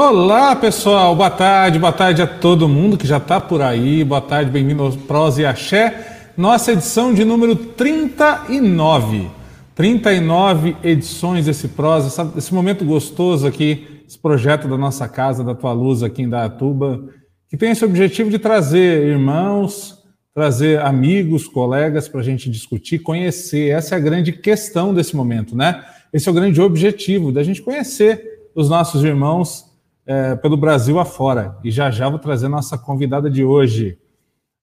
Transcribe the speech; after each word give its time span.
Olá, 0.00 0.54
pessoal. 0.54 1.16
Boa 1.16 1.28
tarde, 1.28 1.76
boa 1.76 1.92
tarde 1.92 2.22
a 2.22 2.26
todo 2.26 2.68
mundo 2.68 2.96
que 2.96 3.04
já 3.04 3.16
está 3.16 3.40
por 3.40 3.60
aí. 3.60 4.04
Boa 4.04 4.20
tarde, 4.20 4.48
bem-vindo 4.48 4.84
ao 4.84 4.92
Prosa 4.92 5.42
e 5.42 5.44
Axé. 5.44 6.30
Nossa 6.36 6.70
edição 6.70 7.12
de 7.12 7.24
número 7.24 7.56
39. 7.56 9.28
39 9.74 10.76
edições 10.84 11.46
desse 11.46 11.66
Prosa, 11.66 12.32
esse 12.36 12.54
momento 12.54 12.84
gostoso 12.84 13.44
aqui, 13.44 14.04
esse 14.06 14.16
projeto 14.16 14.68
da 14.68 14.78
nossa 14.78 15.08
casa, 15.08 15.42
da 15.42 15.52
Tua 15.52 15.72
Luz 15.72 16.04
aqui 16.04 16.22
em 16.22 16.28
Datuba, 16.28 17.04
que 17.50 17.56
tem 17.56 17.72
esse 17.72 17.84
objetivo 17.84 18.30
de 18.30 18.38
trazer 18.38 19.04
irmãos, 19.04 19.98
trazer 20.32 20.78
amigos, 20.78 21.48
colegas 21.48 22.06
para 22.06 22.20
a 22.20 22.24
gente 22.24 22.48
discutir, 22.48 23.00
conhecer. 23.00 23.70
Essa 23.70 23.96
é 23.96 23.98
a 23.98 24.00
grande 24.00 24.30
questão 24.30 24.94
desse 24.94 25.16
momento, 25.16 25.56
né? 25.56 25.82
Esse 26.12 26.28
é 26.28 26.30
o 26.30 26.34
grande 26.34 26.60
objetivo 26.60 27.32
da 27.32 27.42
gente 27.42 27.60
conhecer 27.60 28.38
os 28.54 28.68
nossos 28.68 29.02
irmãos 29.02 29.67
é, 30.08 30.34
pelo 30.36 30.56
Brasil 30.56 30.98
afora. 30.98 31.58
E 31.62 31.70
já 31.70 31.90
já 31.90 32.08
vou 32.08 32.18
trazer 32.18 32.48
nossa 32.48 32.78
convidada 32.78 33.30
de 33.30 33.44
hoje. 33.44 33.98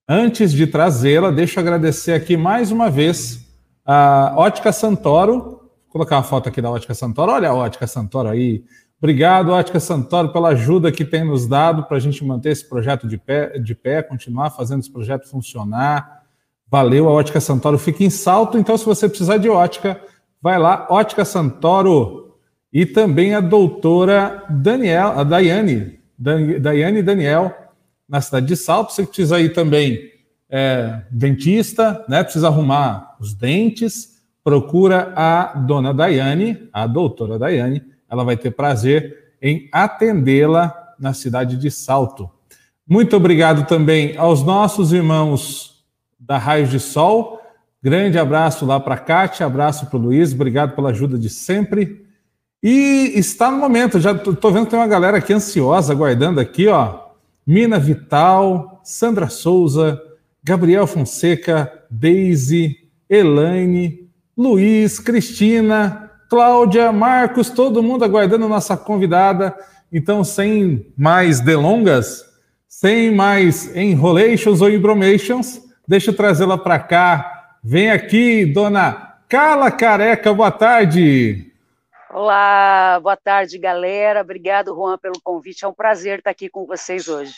Antes 0.08 0.52
de 0.52 0.66
trazê-la, 0.66 1.30
deixa 1.30 1.60
eu 1.60 1.62
agradecer 1.62 2.12
aqui 2.12 2.36
mais 2.36 2.72
uma 2.72 2.90
vez 2.90 3.46
a 3.84 4.34
Ótica 4.36 4.72
Santoro. 4.72 5.40
Vou 5.40 5.90
colocar 5.90 6.16
uma 6.16 6.24
foto 6.24 6.48
aqui 6.48 6.60
da 6.60 6.68
Ótica 6.68 6.94
Santoro. 6.94 7.30
Olha 7.30 7.50
a 7.50 7.54
Ótica 7.54 7.86
Santoro 7.86 8.28
aí. 8.28 8.64
Obrigado, 8.98 9.52
Ótica 9.52 9.78
Santoro, 9.78 10.32
pela 10.32 10.48
ajuda 10.48 10.90
que 10.90 11.04
tem 11.04 11.22
nos 11.22 11.46
dado 11.46 11.84
para 11.84 11.98
a 11.98 12.00
gente 12.00 12.24
manter 12.24 12.50
esse 12.50 12.68
projeto 12.68 13.06
de 13.06 13.16
pé, 13.16 13.58
de 13.58 13.74
pé, 13.74 14.02
continuar 14.02 14.50
fazendo 14.50 14.80
esse 14.80 14.90
projeto 14.90 15.28
funcionar. 15.28 16.22
Valeu, 16.68 17.08
a 17.08 17.12
Ótica 17.12 17.40
Santoro 17.40 17.78
fica 17.78 18.02
em 18.02 18.10
salto, 18.10 18.58
então 18.58 18.76
se 18.76 18.84
você 18.84 19.08
precisar 19.08 19.36
de 19.36 19.48
ótica, 19.48 20.00
vai 20.42 20.58
lá, 20.58 20.88
Ótica 20.90 21.24
Santoro, 21.24 22.25
e 22.72 22.84
também 22.84 23.34
a 23.34 23.40
doutora 23.40 24.44
Daniel, 24.50 25.18
a 25.18 25.24
Daiane, 25.24 25.98
Daiane 26.18 27.02
Daniel, 27.02 27.54
na 28.08 28.20
cidade 28.20 28.46
de 28.46 28.56
Salto. 28.56 28.92
Você 28.92 29.04
precisa 29.04 29.40
ir 29.40 29.52
também 29.52 30.10
é, 30.48 31.02
dentista, 31.10 32.04
né? 32.08 32.22
Precisa 32.22 32.48
arrumar 32.48 33.16
os 33.20 33.34
dentes. 33.34 34.16
Procura 34.42 35.12
a 35.16 35.54
dona 35.58 35.92
Daiane, 35.92 36.68
a 36.72 36.86
doutora 36.86 37.38
Daiane. 37.38 37.82
Ela 38.08 38.24
vai 38.24 38.36
ter 38.36 38.52
prazer 38.52 39.34
em 39.42 39.68
atendê-la 39.72 40.94
na 40.98 41.12
cidade 41.12 41.56
de 41.56 41.70
Salto. 41.70 42.30
Muito 42.88 43.16
obrigado 43.16 43.66
também 43.66 44.16
aos 44.16 44.44
nossos 44.44 44.92
irmãos 44.92 45.84
da 46.18 46.38
Raios 46.38 46.70
de 46.70 46.78
Sol. 46.78 47.40
Grande 47.82 48.18
abraço 48.18 48.64
lá 48.64 48.78
para 48.78 48.94
a 48.94 48.98
Kátia, 48.98 49.44
abraço 49.44 49.86
para 49.86 49.98
o 49.98 50.00
Luiz, 50.00 50.32
obrigado 50.32 50.74
pela 50.74 50.90
ajuda 50.90 51.18
de 51.18 51.28
sempre. 51.28 52.05
E 52.62 53.12
está 53.14 53.50
no 53.50 53.58
momento, 53.58 54.00
já 54.00 54.12
estou 54.12 54.52
vendo 54.52 54.64
que 54.64 54.70
tem 54.70 54.78
uma 54.78 54.86
galera 54.86 55.18
aqui 55.18 55.32
ansiosa, 55.32 55.92
aguardando 55.92 56.40
aqui, 56.40 56.68
ó. 56.68 57.06
Mina 57.46 57.78
Vital, 57.78 58.80
Sandra 58.82 59.28
Souza, 59.28 60.02
Gabriel 60.42 60.86
Fonseca, 60.86 61.72
Daisy, 61.90 62.76
Elaine, 63.08 64.08
Luiz, 64.36 64.98
Cristina, 64.98 66.10
Cláudia, 66.28 66.90
Marcos, 66.90 67.50
todo 67.50 67.82
mundo 67.82 68.04
aguardando 68.04 68.48
nossa 68.48 68.76
convidada. 68.76 69.54
Então, 69.92 70.24
sem 70.24 70.92
mais 70.96 71.40
delongas, 71.40 72.24
sem 72.68 73.14
mais 73.14 73.74
enrolations 73.76 74.60
ou 74.60 74.68
embromations, 74.68 75.62
deixa 75.86 76.10
eu 76.10 76.16
trazê-la 76.16 76.58
para 76.58 76.78
cá. 76.78 77.56
Vem 77.62 77.90
aqui, 77.90 78.44
dona 78.44 79.14
Carla 79.28 79.70
Careca, 79.70 80.34
boa 80.34 80.50
tarde. 80.50 81.52
Olá, 82.18 82.98
boa 83.02 83.14
tarde, 83.14 83.58
galera. 83.58 84.22
Obrigado, 84.22 84.74
Juan, 84.74 84.96
pelo 84.96 85.20
convite. 85.22 85.66
É 85.66 85.68
um 85.68 85.74
prazer 85.74 86.20
estar 86.20 86.30
aqui 86.30 86.48
com 86.48 86.64
vocês 86.64 87.08
hoje. 87.08 87.34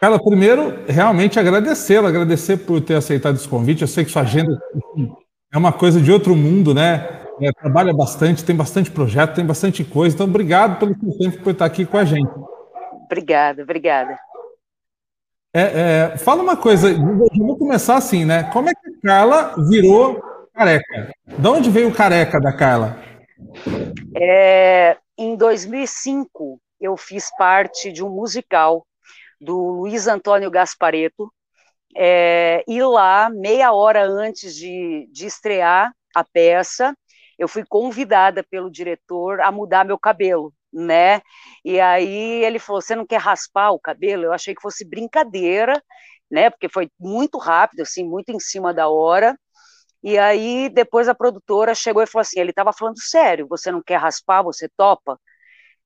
Carla, 0.00 0.18
primeiro, 0.18 0.82
realmente 0.88 1.38
agradecê-la, 1.38 2.08
agradecer 2.08 2.56
por 2.56 2.80
ter 2.80 2.94
aceitado 2.94 3.34
esse 3.34 3.46
convite. 3.46 3.82
Eu 3.82 3.86
sei 3.86 4.02
que 4.02 4.10
sua 4.10 4.22
agenda 4.22 4.58
é 5.52 5.58
uma 5.58 5.74
coisa 5.74 6.00
de 6.00 6.10
outro 6.10 6.34
mundo, 6.34 6.72
né? 6.72 7.22
É, 7.38 7.52
trabalha 7.52 7.92
bastante, 7.92 8.42
tem 8.42 8.56
bastante 8.56 8.90
projeto, 8.90 9.34
tem 9.34 9.44
bastante 9.44 9.84
coisa. 9.84 10.14
Então, 10.14 10.26
obrigado 10.26 10.78
pelo 10.78 10.98
seu 10.98 11.18
tempo 11.18 11.42
por 11.42 11.50
estar 11.50 11.66
aqui 11.66 11.84
com 11.84 11.98
a 11.98 12.04
gente. 12.06 12.32
Obrigada, 13.04 13.62
obrigada. 13.62 14.18
É, 15.52 16.12
é, 16.14 16.16
fala 16.16 16.42
uma 16.42 16.56
coisa, 16.56 16.94
vou 16.94 17.58
começar 17.58 17.96
assim, 17.98 18.24
né? 18.24 18.44
Como 18.44 18.70
é 18.70 18.72
que 18.72 18.88
a 18.88 19.06
Carla 19.06 19.54
virou 19.68 20.18
careca? 20.54 21.12
De 21.26 21.46
onde 21.46 21.68
veio 21.68 21.90
o 21.90 21.94
careca 21.94 22.40
da 22.40 22.50
Carla? 22.50 23.12
É, 24.16 24.96
em 25.18 25.36
2005, 25.36 26.60
eu 26.80 26.96
fiz 26.96 27.30
parte 27.36 27.92
de 27.92 28.02
um 28.02 28.10
musical 28.10 28.86
do 29.40 29.56
Luiz 29.56 30.06
Antônio 30.06 30.50
Gaspareto, 30.50 31.32
é, 31.96 32.64
e 32.66 32.82
lá, 32.82 33.30
meia 33.30 33.72
hora 33.72 34.04
antes 34.04 34.54
de, 34.54 35.08
de 35.12 35.26
estrear 35.26 35.92
a 36.14 36.24
peça, 36.24 36.96
eu 37.38 37.48
fui 37.48 37.64
convidada 37.64 38.44
pelo 38.44 38.70
diretor 38.70 39.40
a 39.40 39.50
mudar 39.52 39.84
meu 39.84 39.98
cabelo, 39.98 40.52
né? 40.72 41.20
E 41.64 41.80
aí 41.80 42.44
ele 42.44 42.58
falou: 42.58 42.80
Você 42.82 42.94
não 42.96 43.06
quer 43.06 43.20
raspar 43.20 43.70
o 43.70 43.78
cabelo? 43.78 44.24
Eu 44.24 44.32
achei 44.32 44.54
que 44.54 44.62
fosse 44.62 44.84
brincadeira, 44.84 45.82
né? 46.30 46.50
Porque 46.50 46.68
foi 46.68 46.90
muito 46.98 47.38
rápido, 47.38 47.80
assim, 47.80 48.04
muito 48.04 48.30
em 48.30 48.40
cima 48.40 48.72
da 48.72 48.88
hora. 48.88 49.36
E 50.04 50.18
aí 50.18 50.68
depois 50.68 51.08
a 51.08 51.14
produtora 51.14 51.74
chegou 51.74 52.02
e 52.02 52.06
falou 52.06 52.22
assim: 52.22 52.38
ele 52.38 52.50
estava 52.50 52.72
falando 52.72 53.00
sério, 53.00 53.48
você 53.48 53.72
não 53.72 53.82
quer 53.82 53.96
raspar, 53.96 54.42
você 54.42 54.68
topa? 54.76 55.18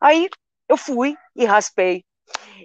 Aí 0.00 0.28
eu 0.68 0.76
fui 0.76 1.16
e 1.36 1.44
raspei. 1.44 2.04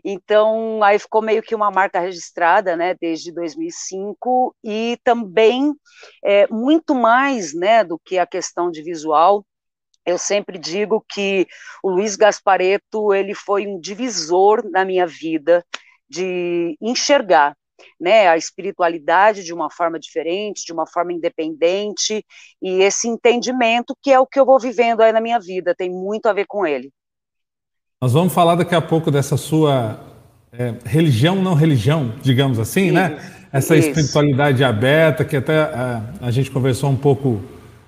Então, 0.03 0.83
aí 0.83 0.99
ficou 0.99 1.21
meio 1.21 1.41
que 1.43 1.55
uma 1.55 1.71
marca 1.71 1.99
registrada, 1.99 2.75
né, 2.75 2.95
desde 2.99 3.31
2005, 3.31 4.55
e 4.63 4.97
também, 5.03 5.73
é, 6.23 6.47
muito 6.47 6.93
mais, 6.95 7.53
né, 7.53 7.83
do 7.83 7.97
que 7.99 8.17
a 8.17 8.27
questão 8.27 8.69
de 8.69 8.81
visual, 8.81 9.45
eu 10.05 10.17
sempre 10.17 10.57
digo 10.57 11.05
que 11.07 11.47
o 11.81 11.89
Luiz 11.89 12.15
Gaspareto, 12.17 13.13
ele 13.13 13.33
foi 13.33 13.65
um 13.67 13.79
divisor 13.79 14.69
na 14.69 14.83
minha 14.83 15.07
vida 15.07 15.65
de 16.09 16.77
enxergar 16.81 17.55
né, 17.99 18.27
a 18.27 18.37
espiritualidade 18.37 19.43
de 19.43 19.53
uma 19.53 19.69
forma 19.69 19.99
diferente, 19.99 20.65
de 20.65 20.73
uma 20.73 20.85
forma 20.85 21.13
independente, 21.13 22.25
e 22.61 22.81
esse 22.81 23.07
entendimento 23.07 23.95
que 24.01 24.11
é 24.11 24.19
o 24.19 24.27
que 24.27 24.39
eu 24.39 24.45
vou 24.45 24.59
vivendo 24.59 25.01
aí 25.01 25.11
na 25.11 25.21
minha 25.21 25.39
vida, 25.39 25.75
tem 25.75 25.89
muito 25.89 26.27
a 26.27 26.33
ver 26.33 26.45
com 26.47 26.65
ele. 26.65 26.91
Nós 28.01 28.13
vamos 28.13 28.33
falar 28.33 28.55
daqui 28.55 28.75
a 28.75 28.81
pouco 28.81 29.09
dessa 29.09 29.37
sua 29.37 29.99
é, 30.51 30.75
religião, 30.85 31.35
não 31.35 31.53
religião, 31.53 32.13
digamos 32.21 32.59
assim, 32.59 32.91
né? 32.91 33.13
isso, 33.13 33.15
né? 33.15 33.47
Essa 33.51 33.77
isso. 33.77 33.89
espiritualidade 33.89 34.63
aberta, 34.63 35.23
que 35.23 35.37
até 35.37 35.59
a, 35.59 36.03
a 36.21 36.31
gente 36.31 36.49
conversou 36.51 36.89
um 36.89 36.97
pouco 36.97 37.41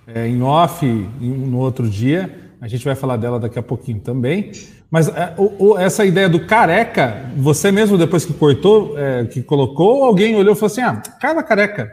é, 0.08 0.28
em 0.28 0.42
off 0.42 0.86
no 0.86 1.58
outro 1.58 1.90
dia, 1.90 2.54
a 2.62 2.68
gente 2.68 2.86
vai 2.86 2.96
falar 2.96 3.18
dela 3.18 3.40
daqui 3.40 3.60
a 3.60 3.64
pouquinho 3.64 4.00
também. 4.00 4.52
Mas 4.90 5.08
é, 5.08 5.34
o, 5.38 5.72
o, 5.72 5.78
essa 5.78 6.06
ideia 6.06 6.30
do 6.30 6.46
careca, 6.46 7.30
você 7.36 7.72
mesmo 7.72 7.98
depois 7.98 8.26
que 8.26 8.34
cortou, 8.34 8.98
é, 8.98 9.26
que 9.26 9.44
colocou, 9.44 10.04
alguém 10.04 10.36
olhou 10.36 10.54
e 10.54 10.56
falou 10.56 10.72
assim: 10.72 10.82
ah, 10.82 11.02
cara 11.20 11.44
careca. 11.44 11.92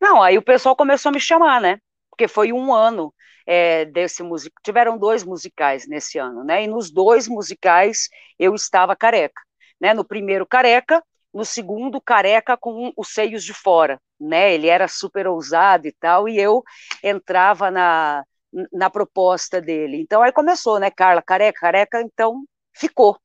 Não, 0.00 0.22
aí 0.22 0.38
o 0.38 0.42
pessoal 0.42 0.74
começou 0.74 1.10
a 1.10 1.12
me 1.12 1.20
chamar, 1.20 1.60
né? 1.60 1.78
Porque 2.10 2.26
foi 2.26 2.52
um 2.52 2.72
ano 2.72 3.12
é, 3.46 3.84
desse 3.84 4.22
musical. 4.22 4.60
Tiveram 4.62 4.96
dois 4.96 5.24
musicais 5.24 5.86
nesse 5.86 6.18
ano, 6.18 6.44
né? 6.44 6.64
E 6.64 6.66
nos 6.66 6.90
dois 6.90 7.28
musicais 7.28 8.08
eu 8.38 8.54
estava 8.54 8.96
careca. 8.96 9.40
Né? 9.80 9.92
No 9.92 10.04
primeiro, 10.04 10.46
careca, 10.46 11.02
no 11.32 11.44
segundo, 11.44 12.00
careca 12.00 12.56
com 12.56 12.92
os 12.96 13.08
seios 13.08 13.44
de 13.44 13.52
fora, 13.52 14.00
né? 14.20 14.54
Ele 14.54 14.68
era 14.68 14.88
super 14.88 15.26
ousado 15.26 15.86
e 15.86 15.92
tal, 15.92 16.28
e 16.28 16.38
eu 16.38 16.62
entrava 17.02 17.70
na, 17.70 18.24
na 18.72 18.90
proposta 18.90 19.60
dele. 19.60 20.00
Então 20.00 20.22
aí 20.22 20.32
começou, 20.32 20.78
né, 20.78 20.90
Carla, 20.90 21.22
careca, 21.22 21.60
careca, 21.60 22.00
então 22.02 22.42
ficou, 22.74 23.16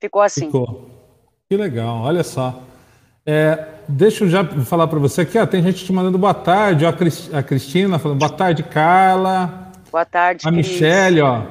ficou 0.00 0.22
assim. 0.22 0.46
Ficou. 0.46 0.90
Que 1.48 1.56
legal, 1.56 2.02
olha 2.02 2.22
só. 2.22 2.62
É, 3.26 3.68
deixa 3.88 4.24
eu 4.24 4.28
já 4.28 4.44
falar 4.64 4.86
para 4.86 4.98
você 4.98 5.22
aqui, 5.22 5.38
ó, 5.38 5.46
tem 5.46 5.62
gente 5.62 5.84
te 5.84 5.92
mandando 5.92 6.16
boa 6.16 6.34
tarde, 6.34 6.84
ó, 6.86 6.88
a 6.88 7.42
Cristina 7.42 7.98
falando 7.98 8.18
boa 8.18 8.32
tarde, 8.32 8.62
Carla. 8.62 9.70
Boa 9.90 10.04
tarde, 10.04 10.46
A 10.46 10.50
Michelle, 10.50 11.20
ó, 11.20 11.42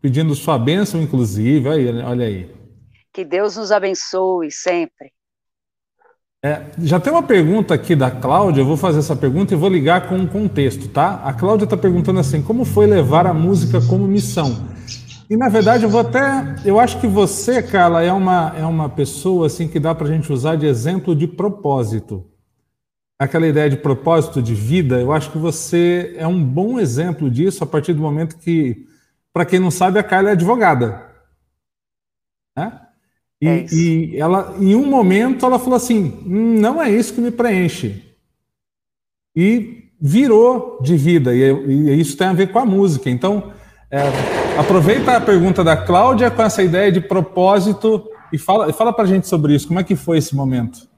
pedindo 0.00 0.34
sua 0.34 0.58
bênção, 0.58 1.00
inclusive, 1.02 1.68
olha, 1.68 2.06
olha 2.06 2.26
aí. 2.26 2.50
Que 3.12 3.24
Deus 3.24 3.56
nos 3.56 3.72
abençoe 3.72 4.50
sempre. 4.50 5.12
É, 6.42 6.72
já 6.78 6.98
tem 6.98 7.12
uma 7.12 7.22
pergunta 7.22 7.74
aqui 7.74 7.94
da 7.94 8.10
Cláudia, 8.10 8.62
eu 8.62 8.66
vou 8.66 8.76
fazer 8.76 9.00
essa 9.00 9.14
pergunta 9.14 9.52
e 9.52 9.56
vou 9.56 9.68
ligar 9.68 10.08
com 10.08 10.16
um 10.16 10.26
contexto, 10.26 10.88
tá? 10.88 11.16
A 11.22 11.34
Cláudia 11.34 11.64
está 11.64 11.76
perguntando 11.76 12.18
assim: 12.18 12.40
como 12.40 12.64
foi 12.64 12.86
levar 12.86 13.26
a 13.26 13.34
música 13.34 13.78
como 13.82 14.06
missão? 14.06 14.66
E 15.28 15.36
na 15.36 15.50
verdade 15.50 15.84
eu 15.84 15.90
vou 15.90 16.00
até. 16.00 16.56
Eu 16.64 16.80
acho 16.80 16.98
que 16.98 17.06
você, 17.06 17.62
Carla, 17.62 18.02
é 18.02 18.12
uma, 18.12 18.54
é 18.56 18.64
uma 18.64 18.88
pessoa 18.88 19.48
assim 19.48 19.68
que 19.68 19.78
dá 19.78 19.94
para 19.94 20.08
a 20.08 20.10
gente 20.10 20.32
usar 20.32 20.56
de 20.56 20.66
exemplo 20.66 21.14
de 21.14 21.28
propósito. 21.28 22.26
Aquela 23.18 23.46
ideia 23.46 23.68
de 23.68 23.76
propósito 23.76 24.40
de 24.40 24.54
vida, 24.54 24.98
eu 24.98 25.12
acho 25.12 25.30
que 25.30 25.36
você 25.36 26.14
é 26.16 26.26
um 26.26 26.42
bom 26.42 26.80
exemplo 26.80 27.30
disso 27.30 27.62
a 27.62 27.66
partir 27.66 27.92
do 27.92 28.00
momento 28.00 28.38
que, 28.38 28.86
para 29.30 29.44
quem 29.44 29.60
não 29.60 29.70
sabe, 29.70 29.98
a 29.98 30.02
Carla 30.02 30.30
é 30.30 30.32
advogada. 30.32 31.06
E, 33.40 33.48
é 33.48 33.66
e, 33.72 34.16
ela, 34.18 34.54
em 34.58 34.74
um 34.74 34.86
momento, 34.86 35.46
ela 35.46 35.58
falou 35.58 35.76
assim: 35.76 36.22
não 36.26 36.82
é 36.82 36.90
isso 36.90 37.14
que 37.14 37.20
me 37.20 37.30
preenche. 37.30 38.04
E 39.34 39.90
virou 40.00 40.78
de 40.82 40.96
vida, 40.96 41.34
e, 41.34 41.42
e 41.42 42.00
isso 42.00 42.16
tem 42.16 42.26
a 42.26 42.32
ver 42.32 42.52
com 42.52 42.58
a 42.58 42.66
música. 42.66 43.08
Então, 43.08 43.52
é, 43.90 44.00
aproveita 44.58 45.16
a 45.16 45.20
pergunta 45.20 45.64
da 45.64 45.76
Cláudia 45.76 46.30
com 46.30 46.42
essa 46.42 46.62
ideia 46.62 46.90
de 46.92 47.00
propósito 47.00 48.08
e 48.32 48.38
fala, 48.38 48.72
fala 48.72 48.92
para 48.92 49.04
a 49.04 49.06
gente 49.06 49.26
sobre 49.26 49.54
isso. 49.54 49.68
Como 49.68 49.80
é 49.80 49.84
que 49.84 49.96
foi 49.96 50.18
esse 50.18 50.34
momento? 50.34 50.88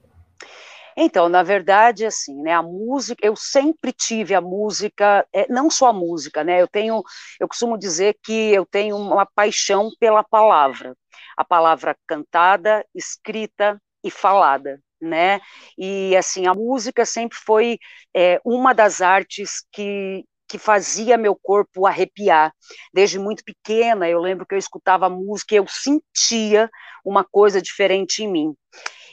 Então, 0.95 1.27
na 1.27 1.41
verdade, 1.41 2.05
assim, 2.05 2.39
né, 2.41 2.53
a 2.53 2.61
música, 2.61 3.25
eu 3.25 3.35
sempre 3.35 3.91
tive 3.91 4.35
a 4.35 4.41
música, 4.41 5.25
é, 5.33 5.47
não 5.49 5.69
só 5.69 5.89
a 5.89 5.93
música, 5.93 6.43
né, 6.43 6.61
eu 6.61 6.67
tenho, 6.67 7.01
eu 7.39 7.47
costumo 7.47 7.77
dizer 7.77 8.15
que 8.23 8.53
eu 8.53 8.63
tenho 8.63 8.95
uma 8.95 9.25
paixão 9.25 9.89
pela 9.99 10.23
palavra, 10.23 10.95
a 11.37 11.43
palavra 11.43 11.95
cantada, 12.07 12.85
escrita 12.93 13.81
e 14.03 14.11
falada, 14.11 14.79
né, 15.01 15.41
e 15.77 16.15
assim, 16.15 16.47
a 16.47 16.53
música 16.53 17.05
sempre 17.05 17.37
foi 17.37 17.77
é, 18.15 18.39
uma 18.45 18.73
das 18.73 19.01
artes 19.01 19.65
que, 19.71 20.23
que 20.47 20.57
fazia 20.57 21.17
meu 21.17 21.35
corpo 21.35 21.85
arrepiar. 21.85 22.53
Desde 22.93 23.19
muito 23.19 23.43
pequena, 23.43 24.07
eu 24.07 24.19
lembro 24.19 24.45
que 24.45 24.53
eu 24.53 24.59
escutava 24.59 25.09
música 25.09 25.55
e 25.55 25.57
eu 25.57 25.65
sentia 25.67 26.69
uma 27.03 27.23
coisa 27.23 27.61
diferente 27.61 28.23
em 28.23 28.31
mim. 28.31 28.55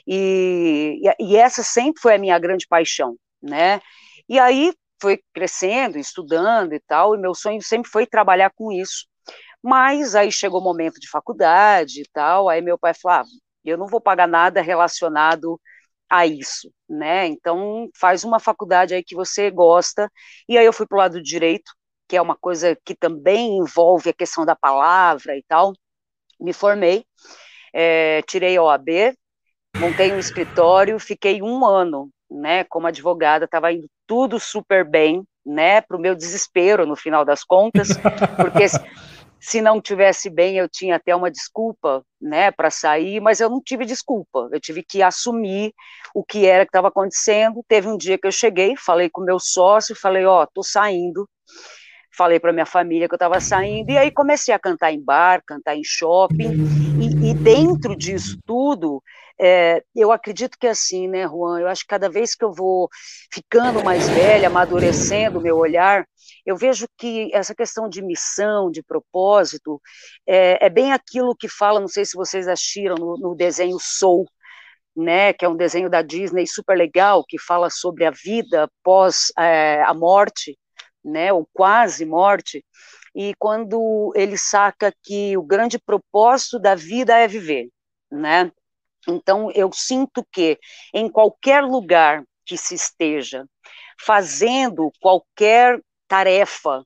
E, 0.06 1.00
e, 1.18 1.36
essa 1.36 1.62
sempre 1.62 2.00
foi 2.00 2.14
a 2.14 2.18
minha 2.18 2.38
grande 2.38 2.66
paixão, 2.66 3.16
né? 3.42 3.80
E 4.28 4.38
aí 4.38 4.72
foi 5.00 5.20
crescendo, 5.32 5.98
estudando 5.98 6.74
e 6.74 6.80
tal, 6.80 7.14
e 7.14 7.18
meu 7.18 7.34
sonho 7.34 7.62
sempre 7.62 7.90
foi 7.90 8.06
trabalhar 8.06 8.50
com 8.50 8.70
isso. 8.70 9.06
Mas 9.62 10.14
aí 10.14 10.32
chegou 10.32 10.60
o 10.60 10.64
momento 10.64 10.98
de 11.00 11.08
faculdade 11.08 12.02
e 12.02 12.08
tal, 12.12 12.48
aí 12.48 12.60
meu 12.62 12.78
pai 12.78 12.94
falou: 12.94 13.18
ah, 13.18 13.24
eu 13.64 13.76
não 13.76 13.86
vou 13.86 14.00
pagar 14.00 14.26
nada 14.26 14.60
relacionado 14.62 15.60
a 16.08 16.26
isso, 16.26 16.72
né? 16.88 17.26
Então 17.26 17.88
faz 17.96 18.24
uma 18.24 18.40
faculdade 18.40 18.94
aí 18.94 19.04
que 19.04 19.14
você 19.14 19.50
gosta. 19.50 20.10
E 20.48 20.58
aí 20.58 20.66
eu 20.66 20.72
fui 20.72 20.86
para 20.86 20.96
o 20.96 20.98
lado 20.98 21.12
do 21.14 21.22
direito, 21.22 21.72
que 22.08 22.16
é 22.16 22.22
uma 22.22 22.36
coisa 22.36 22.76
que 22.84 22.94
também 22.94 23.58
envolve 23.58 24.10
a 24.10 24.14
questão 24.14 24.44
da 24.44 24.56
palavra 24.56 25.36
e 25.36 25.44
tal. 25.46 25.72
Me 26.40 26.52
formei, 26.52 27.04
é, 27.72 28.22
tirei 28.22 28.56
a 28.56 28.62
OAB, 28.62 29.14
montei 29.78 30.12
um 30.12 30.18
escritório, 30.18 30.98
fiquei 30.98 31.42
um 31.42 31.64
ano, 31.64 32.10
né, 32.30 32.64
como 32.64 32.86
advogada, 32.86 33.44
estava 33.44 33.72
indo 33.72 33.86
tudo 34.06 34.40
super 34.40 34.84
bem, 34.88 35.22
né, 35.44 35.80
para 35.80 35.96
o 35.96 36.00
meu 36.00 36.14
desespero 36.14 36.86
no 36.86 36.96
final 36.96 37.24
das 37.24 37.44
contas, 37.44 37.88
porque 38.36 38.64
se, 39.40 39.60
não 39.60 39.80
tivesse 39.80 40.28
bem 40.28 40.56
eu 40.56 40.68
tinha 40.68 40.96
até 40.96 41.16
uma 41.16 41.30
desculpa, 41.30 42.04
né, 42.20 42.50
para 42.50 42.70
sair, 42.70 43.20
mas 43.20 43.40
eu 43.40 43.48
não 43.48 43.60
tive 43.60 43.86
desculpa, 43.86 44.48
eu 44.52 44.60
tive 44.60 44.82
que 44.82 45.02
assumir 45.02 45.72
o 46.14 46.22
que 46.22 46.46
era 46.46 46.64
que 46.64 46.68
estava 46.68 46.88
acontecendo. 46.88 47.64
Teve 47.66 47.88
um 47.88 47.96
dia 47.96 48.18
que 48.18 48.26
eu 48.26 48.32
cheguei, 48.32 48.76
falei 48.76 49.08
com 49.08 49.22
meu 49.22 49.38
sócio, 49.38 49.96
falei, 49.96 50.26
ó, 50.26 50.42
oh, 50.42 50.46
tô 50.46 50.62
saindo, 50.62 51.28
falei 52.16 52.38
para 52.38 52.52
minha 52.52 52.66
família 52.66 53.08
que 53.08 53.14
eu 53.14 53.16
estava 53.16 53.40
saindo, 53.40 53.90
e 53.90 53.96
aí 53.96 54.10
comecei 54.10 54.52
a 54.52 54.58
cantar 54.58 54.92
em 54.92 55.02
bar, 55.02 55.42
cantar 55.46 55.74
em 55.74 55.82
shopping, 55.82 56.52
e, 57.00 57.30
e 57.30 57.34
dentro 57.34 57.96
disso 57.96 58.38
tudo, 58.44 59.02
é, 59.40 59.82
eu 59.96 60.12
acredito 60.12 60.58
que 60.58 60.66
é 60.66 60.70
assim, 60.70 61.08
né, 61.08 61.26
Juan, 61.26 61.60
eu 61.60 61.68
acho 61.68 61.82
que 61.82 61.88
cada 61.88 62.10
vez 62.10 62.34
que 62.34 62.44
eu 62.44 62.52
vou 62.52 62.88
ficando 63.32 63.82
mais 63.82 64.08
velha, 64.08 64.48
amadurecendo 64.48 65.38
o 65.38 65.42
meu 65.42 65.56
olhar, 65.56 66.06
eu 66.44 66.56
vejo 66.56 66.86
que 66.98 67.30
essa 67.34 67.54
questão 67.54 67.88
de 67.88 68.02
missão, 68.02 68.70
de 68.70 68.82
propósito, 68.82 69.80
é, 70.26 70.66
é 70.66 70.68
bem 70.68 70.92
aquilo 70.92 71.34
que 71.34 71.48
fala, 71.48 71.80
não 71.80 71.88
sei 71.88 72.04
se 72.04 72.16
vocês 72.16 72.46
assistiram 72.46 72.96
no, 72.96 73.16
no 73.18 73.34
desenho 73.34 73.78
Soul, 73.80 74.26
né, 74.94 75.32
que 75.32 75.44
é 75.44 75.48
um 75.48 75.56
desenho 75.56 75.88
da 75.88 76.02
Disney 76.02 76.46
super 76.46 76.76
legal, 76.76 77.24
que 77.26 77.38
fala 77.38 77.70
sobre 77.70 78.04
a 78.04 78.10
vida 78.10 78.70
pós 78.82 79.32
é, 79.38 79.82
a 79.82 79.94
morte, 79.94 80.58
né, 81.02 81.32
ou 81.32 81.48
quase 81.52 82.04
morte, 82.04 82.64
e 83.14 83.34
quando 83.38 84.12
ele 84.14 84.36
saca 84.36 84.92
que 85.02 85.36
o 85.36 85.42
grande 85.42 85.78
propósito 85.78 86.58
da 86.58 86.74
vida 86.74 87.16
é 87.16 87.26
viver, 87.26 87.68
né? 88.10 88.52
Então 89.08 89.50
eu 89.52 89.70
sinto 89.72 90.26
que 90.32 90.58
em 90.92 91.10
qualquer 91.10 91.62
lugar 91.62 92.24
que 92.44 92.56
se 92.56 92.74
esteja 92.74 93.46
fazendo 94.00 94.90
qualquer 95.00 95.80
tarefa, 96.08 96.84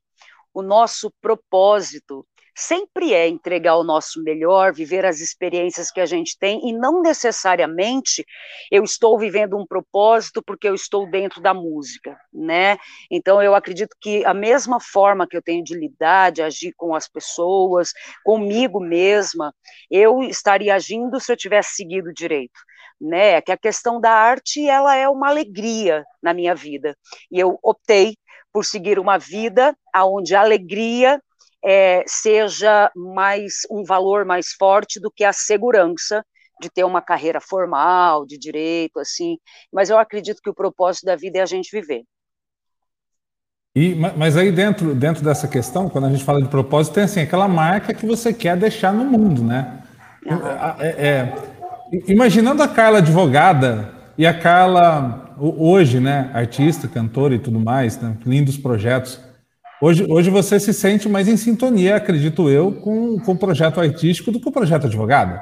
o 0.53 0.63
nosso 0.63 1.13
propósito 1.21 2.27
sempre 2.55 3.13
é 3.13 3.29
entregar 3.29 3.77
o 3.77 3.85
nosso 3.85 4.23
melhor, 4.23 4.73
viver 4.73 5.05
as 5.05 5.21
experiências 5.21 5.91
que 5.91 6.01
a 6.01 6.07
gente 6.07 6.39
tem, 6.39 6.61
e 6.69 6.73
não 6.73 7.03
necessariamente 7.03 8.25
eu 8.71 8.85
estou 8.85 9.19
vivendo 9.19 9.57
um 9.57 9.67
propósito 9.67 10.43
porque 10.43 10.69
eu 10.69 10.75
estou 10.75 11.11
dentro 11.11 11.41
da 11.41 11.53
música, 11.53 12.17
né? 12.33 12.79
Então 13.11 13.43
eu 13.43 13.55
acredito 13.55 13.97
que 14.01 14.25
a 14.25 14.33
mesma 14.35 14.79
forma 14.81 15.27
que 15.27 15.37
eu 15.37 15.43
tenho 15.43 15.65
de 15.65 15.75
lidar, 15.77 16.31
de 16.31 16.43
agir 16.43 16.73
com 16.77 16.95
as 16.95 17.09
pessoas, 17.09 17.93
comigo 18.25 18.81
mesma, 18.81 19.53
eu 19.91 20.23
estaria 20.23 20.75
agindo 20.75 21.19
se 21.21 21.33
eu 21.33 21.37
tivesse 21.37 21.75
seguido 21.75 22.13
direito. 22.13 22.61
Né, 23.01 23.41
que 23.43 23.51
a 23.51 23.59
questão 23.59 24.01
da 24.01 24.13
arte 24.13 24.67
ela 24.69 24.95
é 24.95 25.09
uma 25.09 25.29
alegria 25.29 26.05
na 26.23 26.33
minha 26.33 26.55
vida 26.55 26.97
e 27.31 27.41
eu 27.41 27.59
optei 27.61 28.17
por 28.53 28.65
seguir 28.65 29.01
uma 29.01 29.19
vida 29.19 29.77
aonde 29.93 30.35
a 30.37 30.41
alegria 30.41 31.21
é, 31.65 32.05
seja 32.07 32.91
mais 32.95 33.61
um 33.71 33.83
valor 33.85 34.25
mais 34.25 34.53
forte 34.53 35.01
do 35.01 35.11
que 35.11 35.25
a 35.25 35.33
segurança 35.33 36.25
de 36.61 36.71
ter 36.71 36.85
uma 36.85 37.03
carreira 37.03 37.41
formal, 37.41 38.27
de 38.27 38.39
direito, 38.39 38.99
assim. 39.01 39.39
Mas 39.73 39.91
eu 39.91 39.99
acredito 39.99 40.41
que 40.43 40.51
o 40.51 40.55
propósito 40.55 41.07
da 41.07 41.17
vida 41.17 41.39
é 41.39 41.43
a 41.43 41.47
gente 41.47 41.71
viver. 41.73 42.05
E, 43.77 43.93
mas 43.95 44.37
aí 44.37 44.53
dentro, 44.53 44.95
dentro 44.95 45.25
dessa 45.25 45.49
questão, 45.49 45.89
quando 45.89 46.07
a 46.07 46.11
gente 46.11 46.23
fala 46.23 46.41
de 46.41 46.49
propósito, 46.49 46.95
tem 46.95 47.05
assim, 47.05 47.21
aquela 47.21 47.49
marca 47.49 47.93
que 47.93 48.07
você 48.07 48.33
quer 48.33 48.57
deixar 48.57 48.93
no 48.93 49.05
mundo, 49.05 49.43
né? 49.43 49.83
Uhum. 50.25 50.39
É, 50.79 50.89
é, 50.89 51.35
imaginando 52.07 52.63
a 52.63 52.69
Carla 52.69 52.99
advogada 52.99 53.93
e 54.17 54.27
a 54.27 54.39
Carla 54.39 55.35
hoje, 55.37 55.99
né, 55.99 56.31
artista, 56.33 56.87
cantora 56.87 57.35
e 57.35 57.39
tudo 57.39 57.59
mais, 57.59 58.01
né, 58.01 58.17
lindos 58.25 58.57
projetos. 58.57 59.21
Hoje, 59.85 60.07
hoje 60.09 60.31
você 60.31 60.59
se 60.59 60.73
sente 60.73 61.11
mais 61.11 61.29
em 61.29 61.37
sintonia, 61.37 61.97
acredito 61.97 62.49
eu, 62.49 62.73
com, 62.73 63.21
com 63.21 63.33
o 63.33 63.39
projeto 63.39 63.79
artístico 63.79 64.33
do 64.33 64.41
que 64.41 64.49
o 64.49 64.51
projeto 64.51 64.87
advogado. 64.87 65.39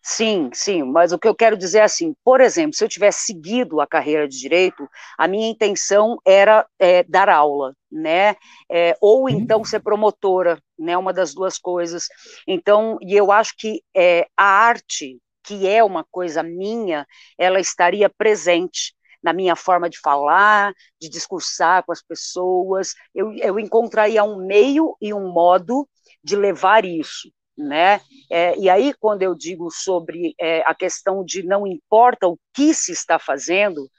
Sim, 0.00 0.50
sim, 0.52 0.84
mas 0.84 1.10
o 1.10 1.18
que 1.18 1.26
eu 1.26 1.34
quero 1.34 1.56
dizer 1.56 1.78
é 1.78 1.82
assim, 1.82 2.14
por 2.24 2.40
exemplo, 2.40 2.76
se 2.76 2.84
eu 2.84 2.88
tivesse 2.88 3.24
seguido 3.24 3.80
a 3.80 3.86
carreira 3.88 4.28
de 4.28 4.38
direito, 4.38 4.88
a 5.18 5.26
minha 5.26 5.50
intenção 5.50 6.16
era 6.24 6.64
é, 6.78 7.02
dar 7.08 7.28
aula, 7.28 7.74
né, 7.90 8.36
é, 8.70 8.96
ou 9.00 9.28
então 9.28 9.64
ser 9.64 9.80
promotora, 9.80 10.60
né, 10.78 10.96
uma 10.96 11.12
das 11.12 11.34
duas 11.34 11.58
coisas. 11.58 12.06
Então, 12.46 12.96
e 13.02 13.16
eu 13.16 13.32
acho 13.32 13.52
que 13.58 13.82
é, 13.96 14.28
a 14.36 14.44
arte, 14.44 15.18
que 15.42 15.66
é 15.66 15.82
uma 15.82 16.04
coisa 16.08 16.40
minha, 16.40 17.04
ela 17.36 17.58
estaria 17.58 18.08
presente 18.08 18.94
na 19.26 19.32
minha 19.32 19.56
forma 19.56 19.90
de 19.90 19.98
falar, 19.98 20.72
de 21.00 21.08
discursar 21.08 21.84
com 21.84 21.90
as 21.90 22.00
pessoas, 22.00 22.94
eu, 23.12 23.32
eu 23.32 23.58
encontraria 23.58 24.22
um 24.22 24.46
meio 24.46 24.96
e 25.00 25.12
um 25.12 25.32
modo 25.32 25.88
de 26.22 26.36
levar 26.36 26.84
isso, 26.84 27.28
né? 27.58 28.00
É, 28.30 28.56
e 28.56 28.70
aí, 28.70 28.94
quando 28.94 29.22
eu 29.22 29.34
digo 29.34 29.68
sobre 29.68 30.32
é, 30.40 30.60
a 30.64 30.72
questão 30.76 31.24
de 31.24 31.42
não 31.42 31.66
importa 31.66 32.28
o 32.28 32.38
que 32.54 32.72
se 32.72 32.92
está 32.92 33.18
fazendo, 33.18 33.90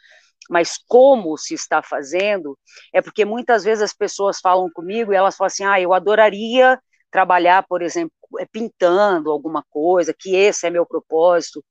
mas 0.50 0.78
como 0.88 1.38
se 1.38 1.54
está 1.54 1.84
fazendo, 1.84 2.58
é 2.94 3.02
porque 3.02 3.26
muitas 3.26 3.66
vezes 3.66 3.84
as 3.84 3.94
pessoas 3.94 4.40
falam 4.40 4.70
comigo 4.74 5.12
e 5.12 5.16
elas 5.18 5.36
falam 5.36 5.48
assim: 5.48 5.66
ah, 5.66 5.82
eu 5.82 5.94
adoraria 5.94 6.80
trabalhar, 7.12 7.66
por 7.68 7.82
exemplo, 7.82 8.14
é, 8.40 8.46
pintando 8.46 9.30
alguma 9.30 9.62
coisa, 9.70 10.16
que 10.18 10.34
esse 10.38 10.66
é 10.66 10.70
meu 10.70 10.86
propósito, 10.86 11.62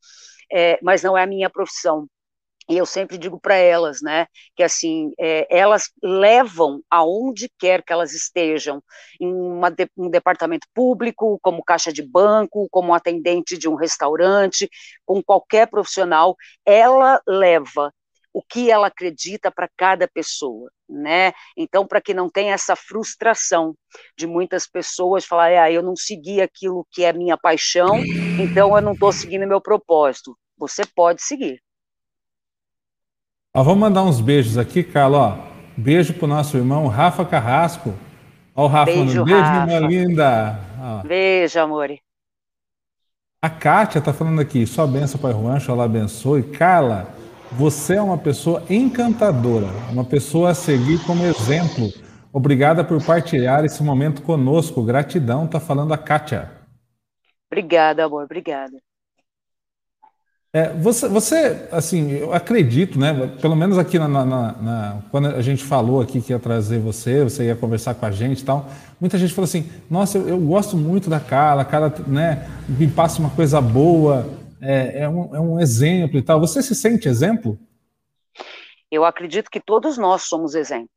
é, 0.52 0.78
mas 0.82 1.02
não 1.02 1.16
é 1.16 1.22
a 1.22 1.26
minha 1.26 1.48
profissão. 1.48 2.06
E 2.68 2.76
eu 2.76 2.84
sempre 2.84 3.16
digo 3.16 3.38
para 3.38 3.54
elas, 3.54 4.02
né, 4.02 4.26
que 4.56 4.62
assim, 4.62 5.12
é, 5.20 5.46
elas 5.56 5.90
levam 6.02 6.80
aonde 6.90 7.48
quer 7.58 7.82
que 7.82 7.92
elas 7.92 8.12
estejam, 8.12 8.82
em 9.20 9.32
uma 9.32 9.70
de, 9.70 9.88
um 9.96 10.10
departamento 10.10 10.66
público, 10.74 11.38
como 11.42 11.62
caixa 11.64 11.92
de 11.92 12.02
banco, 12.02 12.68
como 12.70 12.92
atendente 12.92 13.56
de 13.56 13.68
um 13.68 13.76
restaurante, 13.76 14.68
com 15.04 15.22
qualquer 15.22 15.68
profissional, 15.68 16.34
ela 16.64 17.20
leva 17.26 17.92
o 18.36 18.42
que 18.42 18.70
ela 18.70 18.88
acredita 18.88 19.50
para 19.50 19.66
cada 19.74 20.06
pessoa, 20.06 20.70
né? 20.86 21.32
Então, 21.56 21.86
para 21.86 22.02
que 22.02 22.12
não 22.12 22.28
tenha 22.28 22.52
essa 22.52 22.76
frustração 22.76 23.74
de 24.14 24.26
muitas 24.26 24.66
pessoas 24.66 25.24
falar, 25.24 25.46
ah, 25.62 25.72
eu 25.72 25.82
não 25.82 25.96
segui 25.96 26.42
aquilo 26.42 26.86
que 26.90 27.02
é 27.02 27.14
minha 27.14 27.38
paixão, 27.38 27.96
então 28.38 28.76
eu 28.76 28.82
não 28.82 28.92
estou 28.92 29.10
seguindo 29.10 29.46
meu 29.46 29.58
propósito. 29.58 30.36
Você 30.58 30.84
pode 30.84 31.22
seguir. 31.22 31.62
Ó, 33.56 33.62
vamos 33.62 33.80
mandar 33.80 34.02
uns 34.02 34.20
beijos 34.20 34.58
aqui, 34.58 34.82
Carla. 34.82 35.18
Ó, 35.18 35.36
beijo 35.78 36.12
pro 36.12 36.26
nosso 36.26 36.58
irmão 36.58 36.88
Rafa 36.88 37.24
Carrasco. 37.24 37.94
Ó, 38.54 38.64
o 38.64 38.66
Rafa, 38.66 38.92
beijo, 38.92 39.24
beijo 39.24 39.40
Rafa. 39.40 39.64
minha 39.64 39.80
linda. 39.80 40.60
Ó. 40.78 41.02
Beijo, 41.02 41.58
amor. 41.58 41.88
A 43.40 43.48
Kátia 43.48 43.98
está 43.98 44.12
falando 44.12 44.42
aqui, 44.42 44.66
só 44.66 44.86
benção, 44.86 45.18
Pai 45.18 45.32
Juan, 45.32 45.58
ela 45.66 45.84
abençoe. 45.84 46.42
Carla, 46.42 47.08
você 47.50 47.94
é 47.94 48.02
uma 48.02 48.18
pessoa 48.18 48.62
encantadora, 48.68 49.68
uma 49.90 50.04
pessoa 50.04 50.50
a 50.50 50.54
seguir 50.54 51.02
como 51.06 51.24
exemplo. 51.24 51.88
Obrigada 52.34 52.84
por 52.84 53.02
partilhar 53.02 53.64
esse 53.64 53.82
momento 53.82 54.20
conosco. 54.20 54.82
Gratidão, 54.82 55.46
está 55.46 55.58
falando 55.58 55.94
a 55.94 55.98
Kátia. 55.98 56.50
Obrigada, 57.50 58.04
amor, 58.04 58.24
obrigada. 58.24 58.76
É, 60.56 60.72
você, 60.72 61.06
você, 61.06 61.68
assim, 61.70 62.12
eu 62.12 62.32
acredito, 62.32 62.98
né? 62.98 63.36
Pelo 63.42 63.54
menos 63.54 63.76
aqui 63.76 63.98
na, 63.98 64.08
na, 64.08 64.24
na, 64.24 65.02
quando 65.10 65.26
a 65.26 65.42
gente 65.42 65.62
falou 65.62 66.00
aqui 66.00 66.22
que 66.22 66.32
ia 66.32 66.38
trazer 66.38 66.78
você, 66.78 67.22
você 67.22 67.44
ia 67.44 67.54
conversar 67.54 67.94
com 67.94 68.06
a 68.06 68.10
gente 68.10 68.40
e 68.40 68.44
tal. 68.46 68.66
Muita 68.98 69.18
gente 69.18 69.34
falou 69.34 69.44
assim: 69.44 69.70
Nossa, 69.90 70.16
eu, 70.16 70.26
eu 70.26 70.38
gosto 70.38 70.74
muito 70.74 71.10
da 71.10 71.20
Carla, 71.20 71.60
a 71.60 71.64
Carla, 71.66 71.94
né? 72.06 72.48
Me 72.66 72.88
passa 72.88 73.20
uma 73.20 73.28
coisa 73.28 73.60
boa, 73.60 74.26
é, 74.62 75.02
é, 75.02 75.08
um, 75.10 75.36
é 75.36 75.40
um 75.40 75.60
exemplo 75.60 76.16
e 76.16 76.22
tal. 76.22 76.40
Você 76.40 76.62
se 76.62 76.74
sente 76.74 77.06
exemplo? 77.06 77.58
Eu 78.90 79.04
acredito 79.04 79.50
que 79.50 79.60
todos 79.60 79.98
nós 79.98 80.22
somos 80.22 80.54
exemplo, 80.54 80.88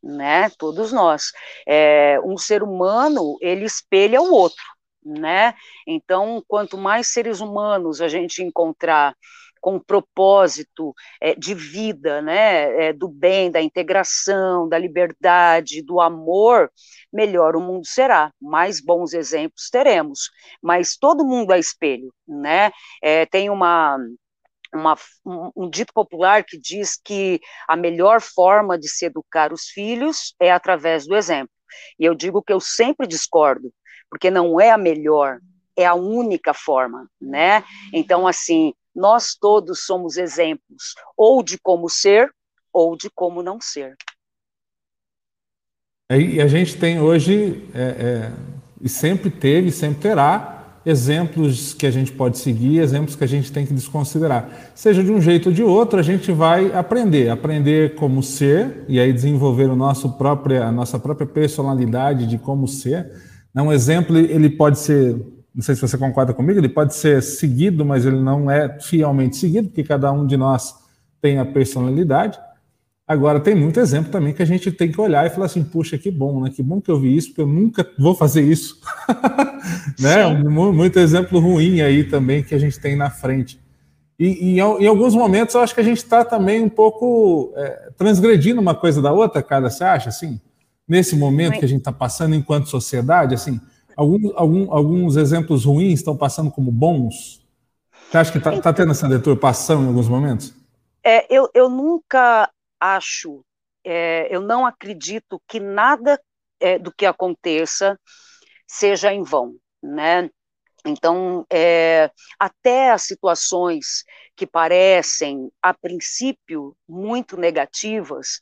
né? 0.00 0.48
Todos 0.56 0.92
nós. 0.92 1.32
É, 1.66 2.20
um 2.24 2.38
ser 2.38 2.62
humano 2.62 3.36
ele 3.40 3.64
espelha 3.64 4.22
o 4.22 4.32
outro 4.32 4.62
né? 5.04 5.54
Então, 5.86 6.42
quanto 6.46 6.76
mais 6.76 7.08
seres 7.08 7.40
humanos 7.40 8.00
a 8.00 8.08
gente 8.08 8.42
encontrar 8.42 9.14
com 9.60 9.78
propósito 9.78 10.94
é, 11.20 11.34
de 11.34 11.54
vida, 11.54 12.22
né, 12.22 12.88
é, 12.88 12.92
do 12.92 13.08
bem, 13.08 13.50
da 13.50 13.60
integração, 13.60 14.68
da 14.68 14.78
liberdade, 14.78 15.82
do 15.82 16.00
amor, 16.00 16.70
melhor 17.12 17.56
o 17.56 17.60
mundo 17.60 17.86
será. 17.86 18.32
Mais 18.40 18.80
bons 18.80 19.12
exemplos 19.12 19.68
teremos. 19.70 20.30
Mas 20.62 20.96
todo 20.96 21.24
mundo 21.24 21.52
é 21.52 21.58
espelho, 21.58 22.12
né? 22.26 22.70
É, 23.02 23.26
tem 23.26 23.50
uma 23.50 23.98
uma, 24.74 24.96
um, 25.24 25.50
um, 25.56 25.70
dito 25.70 25.94
popular 25.94 26.44
que 26.44 26.58
diz 26.58 27.00
que 27.02 27.40
a 27.66 27.74
melhor 27.74 28.20
forma 28.20 28.78
de 28.78 28.86
se 28.86 29.06
educar 29.06 29.50
os 29.50 29.68
filhos 29.68 30.34
é 30.38 30.50
através 30.52 31.06
do 31.06 31.16
exemplo. 31.16 31.50
E 31.98 32.04
eu 32.04 32.14
digo 32.14 32.42
que 32.42 32.52
eu 32.52 32.60
sempre 32.60 33.06
discordo, 33.06 33.72
porque 34.10 34.30
não 34.30 34.60
é 34.60 34.70
a 34.70 34.78
melhor, 34.78 35.38
é 35.76 35.86
a 35.86 35.94
única 35.94 36.52
forma, 36.52 37.08
né? 37.20 37.62
Então, 37.92 38.26
assim, 38.26 38.74
nós 38.94 39.34
todos 39.40 39.86
somos 39.86 40.16
exemplos, 40.16 40.94
ou 41.16 41.42
de 41.42 41.58
como 41.58 41.88
ser, 41.88 42.32
ou 42.72 42.96
de 42.96 43.08
como 43.10 43.42
não 43.42 43.60
ser. 43.60 43.96
E 46.10 46.40
a 46.40 46.46
gente 46.46 46.76
tem 46.78 47.00
hoje, 47.00 47.68
é, 47.74 47.80
é, 47.80 48.32
e 48.80 48.88
sempre 48.88 49.30
teve, 49.30 49.70
sempre 49.70 50.00
terá, 50.00 50.80
exemplos 50.86 51.74
que 51.74 51.86
a 51.86 51.90
gente 51.90 52.10
pode 52.10 52.38
seguir, 52.38 52.78
exemplos 52.78 53.14
que 53.14 53.22
a 53.22 53.28
gente 53.28 53.52
tem 53.52 53.66
que 53.66 53.74
desconsiderar. 53.74 54.72
Seja 54.74 55.04
de 55.04 55.12
um 55.12 55.20
jeito 55.20 55.50
ou 55.50 55.54
de 55.54 55.62
outro, 55.62 55.98
a 55.98 56.02
gente 56.02 56.32
vai 56.32 56.72
aprender, 56.72 57.28
aprender 57.28 57.94
como 57.94 58.22
ser, 58.22 58.86
e 58.88 58.98
aí 58.98 59.12
desenvolver 59.12 59.66
o 59.66 59.76
nosso 59.76 60.12
próprio, 60.12 60.62
a 60.62 60.72
nossa 60.72 60.98
própria 60.98 61.26
personalidade 61.26 62.26
de 62.26 62.38
como 62.38 62.66
ser. 62.66 63.12
Né, 63.54 63.62
um 63.62 63.72
exemplo, 63.72 64.16
ele 64.16 64.50
pode 64.50 64.78
ser, 64.78 65.14
não 65.54 65.62
sei 65.62 65.74
se 65.74 65.80
você 65.80 65.96
concorda 65.96 66.34
comigo, 66.34 66.58
ele 66.58 66.68
pode 66.68 66.94
ser 66.94 67.22
seguido, 67.22 67.84
mas 67.84 68.04
ele 68.04 68.20
não 68.20 68.50
é 68.50 68.78
fielmente 68.80 69.36
seguido, 69.36 69.68
porque 69.68 69.84
cada 69.84 70.12
um 70.12 70.26
de 70.26 70.36
nós 70.36 70.74
tem 71.20 71.38
a 71.38 71.44
personalidade. 71.44 72.38
Agora, 73.06 73.40
tem 73.40 73.54
muito 73.54 73.80
exemplo 73.80 74.12
também 74.12 74.34
que 74.34 74.42
a 74.42 74.46
gente 74.46 74.70
tem 74.70 74.92
que 74.92 75.00
olhar 75.00 75.26
e 75.26 75.30
falar 75.30 75.46
assim, 75.46 75.64
puxa, 75.64 75.96
que 75.96 76.10
bom, 76.10 76.42
né? 76.42 76.50
Que 76.54 76.62
bom 76.62 76.78
que 76.78 76.90
eu 76.90 77.00
vi 77.00 77.16
isso, 77.16 77.28
porque 77.28 77.40
eu 77.40 77.46
nunca 77.46 77.88
vou 77.98 78.14
fazer 78.14 78.42
isso. 78.42 78.78
né? 79.98 80.28
Muito 80.28 80.98
exemplo 80.98 81.40
ruim 81.40 81.80
aí 81.80 82.04
também 82.04 82.42
que 82.42 82.54
a 82.54 82.58
gente 82.58 82.78
tem 82.78 82.94
na 82.94 83.08
frente. 83.08 83.58
E, 84.18 84.56
e 84.56 84.58
em 84.58 84.86
alguns 84.86 85.14
momentos 85.14 85.54
eu 85.54 85.62
acho 85.62 85.74
que 85.74 85.80
a 85.80 85.84
gente 85.84 85.98
está 85.98 86.22
também 86.22 86.62
um 86.62 86.68
pouco 86.68 87.52
é, 87.56 87.90
transgredindo 87.96 88.60
uma 88.60 88.74
coisa 88.74 89.00
da 89.00 89.10
outra, 89.10 89.42
cara, 89.42 89.70
você 89.70 89.84
acha 89.84 90.10
assim? 90.10 90.38
Nesse 90.88 91.14
momento 91.16 91.58
que 91.58 91.64
a 91.64 91.68
gente 91.68 91.80
está 91.80 91.92
passando 91.92 92.34
enquanto 92.34 92.68
sociedade? 92.68 93.34
Assim, 93.34 93.60
alguns, 93.96 94.32
algum, 94.34 94.72
alguns 94.72 95.16
exemplos 95.16 95.64
ruins 95.64 96.00
estão 96.00 96.16
passando 96.16 96.50
como 96.50 96.72
bons? 96.72 97.46
Você 98.08 98.16
acha 98.16 98.32
que 98.32 98.38
está 98.38 98.58
tá 98.60 98.72
tendo 98.72 98.92
essa 98.92 99.08
deturpação 99.08 99.84
em 99.84 99.88
alguns 99.88 100.08
momentos? 100.08 100.54
É, 101.04 101.26
eu, 101.34 101.48
eu 101.54 101.68
nunca 101.68 102.50
acho, 102.80 103.44
é, 103.84 104.34
eu 104.34 104.40
não 104.40 104.64
acredito 104.64 105.40
que 105.46 105.60
nada 105.60 106.20
é, 106.60 106.78
do 106.78 106.92
que 106.92 107.04
aconteça 107.04 107.98
seja 108.66 109.12
em 109.12 109.22
vão, 109.22 109.56
né? 109.82 110.30
Então, 110.86 111.44
é, 111.52 112.10
até 112.38 112.90
as 112.92 113.02
situações 113.02 114.04
que 114.36 114.46
parecem, 114.46 115.50
a 115.60 115.74
princípio, 115.74 116.76
muito 116.88 117.36
negativas, 117.36 118.38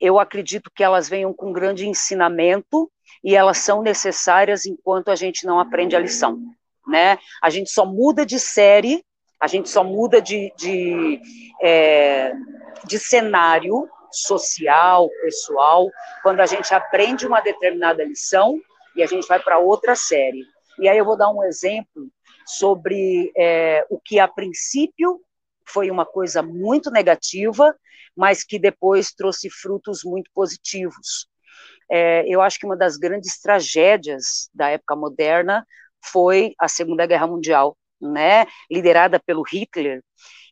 eu 0.00 0.18
acredito 0.18 0.70
que 0.74 0.82
elas 0.82 1.08
venham 1.08 1.32
com 1.32 1.52
grande 1.52 1.86
ensinamento 1.86 2.90
e 3.22 3.34
elas 3.34 3.58
são 3.58 3.82
necessárias 3.82 4.66
enquanto 4.66 5.10
a 5.10 5.16
gente 5.16 5.44
não 5.44 5.58
aprende 5.58 5.96
a 5.96 6.00
lição, 6.00 6.38
né? 6.86 7.18
A 7.42 7.50
gente 7.50 7.70
só 7.70 7.84
muda 7.84 8.24
de 8.24 8.38
série, 8.38 9.04
a 9.40 9.46
gente 9.46 9.68
só 9.68 9.82
muda 9.82 10.20
de, 10.20 10.52
de, 10.56 11.20
é, 11.62 12.32
de 12.84 12.98
cenário 12.98 13.88
social, 14.10 15.08
pessoal, 15.22 15.88
quando 16.22 16.40
a 16.40 16.46
gente 16.46 16.72
aprende 16.74 17.26
uma 17.26 17.40
determinada 17.40 18.04
lição 18.04 18.58
e 18.96 19.02
a 19.02 19.06
gente 19.06 19.26
vai 19.26 19.40
para 19.40 19.58
outra 19.58 19.94
série. 19.94 20.44
E 20.78 20.88
aí 20.88 20.96
eu 20.96 21.04
vou 21.04 21.16
dar 21.16 21.30
um 21.30 21.44
exemplo 21.44 22.08
sobre 22.46 23.30
é, 23.36 23.84
o 23.90 24.00
que 24.00 24.18
a 24.18 24.26
princípio 24.26 25.20
foi 25.66 25.90
uma 25.90 26.06
coisa 26.06 26.42
muito 26.42 26.90
negativa, 26.90 27.76
mas 28.18 28.42
que 28.42 28.58
depois 28.58 29.12
trouxe 29.12 29.48
frutos 29.48 30.00
muito 30.02 30.28
positivos. 30.34 31.28
É, 31.88 32.24
eu 32.26 32.42
acho 32.42 32.58
que 32.58 32.66
uma 32.66 32.76
das 32.76 32.96
grandes 32.96 33.40
tragédias 33.40 34.50
da 34.52 34.68
época 34.70 34.96
moderna 34.96 35.64
foi 36.04 36.52
a 36.58 36.66
Segunda 36.66 37.06
Guerra 37.06 37.28
Mundial, 37.28 37.78
né, 38.00 38.44
liderada 38.68 39.20
pelo 39.20 39.42
Hitler, 39.42 40.02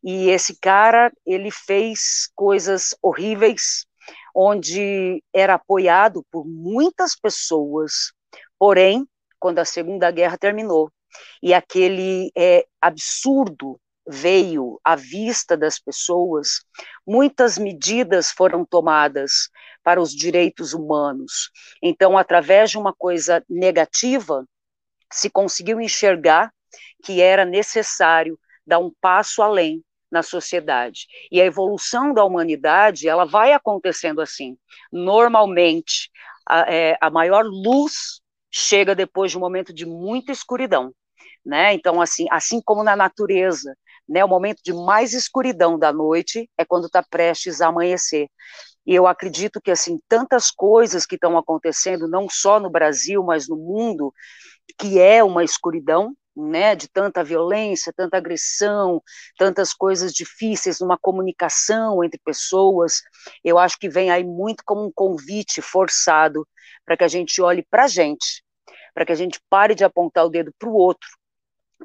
e 0.02 0.30
esse 0.30 0.56
cara, 0.61 1.12
ele 1.26 1.50
fez 1.50 2.28
coisas 2.37 2.94
horríveis, 3.02 3.85
onde 4.35 5.23
era 5.35 5.54
apoiado 5.54 6.25
por 6.30 6.46
muitas 6.46 7.16
pessoas, 7.16 8.12
porém, 8.58 9.04
quando 9.40 9.58
a 9.58 9.64
Segunda 9.64 10.11
Guerra 10.12 10.38
terminou, 10.38 10.90
e 11.42 11.52
aquele 11.52 12.30
é, 12.37 12.64
absurdo 12.80 13.80
veio 14.07 14.81
à 14.85 14.95
vista 14.95 15.57
das 15.57 15.79
pessoas, 15.79 16.61
muitas 17.07 17.59
medidas 17.59 18.31
foram 18.31 18.65
tomadas 18.65 19.51
para 19.83 20.01
os 20.01 20.13
direitos 20.13 20.73
humanos. 20.73 21.51
Então, 21.83 22.17
através 22.17 22.71
de 22.71 22.79
uma 22.79 22.95
coisa 22.95 23.45
negativa, 23.49 24.47
se 25.13 25.29
conseguiu 25.29 25.81
enxergar 25.81 26.53
que 27.03 27.21
era 27.21 27.45
necessário 27.45 28.39
dar 28.67 28.79
um 28.79 28.93
passo 29.01 29.43
além 29.43 29.83
na 30.11 30.23
sociedade. 30.23 31.07
E 31.31 31.41
a 31.41 31.45
evolução 31.45 32.15
da 32.15 32.25
humanidade, 32.25 33.09
ela 33.09 33.25
vai 33.25 33.53
acontecendo 33.53 34.21
assim. 34.21 34.57
Normalmente, 34.93 36.11
a, 36.49 36.73
é, 36.73 36.97
a 37.01 37.11
maior 37.11 37.45
luz 37.45 38.21
chega 38.51 38.95
depois 38.95 39.31
de 39.31 39.37
um 39.37 39.41
momento 39.41 39.73
de 39.73 39.85
muita 39.85 40.33
escuridão. 40.33 40.93
Né? 41.45 41.75
Então, 41.75 42.01
assim, 42.01 42.27
assim 42.31 42.61
como 42.65 42.83
na 42.83 42.97
natureza, 42.97 43.77
né, 44.09 44.25
o 44.25 44.29
momento 44.29 44.61
de 44.65 44.73
mais 44.73 45.13
escuridão 45.13 45.79
da 45.79 45.93
noite 45.93 46.49
é 46.57 46.65
quando 46.65 46.87
está 46.87 47.03
prestes 47.03 47.61
a 47.61 47.69
amanhecer. 47.69 48.29
E 48.87 48.95
eu 48.95 49.07
acredito 49.07 49.61
que 49.61 49.71
assim 49.71 49.99
tantas 50.09 50.51
coisas 50.51 51.05
que 51.05 51.17
estão 51.17 51.37
acontecendo, 51.37 52.09
não 52.09 52.29
só 52.31 52.61
no 52.61 52.71
Brasil, 52.71 53.23
mas 53.23 53.49
no 53.49 53.57
mundo, 53.57 54.15
que 54.79 55.01
é 55.01 55.25
uma 55.25 55.43
escuridão, 55.43 56.15
né, 56.37 56.77
de 56.77 56.87
tanta 56.87 57.25
violência, 57.25 57.93
tanta 57.97 58.19
agressão, 58.19 59.03
tantas 59.39 59.73
coisas 59.73 60.13
difíceis 60.13 60.81
numa 60.81 60.99
comunicação 60.99 62.05
entre 62.05 62.21
pessoas, 62.23 63.01
eu 63.43 63.59
acho 63.59 63.79
que 63.79 63.89
vem 63.89 64.11
aí 64.11 64.23
muito 64.23 64.63
como 64.65 64.85
um 64.85 64.93
convite 64.95 65.63
forçado 65.63 66.47
para 66.85 66.97
que 66.97 67.05
a 67.05 67.09
gente 67.09 67.41
olhe 67.41 67.65
para 67.71 67.85
a 67.85 67.89
gente, 67.89 68.45
para 68.95 69.07
que 69.07 69.13
a 69.13 69.17
gente 69.17 69.41
pare 69.49 69.75
de 69.75 69.83
apontar 69.83 70.27
o 70.27 70.29
dedo 70.29 70.53
para 70.59 70.69
o 70.69 70.75
outro, 70.75 71.09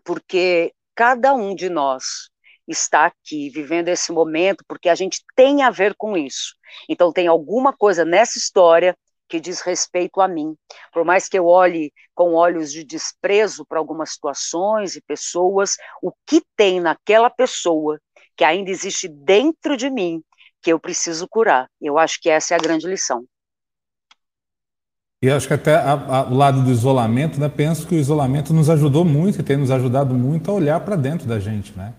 porque 0.03 0.73
cada 0.95 1.33
um 1.33 1.55
de 1.55 1.69
nós 1.69 2.29
está 2.67 3.05
aqui 3.05 3.49
vivendo 3.49 3.89
esse 3.89 4.11
momento 4.11 4.63
porque 4.67 4.89
a 4.89 4.95
gente 4.95 5.23
tem 5.35 5.61
a 5.63 5.69
ver 5.69 5.95
com 5.95 6.15
isso. 6.15 6.55
Então 6.87 7.11
tem 7.11 7.27
alguma 7.27 7.75
coisa 7.75 8.05
nessa 8.05 8.37
história 8.37 8.95
que 9.27 9.39
diz 9.39 9.61
respeito 9.61 10.19
a 10.19 10.27
mim. 10.27 10.55
Por 10.91 11.05
mais 11.05 11.29
que 11.29 11.37
eu 11.37 11.47
olhe 11.47 11.91
com 12.13 12.33
olhos 12.33 12.71
de 12.71 12.83
desprezo 12.83 13.65
para 13.65 13.79
algumas 13.79 14.11
situações 14.11 14.95
e 14.95 15.01
pessoas, 15.01 15.75
o 16.01 16.11
que 16.25 16.41
tem 16.55 16.79
naquela 16.81 17.29
pessoa 17.29 17.99
que 18.35 18.43
ainda 18.43 18.69
existe 18.69 19.07
dentro 19.07 19.77
de 19.77 19.89
mim 19.89 20.21
que 20.61 20.71
eu 20.71 20.79
preciso 20.79 21.27
curar. 21.27 21.69
Eu 21.81 21.97
acho 21.97 22.19
que 22.21 22.29
essa 22.29 22.53
é 22.53 22.57
a 22.57 22.61
grande 22.61 22.87
lição. 22.87 23.25
E 25.23 25.29
acho 25.29 25.47
que 25.47 25.53
até 25.53 25.75
a, 25.75 25.91
a, 25.91 26.23
o 26.23 26.33
lado 26.33 26.63
do 26.63 26.71
isolamento, 26.71 27.39
né? 27.39 27.47
Penso 27.47 27.85
que 27.85 27.93
o 27.93 27.97
isolamento 27.99 28.53
nos 28.53 28.71
ajudou 28.71 29.05
muito 29.05 29.39
e 29.39 29.43
tem 29.43 29.55
nos 29.55 29.69
ajudado 29.69 30.15
muito 30.15 30.49
a 30.49 30.53
olhar 30.53 30.79
para 30.79 30.95
dentro 30.95 31.27
da 31.27 31.39
gente, 31.39 31.77
né? 31.77 31.93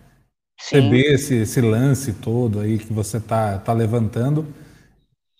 Perceber 0.59 1.15
esse, 1.15 1.37
esse 1.37 1.61
lance 1.61 2.15
todo 2.15 2.59
aí 2.59 2.79
que 2.79 2.93
você 2.93 3.19
está 3.19 3.59
tá 3.59 3.73
levantando, 3.73 4.47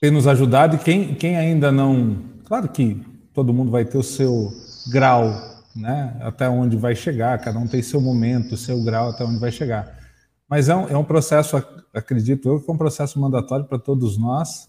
tem 0.01 0.13
nos 0.13 0.29
ajudado 0.29 0.77
e 0.77 0.79
quem, 0.79 1.15
quem 1.17 1.37
ainda 1.37 1.73
não. 1.73 2.19
Claro 2.45 2.69
que 2.69 3.03
todo 3.35 3.53
mundo 3.53 3.71
vai 3.73 3.85
ter 3.85 3.99
o 3.99 4.03
seu 4.03 4.53
grau, 4.93 5.33
né? 5.75 6.17
Até 6.21 6.49
onde 6.49 6.77
vai 6.77 6.95
chegar, 6.95 7.37
cada 7.41 7.59
um 7.59 7.67
tem 7.67 7.83
seu 7.83 8.01
momento, 8.01 8.57
seu 8.57 8.81
grau 8.85 9.11
até 9.11 9.25
onde 9.25 9.41
vai 9.41 9.51
chegar. 9.51 9.99
Mas 10.49 10.69
é 10.69 10.77
um, 10.77 10.89
é 10.89 10.97
um 10.97 11.05
processo, 11.05 11.57
acredito 11.93 12.49
eu, 12.49 12.61
que 12.61 12.71
é 12.71 12.75
um 12.75 12.79
processo 12.79 13.19
mandatório 13.19 13.65
para 13.65 13.79
todos 13.79 14.17
nós 14.17 14.69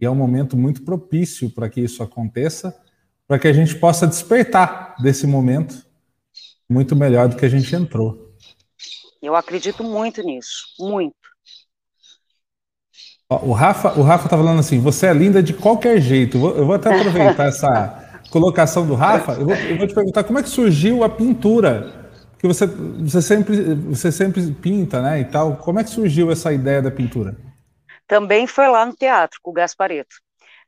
e 0.00 0.06
é 0.06 0.10
um 0.10 0.14
momento 0.14 0.56
muito 0.56 0.82
propício 0.82 1.50
para 1.50 1.68
que 1.68 1.80
isso 1.80 2.02
aconteça, 2.02 2.74
para 3.28 3.38
que 3.38 3.46
a 3.46 3.52
gente 3.52 3.74
possa 3.76 4.06
despertar 4.06 4.96
desse 5.02 5.26
momento 5.26 5.86
muito 6.68 6.96
melhor 6.96 7.28
do 7.28 7.36
que 7.36 7.44
a 7.44 7.48
gente 7.48 7.74
entrou. 7.74 8.34
Eu 9.20 9.36
acredito 9.36 9.84
muito 9.84 10.22
nisso, 10.22 10.64
muito. 10.78 11.14
O 13.28 13.52
Rafa, 13.52 13.96
o 13.98 14.02
Rafa 14.02 14.28
tá 14.28 14.36
falando 14.36 14.58
assim: 14.58 14.80
você 14.80 15.06
é 15.06 15.12
linda 15.12 15.42
de 15.42 15.52
qualquer 15.52 16.00
jeito. 16.00 16.38
Eu 16.38 16.66
vou 16.66 16.74
até 16.74 16.92
aproveitar 16.92 17.46
essa 17.48 18.22
colocação 18.30 18.86
do 18.86 18.94
Rafa. 18.94 19.32
Eu 19.32 19.46
vou, 19.46 19.54
eu 19.54 19.78
vou, 19.78 19.86
te 19.86 19.94
perguntar 19.94 20.24
como 20.24 20.38
é 20.38 20.42
que 20.42 20.48
surgiu 20.48 21.04
a 21.04 21.08
pintura, 21.08 22.10
porque 22.32 22.48
você, 22.48 22.66
você 22.66 23.22
sempre, 23.22 23.74
você 23.74 24.10
sempre 24.10 24.50
pinta, 24.52 25.02
né? 25.02 25.20
E 25.20 25.24
tal. 25.26 25.58
Como 25.58 25.78
é 25.78 25.84
que 25.84 25.90
surgiu 25.90 26.32
essa 26.32 26.52
ideia 26.52 26.80
da 26.80 26.90
pintura? 26.90 27.36
Também 28.10 28.44
foi 28.44 28.66
lá 28.66 28.84
no 28.84 28.92
teatro 28.92 29.38
com 29.40 29.52
o 29.52 29.54
Gaspareto. 29.54 30.16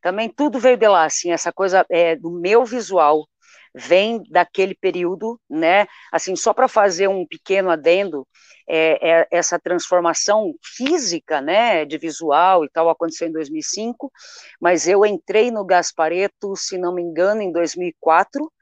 Também 0.00 0.28
tudo 0.28 0.60
veio 0.60 0.76
de 0.76 0.86
lá, 0.86 1.06
assim, 1.06 1.32
essa 1.32 1.52
coisa 1.52 1.84
é, 1.90 2.14
do 2.14 2.30
meu 2.30 2.64
visual 2.64 3.26
vem 3.74 4.22
daquele 4.30 4.76
período, 4.76 5.40
né? 5.50 5.88
Assim, 6.12 6.36
só 6.36 6.54
para 6.54 6.68
fazer 6.68 7.08
um 7.08 7.26
pequeno 7.26 7.68
adendo, 7.68 8.24
é, 8.68 9.22
é, 9.22 9.28
essa 9.28 9.58
transformação 9.58 10.54
física, 10.62 11.40
né, 11.40 11.84
de 11.84 11.98
visual 11.98 12.64
e 12.64 12.68
tal, 12.70 12.88
aconteceu 12.88 13.26
em 13.26 13.32
2005, 13.32 14.12
mas 14.60 14.86
eu 14.86 15.04
entrei 15.04 15.50
no 15.50 15.64
Gaspareto, 15.64 16.54
se 16.54 16.78
não 16.78 16.94
me 16.94 17.02
engano, 17.02 17.42
em 17.42 17.50
2004, 17.50 18.52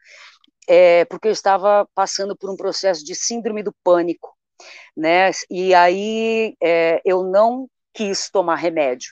é, 0.67 1.05
porque 1.05 1.29
eu 1.29 1.33
estava 1.33 1.87
passando 1.95 2.35
por 2.35 2.49
um 2.49 2.57
processo 2.57 3.05
de 3.05 3.15
síndrome 3.15 3.63
do 3.63 3.75
pânico, 3.85 4.35
né? 4.97 5.31
E 5.51 5.75
aí 5.75 6.55
é, 6.63 7.03
eu 7.05 7.25
não 7.25 7.69
quis 7.93 8.31
tomar 8.31 8.57
remédio 8.57 9.11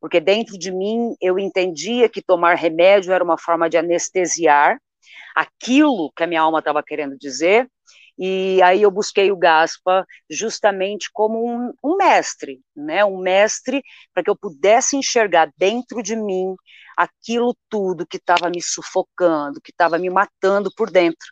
porque 0.00 0.20
dentro 0.20 0.58
de 0.58 0.72
mim 0.72 1.14
eu 1.20 1.38
entendia 1.38 2.08
que 2.08 2.22
tomar 2.22 2.54
remédio 2.54 3.12
era 3.12 3.22
uma 3.22 3.38
forma 3.38 3.68
de 3.68 3.76
anestesiar 3.76 4.78
aquilo 5.34 6.12
que 6.16 6.22
a 6.22 6.26
minha 6.26 6.40
alma 6.40 6.58
estava 6.58 6.82
querendo 6.82 7.16
dizer, 7.16 7.68
e 8.18 8.60
aí 8.62 8.82
eu 8.82 8.90
busquei 8.90 9.30
o 9.32 9.36
Gaspa 9.36 10.04
justamente 10.28 11.08
como 11.12 11.38
um, 11.46 11.72
um 11.82 11.96
mestre, 11.96 12.60
né? 12.76 13.02
Um 13.04 13.18
mestre 13.18 13.82
para 14.12 14.22
que 14.22 14.28
eu 14.28 14.36
pudesse 14.36 14.96
enxergar 14.96 15.50
dentro 15.56 16.02
de 16.02 16.14
mim 16.16 16.54
aquilo 16.96 17.56
tudo 17.70 18.06
que 18.06 18.18
estava 18.18 18.50
me 18.50 18.60
sufocando, 18.60 19.60
que 19.62 19.70
estava 19.70 19.98
me 19.98 20.10
matando 20.10 20.70
por 20.76 20.90
dentro. 20.90 21.26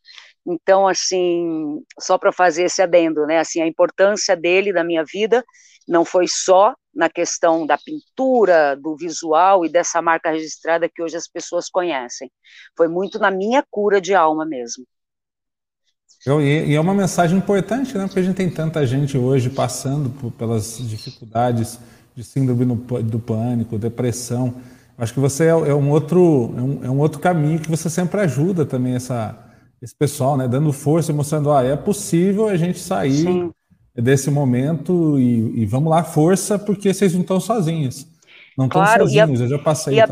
Então, 0.47 0.89
assim, 0.89 1.83
só 2.01 2.17
para 2.17 2.33
fazer 2.33 2.65
esse 2.65 2.81
adendo, 2.81 3.27
né? 3.27 3.39
Assim, 3.39 3.61
a 3.61 3.67
importância 3.67 4.35
dele 4.35 4.73
na 4.73 4.83
minha 4.83 5.05
vida 5.05 5.45
não 5.87 6.07
foi 6.07 6.27
só 6.27 6.75
na 6.99 7.09
questão 7.09 7.65
da 7.65 7.79
pintura, 7.79 8.75
do 8.75 8.97
visual 8.97 9.65
e 9.65 9.69
dessa 9.69 10.03
marca 10.03 10.33
registrada 10.33 10.89
que 10.93 11.01
hoje 11.01 11.17
as 11.17 11.29
pessoas 11.29 11.71
conhecem. 11.71 12.29
Foi 12.77 12.89
muito 12.89 13.21
na 13.21 13.31
minha 13.31 13.63
cura 13.71 14.01
de 14.01 14.17
alma 14.17 14.45
mesmo. 14.45 14.85
E 16.27 16.75
é 16.75 16.81
uma 16.81 16.93
mensagem 16.93 17.39
importante, 17.39 17.97
né? 17.97 18.07
Porque 18.07 18.19
a 18.19 18.23
gente 18.25 18.35
tem 18.35 18.51
tanta 18.51 18.85
gente 18.85 19.17
hoje 19.17 19.49
passando 19.49 20.11
por, 20.11 20.33
pelas 20.33 20.77
dificuldades 20.89 21.79
de 22.17 22.25
síndrome 22.25 22.65
do 23.05 23.21
pânico, 23.21 23.79
depressão. 23.79 24.57
Acho 24.99 25.15
que 25.15 25.21
você 25.21 25.45
é, 25.45 25.51
é, 25.51 25.75
um 25.75 25.93
outro 25.93 26.53
é 26.57 26.61
um, 26.61 26.85
é 26.87 26.91
um, 26.91 26.99
outro 26.99 27.21
caminho 27.21 27.61
que 27.61 27.71
você 27.71 27.89
sempre 27.89 28.21
ajuda 28.23 28.67
também 28.67 28.97
essa, 28.97 29.39
esse 29.81 29.95
pessoal, 29.95 30.37
né? 30.37 30.49
Dando 30.49 30.73
força, 30.73 31.13
mostrando, 31.13 31.53
ah, 31.53 31.63
é 31.63 31.77
possível 31.77 32.49
a 32.49 32.57
gente 32.57 32.81
sair 32.81 33.23
Sim 33.23 33.53
desse 34.01 34.31
momento 34.31 35.19
e, 35.19 35.63
e, 35.63 35.67
vamos 35.67 35.91
lá, 35.91 36.05
força, 36.05 36.59
porque 36.59 36.93
vocês 36.93 37.13
não 37.15 37.23
estão 37.23 37.41
sozinhos. 37.41 38.07
Não 38.57 38.67
estão 38.67 38.83
claro, 38.83 39.05
sozinhos, 39.05 39.41
a, 39.41 39.45
eu 39.45 39.49
já 39.49 39.59
passei. 39.59 39.95
E 39.95 40.01
a, 40.01 40.09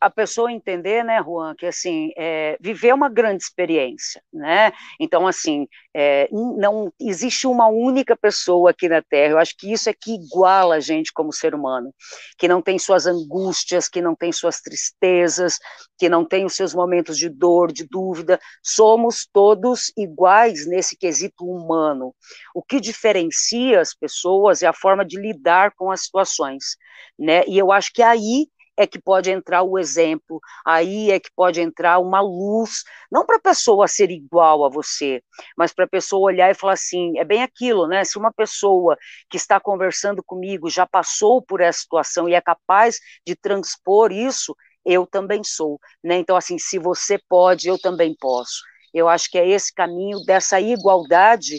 a 0.00 0.08
pessoa 0.08 0.50
entender, 0.50 1.04
né, 1.04 1.22
Juan, 1.22 1.54
que 1.54 1.66
assim, 1.66 2.10
é, 2.16 2.56
viver 2.58 2.88
é 2.88 2.94
uma 2.94 3.08
grande 3.08 3.42
experiência, 3.42 4.22
né? 4.32 4.72
Então, 4.98 5.26
assim, 5.26 5.68
é, 5.94 6.28
não 6.32 6.92
existe 6.98 7.46
uma 7.46 7.68
única 7.68 8.16
pessoa 8.16 8.70
aqui 8.70 8.88
na 8.88 9.02
Terra. 9.02 9.32
Eu 9.32 9.38
acho 9.38 9.54
que 9.56 9.70
isso 9.70 9.90
é 9.90 9.92
que 9.92 10.14
iguala 10.14 10.76
a 10.76 10.80
gente 10.80 11.12
como 11.12 11.32
ser 11.32 11.54
humano, 11.54 11.92
que 12.38 12.48
não 12.48 12.62
tem 12.62 12.78
suas 12.78 13.06
angústias, 13.06 13.88
que 13.88 14.00
não 14.00 14.14
tem 14.14 14.32
suas 14.32 14.60
tristezas, 14.60 15.58
que 15.98 16.08
não 16.08 16.24
tem 16.24 16.46
os 16.46 16.54
seus 16.54 16.74
momentos 16.74 17.18
de 17.18 17.28
dor, 17.28 17.70
de 17.70 17.86
dúvida. 17.86 18.40
Somos 18.62 19.28
todos 19.30 19.92
iguais 19.96 20.66
nesse 20.66 20.96
quesito 20.96 21.44
humano. 21.44 22.14
O 22.54 22.62
que 22.62 22.80
diferencia 22.80 23.80
as 23.80 23.94
pessoas 23.94 24.62
é 24.62 24.66
a 24.66 24.72
forma 24.72 25.04
de 25.04 25.20
lidar 25.20 25.72
com 25.76 25.90
as 25.90 26.04
situações, 26.04 26.76
né? 27.18 27.44
E 27.46 27.58
eu 27.58 27.70
acho 27.70 27.92
que 27.92 28.02
aí 28.02 28.46
é 28.80 28.86
que 28.86 28.98
pode 28.98 29.30
entrar 29.30 29.62
o 29.62 29.78
exemplo, 29.78 30.40
aí 30.64 31.10
é 31.10 31.20
que 31.20 31.28
pode 31.36 31.60
entrar 31.60 31.98
uma 31.98 32.22
luz, 32.22 32.82
não 33.12 33.26
para 33.26 33.36
a 33.36 33.40
pessoa 33.40 33.86
ser 33.86 34.10
igual 34.10 34.64
a 34.64 34.70
você, 34.70 35.22
mas 35.54 35.70
para 35.70 35.84
a 35.84 35.88
pessoa 35.88 36.22
olhar 36.32 36.50
e 36.50 36.54
falar 36.54 36.72
assim, 36.72 37.18
é 37.18 37.24
bem 37.24 37.42
aquilo, 37.42 37.86
né? 37.86 38.04
Se 38.04 38.16
uma 38.16 38.32
pessoa 38.32 38.96
que 39.28 39.36
está 39.36 39.60
conversando 39.60 40.22
comigo 40.24 40.70
já 40.70 40.86
passou 40.86 41.42
por 41.42 41.60
essa 41.60 41.80
situação 41.80 42.26
e 42.26 42.32
é 42.32 42.40
capaz 42.40 42.98
de 43.26 43.36
transpor 43.36 44.12
isso, 44.12 44.56
eu 44.82 45.06
também 45.06 45.44
sou, 45.44 45.78
né? 46.02 46.16
Então 46.16 46.34
assim, 46.34 46.56
se 46.56 46.78
você 46.78 47.18
pode, 47.28 47.68
eu 47.68 47.78
também 47.78 48.16
posso. 48.18 48.62
Eu 48.94 49.10
acho 49.10 49.30
que 49.30 49.38
é 49.38 49.46
esse 49.46 49.74
caminho 49.74 50.20
dessa 50.24 50.58
igualdade 50.58 51.58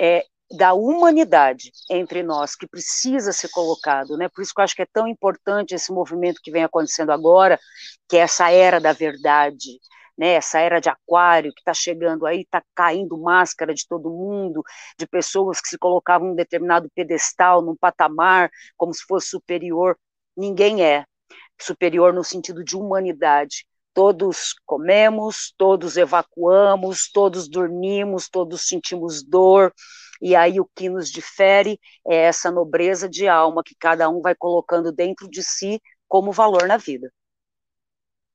é, 0.00 0.24
da 0.50 0.74
humanidade 0.74 1.72
entre 1.90 2.22
nós 2.22 2.54
que 2.54 2.66
precisa 2.66 3.32
ser 3.32 3.48
colocado, 3.48 4.16
né? 4.16 4.28
Por 4.28 4.42
isso 4.42 4.52
que 4.54 4.60
eu 4.60 4.64
acho 4.64 4.76
que 4.76 4.82
é 4.82 4.88
tão 4.92 5.08
importante 5.08 5.74
esse 5.74 5.92
movimento 5.92 6.40
que 6.42 6.50
vem 6.50 6.64
acontecendo 6.64 7.10
agora, 7.10 7.58
que 8.08 8.16
é 8.16 8.20
essa 8.20 8.50
era 8.50 8.80
da 8.80 8.92
verdade, 8.92 9.80
né? 10.16 10.34
Essa 10.34 10.60
era 10.60 10.80
de 10.80 10.88
aquário 10.88 11.52
que 11.52 11.60
está 11.60 11.74
chegando 11.74 12.26
aí, 12.26 12.42
está 12.42 12.62
caindo 12.74 13.18
máscara 13.18 13.74
de 13.74 13.86
todo 13.88 14.10
mundo, 14.10 14.62
de 14.98 15.06
pessoas 15.06 15.60
que 15.60 15.68
se 15.68 15.78
colocavam 15.78 16.28
em 16.28 16.32
um 16.32 16.36
determinado 16.36 16.88
pedestal, 16.94 17.60
num 17.60 17.76
patamar, 17.76 18.50
como 18.76 18.94
se 18.94 19.02
fosse 19.04 19.28
superior. 19.28 19.98
Ninguém 20.36 20.84
é 20.84 21.04
superior 21.60 22.12
no 22.12 22.22
sentido 22.22 22.62
de 22.62 22.76
humanidade. 22.76 23.66
Todos 23.92 24.54
comemos, 24.66 25.54
todos 25.56 25.96
evacuamos, 25.96 27.10
todos 27.10 27.48
dormimos, 27.48 28.28
todos 28.28 28.68
sentimos 28.68 29.22
dor, 29.22 29.72
e 30.20 30.34
aí 30.34 30.60
o 30.60 30.68
que 30.74 30.88
nos 30.88 31.10
difere 31.10 31.78
é 32.06 32.16
essa 32.16 32.50
nobreza 32.50 33.08
de 33.08 33.28
alma 33.28 33.62
que 33.64 33.74
cada 33.78 34.08
um 34.08 34.20
vai 34.20 34.34
colocando 34.34 34.92
dentro 34.92 35.28
de 35.28 35.42
si 35.42 35.80
como 36.08 36.32
valor 36.32 36.66
na 36.66 36.76
vida. 36.76 37.10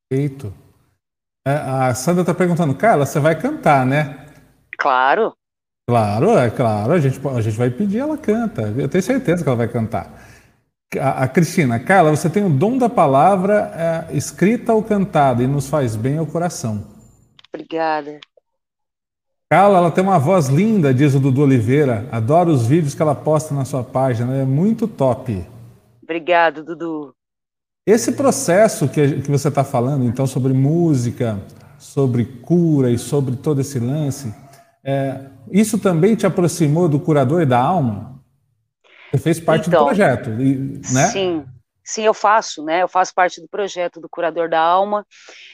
Perfeito. 0.10 0.54
É, 1.48 1.54
a 1.54 1.96
Sandra 1.96 2.22
está 2.22 2.34
perguntando, 2.34 2.76
Carla, 2.76 3.06
você 3.06 3.20
vai 3.20 3.40
cantar, 3.40 3.86
né? 3.86 4.28
Claro. 4.78 5.36
Claro, 5.90 6.38
é 6.38 6.50
claro, 6.50 6.94
a 6.94 7.00
gente, 7.00 7.20
a 7.28 7.42
gente 7.42 7.58
vai 7.58 7.70
pedir, 7.70 8.00
ela 8.00 8.18
canta. 8.18 8.62
Eu 8.78 8.88
tenho 8.88 9.04
certeza 9.04 9.44
que 9.44 9.50
ela 9.50 9.58
vai 9.58 9.68
cantar. 9.68 10.10
A, 11.00 11.24
a 11.24 11.28
Cristina, 11.28 11.80
Carla, 11.80 12.12
você 12.12 12.30
tem 12.30 12.46
o 12.46 12.50
dom 12.50 12.78
da 12.78 12.90
palavra 12.90 14.08
é, 14.12 14.16
escrita 14.16 14.74
ou 14.74 14.84
cantada 14.84 15.42
e 15.42 15.48
nos 15.48 15.68
faz 15.68 15.96
bem 15.96 16.18
ao 16.18 16.26
coração. 16.26 16.86
Obrigada. 17.54 18.20
Carla, 19.52 19.80
ela 19.80 19.92
tem 19.92 20.02
uma 20.02 20.18
voz 20.18 20.48
linda, 20.48 20.94
diz 20.94 21.14
o 21.14 21.20
Dudu 21.20 21.42
Oliveira. 21.42 22.08
Adoro 22.10 22.52
os 22.52 22.66
vídeos 22.66 22.96
que 22.96 23.02
ela 23.02 23.14
posta 23.14 23.54
na 23.54 23.66
sua 23.66 23.84
página, 23.84 24.34
é 24.34 24.46
muito 24.46 24.88
top. 24.88 25.46
Obrigado, 26.02 26.64
Dudu. 26.64 27.14
Esse 27.86 28.14
processo 28.14 28.88
que, 28.88 29.20
que 29.20 29.30
você 29.30 29.50
está 29.50 29.62
falando, 29.66 30.06
então, 30.06 30.26
sobre 30.26 30.54
música, 30.54 31.38
sobre 31.78 32.24
cura 32.24 32.90
e 32.92 32.98
sobre 32.98 33.36
todo 33.36 33.60
esse 33.60 33.78
lance, 33.78 34.34
é, 34.86 35.26
isso 35.52 35.78
também 35.78 36.16
te 36.16 36.26
aproximou 36.26 36.88
do 36.88 36.98
curador 36.98 37.42
e 37.42 37.46
da 37.46 37.60
alma? 37.60 38.24
Você 39.12 39.18
fez 39.18 39.40
parte 39.42 39.68
então, 39.68 39.82
do 39.82 39.86
projeto, 39.88 40.30
né? 40.30 41.08
Sim, 41.08 41.46
sim, 41.84 42.04
eu 42.04 42.14
faço, 42.14 42.64
né? 42.64 42.84
Eu 42.84 42.88
faço 42.88 43.14
parte 43.14 43.42
do 43.42 43.50
projeto 43.50 44.00
do 44.00 44.08
curador 44.08 44.48
da 44.48 44.62
alma 44.62 45.06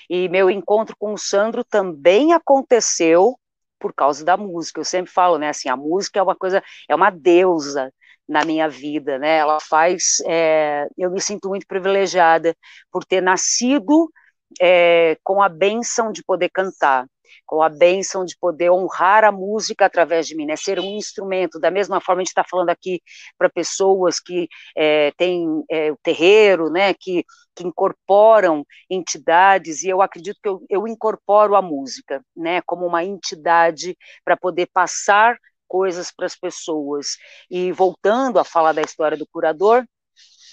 e 0.08 0.30
meu 0.30 0.52
encontro 0.52 0.96
com 1.00 1.14
o 1.14 1.18
Sandro 1.18 1.64
também 1.64 2.32
aconteceu 2.32 3.36
por 3.80 3.94
causa 3.94 4.24
da 4.26 4.38
música. 4.38 4.80
Eu 4.80 4.86
sempre 4.86 5.12
falo, 5.12 5.38
né, 5.38 5.50
assim, 5.50 5.70
a 5.70 5.78
música 5.78 6.20
é 6.20 6.24
uma 6.24 6.36
coisa, 6.36 6.64
é 6.90 6.96
uma 6.96 7.10
deusa 7.10 7.92
na 8.28 8.44
minha 8.44 8.68
vida, 8.68 9.18
né? 9.18 9.38
Ela 9.38 9.60
faz, 9.60 10.18
é, 10.26 10.88
eu 10.98 11.10
me 11.12 11.22
sinto 11.22 11.50
muito 11.50 11.66
privilegiada 11.66 12.56
por 12.92 13.06
ter 13.06 13.22
nascido 13.22 14.12
é, 14.62 15.18
com 15.24 15.42
a 15.42 15.50
benção 15.50 16.12
de 16.12 16.24
poder 16.24 16.50
cantar, 16.50 17.06
com 17.46 17.62
a 17.62 17.70
benção 17.70 18.26
de 18.26 18.38
poder 18.38 18.70
honrar 18.72 19.24
a 19.24 19.32
música 19.32 19.86
através 19.86 20.28
de 20.28 20.36
mim, 20.36 20.46
né? 20.46 20.56
Ser 20.56 20.80
um 20.80 20.98
instrumento, 20.98 21.60
da 21.60 21.72
mesma 21.72 22.02
forma 22.02 22.22
a 22.22 22.24
gente 22.24 22.30
está 22.30 22.44
falando 22.44 22.70
aqui 22.70 23.02
para 23.38 23.50
pessoas 23.50 24.20
que 24.20 24.48
é, 24.76 25.12
têm 25.18 25.64
é, 25.70 25.92
o 25.92 25.98
terreiro, 26.04 26.70
né? 26.70 26.94
Que, 26.94 27.24
que 27.56 27.66
incorporam 27.66 28.66
entidades, 28.90 29.84
e 29.84 29.90
eu 29.90 30.02
acredito 30.02 30.40
que 30.42 30.50
eu, 30.50 30.64
eu 30.70 30.88
incorporo 30.88 31.56
a 31.56 31.62
música, 31.62 32.22
né? 32.36 32.62
Como 32.66 32.86
uma 32.86 33.04
entidade 33.04 33.98
para 34.24 34.38
poder 34.38 34.68
passar 34.74 35.38
coisas 35.68 36.12
para 36.12 36.26
as 36.26 36.36
pessoas. 36.36 37.18
E 37.50 37.72
voltando 37.72 38.40
a 38.40 38.44
falar 38.44 38.74
da 38.74 38.82
história 38.82 39.18
do 39.18 39.28
curador, 39.28 39.84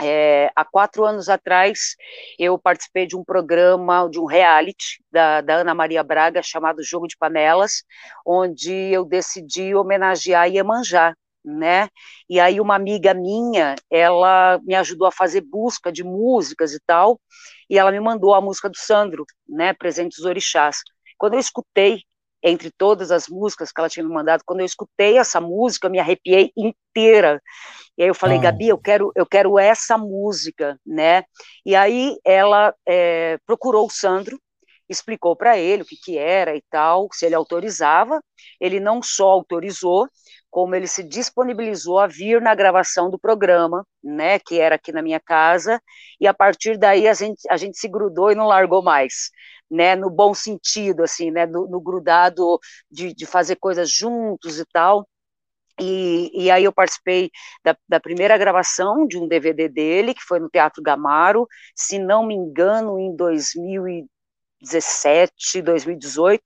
é, 0.03 0.51
há 0.55 0.65
quatro 0.65 1.05
anos 1.05 1.29
atrás, 1.29 1.97
eu 2.39 2.59
participei 2.59 3.07
de 3.07 3.17
um 3.17 3.25
programa, 3.25 4.09
de 4.11 4.19
um 4.19 4.25
reality 4.25 5.03
da, 5.11 5.41
da, 5.41 5.57
Ana 5.57 5.75
Maria 5.75 6.03
Braga, 6.03 6.43
chamado 6.43 6.83
Jogo 6.83 7.07
de 7.07 7.17
Panelas, 7.17 7.85
onde 8.27 8.73
eu 8.73 9.05
decidi 9.05 9.75
homenagear 9.75 10.51
Iemanjá, 10.51 11.15
né? 11.45 11.89
E 12.29 12.41
aí 12.41 12.61
uma 12.61 12.75
amiga 12.75 13.13
minha, 13.15 13.77
ela 13.91 14.59
me 14.65 14.75
ajudou 14.75 15.07
a 15.07 15.13
fazer 15.13 15.43
busca 15.43 15.93
de 15.93 16.03
músicas 16.03 16.73
e 16.73 16.81
tal, 16.87 17.21
e 17.69 17.79
ela 17.79 17.93
me 17.93 18.01
mandou 18.01 18.35
a 18.35 18.41
música 18.41 18.69
do 18.69 18.77
Sandro, 18.77 19.25
né? 19.49 19.73
Presente 19.75 20.17
dos 20.17 20.25
Orixás. 20.25 20.79
Quando 21.19 21.35
eu 21.35 21.41
escutei 21.41 22.03
entre 22.43 22.71
todas 22.71 23.11
as 23.11 23.27
músicas 23.27 23.73
que 23.73 23.81
ela 23.81 23.89
tinha 23.89 24.05
me 24.05 24.13
mandado, 24.13 24.43
quando 24.45 24.61
eu 24.61 24.67
escutei 24.67 25.17
essa 25.17 25.41
música, 25.41 25.87
eu 25.87 25.91
me 25.91 25.99
arrepiei 25.99 26.53
inteira. 26.55 27.41
E 27.97 28.03
aí 28.03 28.09
eu 28.09 28.15
falei, 28.15 28.39
ah. 28.39 28.43
Gabi, 28.43 28.69
eu 28.69 28.79
quero, 28.79 29.13
eu 29.15 29.27
quero 29.27 29.59
essa 29.59 29.97
música, 29.97 30.79
né? 30.85 31.25
E 31.65 31.75
aí 31.77 32.17
ela 32.25 32.75
é, 32.87 33.39
procurou 33.47 33.87
o 33.87 33.91
Sandro, 33.91 34.41
explicou 34.89 35.37
para 35.37 35.59
ele 35.59 35.83
o 35.83 35.87
que, 35.87 35.97
que 35.97 36.19
era 36.19 36.57
e 36.57 36.63
tal, 36.71 37.09
se 37.13 37.25
ele 37.25 37.35
autorizava. 37.35 38.21
Ele 38.61 38.81
não 38.81 39.03
só 39.03 39.31
autorizou, 39.31 40.09
como 40.51 40.75
ele 40.75 40.87
se 40.87 41.03
disponibilizou 41.03 41.99
a 41.99 42.07
vir 42.07 42.41
na 42.41 42.55
gravação 42.55 43.11
do 43.11 43.19
programa, 43.19 43.87
né, 44.03 44.39
que 44.39 44.61
era 44.61 44.75
aqui 44.77 44.93
na 44.93 45.03
minha 45.03 45.21
casa, 45.21 45.81
e 46.21 46.27
a 46.27 46.35
partir 46.35 46.79
daí 46.79 47.09
a 47.09 47.15
gente, 47.15 47.41
a 47.51 47.57
gente 47.57 47.79
se 47.79 47.89
grudou 47.89 48.31
e 48.31 48.35
não 48.35 48.47
largou 48.47 48.83
mais 48.83 49.31
né, 49.71 49.97
no 49.97 50.11
bom 50.11 50.35
sentido, 50.35 51.03
assim, 51.03 51.31
né, 51.31 51.47
no, 51.47 51.67
no 51.69 51.81
grudado 51.81 52.59
de, 52.91 53.15
de 53.15 53.27
fazer 53.27 53.57
coisas 53.57 53.91
juntos 53.91 54.59
e 54.59 54.65
tal. 54.73 55.07
E, 55.81 56.31
e, 56.45 56.51
aí 56.51 56.65
eu 56.65 56.73
participei 56.73 57.31
da, 57.65 57.77
da, 57.89 57.99
primeira 57.99 58.39
gravação 58.39 59.07
de 59.07 59.19
um 59.19 59.27
DVD 59.27 59.69
dele, 59.69 60.15
que 60.15 60.23
foi 60.23 60.39
no 60.39 60.49
Teatro 60.49 60.83
Gamaro, 60.83 61.49
se 61.75 61.99
não 61.99 62.25
me 62.25 62.35
engano, 62.35 62.99
em 62.99 63.15
2017, 63.17 65.63
2018. 65.63 66.43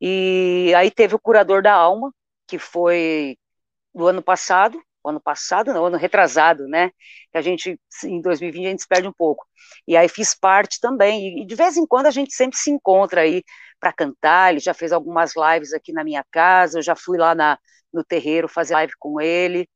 E 0.00 0.72
aí 0.76 0.90
teve 0.90 1.14
o 1.14 1.18
Curador 1.18 1.62
da 1.62 1.74
Alma, 1.74 2.12
que 2.46 2.58
foi 2.58 3.36
do 3.94 4.06
ano 4.06 4.22
passado, 4.22 4.80
ano 5.08 5.20
passado, 5.20 5.72
não, 5.72 5.86
ano 5.86 5.96
retrasado, 5.96 6.66
né? 6.66 6.90
Que 7.32 7.38
a 7.38 7.42
gente, 7.42 7.78
em 8.04 8.20
2020, 8.20 8.66
a 8.66 8.70
gente 8.70 8.82
se 8.82 8.88
perde 8.88 9.08
um 9.08 9.12
pouco. 9.12 9.44
E 9.86 9.96
aí 9.96 10.08
fiz 10.08 10.34
parte 10.34 10.78
também, 10.80 11.42
e 11.42 11.46
de 11.46 11.54
vez 11.54 11.76
em 11.76 11.86
quando 11.86 12.06
a 12.06 12.10
gente 12.10 12.34
sempre 12.34 12.58
se 12.58 12.70
encontra 12.70 13.22
aí 13.22 13.42
para 13.80 13.92
cantar. 13.92 14.52
Ele 14.52 14.60
já 14.60 14.74
fez 14.74 14.92
algumas 14.92 15.32
lives 15.36 15.72
aqui 15.72 15.92
na 15.92 16.04
minha 16.04 16.24
casa, 16.30 16.78
eu 16.78 16.82
já 16.82 16.96
fui 16.96 17.18
lá 17.18 17.34
na, 17.34 17.58
no 17.92 18.04
terreiro 18.04 18.48
fazer 18.48 18.74
live 18.74 18.92
com 18.98 19.20
ele. 19.20 19.68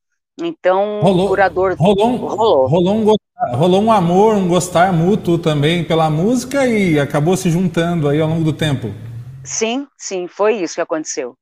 Então, 0.42 1.00
rolou, 1.00 1.26
o 1.26 1.28
curador. 1.28 1.76
Rolou, 1.78 2.16
rolou. 2.16 2.66
Rolou, 2.66 2.94
um, 2.94 3.14
rolou 3.56 3.82
um 3.82 3.92
amor, 3.92 4.34
um 4.36 4.48
gostar 4.48 4.92
mútuo 4.92 5.38
também 5.38 5.84
pela 5.84 6.08
música 6.08 6.66
e 6.66 6.98
acabou 6.98 7.36
se 7.36 7.50
juntando 7.50 8.08
aí 8.08 8.20
ao 8.20 8.28
longo 8.28 8.44
do 8.44 8.52
tempo. 8.52 8.88
Sim, 9.44 9.86
sim, 9.98 10.26
foi 10.26 10.54
isso 10.54 10.74
que 10.74 10.80
aconteceu. 10.80 11.34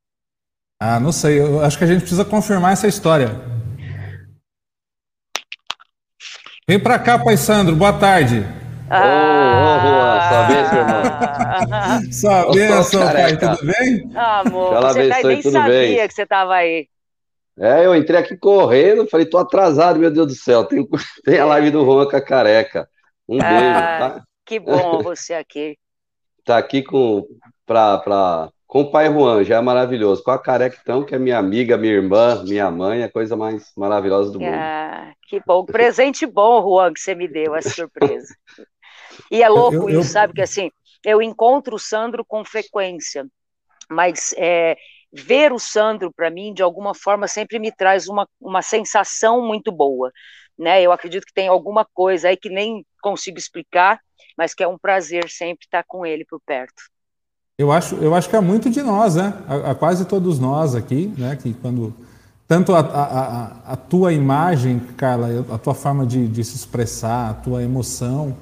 Ah, 0.80 1.00
não 1.00 1.12
sei, 1.12 1.40
eu 1.40 1.62
acho 1.64 1.76
que 1.76 1.84
a 1.84 1.86
gente 1.86 2.00
precisa 2.00 2.24
confirmar 2.24 2.72
essa 2.72 2.86
história. 2.86 3.57
Vem 6.68 6.78
para 6.78 6.98
cá, 6.98 7.18
Pai 7.18 7.34
Sandro, 7.38 7.74
boa 7.74 7.94
tarde. 7.94 8.40
Ô, 8.90 8.94
ô, 8.94 9.80
Juan, 9.80 10.20
sua 10.28 10.42
bênção, 10.52 10.78
irmão. 10.78 12.12
Sua 12.12 12.52
bênção, 12.52 13.00
pai, 13.10 13.36
tudo 13.38 13.58
bem? 13.64 14.10
amor, 14.14 14.74
Já 14.74 14.80
você 14.80 15.08
tá, 15.08 15.22
nem 15.28 15.42
sabia 15.42 15.62
bem. 15.66 16.06
que 16.08 16.14
você 16.14 16.22
estava 16.24 16.54
aí. 16.56 16.86
É, 17.58 17.86
eu 17.86 17.96
entrei 17.96 18.20
aqui 18.20 18.36
correndo, 18.36 19.08
falei, 19.08 19.24
tô 19.24 19.38
atrasado, 19.38 19.98
meu 19.98 20.10
Deus 20.10 20.26
do 20.26 20.34
céu, 20.34 20.62
tem, 20.62 20.86
tem 21.24 21.38
a 21.38 21.46
live 21.46 21.70
do 21.70 21.86
Juan 21.86 22.06
com 22.06 22.16
a 22.16 22.20
careca. 22.20 22.86
Um 23.26 23.38
ah, 23.40 23.48
beijo, 23.48 23.72
tá? 23.72 24.24
Que 24.44 24.60
bom 24.60 25.02
você 25.02 25.32
aqui. 25.32 25.74
tá 26.44 26.58
aqui 26.58 26.82
com, 26.82 27.26
pra, 27.64 27.96
pra 27.96 28.50
com 28.68 28.82
o 28.82 28.90
pai 28.90 29.06
Juan, 29.10 29.42
já 29.44 29.56
é 29.56 29.60
maravilhoso. 29.62 30.22
Com 30.22 30.30
a 30.30 30.38
careca, 30.38 30.78
então, 30.80 31.02
que 31.02 31.14
é 31.14 31.18
minha 31.18 31.38
amiga, 31.38 31.78
minha 31.78 31.94
irmã, 31.94 32.44
minha 32.44 32.70
mãe, 32.70 33.00
é 33.00 33.04
a 33.04 33.10
coisa 33.10 33.34
mais 33.34 33.72
maravilhosa 33.74 34.30
do 34.30 34.38
mundo. 34.38 34.54
Ah, 34.54 35.14
que 35.26 35.40
bom. 35.44 35.64
Presente 35.64 36.26
bom, 36.26 36.60
Juan, 36.60 36.92
que 36.92 37.00
você 37.00 37.14
me 37.14 37.26
deu, 37.26 37.56
essa 37.56 37.70
surpresa. 37.70 38.34
E 39.32 39.42
é 39.42 39.48
louco 39.48 39.74
eu, 39.74 39.90
eu, 39.90 40.00
isso, 40.00 40.12
sabe? 40.12 40.32
Que 40.32 40.40
assim, 40.40 40.70
eu 41.04 41.20
encontro 41.20 41.74
o 41.74 41.78
Sandro 41.78 42.24
com 42.24 42.44
frequência, 42.44 43.26
mas 43.90 44.32
é, 44.38 44.76
ver 45.12 45.52
o 45.52 45.58
Sandro, 45.58 46.12
para 46.12 46.30
mim, 46.30 46.54
de 46.54 46.62
alguma 46.62 46.94
forma, 46.94 47.26
sempre 47.26 47.58
me 47.58 47.72
traz 47.72 48.06
uma, 48.06 48.28
uma 48.40 48.62
sensação 48.62 49.44
muito 49.44 49.72
boa. 49.72 50.12
Né? 50.56 50.80
Eu 50.80 50.92
acredito 50.92 51.26
que 51.26 51.34
tem 51.34 51.48
alguma 51.48 51.84
coisa 51.84 52.28
aí 52.28 52.36
que 52.36 52.48
nem 52.48 52.86
consigo 53.02 53.38
explicar, 53.38 54.00
mas 54.36 54.54
que 54.54 54.62
é 54.62 54.68
um 54.68 54.78
prazer 54.78 55.28
sempre 55.28 55.64
estar 55.64 55.82
com 55.84 56.06
ele 56.06 56.24
por 56.24 56.40
perto. 56.46 56.80
Eu 57.60 57.72
acho, 57.72 57.96
eu 57.96 58.14
acho 58.14 58.30
que 58.30 58.36
é 58.36 58.40
muito 58.40 58.70
de 58.70 58.80
nós, 58.82 59.16
né? 59.16 59.34
A, 59.48 59.72
a 59.72 59.74
quase 59.74 60.04
todos 60.04 60.38
nós 60.38 60.76
aqui, 60.76 61.12
né? 61.18 61.34
Que 61.34 61.52
quando 61.54 61.92
tanto 62.46 62.72
a, 62.72 62.78
a, 62.78 63.72
a, 63.72 63.76
tua 63.76 64.12
imagem, 64.12 64.80
Carla, 64.96 65.44
a 65.52 65.58
tua 65.58 65.74
forma 65.74 66.06
de, 66.06 66.28
de, 66.28 66.44
se 66.44 66.54
expressar, 66.54 67.30
a 67.30 67.34
tua 67.34 67.60
emoção, 67.60 68.36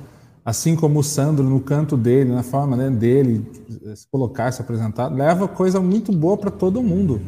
assim 0.45 0.77
como 0.77 0.99
o 0.99 1.03
Sandro 1.03 1.43
no 1.43 1.61
canto 1.61 1.97
dele, 1.97 2.31
na 2.31 2.43
forma 2.43 2.77
né, 2.77 2.91
dele 2.91 3.51
se 3.95 4.07
colocar, 4.13 4.53
se 4.53 4.61
apresentar, 4.61 5.09
leva 5.09 5.49
coisa 5.49 5.81
muito 5.81 6.13
boa 6.13 6.37
para 6.37 6.51
todo 6.51 6.83
mundo. 6.83 7.21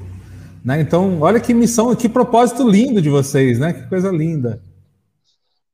Né? 0.62 0.82
Então, 0.82 1.18
olha 1.22 1.40
que 1.40 1.54
missão, 1.54 1.96
que 1.96 2.06
propósito 2.06 2.68
lindo 2.68 3.00
de 3.00 3.08
vocês, 3.08 3.58
né? 3.58 3.72
Que 3.72 3.88
coisa 3.88 4.10
linda. 4.10 4.60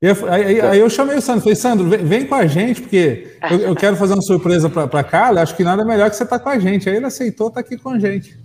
Eu, 0.05 0.31
aí, 0.31 0.61
aí, 0.61 0.79
eu 0.79 0.87
chamei 0.87 1.17
o 1.17 1.21
Sandro, 1.21 1.41
falei, 1.41 1.55
Sandro, 1.55 1.89
vem, 1.89 2.05
vem 2.05 2.27
com 2.27 2.35
a 2.35 2.45
gente, 2.45 2.79
porque 2.79 3.35
eu, 3.49 3.59
eu 3.59 3.75
quero 3.75 3.95
fazer 3.95 4.13
uma 4.13 4.21
surpresa 4.21 4.69
para 4.69 4.99
a 4.99 5.03
Carla, 5.03 5.41
acho 5.41 5.55
que 5.55 5.63
nada 5.63 5.83
melhor 5.83 6.11
que 6.11 6.15
você 6.15 6.23
estar 6.23 6.37
tá 6.37 6.43
com 6.43 6.49
a 6.49 6.59
gente. 6.59 6.87
Aí 6.87 6.97
ele 6.97 7.07
aceitou, 7.07 7.49
tá 7.49 7.61
aqui 7.61 7.75
com 7.75 7.89
a 7.89 7.97
gente. 7.97 8.37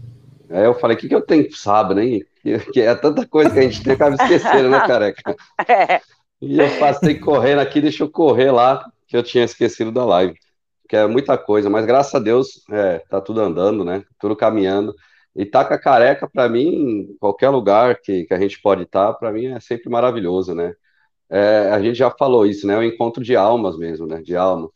É, 0.48 0.64
eu 0.64 0.72
falei, 0.72 0.96
o 0.96 0.98
que, 0.98 1.06
que 1.06 1.14
eu 1.14 1.20
tenho 1.20 1.44
que 1.44 1.54
saber, 1.58 1.94
né? 1.96 2.20
Que, 2.42 2.58
que, 2.72 2.80
é 2.80 2.94
tanta 2.94 3.26
coisa 3.26 3.50
que 3.50 3.58
a 3.58 3.62
gente 3.62 3.82
tem, 3.82 3.92
acaba 3.92 4.14
esquecendo, 4.14 4.70
né, 4.70 4.80
careca? 4.86 5.36
É. 5.68 6.00
E 6.40 6.58
eu 6.58 6.78
passei 6.78 7.16
correndo 7.16 7.58
aqui, 7.58 7.82
deixa 7.82 8.02
eu 8.02 8.10
correr 8.10 8.50
lá, 8.50 8.82
que 9.06 9.14
eu 9.14 9.22
tinha 9.22 9.44
esquecido 9.44 9.92
da 9.92 10.06
live. 10.06 10.34
Que 10.88 10.96
é 10.96 11.06
muita 11.06 11.36
coisa, 11.36 11.68
mas 11.68 11.84
graças 11.84 12.14
a 12.14 12.18
Deus, 12.18 12.64
é, 12.70 13.02
tá 13.10 13.20
tudo 13.20 13.42
andando, 13.42 13.84
né? 13.84 14.02
Tudo 14.18 14.34
caminhando. 14.34 14.94
E 15.36 15.44
tá 15.44 15.62
com 15.62 15.74
a 15.74 15.78
careca, 15.78 16.26
para 16.26 16.48
mim, 16.48 17.14
qualquer 17.20 17.50
lugar 17.50 18.00
que, 18.00 18.24
que 18.24 18.32
a 18.32 18.38
gente 18.38 18.58
pode 18.62 18.84
estar, 18.84 19.08
tá, 19.08 19.12
para 19.12 19.30
mim 19.30 19.48
é 19.48 19.60
sempre 19.60 19.90
maravilhoso, 19.90 20.54
né? 20.54 20.72
É, 21.30 21.70
a 21.70 21.80
gente 21.80 21.96
já 21.96 22.10
falou 22.10 22.44
isso, 22.44 22.66
né? 22.66 22.76
O 22.76 22.82
encontro 22.82 23.22
de 23.22 23.36
almas 23.36 23.78
mesmo, 23.78 24.06
né? 24.06 24.20
De 24.20 24.34
alma. 24.34 24.68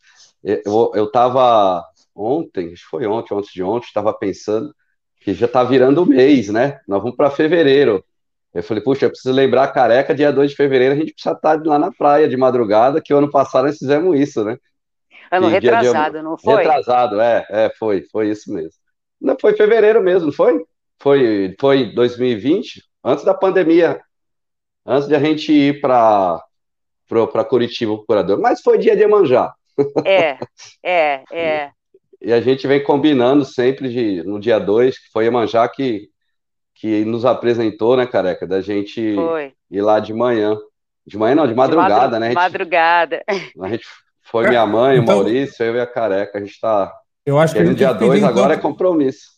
Eu, 0.43 0.91
eu 0.95 1.11
tava 1.11 1.83
ontem, 2.15 2.71
acho 2.71 2.83
que 2.83 2.89
foi 2.89 3.05
ontem, 3.05 3.35
antes 3.35 3.51
de 3.51 3.61
ontem, 3.61 3.87
estava 3.87 4.13
pensando 4.13 4.73
que 5.19 5.33
já 5.33 5.47
tá 5.47 5.63
virando 5.63 6.03
o 6.03 6.05
mês, 6.05 6.49
né? 6.49 6.79
Nós 6.87 7.01
vamos 7.01 7.17
para 7.17 7.29
fevereiro. 7.29 8.03
Eu 8.53 8.63
falei, 8.63 8.81
puxa, 8.81 9.05
eu 9.05 9.09
preciso 9.09 9.35
lembrar 9.35 9.67
careca, 9.73 10.15
dia 10.15 10.31
2 10.31 10.51
de 10.51 10.55
fevereiro 10.55 10.93
a 10.93 10.97
gente 10.97 11.11
precisa 11.11 11.35
estar 11.35 11.57
tá 11.57 11.63
lá 11.69 11.77
na 11.77 11.91
praia 11.91 12.29
de 12.29 12.37
madrugada, 12.37 13.01
que 13.01 13.13
o 13.13 13.17
ano 13.17 13.29
passado 13.29 13.65
nós 13.65 13.77
fizemos 13.77 14.17
isso, 14.17 14.45
né? 14.45 14.57
Ano 15.29 15.47
que 15.47 15.53
retrasado, 15.53 16.13
dia, 16.13 16.23
não 16.23 16.37
foi? 16.37 16.63
Retrasado, 16.63 17.19
é, 17.19 17.45
é, 17.49 17.69
foi, 17.77 18.03
foi 18.09 18.29
isso 18.29 18.53
mesmo. 18.53 18.71
Não, 19.19 19.35
foi 19.41 19.53
fevereiro 19.57 20.01
mesmo, 20.01 20.27
não 20.27 20.33
foi? 20.33 20.63
Foi, 21.01 21.53
foi 21.59 21.93
2020, 21.93 22.81
antes 23.03 23.25
da 23.25 23.33
pandemia, 23.33 23.99
antes 24.85 25.07
de 25.07 25.15
a 25.15 25.19
gente 25.19 25.51
ir 25.51 25.81
para 25.81 26.41
para 27.07 27.43
Curitiba, 27.43 27.91
o 27.91 28.03
curador. 28.03 28.39
Mas 28.39 28.61
foi 28.61 28.77
dia 28.77 28.95
de 28.95 29.05
manjar. 29.07 29.53
É, 30.05 30.37
é, 30.83 31.23
é. 31.31 31.69
E 32.21 32.33
a 32.33 32.41
gente 32.41 32.65
vem 32.67 32.83
combinando 32.83 33.45
sempre 33.45 33.89
de, 33.89 34.23
no 34.23 34.39
dia 34.39 34.59
2, 34.59 34.97
que 34.97 35.11
foi 35.11 35.25
Iemanjá 35.25 35.67
que, 35.67 36.09
que 36.73 37.05
nos 37.05 37.25
apresentou, 37.25 37.95
né, 37.95 38.07
careca? 38.07 38.47
Da 38.47 38.61
gente 38.61 39.13
foi. 39.15 39.53
ir 39.69 39.81
lá 39.81 39.99
de 39.99 40.13
manhã. 40.13 40.57
De 41.05 41.17
manhã 41.17 41.35
não, 41.35 41.47
de 41.47 41.53
madrugada, 41.53 41.93
de 41.93 41.99
madru 41.99 42.19
né? 42.19 42.27
Gente, 42.27 42.35
madrugada. 42.35 43.23
A 43.61 43.69
gente 43.69 43.85
foi 44.23 44.47
minha 44.47 44.65
mãe, 44.65 44.97
então, 44.97 45.13
o 45.13 45.17
Maurício, 45.19 45.63
eu 45.63 45.75
e 45.75 45.79
a 45.79 45.85
careca. 45.85 46.39
A 46.39 46.41
gente 46.41 46.53
está. 46.53 46.91
Eu 47.23 47.37
acho 47.37 47.53
que 47.53 47.61
no 47.61 47.75
dia 47.75 47.93
2 47.93 48.23
agora 48.23 48.55
então, 48.55 48.59
é 48.59 48.61
compromisso. 48.61 49.35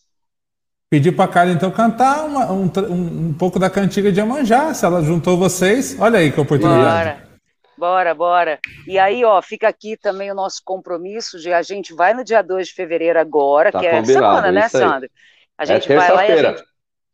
Pedir 0.90 1.12
para 1.12 1.26
a 1.26 1.28
Carla 1.28 1.52
então 1.52 1.70
cantar 1.70 2.24
uma, 2.24 2.50
um, 2.50 2.70
um, 2.88 3.28
um, 3.28 3.34
pouco 3.34 3.58
da 3.58 3.68
cantiga 3.68 4.10
de 4.10 4.18
Iemanjá, 4.18 4.72
se 4.72 4.86
ela 4.86 5.02
juntou 5.02 5.36
vocês. 5.36 5.94
Olha 6.00 6.18
aí 6.18 6.32
que 6.32 6.40
oportunidade. 6.40 7.10
Bora. 7.10 7.27
Bora, 7.78 8.12
bora. 8.12 8.58
E 8.88 8.98
aí, 8.98 9.24
ó, 9.24 9.40
fica 9.40 9.68
aqui 9.68 9.96
também 9.96 10.32
o 10.32 10.34
nosso 10.34 10.60
compromisso 10.64 11.38
de 11.38 11.52
a 11.52 11.62
gente 11.62 11.94
vai 11.94 12.12
no 12.12 12.24
dia 12.24 12.42
2 12.42 12.66
de 12.66 12.74
fevereiro 12.74 13.20
agora, 13.20 13.70
tá 13.70 13.78
que 13.78 13.86
é 13.86 14.04
semana, 14.04 14.50
né, 14.50 14.68
Sandro? 14.68 15.08
A 15.56 15.62
é 15.62 15.66
gente 15.66 15.92
é 15.92 15.96
vai 15.96 16.12
lá 16.12 16.26
e 16.26 16.32
a 16.32 16.42
gente, 16.42 16.64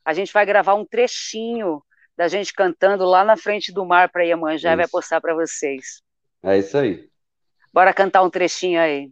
a 0.06 0.14
gente 0.14 0.32
vai 0.32 0.46
gravar 0.46 0.72
um 0.72 0.86
trechinho 0.86 1.82
da 2.16 2.28
gente 2.28 2.54
cantando 2.54 3.04
lá 3.04 3.22
na 3.22 3.36
frente 3.36 3.70
do 3.74 3.84
mar 3.84 4.08
para 4.08 4.24
Iemanjá 4.24 4.72
e 4.72 4.76
vai 4.76 4.88
postar 4.88 5.20
para 5.20 5.34
vocês. 5.34 6.02
É 6.42 6.56
isso 6.56 6.78
aí. 6.78 7.10
Bora 7.70 7.92
cantar 7.92 8.22
um 8.22 8.30
trechinho 8.30 8.80
aí. 8.80 9.10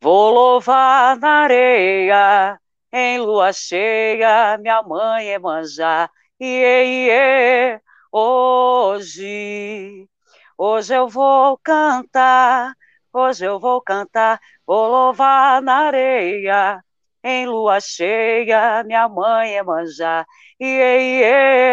Vou 0.00 0.32
louvar 0.32 1.16
na 1.20 1.42
areia, 1.44 2.58
em 2.92 3.20
lua 3.20 3.52
cheia, 3.52 4.58
minha 4.58 4.82
mãe 4.82 5.28
Iemanjá, 5.28 6.10
iê, 6.40 7.06
iê, 7.06 7.80
hoje, 8.10 10.08
hoje 10.58 10.94
eu 10.94 11.08
vou 11.08 11.58
cantar, 11.58 12.74
hoje 13.12 13.44
eu 13.44 13.58
vou 13.60 13.80
cantar, 13.82 14.40
vou 14.66 14.88
louvar 14.88 15.62
na 15.62 15.86
areia, 15.86 16.82
em 17.22 17.46
lua 17.46 17.80
cheia, 17.80 18.82
minha 18.84 19.08
mãe 19.08 19.52
Iemanjá, 19.54 20.26
iê, 20.60 21.20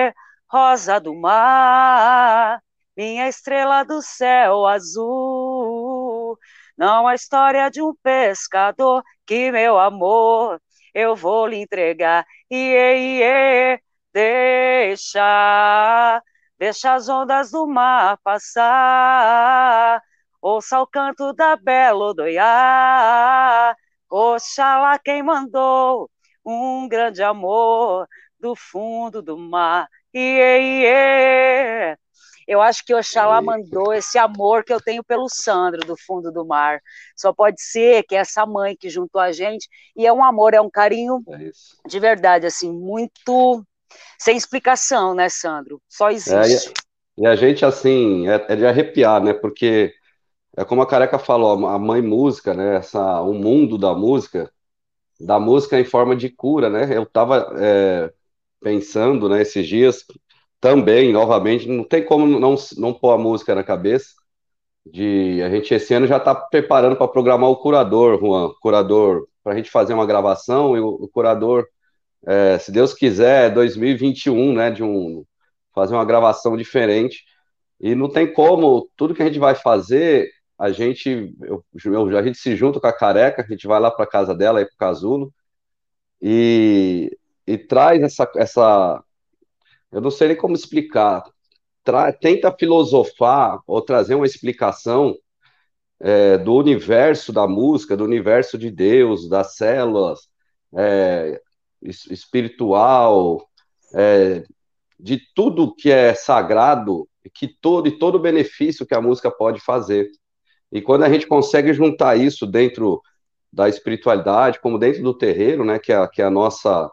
iê, 0.08 0.14
rosa 0.50 1.00
do 1.00 1.16
mar, 1.16 2.62
minha 2.96 3.28
estrela 3.28 3.84
do 3.84 4.02
céu 4.02 4.66
azul. 4.66 6.38
Não 6.78 7.08
a 7.08 7.16
história 7.16 7.70
de 7.70 7.82
um 7.82 7.94
pescador 8.04 9.04
que 9.26 9.52
meu 9.52 9.78
amor 9.80 10.60
eu 10.94 11.16
vou 11.16 11.48
lhe 11.48 11.58
entregar. 11.58 12.26
Iê, 12.50 13.20
iê, 13.20 13.80
deixa, 14.14 15.22
deixa 16.62 16.94
as 16.94 17.10
ondas 17.10 17.50
do 17.50 17.66
mar 17.66 18.20
passar. 18.24 20.00
Ouça 20.40 20.80
o 20.80 20.86
canto 20.86 21.34
da 21.34 21.56
bela 21.56 22.12
Odoiá. 22.12 23.76
Oxalá 24.08 25.00
quem 25.00 25.24
mandou 25.24 26.08
um 26.46 26.88
grande 26.88 27.24
amor 27.24 28.08
do 28.40 28.56
fundo 28.56 29.24
do 29.24 29.36
mar. 29.40 29.88
Iê, 30.14 30.84
iê. 30.84 31.98
Eu 32.48 32.62
acho 32.62 32.86
que 32.86 32.94
Oxalá 32.94 33.42
mandou 33.42 33.92
esse 33.92 34.20
amor 34.20 34.64
que 34.64 34.72
eu 34.72 34.80
tenho 34.80 35.04
pelo 35.04 35.28
Sandro, 35.30 35.82
do 35.82 35.98
fundo 35.98 36.32
do 36.32 36.46
mar. 36.46 36.80
Só 37.16 37.34
pode 37.34 37.60
ser 37.60 38.04
que 38.04 38.16
essa 38.16 38.46
mãe 38.46 38.78
que 38.78 38.88
juntou 38.88 39.20
a 39.20 39.32
gente, 39.32 39.68
e 39.96 40.06
é 40.06 40.14
um 40.14 40.24
amor, 40.24 40.54
é 40.54 40.62
um 40.62 40.70
carinho 40.70 41.24
é 41.28 41.88
de 41.88 42.00
verdade, 42.00 42.46
assim, 42.46 42.72
muito 42.72 43.66
sem 44.20 44.38
explicação, 44.38 45.14
né, 45.14 45.30
Sandro? 45.30 45.82
Só 45.90 46.10
é, 46.10 46.14
existe. 46.14 46.70
É, 46.70 47.24
e 47.24 47.28
a 47.28 47.36
gente, 47.36 47.66
assim, 47.66 48.28
é, 48.28 48.46
é, 48.50 48.56
de 48.56 48.66
arrepiar, 48.66 49.24
né? 49.24 49.34
Porque 49.34 49.94
é 50.58 50.64
como 50.66 50.82
a 50.82 50.88
Careca 50.88 51.20
falou, 51.20 51.68
a 51.68 51.80
mãe 51.80 52.02
música, 52.02 52.54
né? 52.54 52.78
Essa, 52.78 53.22
o 53.22 53.34
mundo 53.34 53.78
da 53.78 53.94
música, 53.94 54.52
da 55.20 55.40
música 55.40 55.80
em 55.80 55.86
forma 55.86 56.16
de 56.16 56.30
cura, 56.30 56.70
né? 56.70 56.96
Eu 56.96 57.06
tava 57.06 57.54
é, 57.60 58.12
pensando, 58.62 59.28
né, 59.30 59.42
esses 59.42 59.68
dias, 59.68 60.06
também, 60.60 61.12
novamente, 61.12 61.68
não 61.68 61.84
tem 61.84 62.06
como 62.06 62.28
não, 62.28 62.56
não 62.78 62.94
pôr 62.94 63.12
a 63.12 63.18
música 63.18 63.56
na 63.56 63.64
cabeça. 63.64 64.10
De 64.86 65.42
a 65.44 65.50
gente 65.50 65.74
esse 65.74 65.94
ano 65.94 66.08
já 66.08 66.18
está 66.18 66.34
preparando 66.36 66.96
para 66.96 67.08
programar 67.08 67.50
o 67.50 67.58
curador, 67.58 68.20
Juan, 68.20 68.52
curador, 68.62 69.28
para 69.44 69.54
a 69.54 69.56
gente 69.56 69.70
fazer 69.72 69.94
uma 69.94 70.06
gravação 70.06 70.76
e 70.78 70.80
o, 70.80 70.88
o 70.90 71.08
curador, 71.08 71.68
é, 72.26 72.58
se 72.60 72.72
Deus 72.72 72.94
quiser, 72.94 73.54
2021, 73.54 74.54
né, 74.54 74.72
de 74.72 74.84
um 74.84 75.26
fazer 75.74 75.94
uma 75.96 76.06
gravação 76.06 76.58
diferente. 76.58 77.24
E 77.80 77.96
não 77.96 78.10
tem 78.10 78.32
como, 78.32 78.90
tudo 78.96 79.16
que 79.16 79.24
a 79.24 79.26
gente 79.26 79.40
vai 79.40 79.56
fazer, 79.56 80.30
a 80.58 80.72
gente, 80.72 81.34
eu, 81.42 81.66
eu 81.86 82.18
a 82.18 82.24
gente 82.24 82.38
se 82.38 82.56
junta 82.56 82.80
com 82.80 82.88
a 82.88 82.94
careca, 82.94 83.42
a 83.42 83.48
gente 83.48 83.68
vai 83.68 83.80
lá 83.80 83.90
para 83.90 84.06
casa 84.06 84.36
dela, 84.36 84.60
aí 84.60 84.66
para 84.66 84.74
o 84.76 84.78
Casulo, 84.78 85.34
e, 86.22 87.18
e 87.48 87.58
traz 87.58 88.02
essa, 88.04 88.32
essa 88.36 89.04
eu 89.92 90.02
não 90.02 90.12
sei 90.12 90.30
nem 90.30 90.38
como 90.38 90.56
explicar. 90.56 91.24
Tra 91.84 92.14
tenta 92.14 92.56
filosofar 92.58 93.60
ou 93.68 93.82
trazer 93.82 94.16
uma 94.16 94.26
explicação 94.26 95.16
é, 96.00 96.38
do 96.38 96.56
universo 96.56 97.34
da 97.34 97.48
música, 97.48 97.98
do 97.98 98.04
universo 98.04 98.58
de 98.58 98.72
Deus, 98.72 99.28
das 99.30 99.56
células, 99.56 100.30
é, 100.76 101.42
espiritual, 101.82 103.48
é, 103.94 104.44
de 105.00 105.20
tudo 105.34 105.74
que 105.76 105.92
é 105.92 106.14
sagrado, 106.14 107.08
que 107.34 107.48
todo 107.48 107.88
e 107.88 107.98
todo 107.98 108.20
benefício 108.20 108.86
que 108.86 108.94
a 108.94 109.02
música 109.02 109.32
pode 109.32 109.60
fazer. 109.60 110.10
E 110.72 110.82
quando 110.82 111.04
a 111.04 111.10
gente 111.10 111.28
consegue 111.28 111.74
juntar 111.74 112.18
isso 112.18 112.46
dentro 112.46 113.02
da 113.52 113.68
espiritualidade, 113.68 114.60
como 114.62 114.78
dentro 114.78 115.04
do 115.04 115.14
terreiro, 115.14 115.66
né, 115.66 115.80
que 115.80 115.92
é, 115.92 116.08
que 116.08 116.22
é 116.22 116.26
a 116.26 116.30
nossa 116.30 116.90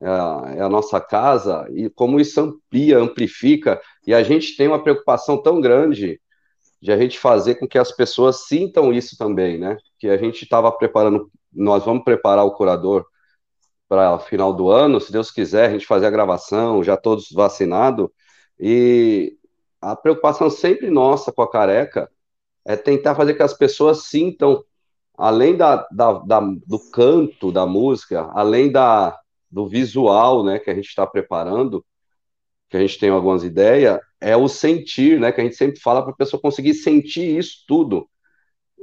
é 0.00 0.08
a, 0.08 0.54
é 0.56 0.60
a 0.60 0.68
nossa 0.68 1.00
casa, 1.00 1.66
e 1.70 1.88
como 1.88 2.20
isso 2.20 2.38
amplia, 2.38 2.98
amplifica, 2.98 3.80
e 4.06 4.12
a 4.12 4.22
gente 4.22 4.54
tem 4.54 4.68
uma 4.68 4.82
preocupação 4.82 5.40
tão 5.40 5.58
grande 5.58 6.20
de 6.82 6.92
a 6.92 6.98
gente 6.98 7.18
fazer 7.18 7.54
com 7.54 7.66
que 7.66 7.78
as 7.78 7.90
pessoas 7.90 8.46
sintam 8.46 8.92
isso 8.92 9.16
também, 9.16 9.58
né? 9.58 9.78
Que 9.98 10.08
a 10.08 10.16
gente 10.18 10.42
estava 10.42 10.70
preparando, 10.70 11.30
nós 11.52 11.84
vamos 11.84 12.04
preparar 12.04 12.44
o 12.44 12.52
curador 12.52 13.06
para 13.88 14.18
final 14.18 14.52
do 14.52 14.70
ano, 14.70 15.00
se 15.00 15.12
Deus 15.12 15.30
quiser, 15.30 15.68
a 15.68 15.72
gente 15.72 15.86
fazer 15.86 16.06
a 16.06 16.10
gravação, 16.10 16.82
já 16.82 16.96
todos 16.96 17.30
vacinados, 17.30 18.08
e 18.58 19.36
a 19.80 19.94
preocupação 19.94 20.50
sempre 20.50 20.90
nossa 20.90 21.32
com 21.32 21.42
a 21.42 21.50
careca 21.50 22.10
é 22.64 22.76
tentar 22.76 23.14
fazer 23.14 23.34
que 23.34 23.42
as 23.42 23.54
pessoas 23.54 24.04
sintam, 24.04 24.64
além 25.16 25.56
da, 25.56 25.86
da, 25.92 26.12
da 26.14 26.40
do 26.40 26.78
canto 26.90 27.52
da 27.52 27.64
música, 27.66 28.28
além 28.34 28.70
da, 28.72 29.16
do 29.50 29.68
visual, 29.68 30.44
né, 30.44 30.58
que 30.58 30.70
a 30.70 30.74
gente 30.74 30.88
está 30.88 31.06
preparando, 31.06 31.84
que 32.68 32.76
a 32.76 32.80
gente 32.80 32.98
tem 32.98 33.10
algumas 33.10 33.44
ideias, 33.44 34.00
é 34.20 34.36
o 34.36 34.48
sentir, 34.48 35.20
né, 35.20 35.30
que 35.30 35.40
a 35.40 35.44
gente 35.44 35.56
sempre 35.56 35.80
fala 35.80 36.02
para 36.02 36.12
a 36.12 36.16
pessoa 36.16 36.40
conseguir 36.40 36.74
sentir 36.74 37.38
isso 37.38 37.64
tudo. 37.68 38.08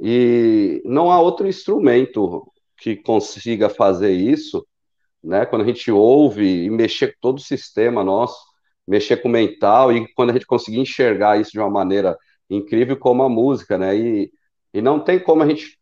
E 0.00 0.82
não 0.84 1.10
há 1.10 1.20
outro 1.20 1.46
instrumento 1.46 2.50
que 2.78 2.96
consiga 2.96 3.68
fazer 3.68 4.12
isso, 4.12 4.66
né, 5.24 5.46
quando 5.46 5.62
a 5.62 5.66
gente 5.66 5.90
ouve 5.90 6.64
e 6.64 6.70
mexer 6.70 7.08
com 7.14 7.18
todo 7.20 7.38
o 7.38 7.42
sistema 7.42 8.04
nosso, 8.04 8.38
mexer 8.86 9.18
com 9.18 9.28
o 9.28 9.32
mental 9.32 9.92
e 9.92 10.06
quando 10.14 10.30
a 10.30 10.32
gente 10.34 10.46
conseguir 10.46 10.78
enxergar 10.80 11.40
isso 11.40 11.52
de 11.52 11.58
uma 11.58 11.70
maneira 11.70 12.16
incrível 12.50 12.96
como 12.98 13.22
a 13.22 13.28
música, 13.28 13.78
né, 13.78 13.96
e, 13.96 14.32
e 14.72 14.82
não 14.82 15.00
tem 15.00 15.18
como 15.18 15.42
a 15.42 15.48
gente 15.48 15.78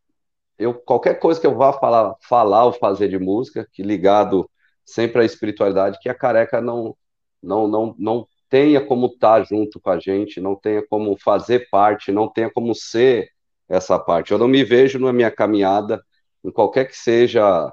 eu 0.59 0.75
qualquer 0.75 1.19
coisa 1.19 1.41
que 1.41 1.47
eu 1.47 1.57
vá 1.57 1.73
falar, 1.73 2.15
falar 2.23 2.67
ou 2.67 2.73
fazer 2.73 3.09
de 3.09 3.19
música, 3.19 3.67
que 3.73 3.83
ligado 3.83 4.49
sempre 4.85 5.23
a 5.23 5.25
espiritualidade, 5.25 5.99
que 6.01 6.09
a 6.09 6.15
careca 6.15 6.61
não, 6.61 6.97
não, 7.43 7.67
não, 7.67 7.95
não 7.99 8.29
tenha 8.49 8.85
como 8.85 9.07
estar 9.07 9.45
junto 9.45 9.81
com 9.81 9.91
a 9.91 9.99
gente, 9.99 10.41
não 10.41 10.55
tenha 10.55 10.87
como 10.87 11.17
fazer 11.19 11.69
parte, 11.71 12.13
não 12.13 12.29
tenha 12.29 12.51
como 12.51 12.75
ser 12.75 13.31
essa 13.69 13.99
parte. 13.99 14.33
Eu 14.33 14.39
não 14.39 14.49
me 14.49 14.63
vejo 14.65 14.99
na 14.99 15.13
minha 15.13 15.31
caminhada, 15.31 16.03
em 16.45 16.51
qualquer 16.51 16.87
que 16.87 16.97
seja 16.97 17.73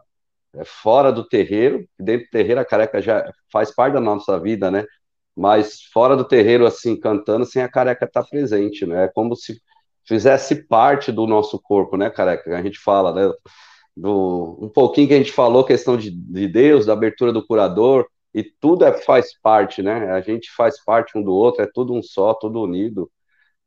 fora 0.66 1.12
do 1.12 1.28
terreiro, 1.28 1.88
dentro 2.00 2.28
do 2.28 2.30
terreiro 2.32 2.60
a 2.62 2.66
careca 2.66 3.02
já 3.02 3.32
faz 3.52 3.74
parte 3.74 3.94
da 3.94 4.00
nossa 4.02 4.40
vida, 4.40 4.72
né? 4.72 4.86
Mas 5.36 5.84
fora 5.94 6.16
do 6.18 6.26
terreiro, 6.26 6.66
assim, 6.66 7.00
cantando, 7.00 7.46
sem 7.46 7.62
a 7.62 7.70
careca 7.70 8.06
estar 8.06 8.24
tá 8.24 8.30
presente, 8.30 8.86
né? 8.86 9.06
É 9.06 9.08
como 9.08 9.36
se 9.36 9.62
fizesse 10.08 10.68
parte 10.68 11.12
do 11.12 11.28
nosso 11.28 11.60
corpo, 11.62 11.96
né, 11.98 12.10
careca? 12.10 12.58
A 12.58 12.62
gente 12.64 12.80
fala, 12.80 13.14
né? 13.14 13.34
do 14.00 14.58
um 14.62 14.70
pouquinho 14.70 15.08
que 15.08 15.14
a 15.14 15.18
gente 15.18 15.32
falou, 15.32 15.64
questão 15.64 15.98
de, 15.98 16.10
de 16.12 16.48
Deus, 16.48 16.86
da 16.86 16.94
abertura 16.94 17.32
do 17.34 17.46
curador, 17.46 18.08
e 18.34 18.44
tudo 18.44 18.86
é, 18.86 18.94
faz 18.94 19.38
parte, 19.42 19.82
né? 19.82 20.12
A 20.12 20.22
gente 20.22 20.52
faz 20.56 20.84
parte 20.84 21.18
um 21.18 21.24
do 21.24 21.34
outro, 21.34 21.64
é 21.64 21.70
tudo 21.74 21.94
um 21.94 22.02
só, 22.02 22.34
tudo 22.34 22.62
unido. 22.62 23.12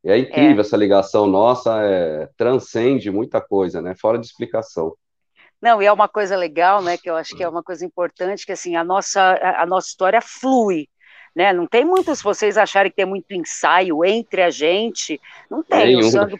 E 0.03 0.09
é 0.11 0.17
incrível 0.17 0.57
é. 0.57 0.61
essa 0.61 0.77
ligação 0.77 1.27
nossa, 1.27 1.81
é, 1.83 2.29
transcende 2.37 3.11
muita 3.11 3.41
coisa, 3.41 3.81
né? 3.81 3.93
Fora 3.95 4.17
de 4.17 4.25
explicação. 4.25 4.95
Não, 5.63 5.81
e 5.81 5.85
é 5.85 5.93
uma 5.93 6.09
coisa 6.09 6.35
legal, 6.35 6.81
né? 6.81 6.97
Que 6.97 7.09
eu 7.09 7.15
acho 7.15 7.33
que 7.37 7.41
é 7.41 7.47
uma 7.47 7.63
coisa 7.63 7.85
importante, 7.85 8.45
que 8.45 8.51
assim, 8.51 8.75
a 8.75 8.83
nossa, 8.83 9.39
a 9.41 9.65
nossa 9.65 9.87
história 9.87 10.19
flui. 10.21 10.89
Né? 11.33 11.53
Não 11.53 11.65
tem 11.65 11.85
muito, 11.85 12.13
se 12.13 12.21
vocês 12.21 12.57
acharem 12.57 12.91
que 12.91 12.97
tem 12.97 13.05
muito 13.05 13.31
ensaio 13.33 14.03
entre 14.03 14.41
a 14.41 14.49
gente, 14.49 15.21
não 15.49 15.63
tem. 15.63 15.95
Nenhum. 15.95 15.99
O 15.99 16.11
Sandro 16.11 16.39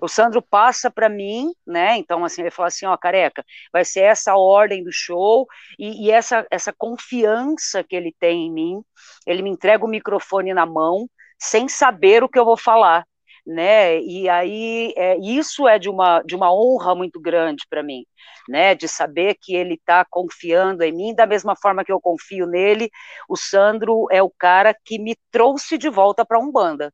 o 0.00 0.08
Sandro 0.08 0.40
passa 0.40 0.90
para 0.90 1.08
mim, 1.08 1.52
né? 1.66 1.98
Então, 1.98 2.24
assim, 2.24 2.40
ele 2.40 2.50
fala 2.50 2.68
assim: 2.68 2.86
ó, 2.86 2.96
careca, 2.96 3.44
vai 3.70 3.84
ser 3.84 4.00
essa 4.00 4.36
ordem 4.36 4.82
do 4.82 4.90
show 4.90 5.46
e, 5.78 6.06
e, 6.06 6.10
essa, 6.10 6.46
essa 6.50 6.72
confiança 6.72 7.84
que 7.84 7.94
ele 7.94 8.14
tem 8.18 8.46
em 8.46 8.52
mim. 8.52 8.82
Ele 9.26 9.42
me 9.42 9.50
entrega 9.50 9.84
o 9.84 9.88
microfone 9.88 10.54
na 10.54 10.64
mão, 10.64 11.08
sem 11.38 11.68
saber 11.68 12.24
o 12.24 12.28
que 12.28 12.38
eu 12.38 12.44
vou 12.44 12.56
falar, 12.56 13.06
né? 13.46 14.00
E 14.00 14.28
aí, 14.28 14.92
é, 14.96 15.16
isso 15.18 15.66
é 15.68 15.78
de 15.78 15.88
uma, 15.88 16.22
de 16.22 16.34
uma 16.34 16.52
honra 16.54 16.94
muito 16.94 17.20
grande 17.20 17.64
para 17.68 17.82
mim, 17.82 18.04
né? 18.48 18.74
De 18.74 18.88
saber 18.88 19.36
que 19.40 19.54
ele 19.54 19.74
está 19.74 20.04
confiando 20.08 20.82
em 20.84 20.92
mim, 20.92 21.14
da 21.14 21.26
mesma 21.26 21.56
forma 21.56 21.84
que 21.84 21.92
eu 21.92 22.00
confio 22.00 22.46
nele. 22.46 22.90
O 23.28 23.36
Sandro 23.36 24.06
é 24.10 24.22
o 24.22 24.30
cara 24.30 24.74
que 24.84 24.98
me 24.98 25.16
trouxe 25.30 25.76
de 25.78 25.88
volta 25.88 26.24
para 26.24 26.38
Umbanda 26.38 26.92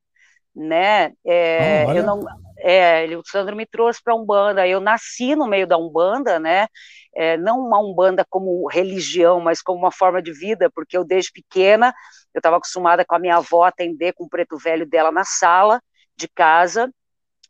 né? 0.59 1.13
É, 1.25 1.85
oh, 1.87 1.93
eu 1.93 2.03
não, 2.03 2.21
é, 2.59 3.07
o 3.17 3.23
Sandro 3.25 3.55
me 3.55 3.65
trouxe 3.65 4.03
para 4.03 4.13
a 4.13 4.17
Umbanda. 4.17 4.67
Eu 4.67 4.81
nasci 4.81 5.37
no 5.37 5.47
meio 5.47 5.67
da 5.67 5.79
Umbanda, 5.79 6.41
né? 6.41 6.67
É, 7.15 7.37
não 7.37 7.61
uma 7.61 7.79
Umbanda 7.79 8.27
como 8.29 8.67
religião, 8.69 9.41
mas 9.41 9.63
como 9.63 9.79
uma 9.79 9.93
forma 9.93 10.21
de 10.21 10.33
vida, 10.33 10.69
porque 10.75 10.97
eu 10.97 11.05
desde 11.05 11.31
pequena 11.33 11.95
eu 12.35 12.41
estava 12.41 12.57
acostumada 12.57 13.05
com 13.05 13.15
a 13.15 13.19
minha 13.19 13.37
avó 13.37 13.65
atender 13.65 14.13
com 14.13 14.25
o 14.25 14.29
preto 14.29 14.59
velho 14.59 14.87
dela 14.87 15.11
na 15.11 15.25
sala 15.25 15.81
de 16.18 16.28
casa. 16.28 16.92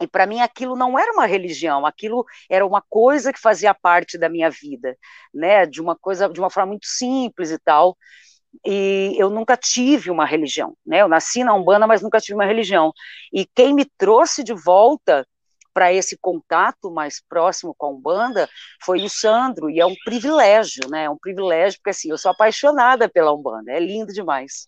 E 0.00 0.06
para 0.06 0.26
mim 0.26 0.40
aquilo 0.40 0.76
não 0.76 0.96
era 0.98 1.12
uma 1.12 1.26
religião, 1.26 1.84
aquilo 1.84 2.24
era 2.48 2.64
uma 2.64 2.80
coisa 2.88 3.32
que 3.32 3.40
fazia 3.40 3.74
parte 3.74 4.16
da 4.16 4.28
minha 4.28 4.48
vida, 4.48 4.96
né? 5.34 5.66
De 5.66 5.80
uma 5.80 5.96
coisa, 5.96 6.28
de 6.28 6.38
uma 6.38 6.50
forma 6.50 6.70
muito 6.70 6.86
simples 6.86 7.50
e 7.50 7.58
tal 7.58 7.96
e 8.64 9.14
eu 9.18 9.30
nunca 9.30 9.56
tive 9.56 10.10
uma 10.10 10.24
religião, 10.24 10.76
né? 10.86 11.02
Eu 11.02 11.08
nasci 11.08 11.44
na 11.44 11.54
Umbanda, 11.54 11.86
mas 11.86 12.02
nunca 12.02 12.20
tive 12.20 12.34
uma 12.34 12.46
religião. 12.46 12.92
E 13.32 13.46
quem 13.54 13.74
me 13.74 13.84
trouxe 13.96 14.42
de 14.42 14.54
volta 14.54 15.26
para 15.72 15.92
esse 15.92 16.18
contato 16.18 16.90
mais 16.90 17.22
próximo 17.28 17.74
com 17.76 17.86
a 17.86 17.90
Umbanda 17.90 18.48
foi 18.82 19.02
o 19.04 19.08
Sandro, 19.08 19.70
e 19.70 19.80
é 19.80 19.86
um 19.86 19.94
privilégio, 20.04 20.88
né? 20.90 21.04
É 21.04 21.10
um 21.10 21.18
privilégio, 21.18 21.78
porque 21.78 21.90
assim, 21.90 22.10
eu 22.10 22.18
sou 22.18 22.30
apaixonada 22.30 23.08
pela 23.08 23.32
Umbanda, 23.32 23.70
é 23.72 23.78
lindo 23.80 24.12
demais. 24.12 24.66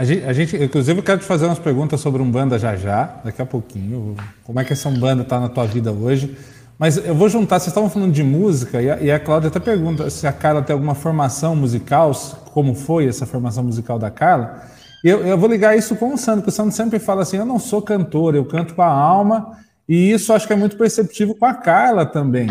A 0.00 0.04
gente, 0.04 0.24
a 0.24 0.32
gente, 0.32 0.56
inclusive, 0.56 1.00
eu 1.00 1.02
quero 1.02 1.18
te 1.18 1.24
fazer 1.24 1.46
umas 1.46 1.58
perguntas 1.58 2.00
sobre 2.00 2.22
Umbanda 2.22 2.56
já 2.56 2.76
já, 2.76 3.16
daqui 3.24 3.42
a 3.42 3.44
pouquinho. 3.44 4.14
Como 4.44 4.60
é 4.60 4.64
que 4.64 4.72
essa 4.72 4.88
Umbanda 4.88 5.22
está 5.22 5.40
na 5.40 5.48
tua 5.48 5.66
vida 5.66 5.90
hoje? 5.90 6.38
Mas 6.78 6.98
eu 6.98 7.16
vou 7.16 7.28
juntar, 7.28 7.58
vocês 7.58 7.66
estavam 7.66 7.90
falando 7.90 8.12
de 8.12 8.22
música, 8.22 8.80
e 8.80 8.88
a, 8.88 9.00
e 9.00 9.10
a 9.10 9.18
Cláudia 9.18 9.48
até 9.48 9.58
pergunta 9.58 10.08
se 10.08 10.24
a 10.24 10.32
Carla 10.32 10.62
tem 10.62 10.72
alguma 10.72 10.94
formação 10.94 11.56
musical, 11.56 12.12
como 12.52 12.76
foi 12.76 13.08
essa 13.08 13.26
formação 13.26 13.64
musical 13.64 13.98
da 13.98 14.08
Carla. 14.08 14.62
Eu, 15.02 15.26
eu 15.26 15.36
vou 15.36 15.50
ligar 15.50 15.76
isso 15.76 15.96
com 15.96 16.14
o 16.14 16.16
Sandro, 16.16 16.42
porque 16.42 16.50
o 16.50 16.54
Sandro 16.54 16.76
sempre 16.76 17.00
fala 17.00 17.22
assim: 17.22 17.38
eu 17.38 17.44
não 17.44 17.58
sou 17.58 17.82
cantor, 17.82 18.36
eu 18.36 18.44
canto 18.44 18.76
com 18.76 18.82
a 18.82 18.86
alma, 18.86 19.58
e 19.88 20.12
isso 20.12 20.32
acho 20.32 20.46
que 20.46 20.52
é 20.52 20.56
muito 20.56 20.76
perceptível 20.76 21.34
com 21.34 21.44
a 21.44 21.54
Carla 21.54 22.06
também. 22.06 22.46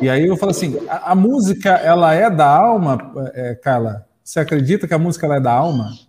E 0.00 0.08
aí 0.08 0.26
eu 0.26 0.38
falo 0.38 0.52
assim: 0.52 0.78
a, 0.88 1.12
a 1.12 1.14
música, 1.14 1.68
ela 1.68 2.14
é 2.14 2.30
da 2.30 2.46
alma, 2.46 3.12
é, 3.34 3.54
Carla? 3.56 4.06
Você 4.24 4.40
acredita 4.40 4.88
que 4.88 4.94
a 4.94 4.98
música 4.98 5.26
é 5.26 5.38
da 5.38 5.52
alma? 5.52 6.07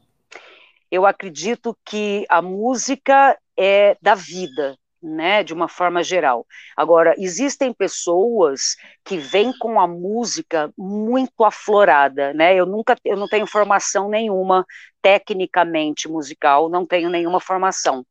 Eu 0.92 1.06
acredito 1.06 1.78
que 1.86 2.26
a 2.30 2.42
música 2.42 3.38
é 3.58 3.98
da 4.02 4.16
vida, 4.16 4.78
né, 5.02 5.44
de 5.44 5.54
uma 5.54 5.68
forma 5.70 6.04
geral. 6.04 6.46
Agora, 6.76 7.16
existem 7.18 7.74
pessoas 7.74 8.76
que 9.04 9.18
vêm 9.18 9.54
com 9.58 9.80
a 9.80 9.88
música 9.88 10.72
muito 10.78 11.44
aflorada, 11.44 12.34
né? 12.34 12.56
Eu 12.56 12.66
nunca, 12.66 12.98
eu 13.06 13.16
não 13.16 13.28
tenho 13.28 13.48
formação 13.48 14.10
nenhuma 14.10 14.66
tecnicamente 15.02 16.10
musical, 16.10 16.70
não 16.70 16.86
tenho 16.86 17.10
nenhuma 17.10 17.40
formação. 17.40 18.06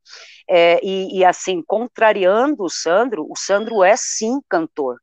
É, 0.48 0.80
e, 0.82 1.18
e 1.18 1.24
assim, 1.24 1.62
contrariando 1.66 2.64
o 2.64 2.70
Sandro, 2.70 3.26
o 3.28 3.36
Sandro 3.36 3.84
é 3.84 3.94
sim 3.96 4.40
cantor. 4.48 4.98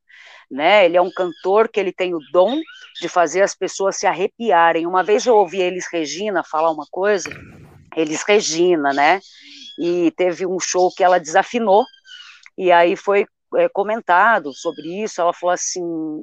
Né? 0.50 0.84
Ele 0.84 0.96
é 0.96 1.02
um 1.02 1.10
cantor 1.10 1.68
que 1.68 1.78
ele 1.78 1.92
tem 1.92 2.14
o 2.14 2.20
dom 2.32 2.60
de 3.00 3.08
fazer 3.08 3.42
as 3.42 3.54
pessoas 3.54 3.96
se 3.96 4.06
arrepiarem. 4.06 4.86
Uma 4.86 5.02
vez 5.02 5.26
eu 5.26 5.36
ouvi 5.36 5.60
eles 5.60 5.86
Regina 5.90 6.44
falar 6.44 6.70
uma 6.70 6.86
coisa, 6.88 7.28
eles 7.96 8.22
Regina, 8.22 8.92
né? 8.92 9.20
e 9.78 10.10
teve 10.12 10.46
um 10.46 10.58
show 10.58 10.90
que 10.94 11.04
ela 11.04 11.20
desafinou, 11.20 11.84
e 12.56 12.72
aí 12.72 12.96
foi 12.96 13.26
é, 13.56 13.68
comentado 13.68 14.52
sobre 14.52 15.02
isso, 15.02 15.20
ela 15.20 15.32
falou 15.32 15.52
assim, 15.52 15.82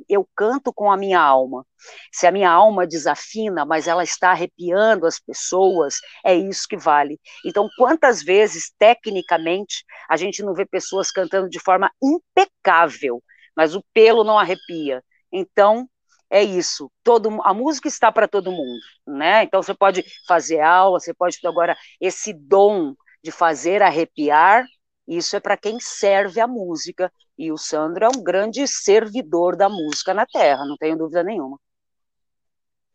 eu 0.10 0.28
canto 0.36 0.74
com 0.74 0.92
a 0.92 0.98
minha 0.98 1.20
alma, 1.20 1.66
se 2.12 2.26
a 2.26 2.32
minha 2.32 2.50
alma 2.50 2.88
desafina, 2.88 3.66
mas 3.66 3.88
ela 3.88 4.04
está 4.04 4.32
arrepiando 4.32 5.06
as 5.06 5.20
pessoas, 5.20 5.96
é 6.26 6.34
isso 6.36 6.68
que 6.68 6.78
vale. 6.78 7.20
Então, 7.46 7.70
quantas 7.78 8.24
vezes, 8.24 8.72
tecnicamente, 8.78 9.86
a 10.10 10.18
gente 10.18 10.44
não 10.44 10.54
vê 10.54 10.66
pessoas 10.66 11.12
cantando 11.12 11.50
de 11.50 11.60
forma 11.60 11.92
impecável, 12.02 13.22
mas 13.56 13.76
o 13.76 13.84
pelo 13.94 14.24
não 14.24 14.40
arrepia. 14.40 15.04
Então, 15.32 15.88
é 16.34 16.44
isso. 16.44 16.92
Todo, 17.04 17.30
a 17.44 17.54
música 17.54 17.88
está 17.88 18.12
para 18.12 18.28
todo 18.28 18.52
mundo, 18.52 18.80
né? 19.06 19.44
Então 19.44 19.62
você 19.62 19.72
pode 19.72 20.04
fazer 20.28 20.62
aula, 20.62 21.00
você 21.00 21.14
pode 21.14 21.40
ter 21.40 21.48
agora 21.48 21.78
esse 22.02 22.34
dom 22.34 22.96
de 23.24 23.30
fazer 23.30 23.84
arrepiar, 23.84 24.66
isso 25.08 25.36
é 25.36 25.40
para 25.40 25.56
quem 25.56 25.80
serve 25.80 26.42
a 26.42 26.48
música. 26.48 27.14
E 27.38 27.52
o 27.52 27.58
Sandro 27.58 28.06
é 28.06 28.08
um 28.08 28.24
grande 28.24 28.68
servidor 28.68 29.56
da 29.56 29.70
música 29.70 30.12
na 30.12 30.26
Terra, 30.26 30.66
não 30.66 30.76
tenho 30.76 30.98
dúvida 30.98 31.24
nenhuma. 31.24 31.60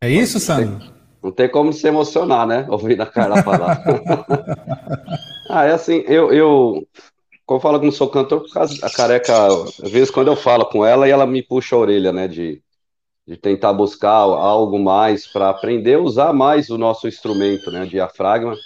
É 0.01 0.11
isso, 0.11 0.41
Sandro? 0.41 0.93
Não 1.23 1.31
tem 1.31 1.49
como 1.49 1.73
se 1.73 1.87
emocionar, 1.87 2.45
né? 2.45 2.67
Ouvir 2.69 3.01
a 3.01 3.07
Carla 3.07 3.43
falar. 3.45 3.85
ah, 5.49 5.65
é 5.65 5.73
assim, 5.73 6.03
eu, 6.07 6.33
eu 6.33 6.89
como 7.47 7.59
eu 7.59 7.63
falo 7.63 7.79
que 7.79 7.87
não 7.87 7.93
sou 7.93 8.11
cantor, 8.11 8.41
por 8.41 8.53
causa 8.53 8.81
da 8.81 8.91
careca, 8.91 9.47
às 9.47 9.91
vezes 9.91 10.11
quando 10.11 10.27
eu 10.27 10.37
falo 10.37 10.67
com 10.67 10.85
ela 10.85 11.07
e 11.07 11.13
ela 11.13 11.27
me 11.27 11.41
puxa 11.41 11.77
a 11.77 11.79
orelha, 11.79 12.13
né, 12.13 12.29
de, 12.29 12.63
de 13.29 13.37
tentar 13.37 13.75
buscar 13.75 14.15
algo 14.15 14.79
mais 14.79 15.27
para 15.27 15.51
aprender 15.51 15.97
a 15.97 16.01
usar 16.01 16.33
mais 16.33 16.71
o 16.71 16.79
nosso 16.79 17.07
instrumento, 17.07 17.71
né, 17.71 17.85
diafragma. 17.85 18.57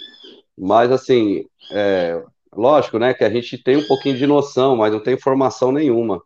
Mas, 0.57 0.89
assim, 0.89 1.43
é, 1.69 2.23
lógico, 2.55 2.97
né, 2.97 3.13
que 3.13 3.25
a 3.25 3.29
gente 3.29 3.61
tem 3.61 3.75
um 3.75 3.85
pouquinho 3.85 4.17
de 4.17 4.25
noção, 4.25 4.77
mas 4.77 4.93
não 4.93 5.01
tem 5.01 5.17
formação 5.17 5.69
nenhuma. 5.69 6.23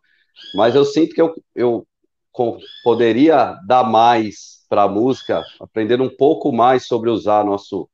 Mas 0.54 0.76
eu 0.76 0.84
sinto 0.84 1.16
que 1.16 1.20
eu, 1.20 1.34
eu 1.52 1.84
poderia 2.84 3.56
dar 3.66 3.82
mais 3.82 4.64
para 4.68 4.84
a 4.84 4.88
música, 4.88 5.42
aprender 5.58 6.00
um 6.00 6.08
pouco 6.08 6.52
mais 6.52 6.86
sobre 6.86 7.10
usar 7.10 7.44
nosso 7.44 7.90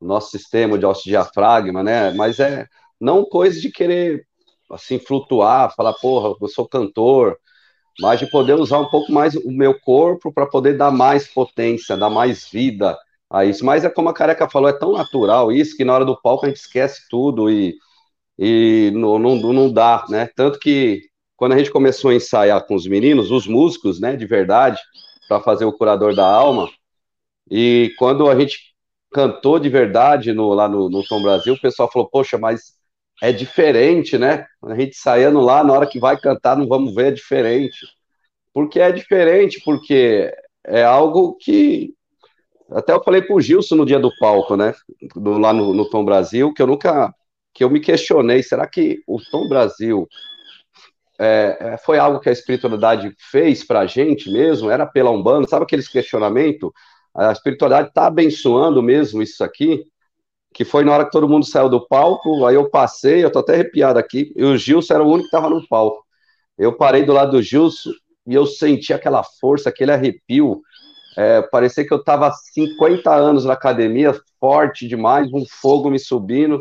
nosso 0.00 0.30
sistema 0.30 0.78
de 0.78 0.86
diafragma, 1.04 1.82
né? 1.82 2.10
Mas 2.12 2.38
é 2.38 2.66
não 3.00 3.24
coisa 3.24 3.60
de 3.60 3.70
querer 3.70 4.26
assim 4.70 4.98
flutuar, 4.98 5.74
falar, 5.74 5.94
porra, 5.94 6.34
eu 6.40 6.48
sou 6.48 6.68
cantor, 6.68 7.38
mas 8.00 8.20
de 8.20 8.26
poder 8.26 8.54
usar 8.54 8.78
um 8.80 8.86
pouco 8.86 9.12
mais 9.12 9.34
o 9.34 9.50
meu 9.50 9.78
corpo 9.80 10.32
para 10.32 10.46
poder 10.46 10.76
dar 10.76 10.90
mais 10.90 11.28
potência, 11.28 11.96
dar 11.96 12.10
mais 12.10 12.48
vida, 12.50 12.96
a 13.30 13.44
isso. 13.44 13.64
Mas 13.64 13.84
é 13.84 13.90
como 13.90 14.08
a 14.08 14.14
Careca 14.14 14.48
falou, 14.48 14.68
é 14.68 14.72
tão 14.72 14.92
natural 14.92 15.52
isso 15.52 15.76
que 15.76 15.84
na 15.84 15.94
hora 15.94 16.04
do 16.04 16.20
palco 16.20 16.46
a 16.46 16.48
gente 16.48 16.58
esquece 16.58 17.02
tudo 17.10 17.50
e, 17.50 17.76
e 18.38 18.90
não, 18.94 19.18
não, 19.18 19.36
não 19.36 19.72
dá, 19.72 20.04
né? 20.08 20.28
Tanto 20.36 20.58
que 20.58 21.02
quando 21.36 21.52
a 21.52 21.58
gente 21.58 21.70
começou 21.70 22.10
a 22.10 22.14
ensaiar 22.14 22.64
com 22.66 22.74
os 22.74 22.86
meninos, 22.86 23.30
os 23.30 23.46
músicos, 23.46 24.00
né, 24.00 24.16
de 24.16 24.26
verdade, 24.26 24.80
para 25.28 25.40
fazer 25.40 25.64
o 25.64 25.72
curador 25.72 26.14
da 26.14 26.26
alma, 26.26 26.70
e 27.50 27.92
quando 27.98 28.28
a 28.28 28.38
gente 28.38 28.58
cantou 29.12 29.58
de 29.58 29.68
verdade 29.68 30.32
no, 30.32 30.52
lá 30.54 30.68
no, 30.68 30.88
no 30.88 31.04
Tom 31.04 31.22
Brasil, 31.22 31.54
o 31.54 31.60
pessoal 31.60 31.90
falou, 31.90 32.08
poxa, 32.08 32.38
mas 32.38 32.73
é 33.22 33.32
diferente, 33.32 34.18
né? 34.18 34.46
A 34.62 34.74
gente 34.74 34.96
saindo 34.96 35.40
lá, 35.40 35.62
na 35.64 35.72
hora 35.72 35.86
que 35.86 35.98
vai 35.98 36.18
cantar, 36.18 36.56
não 36.56 36.66
vamos 36.66 36.94
ver, 36.94 37.08
é 37.08 37.10
diferente. 37.12 37.78
Porque 38.52 38.80
é 38.80 38.92
diferente, 38.92 39.60
porque 39.64 40.32
é 40.64 40.84
algo 40.84 41.36
que 41.36 41.94
até 42.70 42.92
eu 42.92 43.02
falei 43.02 43.22
pro 43.22 43.40
Gilson 43.40 43.76
no 43.76 43.86
dia 43.86 43.98
do 43.98 44.10
palco, 44.18 44.56
né? 44.56 44.74
Do, 45.14 45.38
lá 45.38 45.52
no, 45.52 45.74
no 45.74 45.88
Tom 45.88 46.04
Brasil, 46.04 46.52
que 46.52 46.62
eu 46.62 46.66
nunca. 46.66 47.14
que 47.52 47.62
eu 47.62 47.70
me 47.70 47.80
questionei, 47.80 48.42
será 48.42 48.66
que 48.66 49.00
o 49.06 49.20
Tom 49.30 49.48
Brasil 49.48 50.08
é, 51.18 51.56
é 51.60 51.78
foi 51.78 51.98
algo 51.98 52.20
que 52.20 52.28
a 52.28 52.32
espiritualidade 52.32 53.14
fez 53.30 53.64
pra 53.64 53.86
gente 53.86 54.30
mesmo? 54.30 54.70
Era 54.70 54.86
pela 54.86 55.10
Umbanda? 55.10 55.46
Sabe 55.48 55.64
aqueles 55.64 55.88
questionamentos? 55.88 56.70
A 57.14 57.32
espiritualidade 57.32 57.92
tá 57.92 58.06
abençoando 58.06 58.82
mesmo 58.82 59.22
isso 59.22 59.44
aqui? 59.44 59.84
Que 60.54 60.64
foi 60.64 60.84
na 60.84 60.92
hora 60.92 61.04
que 61.04 61.10
todo 61.10 61.28
mundo 61.28 61.44
saiu 61.44 61.68
do 61.68 61.86
palco, 61.86 62.46
aí 62.46 62.54
eu 62.54 62.70
passei, 62.70 63.22
eu 63.22 63.30
tô 63.30 63.40
até 63.40 63.54
arrepiado 63.54 63.98
aqui, 63.98 64.32
e 64.34 64.42
o 64.42 64.56
Gilson 64.56 64.94
era 64.94 65.04
o 65.04 65.08
único 65.08 65.26
que 65.26 65.32
tava 65.32 65.50
no 65.50 65.66
palco. 65.68 66.04
Eu 66.56 66.72
parei 66.72 67.04
do 67.04 67.12
lado 67.12 67.32
do 67.32 67.42
Gilson 67.42 67.90
e 68.26 68.34
eu 68.34 68.46
senti 68.46 68.92
aquela 68.94 69.22
força, 69.22 69.68
aquele 69.68 69.90
arrepio, 69.90 70.62
é, 71.16 71.42
parecia 71.42 71.86
que 71.86 71.92
eu 71.92 71.98
estava 71.98 72.32
50 72.32 73.12
anos 73.14 73.44
na 73.44 73.52
academia, 73.52 74.18
forte 74.40 74.88
demais, 74.88 75.32
um 75.32 75.44
fogo 75.46 75.90
me 75.90 75.98
subindo. 75.98 76.60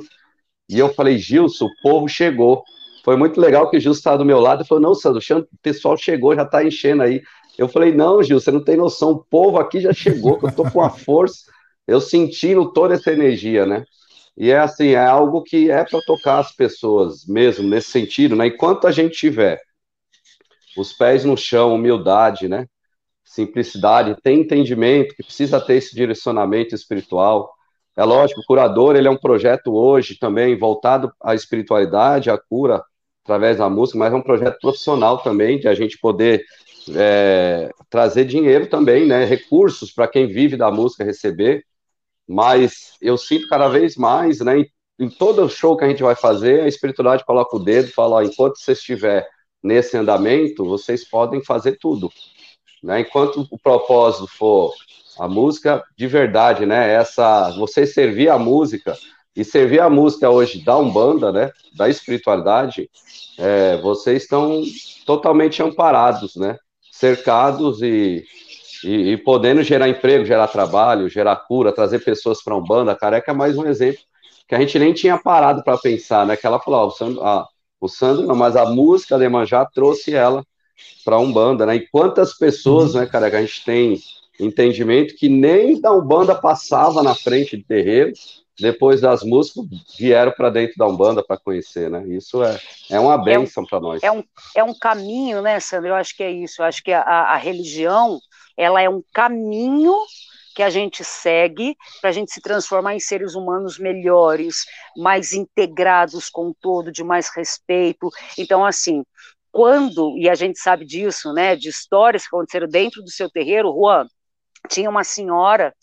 E 0.69 0.77
eu 0.77 0.93
falei, 0.93 1.17
Gilson, 1.17 1.65
o 1.65 1.81
povo 1.81 2.07
chegou. 2.07 2.63
Foi 3.03 3.17
muito 3.17 3.39
legal 3.39 3.69
que 3.69 3.77
o 3.77 3.79
Gilson 3.79 3.97
estava 3.97 4.17
do 4.19 4.25
meu 4.25 4.39
lado 4.39 4.63
e 4.63 4.67
falou: 4.67 4.81
Não, 4.81 4.95
Sandro, 4.95 5.19
o 5.19 5.57
pessoal 5.61 5.97
chegou, 5.97 6.35
já 6.35 6.43
está 6.43 6.63
enchendo 6.63 7.03
aí. 7.03 7.21
Eu 7.57 7.67
falei: 7.67 7.93
Não, 7.93 8.23
Gil, 8.23 8.39
você 8.39 8.51
não 8.51 8.63
tem 8.63 8.77
noção, 8.77 9.11
o 9.11 9.23
povo 9.23 9.57
aqui 9.57 9.79
já 9.81 9.91
chegou, 9.93 10.39
eu 10.41 10.49
estou 10.49 10.69
com 10.71 10.81
a 10.81 10.89
força, 10.89 11.51
eu 11.87 12.01
sentindo 12.01 12.71
toda 12.71 12.95
essa 12.95 13.11
energia, 13.11 13.65
né? 13.65 13.83
E 14.37 14.51
é 14.51 14.59
assim, 14.59 14.89
é 14.89 15.05
algo 15.05 15.43
que 15.43 15.69
é 15.69 15.83
para 15.83 16.01
tocar 16.01 16.39
as 16.39 16.55
pessoas 16.55 17.25
mesmo, 17.27 17.67
nesse 17.67 17.91
sentido, 17.91 18.35
né? 18.35 18.47
Enquanto 18.47 18.87
a 18.87 18.91
gente 18.91 19.15
tiver 19.15 19.59
os 20.77 20.93
pés 20.93 21.23
no 21.23 21.37
chão, 21.37 21.75
humildade, 21.75 22.47
né? 22.47 22.67
simplicidade, 23.33 24.15
tem 24.21 24.41
entendimento, 24.41 25.15
que 25.15 25.23
precisa 25.23 25.59
ter 25.59 25.75
esse 25.75 25.95
direcionamento 25.95 26.75
espiritual. 26.75 27.51
É 27.95 28.03
lógico, 28.03 28.41
o 28.41 28.45
curador 28.45 28.95
ele 28.95 29.07
é 29.07 29.11
um 29.11 29.17
projeto 29.17 29.73
hoje 29.73 30.17
também 30.19 30.57
voltado 30.57 31.11
à 31.21 31.33
espiritualidade, 31.33 32.29
à 32.29 32.37
cura 32.37 32.83
através 33.23 33.57
da 33.57 33.69
música, 33.69 33.97
mas 33.97 34.13
é 34.13 34.15
um 34.15 34.21
projeto 34.21 34.59
profissional 34.59 35.17
também, 35.19 35.59
de 35.59 35.67
a 35.67 35.73
gente 35.73 35.97
poder 35.97 36.43
é, 36.95 37.71
trazer 37.89 38.25
dinheiro 38.25 38.67
também, 38.67 39.07
né, 39.07 39.23
recursos 39.25 39.91
para 39.91 40.07
quem 40.07 40.27
vive 40.27 40.57
da 40.57 40.69
música 40.69 41.03
receber. 41.03 41.63
Mas 42.27 42.93
eu 43.01 43.17
sinto 43.17 43.47
cada 43.47 43.67
vez 43.67 43.95
mais, 43.95 44.39
né, 44.39 44.65
em 44.99 45.09
todo 45.09 45.49
show 45.49 45.75
que 45.75 45.83
a 45.83 45.89
gente 45.89 46.03
vai 46.03 46.15
fazer, 46.15 46.61
a 46.61 46.67
espiritualidade 46.67 47.25
coloca 47.25 47.55
o 47.55 47.63
dedo 47.63 47.89
e 47.89 47.91
fala: 47.91 48.17
ó, 48.17 48.21
enquanto 48.21 48.57
você 48.57 48.73
estiver 48.73 49.27
nesse 49.61 49.97
andamento, 49.97 50.65
vocês 50.65 51.07
podem 51.09 51.43
fazer 51.43 51.77
tudo. 51.79 52.11
Né? 52.83 53.01
Enquanto 53.01 53.47
o 53.49 53.57
propósito 53.57 54.27
for 54.27 54.73
a 55.17 55.27
música 55.27 55.83
de 55.97 56.07
verdade, 56.07 56.65
né? 56.65 56.93
Essa, 56.93 57.51
você 57.51 57.85
servir 57.85 58.29
a 58.29 58.37
música 58.37 58.97
e 59.35 59.43
servir 59.43 59.79
a 59.79 59.89
música 59.89 60.29
hoje 60.29 60.63
da 60.63 60.77
Umbanda, 60.77 61.31
né? 61.31 61.51
Da 61.75 61.87
espiritualidade, 61.87 62.89
é, 63.37 63.77
vocês 63.77 64.23
estão 64.23 64.63
totalmente 65.05 65.61
amparados, 65.61 66.35
né? 66.35 66.57
Cercados 66.91 67.81
e, 67.81 68.23
e, 68.83 69.11
e, 69.11 69.17
podendo 69.17 69.63
gerar 69.63 69.89
emprego, 69.89 70.25
gerar 70.25 70.47
trabalho, 70.47 71.09
gerar 71.09 71.35
cura, 71.35 71.71
trazer 71.71 72.03
pessoas 72.03 72.43
para 72.43 72.53
a 72.53 72.57
Umbanda. 72.57 72.95
Careca 72.95 73.31
é 73.31 73.35
mais 73.35 73.57
um 73.57 73.65
exemplo 73.65 74.01
que 74.47 74.55
a 74.55 74.59
gente 74.59 74.77
nem 74.77 74.93
tinha 74.93 75.17
parado 75.17 75.63
para 75.63 75.77
pensar, 75.77 76.25
né? 76.25 76.35
Que 76.35 76.45
ela 76.45 76.59
falou, 76.59 76.81
ó, 76.81 76.87
o 76.87 76.91
Sandro, 76.91 77.23
ah, 77.23 77.47
o 77.79 77.87
Sandro 77.87 78.27
não, 78.27 78.35
mas 78.35 78.55
a 78.55 78.65
música 78.65 79.17
de 79.17 79.27
Manjá 79.27 79.65
trouxe 79.65 80.13
ela 80.13 80.45
para 81.03 81.15
a 81.15 81.19
Umbanda, 81.19 81.65
né? 81.65 81.75
E 81.75 81.87
quantas 81.87 82.33
pessoas, 82.33 82.93
uhum. 82.93 83.01
né, 83.01 83.07
que 83.07 83.15
a 83.15 83.41
gente 83.41 83.63
tem 83.63 83.99
entendimento 84.39 85.15
que 85.15 85.29
nem 85.29 85.79
da 85.79 85.91
Umbanda 85.91 86.35
passava 86.35 87.03
na 87.03 87.15
frente 87.15 87.57
de 87.57 87.63
terreiro, 87.63 88.11
depois 88.59 89.01
das 89.01 89.23
músicas 89.23 89.65
vieram 89.97 90.31
para 90.31 90.49
dentro 90.49 90.75
da 90.77 90.87
Umbanda 90.87 91.23
para 91.23 91.37
conhecer, 91.37 91.89
né? 91.89 92.05
Isso 92.07 92.43
é, 92.43 92.59
é 92.89 92.99
uma 92.99 93.15
é 93.29 93.39
um, 93.39 93.47
para 93.65 93.79
nós. 93.79 94.03
É 94.03 94.11
um, 94.11 94.23
é 94.55 94.63
um 94.63 94.73
caminho, 94.73 95.41
né, 95.41 95.59
Sandro? 95.59 95.89
Eu 95.89 95.95
acho 95.95 96.15
que 96.15 96.23
é 96.23 96.31
isso. 96.31 96.61
Eu 96.61 96.65
acho 96.65 96.83
que 96.83 96.91
a, 96.91 97.01
a 97.01 97.37
religião, 97.37 98.19
ela 98.57 98.81
é 98.81 98.89
um 98.89 99.03
caminho 99.13 99.93
que 100.55 100.61
a 100.61 100.69
gente 100.69 101.03
segue 101.03 101.75
para 101.99 102.11
a 102.11 102.13
gente 102.13 102.31
se 102.31 102.41
transformar 102.41 102.95
em 102.95 102.99
seres 102.99 103.33
humanos 103.33 103.79
melhores, 103.79 104.65
mais 104.95 105.33
integrados 105.33 106.29
com 106.29 106.49
o 106.49 106.53
todo, 106.53 106.91
de 106.91 107.03
mais 107.03 107.29
respeito. 107.35 108.09
Então, 108.37 108.63
assim, 108.63 109.03
quando, 109.51 110.17
e 110.17 110.29
a 110.29 110.35
gente 110.35 110.59
sabe 110.59 110.85
disso, 110.85 111.33
né, 111.33 111.55
de 111.55 111.69
histórias 111.69 112.23
que 112.23 112.35
aconteceram 112.35 112.67
dentro 112.67 113.01
do 113.01 113.09
seu 113.09 113.29
terreiro, 113.29 113.73
Juan, 113.73 114.07
tinha 114.69 114.89
uma 114.89 115.03
senhora 115.03 115.73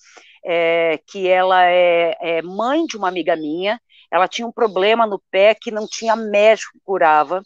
é, 0.45 0.99
que 1.07 1.29
ela 1.29 1.65
é, 1.65 2.17
é, 2.21 2.43
mãe 2.43 2.87
de 2.87 2.97
uma 2.97 3.09
amiga 3.09 3.37
minha, 3.37 3.81
ela 4.11 4.27
tinha 4.27 4.47
um 4.47 4.53
problema 4.53 5.07
no 5.07 5.21
pé 5.31 5.55
que 5.55 5.71
não 5.71 5.87
tinha 5.87 6.17
médico 6.17 6.73
que 6.73 6.81
curava, 6.85 7.43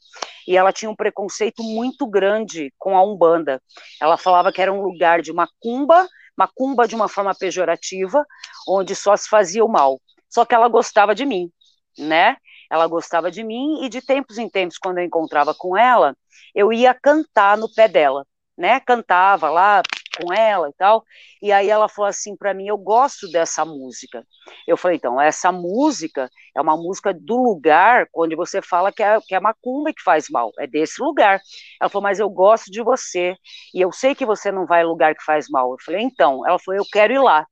e 0.46 0.56
ela 0.56 0.72
tinha 0.72 0.90
um 0.90 0.96
preconceito 0.96 1.62
muito 1.62 2.06
grande 2.06 2.72
com 2.78 2.96
a 2.96 3.04
Umbanda. 3.04 3.62
Ela 4.00 4.16
falava 4.16 4.52
que 4.52 4.62
era 4.62 4.72
um 4.72 4.82
lugar 4.82 5.20
de 5.20 5.32
macumba, 5.32 6.08
macumba 6.36 6.88
de 6.88 6.94
uma 6.94 7.08
forma 7.08 7.34
pejorativa, 7.34 8.24
onde 8.68 8.94
só 8.94 9.16
se 9.16 9.28
fazia 9.28 9.64
o 9.64 9.68
mal. 9.68 10.00
Só 10.28 10.44
que 10.44 10.54
ela 10.54 10.68
gostava 10.68 11.14
de 11.14 11.24
mim, 11.24 11.50
né? 11.98 12.36
Ela 12.70 12.86
gostava 12.86 13.30
de 13.30 13.44
mim 13.44 13.84
e 13.84 13.88
de 13.88 14.00
tempos 14.00 14.38
em 14.38 14.48
tempos, 14.48 14.78
quando 14.78 14.98
eu 14.98 15.04
encontrava 15.04 15.54
com 15.54 15.76
ela, 15.76 16.16
eu 16.54 16.72
ia 16.72 16.94
cantar 16.94 17.56
no 17.56 17.72
pé 17.72 17.88
dela, 17.88 18.26
né? 18.56 18.80
Cantava 18.80 19.50
lá, 19.50 19.82
com 20.16 20.32
ela 20.32 20.68
e 20.68 20.72
tal. 20.72 21.04
E 21.42 21.52
aí 21.52 21.68
ela 21.68 21.88
falou 21.88 22.08
assim 22.08 22.36
para 22.36 22.54
mim: 22.54 22.66
Eu 22.66 22.78
gosto 22.78 23.28
dessa 23.30 23.64
música. 23.64 24.24
Eu 24.66 24.76
falei: 24.76 24.96
Então, 24.96 25.20
essa 25.20 25.50
música 25.52 26.30
é 26.54 26.60
uma 26.60 26.76
música 26.76 27.12
do 27.12 27.36
lugar 27.36 28.06
onde 28.14 28.36
você 28.36 28.62
fala 28.62 28.92
que 28.92 29.02
é, 29.02 29.18
que 29.20 29.34
é 29.34 29.40
macumba 29.40 29.92
que 29.92 30.02
faz 30.02 30.28
mal, 30.30 30.52
é 30.58 30.66
desse 30.66 31.02
lugar. 31.02 31.40
Ela 31.80 31.90
falou: 31.90 32.02
Mas 32.02 32.18
eu 32.18 32.28
gosto 32.30 32.70
de 32.70 32.82
você 32.82 33.36
e 33.74 33.80
eu 33.80 33.92
sei 33.92 34.14
que 34.14 34.26
você 34.26 34.50
não 34.52 34.66
vai 34.66 34.84
lugar 34.84 35.14
que 35.14 35.24
faz 35.24 35.48
mal. 35.48 35.72
Eu 35.72 35.78
falei: 35.84 36.02
Então, 36.02 36.46
ela 36.46 36.58
falou: 36.58 36.80
Eu 36.80 36.86
quero 36.90 37.12
ir 37.12 37.20
lá. 37.20 37.46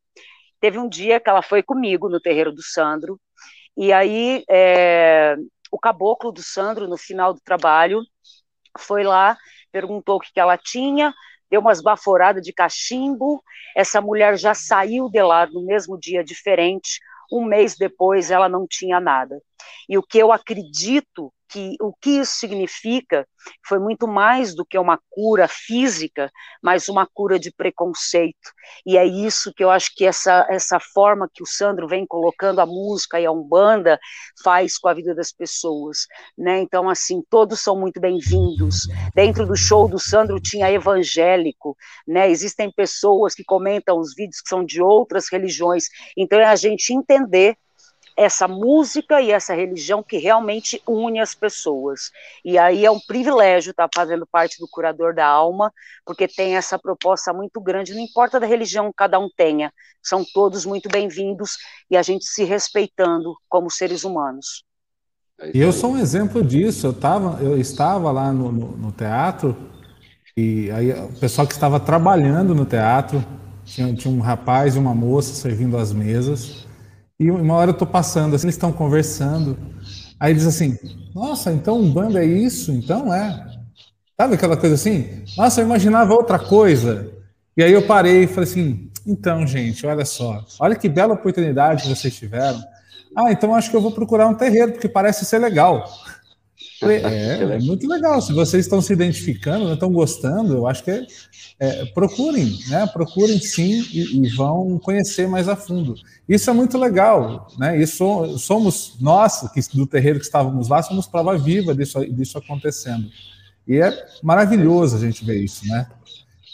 Teve 0.61 0.79
um 0.79 0.89
dia 0.89 1.19
que 1.19 1.29
ela 1.29 1.43
foi 1.43 1.63
comigo 1.63 2.09
no 2.09 2.21
terreiro 2.21 2.53
do 2.53 2.63
Sandro, 2.63 3.21
e 3.77 3.93
aí 3.93 4.45
é, 4.49 5.35
o 5.73 5.79
caboclo 5.79 6.31
do 6.31 6.43
Sandro, 6.43 6.87
no 6.87 6.97
final 6.97 7.35
do 7.35 7.41
trabalho, 7.41 8.03
foi 8.79 9.03
lá, 9.03 9.37
perguntou 9.73 10.17
o 10.17 10.21
que, 10.21 10.33
que 10.33 10.41
ela 10.41 10.57
tinha, 10.59 11.13
deu 11.53 11.61
umas 11.61 11.83
baforadas 11.83 12.43
de 12.43 12.51
cachimbo, 12.51 13.45
essa 13.77 14.01
mulher 14.01 14.39
já 14.39 14.55
saiu 14.55 15.11
de 15.11 15.23
lá 15.23 15.47
no 15.47 15.63
mesmo 15.67 15.99
dia 16.01 16.25
diferente, 16.25 16.99
um 17.31 17.45
mês 17.45 17.77
depois 17.77 18.31
ela 18.31 18.49
não 18.49 18.67
tinha 18.67 18.99
nada. 18.99 19.39
E 19.89 19.99
o 19.99 20.03
que 20.03 20.19
eu 20.19 20.33
acredito 20.33 21.33
que 21.53 21.77
o 21.81 21.93
que 21.93 22.11
isso 22.21 22.37
significa 22.37 23.29
foi 23.67 23.79
muito 23.79 24.09
mais 24.09 24.55
do 24.55 24.65
que 24.65 24.79
uma 24.79 24.99
cura 25.11 25.47
física, 25.47 26.31
mas 26.63 26.89
uma 26.89 27.07
cura 27.07 27.39
de 27.39 27.53
preconceito. 27.53 28.51
E 28.87 28.97
é 28.97 29.05
isso 29.05 29.53
que 29.55 29.63
eu 29.63 29.71
acho 29.71 29.95
que 29.95 30.07
essa, 30.07 30.47
essa 30.49 30.81
forma 30.81 31.29
que 31.33 31.43
o 31.43 31.47
Sandro 31.47 31.87
vem 31.87 32.07
colocando 32.07 32.61
a 32.61 32.67
música 32.67 33.21
e 33.21 33.27
a 33.27 33.33
Umbanda 33.33 33.99
faz 34.43 34.79
com 34.79 34.89
a 34.89 34.95
vida 34.95 35.15
das 35.15 35.31
pessoas. 35.31 36.07
Né? 36.39 36.61
Então, 36.61 36.89
assim, 36.89 37.23
todos 37.29 37.61
são 37.61 37.79
muito 37.79 38.01
bem-vindos. 38.01 38.89
Dentro 39.15 39.47
do 39.47 39.57
show 39.57 39.87
do 39.87 39.99
Sandro 39.99 40.41
tinha 40.41 40.71
evangélico, 40.71 41.77
né? 42.07 42.31
existem 42.31 42.73
pessoas 42.73 43.35
que 43.35 43.45
comentam 43.45 43.99
os 43.99 44.15
vídeos 44.15 44.41
que 44.41 44.49
são 44.49 44.65
de 44.65 44.81
outras 44.81 45.27
religiões. 45.31 45.85
Então, 46.17 46.39
é 46.39 46.45
a 46.45 46.57
gente 46.57 46.95
entender 46.95 47.57
essa 48.17 48.47
música 48.47 49.21
e 49.21 49.31
essa 49.31 49.55
religião 49.55 50.03
que 50.03 50.19
realmente 50.19 50.83
une 50.87 51.21
as 51.21 51.35
pessoas. 51.35 52.11
E 52.45 52.59
aí 52.59 52.85
é 52.85 52.91
um 52.91 53.01
privilégio 53.01 53.71
estar 53.71 53.89
fazendo 53.95 54.27
parte 54.27 54.59
do 54.59 54.69
Curador 54.69 55.15
da 55.15 55.27
Alma, 55.27 55.73
porque 56.05 56.29
tem 56.29 56.57
essa 56.57 56.79
proposta 56.79 57.33
muito 57.33 57.61
grande, 57.61 57.95
não 57.95 58.01
importa 58.01 58.39
da 58.39 58.47
religião 58.47 58.89
que 58.89 58.97
cada 58.97 59.19
um 59.19 59.29
tenha, 59.37 59.73
são 60.03 60.25
todos 60.25 60.67
muito 60.67 60.89
bem-vindos 60.89 61.57
e 61.91 61.97
a 61.97 62.03
gente 62.03 62.25
se 62.25 62.45
respeitando 62.45 63.35
como 63.49 63.71
seres 63.71 64.05
humanos. 64.05 64.65
E 65.53 65.61
eu 65.61 65.73
sou 65.73 65.93
um 65.93 65.99
exemplo 65.99 66.45
disso. 66.45 66.87
Eu, 66.87 66.93
tava, 66.93 67.43
eu 67.43 67.59
estava 67.59 68.13
lá 68.13 68.33
no, 68.33 68.53
no, 68.53 68.77
no 68.77 68.93
teatro 68.93 69.57
e 70.37 70.71
aí 70.71 70.93
o 70.93 71.13
pessoal 71.19 71.47
que 71.47 71.53
estava 71.53 71.81
trabalhando 71.81 72.55
no 72.55 72.65
teatro 72.65 73.25
tinha, 73.65 73.93
tinha 73.95 74.13
um 74.13 74.21
rapaz 74.21 74.77
e 74.77 74.79
uma 74.79 74.95
moça 74.95 75.35
servindo 75.35 75.77
as 75.77 75.93
mesas. 75.93 76.67
E 77.23 77.31
uma 77.31 77.55
hora 77.55 77.71
eu 77.71 77.75
tô 77.75 77.87
passando, 77.87 78.35
assim, 78.35 78.47
eles 78.47 78.57
estão 78.57 78.73
conversando. 78.73 79.57
Aí 80.19 80.33
eles 80.33 80.45
assim, 80.45 80.77
nossa, 81.15 81.53
então 81.53 81.79
um 81.79 81.93
bando 81.93 82.19
é 82.19 82.25
isso? 82.25 82.73
Então 82.73 83.15
é. 83.15 83.47
Sabe 84.21 84.35
aquela 84.35 84.57
coisa 84.57 84.75
assim? 84.75 85.23
Nossa, 85.37 85.61
eu 85.61 85.65
imaginava 85.65 86.13
outra 86.13 86.37
coisa. 86.37 87.13
E 87.57 87.63
aí 87.63 87.73
eu 87.73 87.87
parei 87.87 88.25
e 88.25 88.27
falei 88.27 88.51
assim, 88.51 88.91
então, 89.07 89.47
gente, 89.47 89.87
olha 89.87 90.05
só, 90.05 90.45
olha 90.59 90.75
que 90.75 90.89
bela 90.89 91.15
oportunidade 91.15 91.85
que 91.85 91.89
vocês 91.89 92.17
tiveram. 92.17 92.61
Ah, 93.17 93.31
então 93.31 93.55
acho 93.55 93.71
que 93.71 93.77
eu 93.77 93.81
vou 93.81 93.93
procurar 93.93 94.27
um 94.27 94.35
terreiro, 94.35 94.73
porque 94.73 94.89
parece 94.89 95.25
ser 95.25 95.39
legal. 95.39 95.89
É, 97.13 97.55
é 97.55 97.59
muito 97.59 97.89
legal. 97.89 98.21
Se 98.21 98.33
vocês 98.33 98.65
estão 98.65 98.81
se 98.81 98.93
identificando, 98.93 99.67
né, 99.67 99.75
estão 99.75 99.91
gostando, 99.91 100.55
eu 100.55 100.67
acho 100.67 100.83
que 100.83 100.91
é, 100.91 101.07
é, 101.59 101.85
procurem, 101.87 102.59
né? 102.69 102.87
Procurem 102.87 103.39
sim 103.39 103.85
e, 103.93 104.21
e, 104.21 104.29
vão 104.31 104.79
conhecer 104.79 105.29
mais 105.29 105.49
a 105.49 105.57
fundo. 105.57 105.95
Isso 106.29 106.51
é 106.51 106.53
muito 106.53 106.77
legal, 106.79 107.49
né? 107.59 107.81
Isso 107.81 108.39
somos 108.39 108.97
nós 109.01 109.49
que, 109.53 109.61
do 109.77 109.87
terreiro 109.87 110.19
que 110.19 110.25
estávamos 110.25 110.69
lá, 110.69 110.83
somos 110.83 111.07
prova 111.07 111.37
viva 111.39 111.75
disso, 111.75 112.05
disso 112.13 112.39
acontecendo. 112.39 113.09
E 113.67 113.77
é 113.77 114.07
maravilhoso 114.23 114.97
a 114.97 114.99
gente 114.99 115.25
ver 115.25 115.41
isso, 115.41 115.67
né? 115.69 115.87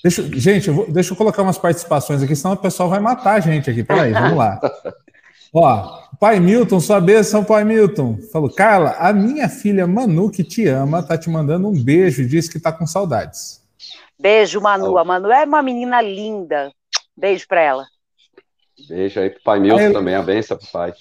Deixa, 0.03 0.23
gente, 0.39 0.69
eu 0.69 0.75
vou, 0.75 0.93
deixa 0.93 1.13
eu 1.13 1.17
colocar 1.17 1.43
umas 1.43 1.59
participações 1.59 2.23
aqui, 2.23 2.37
senão 2.37 2.55
o 2.55 2.57
pessoal 2.57 2.89
vai 2.89 3.01
matar 3.01 3.35
a 3.35 3.41
gente 3.41 3.69
aqui. 3.69 3.83
Peraí, 3.83 4.13
vamos 4.13 4.37
lá. 4.37 4.61
Ó, 5.53 6.03
pai 6.21 6.39
Milton, 6.41 6.81
sua 6.81 7.01
bênção, 7.01 7.45
pai 7.45 7.65
Milton. 7.65 8.19
Falou, 8.33 8.51
Carla, 8.51 8.91
a 8.99 9.13
minha 9.13 9.49
filha 9.49 9.87
Manu, 9.87 10.31
que 10.31 10.45
te 10.45 10.67
ama, 10.67 11.03
tá 11.03 11.17
te 11.17 11.31
mandando 11.31 11.69
um 11.69 11.83
beijo 11.83 12.23
e 12.23 12.27
diz 12.27 12.49
que 12.49 12.61
tá 12.61 12.73
com 12.73 12.87
saudades. 12.87 13.63
Beijo, 14.21 14.61
Manu. 14.61 14.99
A 14.99 15.05
Manu 15.05 15.31
é 15.31 15.45
uma 15.45 15.63
menina 15.63 16.03
linda. 16.03 16.71
Beijo 17.17 17.47
pra 17.49 17.61
ela. 17.61 17.87
Beijo 18.89 19.21
aí 19.21 19.31
pro 19.31 19.43
pai 19.43 19.61
Milton 19.61 19.81
El... 19.81 19.93
também, 19.93 20.15
a 20.15 20.23
benção 20.23 20.57
pro 20.57 20.67
pai. 20.69 20.93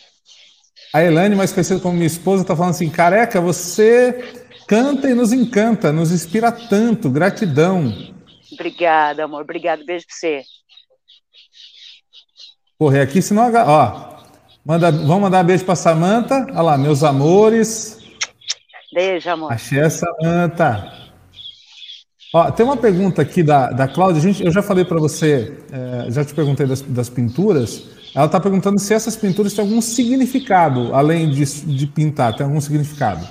A 0.94 1.04
Elane, 1.04 1.36
mais 1.36 1.52
conhecida 1.52 1.80
como 1.80 1.96
minha 1.96 2.08
esposa, 2.08 2.46
tá 2.46 2.56
falando 2.56 2.72
assim, 2.72 2.90
careca, 2.90 3.42
você 3.42 4.44
canta 4.68 5.10
e 5.10 5.14
nos 5.14 5.34
encanta, 5.34 5.92
nos 5.92 6.12
inspira 6.12 6.52
tanto, 6.52 7.10
gratidão. 7.10 7.94
Obrigada, 8.54 9.26
amor, 9.26 9.42
obrigado, 9.42 9.86
beijo 9.86 10.06
pra 10.08 10.16
você. 10.16 10.44
Correr 12.80 13.02
aqui, 13.02 13.22
senão, 13.22 13.52
ó, 13.66 14.18
Manda, 14.68 14.92
vamos 14.92 15.22
mandar 15.22 15.46
um 15.46 15.48
beijo 15.48 15.64
para 15.64 15.78
Samanta. 15.78 16.46
Olha 16.50 16.62
lá, 16.62 16.78
meus 16.78 17.02
amores. 17.02 18.00
Beijo, 18.94 19.30
amor. 19.30 19.54
Axé, 19.54 19.90
Samanta. 19.90 20.92
Ó, 22.34 22.52
tem 22.52 22.66
uma 22.66 22.76
pergunta 22.76 23.22
aqui 23.22 23.42
da, 23.42 23.72
da 23.72 23.88
Cláudia. 23.88 24.22
Gente, 24.22 24.44
eu 24.44 24.52
já 24.52 24.62
falei 24.62 24.84
para 24.84 25.00
você, 25.00 25.58
é, 25.72 26.12
já 26.12 26.26
te 26.26 26.34
perguntei 26.34 26.68
das, 26.68 26.82
das 26.82 27.10
pinturas. 27.10 27.82
Ela 28.14 28.26
está 28.26 28.42
perguntando 28.42 28.78
se 28.78 28.94
essas 28.94 29.16
pinturas 29.16 29.54
têm 29.54 29.64
algum 29.64 29.82
significado, 29.82 30.94
além 30.94 31.30
de, 31.30 31.46
de 31.46 31.88
pintar, 31.88 32.36
tem 32.36 32.46
algum 32.46 32.60
significado? 32.60 33.26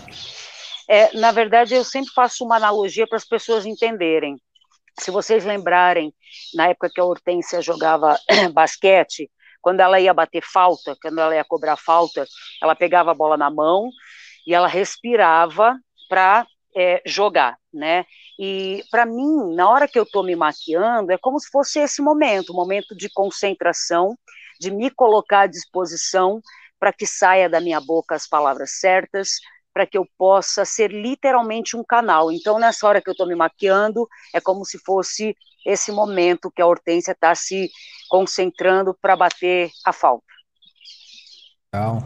É, 0.88 1.14
na 1.18 1.32
verdade, 1.32 1.74
eu 1.74 1.84
sempre 1.84 2.14
faço 2.14 2.46
uma 2.46 2.56
analogia 2.56 3.06
para 3.06 3.18
as 3.18 3.26
pessoas 3.26 3.66
entenderem. 3.66 4.40
Se 4.98 5.10
vocês 5.10 5.44
lembrarem, 5.44 6.14
na 6.54 6.68
época 6.68 6.88
que 6.94 6.98
a 6.98 7.04
Hortência 7.04 7.60
jogava 7.60 8.18
basquete, 8.54 9.30
quando 9.66 9.80
ela 9.80 9.98
ia 9.98 10.14
bater 10.14 10.44
falta, 10.44 10.96
quando 11.02 11.18
ela 11.18 11.34
ia 11.34 11.42
cobrar 11.42 11.76
falta, 11.76 12.24
ela 12.62 12.76
pegava 12.76 13.10
a 13.10 13.14
bola 13.14 13.36
na 13.36 13.50
mão 13.50 13.90
e 14.46 14.54
ela 14.54 14.68
respirava 14.68 15.76
para 16.08 16.46
é, 16.76 17.02
jogar, 17.04 17.58
né? 17.74 18.04
E 18.38 18.84
para 18.92 19.04
mim, 19.04 19.56
na 19.56 19.68
hora 19.68 19.88
que 19.88 19.98
eu 19.98 20.04
estou 20.04 20.22
me 20.22 20.36
maquiando, 20.36 21.10
é 21.10 21.18
como 21.18 21.40
se 21.40 21.50
fosse 21.50 21.80
esse 21.80 22.00
momento, 22.00 22.52
um 22.52 22.54
momento 22.54 22.94
de 22.94 23.10
concentração, 23.10 24.16
de 24.60 24.70
me 24.70 24.88
colocar 24.88 25.40
à 25.40 25.46
disposição 25.48 26.40
para 26.78 26.92
que 26.92 27.04
saia 27.04 27.48
da 27.48 27.60
minha 27.60 27.80
boca 27.80 28.14
as 28.14 28.28
palavras 28.28 28.78
certas, 28.78 29.30
para 29.74 29.84
que 29.84 29.98
eu 29.98 30.06
possa 30.16 30.64
ser 30.64 30.92
literalmente 30.92 31.76
um 31.76 31.82
canal. 31.82 32.30
Então, 32.30 32.60
nessa 32.60 32.86
hora 32.86 33.02
que 33.02 33.10
eu 33.10 33.14
estou 33.14 33.26
me 33.26 33.34
maquiando, 33.34 34.06
é 34.32 34.40
como 34.40 34.64
se 34.64 34.78
fosse 34.78 35.34
esse 35.66 35.90
momento 35.90 36.50
que 36.54 36.62
a 36.62 36.66
Hortência 36.66 37.10
está 37.10 37.34
se 37.34 37.68
concentrando 38.08 38.96
para 39.02 39.16
bater 39.16 39.70
a 39.84 39.92
falta. 39.92 40.24
Legal. 41.74 41.98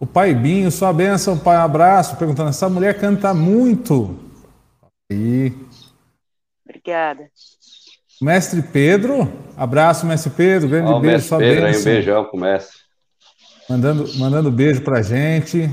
O 0.00 0.06
pai 0.06 0.34
Binho, 0.34 0.70
sua 0.70 0.92
benção, 0.92 1.38
pai, 1.38 1.56
abraço, 1.56 2.16
perguntando, 2.16 2.48
essa 2.48 2.68
mulher 2.68 2.98
canta 2.98 3.34
muito. 3.34 4.18
Aí. 5.10 5.54
Obrigada. 6.66 7.30
Mestre 8.20 8.62
Pedro, 8.62 9.30
abraço, 9.56 10.06
mestre 10.06 10.30
Pedro, 10.30 10.68
grande 10.68 10.90
oh, 10.90 10.98
beijo, 10.98 11.28
sua 11.28 11.38
Pedro, 11.38 11.66
benção. 11.66 11.92
Aí, 11.92 11.98
um 11.98 12.00
beijão 12.00 12.24
pro 12.24 12.40
mestre. 12.40 12.78
Mandando, 13.68 14.18
mandando 14.18 14.50
beijo 14.50 14.82
pra 14.82 15.02
gente. 15.02 15.70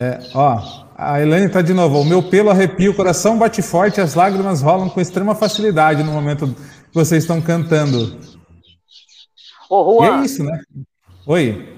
É, 0.00 0.18
ó, 0.34 0.85
a 0.98 1.20
Elaine 1.20 1.50
tá 1.50 1.60
de 1.60 1.74
novo. 1.74 2.00
O 2.00 2.04
meu 2.04 2.22
pelo 2.22 2.48
arrepia, 2.48 2.90
o 2.90 2.94
coração 2.94 3.38
bate 3.38 3.60
forte, 3.60 4.00
as 4.00 4.14
lágrimas 4.14 4.62
rolam 4.62 4.88
com 4.88 4.98
extrema 4.98 5.34
facilidade 5.34 6.02
no 6.02 6.10
momento 6.10 6.46
que 6.48 6.94
vocês 6.94 7.22
estão 7.22 7.40
cantando. 7.40 8.18
Ô, 9.68 10.00
Juan, 10.00 10.18
e 10.18 10.20
é 10.22 10.24
isso, 10.24 10.42
né? 10.42 10.58
Oi. 11.26 11.76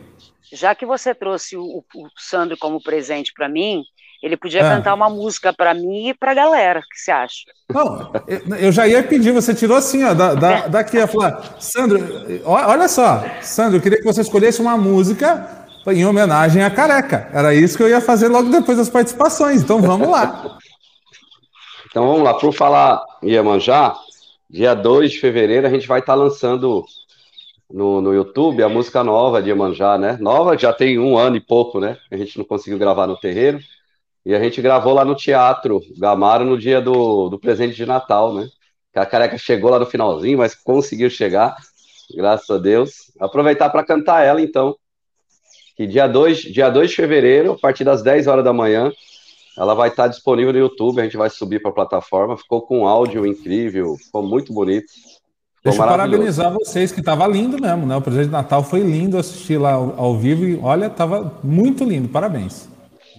Já 0.52 0.72
que 0.74 0.86
você 0.86 1.14
trouxe 1.14 1.56
o, 1.56 1.84
o 1.94 2.08
Sandro 2.16 2.56
como 2.56 2.80
presente 2.80 3.32
para 3.34 3.48
mim, 3.48 3.82
ele 4.22 4.36
podia 4.36 4.64
ah. 4.64 4.76
cantar 4.76 4.94
uma 4.94 5.10
música 5.10 5.52
para 5.52 5.74
mim 5.74 6.10
e 6.10 6.14
para 6.14 6.30
a 6.30 6.34
galera. 6.34 6.78
O 6.78 6.82
que 6.82 6.98
você 6.98 7.10
acha? 7.10 7.38
Não, 7.68 8.12
eu 8.58 8.70
já 8.70 8.86
ia 8.86 9.02
pedir, 9.02 9.32
você 9.32 9.52
tirou 9.52 9.76
assim, 9.76 10.04
ó, 10.04 10.14
da, 10.14 10.34
da, 10.34 10.68
daqui, 10.68 10.96
ia 10.96 11.08
falar, 11.08 11.56
Sandro, 11.60 11.98
olha 12.44 12.88
só, 12.88 13.24
Sandro, 13.42 13.78
eu 13.78 13.82
queria 13.82 13.98
que 13.98 14.04
você 14.04 14.20
escolhesse 14.20 14.60
uma 14.60 14.76
música 14.76 15.57
em 15.92 16.04
homenagem 16.04 16.62
à 16.62 16.70
careca. 16.70 17.28
Era 17.32 17.54
isso 17.54 17.76
que 17.76 17.82
eu 17.82 17.88
ia 17.88 18.00
fazer 18.00 18.28
logo 18.28 18.50
depois 18.50 18.78
das 18.78 18.88
participações. 18.88 19.62
Então 19.62 19.80
vamos 19.80 20.08
lá. 20.08 20.58
então 21.90 22.06
vamos 22.06 22.22
lá. 22.22 22.34
Por 22.34 22.52
falar 22.52 23.02
Iemanjá, 23.22 23.94
dia 24.48 24.74
2 24.74 25.12
de 25.12 25.20
fevereiro 25.20 25.66
a 25.66 25.70
gente 25.70 25.86
vai 25.86 26.00
estar 26.00 26.14
tá 26.14 26.18
lançando 26.18 26.84
no, 27.70 28.00
no 28.00 28.14
YouTube 28.14 28.62
a 28.62 28.68
música 28.68 29.04
nova 29.04 29.42
de 29.42 29.50
Iemanjá, 29.50 29.98
né? 29.98 30.16
Nova, 30.20 30.56
já 30.56 30.72
tem 30.72 30.98
um 30.98 31.18
ano 31.18 31.36
e 31.36 31.40
pouco, 31.40 31.80
né? 31.80 31.98
A 32.10 32.16
gente 32.16 32.38
não 32.38 32.44
conseguiu 32.44 32.78
gravar 32.78 33.06
no 33.06 33.16
terreiro. 33.16 33.58
E 34.24 34.34
a 34.34 34.42
gente 34.42 34.60
gravou 34.60 34.92
lá 34.92 35.04
no 35.04 35.14
Teatro 35.14 35.80
Gamaro 35.96 36.44
no 36.44 36.58
dia 36.58 36.80
do, 36.80 37.28
do 37.28 37.38
presente 37.38 37.74
de 37.74 37.86
Natal, 37.86 38.34
né? 38.34 38.48
A 38.94 39.06
careca 39.06 39.38
chegou 39.38 39.70
lá 39.70 39.78
no 39.78 39.86
finalzinho, 39.86 40.38
mas 40.38 40.54
conseguiu 40.54 41.08
chegar, 41.08 41.56
graças 42.16 42.50
a 42.50 42.58
Deus. 42.58 43.12
Aproveitar 43.20 43.70
para 43.70 43.84
cantar 43.84 44.24
ela, 44.24 44.40
então. 44.40 44.76
Que 45.78 45.86
dia 45.86 46.08
2, 46.08 46.38
dia 46.38 46.68
2 46.68 46.90
de 46.90 46.96
fevereiro, 46.96 47.52
a 47.52 47.56
partir 47.56 47.84
das 47.84 48.02
10 48.02 48.26
horas 48.26 48.44
da 48.44 48.52
manhã, 48.52 48.92
ela 49.56 49.74
vai 49.74 49.90
estar 49.90 50.08
disponível 50.08 50.52
no 50.52 50.58
YouTube, 50.58 51.00
a 51.00 51.04
gente 51.04 51.16
vai 51.16 51.30
subir 51.30 51.62
para 51.62 51.70
a 51.70 51.74
plataforma. 51.74 52.36
Ficou 52.36 52.62
com 52.62 52.80
um 52.80 52.88
áudio 52.88 53.24
incrível, 53.24 53.94
ficou 53.94 54.20
muito 54.20 54.52
bonito. 54.52 54.88
Ficou 54.88 55.62
Deixa 55.62 55.80
eu 55.80 55.86
parabenizar 55.86 56.52
vocês, 56.52 56.90
que 56.90 56.98
estava 56.98 57.28
lindo 57.28 57.62
mesmo, 57.62 57.86
né? 57.86 57.96
O 57.96 58.02
presente 58.02 58.26
de 58.26 58.32
Natal 58.32 58.64
foi 58.64 58.80
lindo 58.80 59.16
assistir 59.16 59.56
lá 59.56 59.74
ao, 59.74 59.94
ao 59.96 60.18
vivo 60.18 60.44
e 60.44 60.58
olha, 60.60 60.86
estava 60.86 61.38
muito 61.44 61.84
lindo, 61.84 62.08
parabéns. 62.08 62.68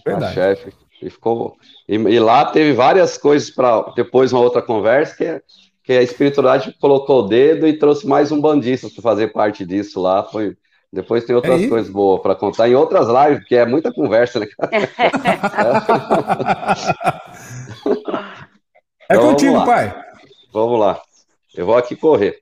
Verdade. 0.06 0.26
A 0.26 0.34
chefe. 0.34 0.74
E, 1.02 1.10
ficou, 1.10 1.56
e, 1.88 1.96
e 1.96 2.20
lá 2.20 2.44
teve 2.44 2.74
várias 2.74 3.18
coisas 3.18 3.50
para 3.50 3.84
depois 3.96 4.34
uma 4.34 4.42
outra 4.42 4.62
conversa 4.62 5.16
que, 5.16 5.24
é, 5.24 5.42
que 5.82 5.94
a 5.94 6.02
espiritualidade 6.02 6.76
colocou 6.78 7.20
o 7.20 7.28
dedo 7.30 7.66
e 7.66 7.80
trouxe 7.80 8.06
mais 8.06 8.34
um 8.34 8.42
bandista 8.42 8.90
para 8.90 9.02
fazer 9.02 9.32
parte 9.32 9.66
disso 9.66 10.02
lá. 10.02 10.24
Foi, 10.24 10.58
depois 10.92 11.24
tem 11.24 11.36
outras 11.36 11.62
é 11.62 11.68
coisas 11.68 11.92
boas 11.92 12.22
para 12.22 12.36
contar 12.36 12.68
em 12.68 12.76
outras 12.76 13.08
lives, 13.08 13.48
que 13.48 13.56
é 13.56 13.66
muita 13.66 13.94
conversa, 13.94 14.40
né? 14.40 14.48
é 19.10 19.16
então, 19.16 19.30
contigo, 19.30 19.66
pai. 19.66 19.96
Vamos 20.52 20.80
lá. 20.80 21.00
Eu 21.56 21.68
vou 21.68 21.78
aqui 21.78 21.96
correr. 21.96 22.40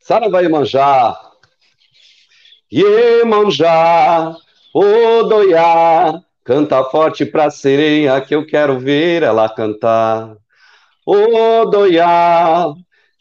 Sara 0.00 0.28
vai 0.28 0.48
manjar. 0.48 1.16
Iemanjá, 2.72 4.34
Odoiá, 4.74 6.20
Canta 6.42 6.82
forte 6.84 7.24
pra 7.24 7.50
sereia 7.50 8.20
que 8.20 8.34
eu 8.34 8.44
quero 8.44 8.78
ver 8.78 9.22
ela 9.22 9.48
cantar. 9.48 10.36
Odoiá, 11.04 12.72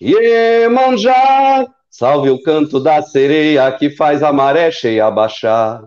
Iemanjá, 0.02 1.66
salve 1.98 2.30
o 2.30 2.42
canto 2.42 2.78
da 2.78 3.02
sereia 3.02 3.72
que 3.72 3.90
faz 3.90 4.22
a 4.22 4.34
maré 4.34 4.70
cheia 4.70 5.10
baixar. 5.10 5.82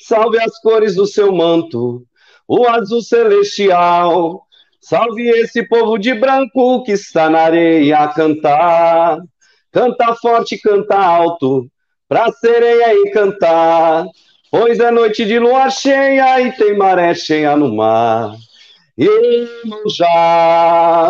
Salve 0.00 0.36
as 0.42 0.58
cores 0.60 0.96
do 0.96 1.06
seu 1.06 1.32
manto, 1.32 2.02
o 2.48 2.66
azul 2.66 3.00
celestial. 3.00 4.42
Salve 4.80 5.28
esse 5.30 5.62
povo 5.68 5.96
de 5.96 6.12
branco 6.12 6.82
que 6.82 6.90
está 6.92 7.30
na 7.30 7.42
areia 7.42 7.98
a 7.98 8.08
cantar. 8.08 9.18
Canta 9.70 10.16
forte, 10.16 10.58
canta 10.58 10.96
alto, 10.96 11.68
pra 12.08 12.32
sereia 12.32 12.92
encantar. 12.98 14.06
Pois 14.50 14.80
é 14.80 14.90
noite 14.90 15.24
de 15.24 15.38
lua 15.38 15.70
cheia 15.70 16.40
e 16.40 16.50
tem 16.52 16.76
maré 16.76 17.14
cheia 17.14 17.56
no 17.56 17.72
mar. 17.72 18.34
Iemanjá, 18.98 20.08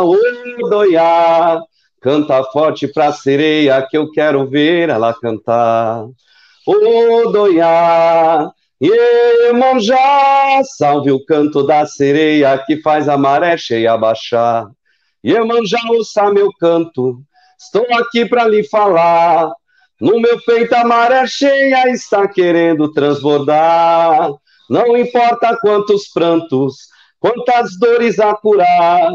Odoiá, 0.03 1.61
canta 2.05 2.45
forte 2.45 2.87
pra 2.87 3.13
sereia 3.13 3.81
que 3.89 3.97
eu 3.97 4.11
quero 4.11 4.47
ver 4.47 4.91
ela 4.91 5.15
cantar. 5.15 6.05
Odoiá, 6.67 8.51
Iemanjá, 8.79 10.61
salve 10.77 11.11
o 11.11 11.25
canto 11.25 11.67
da 11.67 11.87
sereia 11.87 12.63
que 12.67 12.83
faz 12.83 13.09
a 13.09 13.17
maré 13.17 13.57
cheia 13.57 13.97
baixar. 13.97 14.69
Iemanjá, 15.25 15.79
ouça 15.89 16.31
meu 16.31 16.51
canto, 16.61 17.23
estou 17.59 17.87
aqui 17.99 18.27
para 18.27 18.47
lhe 18.49 18.63
falar. 18.65 19.51
No 19.99 20.21
meu 20.21 20.39
peito 20.45 20.75
a 20.75 20.85
maré 20.85 21.27
cheia 21.27 21.89
está 21.89 22.29
querendo 22.29 22.93
transbordar. 22.93 24.31
Não 24.69 24.95
importa 24.95 25.57
quantos 25.59 26.09
prantos, 26.09 26.75
quantas 27.19 27.79
dores 27.79 28.19
a 28.19 28.35
curar. 28.35 29.11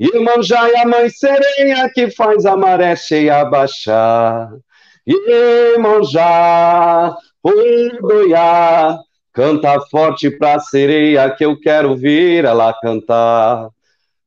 Iemanjá 0.00 0.68
é 0.70 0.82
a 0.82 0.86
mãe 0.86 1.10
sereia 1.10 1.90
que 1.92 2.08
faz 2.12 2.46
a 2.46 2.56
maré 2.56 2.94
cheia 2.94 3.44
baixar. 3.44 4.48
Iemanjá, 5.04 6.26
Odoiá, 7.42 8.96
canta 9.32 9.80
forte 9.90 10.30
pra 10.30 10.60
sereia 10.60 11.28
que 11.34 11.44
eu 11.44 11.58
quero 11.58 11.96
ver 11.96 12.44
ela 12.44 12.72
cantar. 12.74 13.70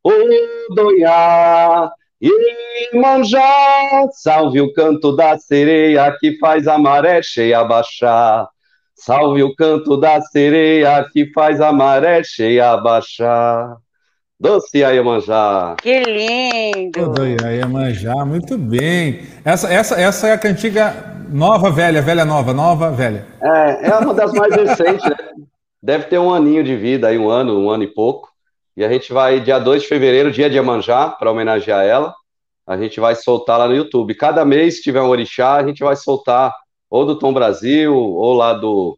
Odoiá, 0.03 1.89
Iemanjá, 2.21 4.09
salve 4.11 4.59
o 4.59 4.73
canto 4.73 5.15
da 5.15 5.39
sereia 5.39 6.13
que 6.19 6.37
faz 6.37 6.67
a 6.67 6.77
maré 6.77 7.23
cheia 7.23 7.63
baixar. 7.63 8.49
Salve 8.93 9.41
o 9.41 9.55
canto 9.55 9.95
da 9.95 10.19
sereia 10.21 11.07
que 11.13 11.31
faz 11.31 11.61
a 11.61 11.71
maré 11.71 12.21
cheia 12.25 12.75
baixar. 12.75 13.77
Doce 14.41 14.79
Iemanjá. 14.79 15.75
Que 15.79 15.99
lindo! 15.99 17.13
Iemanjá, 17.47 18.25
muito 18.25 18.57
bem. 18.57 19.21
Essa, 19.45 19.71
essa, 19.71 20.01
essa 20.01 20.27
é 20.29 20.31
a 20.33 20.37
cantiga 20.37 21.15
nova, 21.29 21.69
velha, 21.69 22.01
velha, 22.01 22.25
nova, 22.25 22.51
nova, 22.51 22.89
velha. 22.89 23.27
É, 23.39 23.89
é 23.89 23.95
uma 23.97 24.15
das 24.15 24.33
mais 24.33 24.55
recentes, 24.55 25.07
né? 25.07 25.15
Deve 25.79 26.05
ter 26.05 26.17
um 26.17 26.33
aninho 26.33 26.63
de 26.63 26.75
vida 26.75 27.09
aí, 27.09 27.19
um 27.19 27.29
ano, 27.29 27.55
um 27.55 27.69
ano 27.69 27.83
e 27.83 27.87
pouco. 27.87 28.29
E 28.75 28.83
a 28.83 28.89
gente 28.89 29.13
vai, 29.13 29.39
dia 29.39 29.59
2 29.59 29.83
de 29.83 29.87
fevereiro, 29.87 30.31
dia 30.31 30.49
de 30.49 30.55
Iemanjá, 30.55 31.09
para 31.09 31.29
homenagear 31.29 31.85
ela. 31.85 32.11
A 32.65 32.75
gente 32.75 32.99
vai 32.99 33.13
soltar 33.13 33.59
lá 33.59 33.67
no 33.67 33.75
YouTube. 33.75 34.15
Cada 34.15 34.43
mês, 34.43 34.77
se 34.77 34.81
tiver 34.81 35.03
um 35.03 35.09
orixá, 35.09 35.57
a 35.57 35.67
gente 35.67 35.83
vai 35.83 35.95
soltar 35.95 36.51
ou 36.89 37.05
do 37.05 37.15
Tom 37.19 37.31
Brasil, 37.31 37.95
ou 37.95 38.33
lá 38.33 38.53
do, 38.53 38.97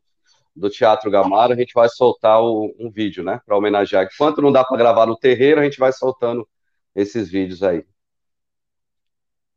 do 0.55 0.69
Teatro 0.69 1.09
Gamaro, 1.09 1.53
a 1.53 1.55
gente 1.55 1.73
vai 1.73 1.89
soltar 1.89 2.41
o, 2.41 2.73
um 2.79 2.89
vídeo, 2.89 3.23
né, 3.23 3.39
para 3.45 3.57
homenagear. 3.57 4.07
Enquanto 4.11 4.41
não 4.41 4.51
dá 4.51 4.63
para 4.63 4.77
gravar 4.77 5.05
no 5.05 5.17
terreiro, 5.17 5.59
a 5.59 5.63
gente 5.63 5.79
vai 5.79 5.91
soltando 5.91 6.47
esses 6.95 7.29
vídeos 7.29 7.63
aí. 7.63 7.83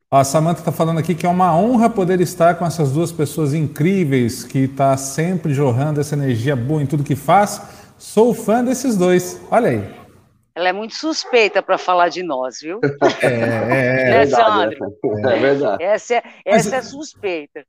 A 0.08 0.22
Samanta 0.22 0.60
está 0.60 0.70
falando 0.70 0.98
aqui 0.98 1.14
que 1.14 1.26
é 1.26 1.28
uma 1.28 1.56
honra 1.56 1.90
poder 1.90 2.20
estar 2.20 2.54
com 2.54 2.64
essas 2.64 2.92
duas 2.92 3.10
pessoas 3.10 3.52
incríveis, 3.52 4.44
que 4.44 4.60
está 4.60 4.96
sempre 4.96 5.52
jorrando 5.52 6.00
essa 6.00 6.14
energia 6.14 6.54
boa 6.54 6.80
em 6.80 6.86
tudo 6.86 7.02
que 7.02 7.16
faz. 7.16 7.60
Sou 7.98 8.32
fã 8.32 8.62
desses 8.62 8.96
dois. 8.96 9.40
Olha 9.50 9.70
aí. 9.70 10.06
Ela 10.54 10.68
é 10.68 10.72
muito 10.72 10.94
suspeita 10.94 11.60
para 11.60 11.76
falar 11.76 12.08
de 12.08 12.22
nós, 12.22 12.60
viu? 12.62 12.80
É, 13.20 13.26
é, 13.26 14.00
é, 14.00 14.10
né, 14.10 14.26
Sandro? 14.26 14.96
É, 15.28 15.38
verdade. 15.38 15.82
Essa 15.82 16.14
é, 16.14 16.22
essa 16.44 16.70
mas, 16.70 16.72
é 16.72 16.82
suspeita. 16.82 17.66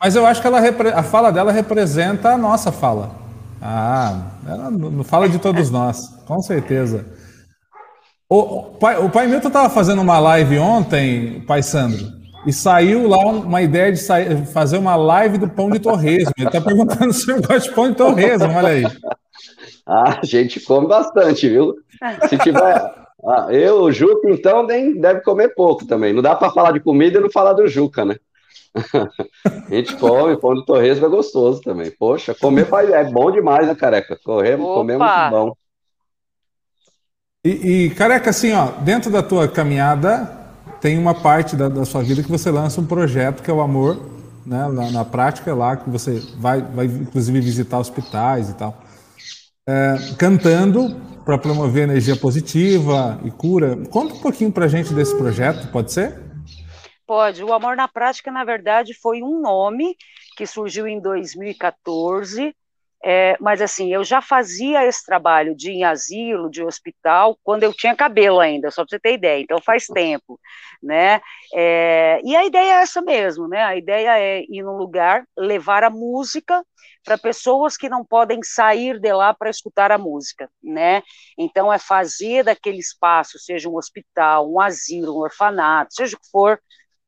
Mas 0.00 0.14
eu 0.14 0.26
acho 0.26 0.40
que 0.40 0.46
ela, 0.46 0.60
a 0.94 1.02
fala 1.02 1.30
dela 1.30 1.50
representa 1.50 2.30
a 2.30 2.38
nossa 2.38 2.70
fala. 2.70 3.10
Ah, 3.60 4.30
ela 4.46 5.04
fala 5.04 5.28
de 5.28 5.38
todos 5.38 5.70
nós, 5.70 6.08
com 6.26 6.40
certeza. 6.40 7.06
O, 8.28 8.38
o 8.38 8.62
pai, 8.78 8.98
o 8.98 9.08
pai 9.08 9.26
Milton 9.26 9.48
estava 9.48 9.70
fazendo 9.70 10.02
uma 10.02 10.18
live 10.18 10.58
ontem, 10.58 11.40
pai 11.46 11.62
Sandro, 11.62 12.04
e 12.46 12.52
saiu 12.52 13.08
lá 13.08 13.18
uma 13.18 13.62
ideia 13.62 13.90
de 13.90 13.98
sair, 13.98 14.44
fazer 14.46 14.78
uma 14.78 14.96
live 14.96 15.38
do 15.38 15.48
pão 15.48 15.70
de 15.70 15.78
torresmo. 15.78 16.32
Ele 16.36 16.48
está 16.48 16.60
perguntando 16.60 17.12
se 17.12 17.30
eu 17.30 17.40
gosto 17.40 17.68
de 17.68 17.74
pão 17.74 17.90
de 17.90 17.96
torresmo, 17.96 18.52
olha 18.52 18.68
aí. 18.68 18.84
Ah, 19.86 20.18
a 20.20 20.26
gente 20.26 20.60
come 20.60 20.88
bastante, 20.88 21.48
viu? 21.48 21.74
Se 22.28 22.36
tiver. 22.38 22.60
Ah, 23.28 23.48
eu, 23.50 23.82
o 23.82 23.92
Juca, 23.92 24.28
então, 24.30 24.66
nem 24.66 25.00
deve 25.00 25.20
comer 25.22 25.54
pouco 25.54 25.86
também. 25.86 26.12
Não 26.12 26.22
dá 26.22 26.34
para 26.34 26.50
falar 26.50 26.72
de 26.72 26.80
comida 26.80 27.18
e 27.18 27.20
não 27.20 27.30
falar 27.30 27.52
do 27.54 27.66
Juca, 27.66 28.04
né? 28.04 28.16
a 29.70 29.74
gente 29.74 29.96
come, 29.96 30.36
pão 30.36 30.54
de 30.54 30.64
torresmo 30.64 31.06
é 31.06 31.08
gostoso 31.08 31.60
também. 31.60 31.90
Poxa, 31.90 32.34
comer 32.34 32.66
é 32.92 33.04
bom 33.04 33.30
demais, 33.30 33.66
né, 33.66 33.74
careca? 33.74 34.18
Correr, 34.24 34.56
comer 34.56 34.94
é 34.94 34.98
muito 34.98 35.30
bom. 35.30 35.56
E, 37.44 37.50
e, 37.50 37.90
careca, 37.90 38.30
assim, 38.30 38.52
ó, 38.52 38.66
dentro 38.80 39.10
da 39.10 39.22
tua 39.22 39.46
caminhada, 39.46 40.30
tem 40.80 40.98
uma 40.98 41.14
parte 41.14 41.54
da, 41.54 41.68
da, 41.68 41.84
sua 41.84 42.02
vida 42.02 42.22
que 42.22 42.30
você 42.30 42.50
lança 42.50 42.80
um 42.80 42.86
projeto 42.86 43.42
que 43.42 43.50
é 43.50 43.54
o 43.54 43.60
amor, 43.60 43.96
né? 44.44 44.68
Na, 44.68 44.90
na 44.90 45.04
prática, 45.04 45.54
lá 45.54 45.76
que 45.76 45.88
você 45.88 46.20
vai, 46.38 46.60
vai 46.60 46.86
inclusive 46.86 47.40
visitar 47.40 47.78
hospitais 47.78 48.50
e 48.50 48.54
tal 48.54 48.86
é, 49.68 49.96
cantando 50.16 50.96
para 51.24 51.36
promover 51.36 51.84
energia 51.84 52.14
positiva 52.14 53.18
e 53.24 53.30
cura. 53.30 53.76
Conta 53.90 54.14
um 54.14 54.20
pouquinho 54.20 54.52
para 54.52 54.68
gente 54.68 54.94
desse 54.94 55.16
projeto, 55.16 55.68
pode 55.72 55.92
ser? 55.92 56.14
Pode. 57.06 57.44
O 57.44 57.52
Amor 57.52 57.76
na 57.76 57.86
Prática, 57.86 58.32
na 58.32 58.44
verdade, 58.44 58.92
foi 58.92 59.22
um 59.22 59.40
nome 59.40 59.96
que 60.36 60.46
surgiu 60.46 60.86
em 60.88 61.00
2014. 61.00 62.54
É, 63.04 63.36
mas 63.38 63.62
assim, 63.62 63.92
eu 63.92 64.02
já 64.02 64.20
fazia 64.20 64.84
esse 64.84 65.04
trabalho 65.04 65.54
de 65.54 65.70
em 65.70 65.84
asilo, 65.84 66.50
de 66.50 66.64
hospital, 66.64 67.38
quando 67.44 67.62
eu 67.62 67.72
tinha 67.72 67.94
cabelo 67.94 68.40
ainda, 68.40 68.70
só 68.70 68.82
para 68.82 68.90
você 68.90 68.98
ter 68.98 69.12
ideia, 69.12 69.40
então 69.40 69.60
faz 69.60 69.86
tempo, 69.94 70.40
né? 70.82 71.20
É, 71.54 72.20
e 72.24 72.34
a 72.34 72.44
ideia 72.44 72.80
é 72.80 72.82
essa 72.82 73.00
mesmo, 73.02 73.46
né? 73.46 73.62
A 73.62 73.76
ideia 73.76 74.18
é 74.18 74.42
ir 74.48 74.62
num 74.62 74.76
lugar, 74.76 75.24
levar 75.38 75.84
a 75.84 75.90
música 75.90 76.64
para 77.04 77.16
pessoas 77.16 77.76
que 77.76 77.88
não 77.88 78.04
podem 78.04 78.40
sair 78.42 78.98
de 78.98 79.12
lá 79.12 79.32
para 79.32 79.50
escutar 79.50 79.92
a 79.92 79.98
música, 79.98 80.50
né? 80.60 81.02
Então 81.38 81.72
é 81.72 81.78
fazer 81.78 82.42
daquele 82.42 82.78
espaço, 82.78 83.38
seja 83.38 83.68
um 83.68 83.76
hospital, 83.76 84.50
um 84.50 84.58
asilo, 84.60 85.16
um 85.16 85.20
orfanato, 85.20 85.94
seja 85.94 86.16
o 86.16 86.20
que 86.20 86.28
for, 86.30 86.58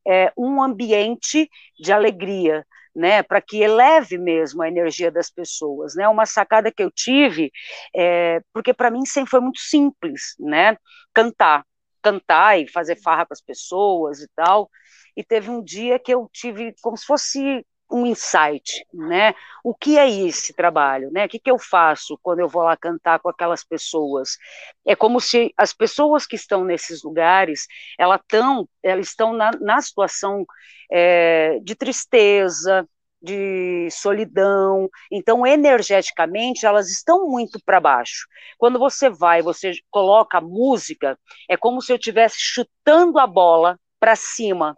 é, 0.08 0.32
um 0.36 0.62
ambiente 0.62 1.48
de 1.78 1.92
alegria, 1.92 2.64
né, 2.96 3.22
para 3.22 3.40
que 3.40 3.58
eleve 3.62 4.18
mesmo 4.18 4.62
a 4.62 4.68
energia 4.68 5.10
das 5.10 5.30
pessoas, 5.30 5.94
né, 5.94 6.08
uma 6.08 6.26
sacada 6.26 6.72
que 6.72 6.82
eu 6.82 6.90
tive, 6.90 7.52
é, 7.94 8.40
porque 8.52 8.72
para 8.74 8.90
mim 8.90 9.04
sempre 9.04 9.30
foi 9.30 9.40
muito 9.40 9.60
simples, 9.60 10.34
né, 10.38 10.76
cantar, 11.14 11.64
cantar 12.02 12.58
e 12.58 12.68
fazer 12.68 12.96
farra 12.96 13.26
para 13.26 13.34
as 13.34 13.42
pessoas 13.42 14.20
e 14.20 14.28
tal, 14.34 14.68
e 15.16 15.22
teve 15.22 15.50
um 15.50 15.62
dia 15.62 15.98
que 15.98 16.12
eu 16.12 16.28
tive 16.32 16.74
como 16.80 16.96
se 16.96 17.04
fosse 17.04 17.64
um 17.90 18.06
insight, 18.06 18.86
né? 18.92 19.34
O 19.64 19.74
que 19.74 19.98
é 19.98 20.08
esse 20.08 20.52
trabalho, 20.52 21.10
né? 21.10 21.24
O 21.24 21.28
que, 21.28 21.38
que 21.38 21.50
eu 21.50 21.58
faço 21.58 22.18
quando 22.22 22.40
eu 22.40 22.48
vou 22.48 22.62
lá 22.62 22.76
cantar 22.76 23.18
com 23.18 23.28
aquelas 23.28 23.64
pessoas? 23.64 24.36
É 24.86 24.94
como 24.94 25.20
se 25.20 25.52
as 25.56 25.72
pessoas 25.72 26.26
que 26.26 26.36
estão 26.36 26.64
nesses 26.64 27.02
lugares, 27.02 27.66
elas, 27.98 28.20
tão, 28.28 28.68
elas 28.82 29.08
estão 29.08 29.32
na, 29.32 29.50
na 29.60 29.80
situação 29.80 30.44
é, 30.90 31.58
de 31.62 31.74
tristeza, 31.74 32.86
de 33.20 33.88
solidão. 33.90 34.88
Então, 35.10 35.46
energeticamente, 35.46 36.66
elas 36.66 36.88
estão 36.90 37.26
muito 37.26 37.58
para 37.64 37.80
baixo. 37.80 38.26
Quando 38.56 38.78
você 38.78 39.08
vai, 39.10 39.42
você 39.42 39.72
coloca 39.90 40.40
música, 40.40 41.18
é 41.48 41.56
como 41.56 41.80
se 41.82 41.92
eu 41.92 41.96
estivesse 41.96 42.36
chutando 42.38 43.18
a 43.18 43.26
bola 43.26 43.78
para 43.98 44.14
cima. 44.14 44.76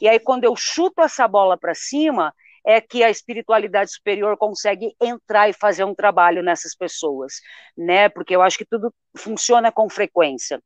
E 0.00 0.08
aí, 0.08 0.18
quando 0.18 0.44
eu 0.44 0.54
chuto 0.56 1.00
essa 1.02 1.26
bola 1.28 1.56
para 1.56 1.74
cima, 1.74 2.34
é 2.66 2.80
que 2.80 3.04
a 3.04 3.10
espiritualidade 3.10 3.92
superior 3.92 4.36
consegue 4.36 4.92
entrar 5.00 5.48
e 5.48 5.52
fazer 5.52 5.84
um 5.84 5.94
trabalho 5.94 6.42
nessas 6.42 6.74
pessoas, 6.74 7.34
né? 7.76 8.08
Porque 8.08 8.34
eu 8.34 8.42
acho 8.42 8.58
que 8.58 8.64
tudo 8.64 8.92
funciona 9.16 9.70
com 9.70 9.88
frequência. 9.88 10.60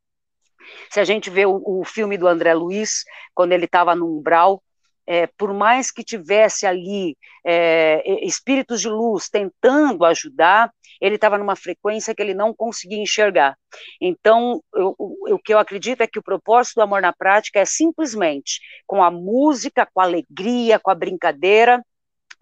Se 0.90 0.98
a 0.98 1.04
gente 1.04 1.28
vê 1.28 1.44
o, 1.44 1.60
o 1.64 1.84
filme 1.84 2.16
do 2.16 2.26
André 2.26 2.54
Luiz, 2.54 3.04
quando 3.34 3.52
ele 3.52 3.66
estava 3.66 3.94
no 3.94 4.18
umbral, 4.18 4.62
é, 5.06 5.26
por 5.26 5.52
mais 5.52 5.90
que 5.90 6.04
tivesse 6.04 6.66
ali 6.66 7.16
é, 7.44 8.02
espíritos 8.24 8.80
de 8.80 8.88
luz 8.88 9.28
tentando 9.28 10.04
ajudar, 10.04 10.72
ele 11.00 11.16
estava 11.16 11.36
numa 11.36 11.56
frequência 11.56 12.14
que 12.14 12.22
ele 12.22 12.34
não 12.34 12.54
conseguia 12.54 13.02
enxergar. 13.02 13.56
Então, 14.00 14.62
eu, 14.74 14.94
o, 14.98 15.34
o 15.34 15.38
que 15.38 15.52
eu 15.52 15.58
acredito 15.58 16.02
é 16.02 16.06
que 16.06 16.18
o 16.18 16.22
propósito 16.22 16.76
do 16.76 16.82
amor 16.82 17.02
na 17.02 17.12
prática 17.12 17.58
é 17.58 17.64
simplesmente 17.64 18.60
com 18.86 19.02
a 19.02 19.10
música, 19.10 19.88
com 19.92 20.00
a 20.00 20.04
alegria, 20.04 20.78
com 20.78 20.90
a 20.90 20.94
brincadeira, 20.94 21.82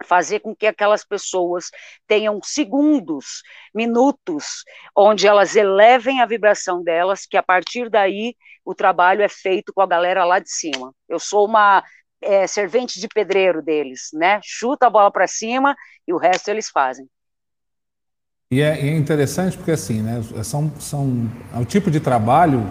fazer 0.05 0.39
com 0.39 0.55
que 0.55 0.65
aquelas 0.65 1.03
pessoas 1.03 1.65
tenham 2.07 2.39
segundos, 2.43 3.43
minutos, 3.73 4.63
onde 4.95 5.27
elas 5.27 5.55
elevem 5.55 6.21
a 6.21 6.25
vibração 6.25 6.83
delas, 6.83 7.25
que 7.25 7.37
a 7.37 7.43
partir 7.43 7.89
daí 7.89 8.35
o 8.63 8.73
trabalho 8.73 9.21
é 9.21 9.29
feito 9.29 9.73
com 9.73 9.81
a 9.81 9.87
galera 9.87 10.23
lá 10.25 10.39
de 10.39 10.49
cima. 10.49 10.93
Eu 11.07 11.19
sou 11.19 11.45
uma 11.45 11.83
é, 12.21 12.47
servente 12.47 12.99
de 12.99 13.07
pedreiro 13.07 13.61
deles, 13.61 14.09
né? 14.13 14.39
Chuta 14.43 14.87
a 14.87 14.89
bola 14.89 15.11
para 15.11 15.27
cima 15.27 15.75
e 16.07 16.13
o 16.13 16.17
resto 16.17 16.49
eles 16.49 16.69
fazem. 16.69 17.07
E 18.51 18.61
é, 18.61 18.79
é, 18.79 18.95
interessante 18.95 19.55
porque 19.55 19.71
assim, 19.71 20.01
né? 20.01 20.21
São, 20.43 20.71
são 20.79 21.29
é 21.53 21.59
o 21.59 21.65
tipo 21.65 21.91
de 21.91 21.99
trabalho 21.99 22.65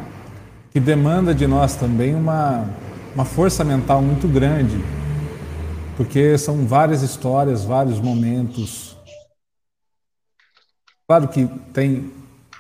que 0.71 0.81
demanda 0.81 1.35
de 1.35 1.47
nós 1.47 1.77
também 1.77 2.15
uma, 2.15 2.69
uma 3.15 3.25
força 3.25 3.65
mental 3.65 4.03
muito 4.03 4.27
grande 4.29 4.77
porque 5.99 6.39
são 6.39 6.65
várias 6.65 7.03
histórias, 7.03 7.65
vários 7.65 7.99
momentos. 7.99 8.97
Claro 11.09 11.27
que 11.27 11.45
tem, 11.73 12.13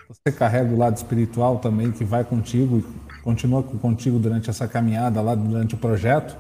você 0.09 0.33
carrega 0.37 0.75
o 0.75 0.77
lado 0.77 0.97
espiritual 0.97 1.61
também, 1.61 1.93
que 1.93 2.03
vai 2.03 2.25
contigo 2.25 2.79
e 2.79 3.23
continua 3.23 3.63
contigo 3.63 4.19
durante 4.19 4.51
essa 4.51 4.67
caminhada 4.67 5.21
lá, 5.21 5.37
durante 5.37 5.77
o 5.77 5.79
projeto, 5.79 6.37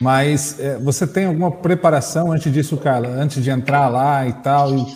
mas 0.00 0.58
é, 0.58 0.78
você 0.78 1.06
tem 1.06 1.26
alguma 1.26 1.52
preparação 1.52 2.32
antes 2.32 2.50
disso, 2.50 2.78
Carla, 2.78 3.08
antes 3.08 3.44
de 3.44 3.50
entrar 3.50 3.86
lá 3.90 4.26
e 4.26 4.32
tal? 4.32 4.74
E, 4.74 4.86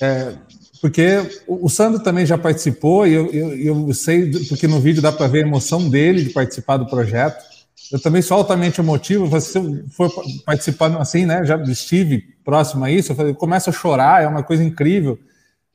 é, 0.00 0.34
porque 0.80 1.40
o 1.46 1.68
Sandro 1.68 2.02
também 2.02 2.26
já 2.26 2.36
participou 2.36 3.06
e 3.06 3.12
eu, 3.12 3.30
eu, 3.30 3.88
eu 3.88 3.94
sei, 3.94 4.32
porque 4.48 4.66
no 4.66 4.80
vídeo 4.80 5.00
dá 5.00 5.12
para 5.12 5.28
ver 5.28 5.44
a 5.44 5.46
emoção 5.46 5.88
dele 5.88 6.24
de 6.24 6.30
participar 6.30 6.78
do 6.78 6.86
projeto. 6.86 7.47
Eu 7.92 8.00
também 8.00 8.22
sou 8.22 8.36
altamente 8.36 8.80
emotivo. 8.80 9.26
Você 9.26 9.60
for 9.90 10.10
participando 10.44 10.98
assim, 10.98 11.24
né? 11.24 11.44
Já 11.44 11.56
estive 11.62 12.20
próximo 12.44 12.84
a 12.84 12.90
isso. 12.90 13.12
Eu, 13.12 13.16
falei, 13.16 13.32
eu 13.32 13.36
começo 13.36 13.70
a 13.70 13.72
chorar, 13.72 14.22
é 14.22 14.26
uma 14.26 14.42
coisa 14.42 14.62
incrível. 14.62 15.18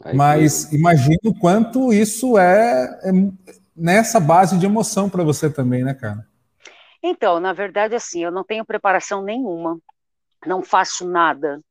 Aí, 0.03 0.15
mas 0.15 0.65
que... 0.65 0.75
imagino 0.75 1.33
quanto 1.39 1.93
isso 1.93 2.37
é, 2.37 2.99
é 3.03 3.11
nessa 3.75 4.19
base 4.19 4.57
de 4.57 4.65
emoção 4.65 5.09
para 5.09 5.23
você 5.23 5.49
também, 5.49 5.83
né, 5.83 5.93
cara? 5.93 6.25
Então, 7.01 7.39
na 7.39 7.51
verdade, 7.51 7.95
assim, 7.95 8.23
eu 8.23 8.31
não 8.31 8.43
tenho 8.43 8.65
preparação 8.65 9.23
nenhuma. 9.23 9.77
Não 10.45 10.61
faço 10.61 11.07
nada 11.07 11.61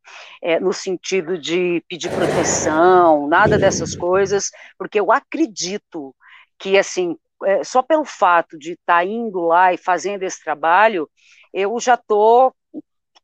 é, 0.43 0.59
no 0.59 0.72
sentido 0.72 1.38
de 1.38 1.82
pedir 1.88 2.11
proteção, 2.11 3.28
nada 3.28 3.59
dessas 3.59 3.95
coisas, 3.95 4.51
porque 4.78 4.99
eu 4.99 5.12
acredito 5.12 6.14
que, 6.59 6.78
assim, 6.78 7.16
é, 7.45 7.64
só 7.64 7.82
pelo 7.82 8.05
fato 8.05 8.59
de 8.59 8.72
estar 8.72 8.99
tá 8.99 9.05
indo 9.05 9.40
lá 9.40 9.72
e 9.72 9.76
fazendo 9.76 10.22
esse 10.22 10.43
trabalho, 10.43 11.09
eu 11.53 11.78
já 11.80 11.95
estou 11.95 12.55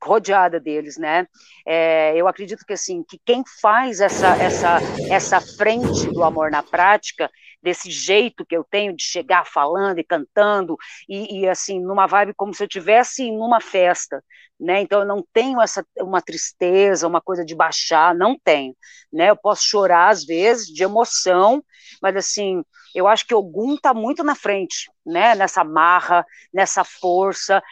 rodeada 0.02 0.60
deles, 0.60 0.96
né? 0.96 1.26
É, 1.66 2.16
eu 2.16 2.28
acredito 2.28 2.64
que 2.64 2.72
assim 2.72 3.02
que 3.02 3.18
quem 3.24 3.42
faz 3.60 4.00
essa 4.00 4.28
essa 4.36 4.78
essa 5.10 5.40
frente 5.40 6.06
do 6.12 6.22
amor 6.22 6.50
na 6.50 6.62
prática 6.62 7.28
desse 7.60 7.90
jeito 7.90 8.46
que 8.46 8.56
eu 8.56 8.64
tenho 8.64 8.94
de 8.94 9.02
chegar 9.02 9.44
falando 9.44 9.98
e 9.98 10.04
cantando 10.04 10.76
e, 11.08 11.40
e 11.40 11.48
assim 11.48 11.80
numa 11.80 12.06
vibe 12.06 12.32
como 12.34 12.54
se 12.54 12.62
eu 12.62 12.68
tivesse 12.68 13.30
numa 13.32 13.60
festa, 13.60 14.22
né? 14.60 14.80
Então 14.80 15.00
eu 15.00 15.06
não 15.06 15.24
tenho 15.32 15.60
essa 15.60 15.84
uma 15.98 16.20
tristeza, 16.20 17.06
uma 17.06 17.20
coisa 17.20 17.44
de 17.44 17.54
baixar, 17.54 18.14
não 18.14 18.36
tenho, 18.38 18.74
né? 19.12 19.30
Eu 19.30 19.36
posso 19.36 19.62
chorar 19.64 20.08
às 20.10 20.24
vezes 20.24 20.66
de 20.66 20.82
emoção, 20.82 21.62
mas 22.02 22.16
assim 22.16 22.62
eu 22.94 23.06
acho 23.06 23.26
que 23.26 23.34
Ogum 23.34 23.74
está 23.74 23.92
muito 23.94 24.24
na 24.24 24.34
frente, 24.34 24.90
né? 25.06 25.34
Nessa 25.34 25.62
marra, 25.62 26.24
nessa 26.52 26.84
força, 26.84 27.62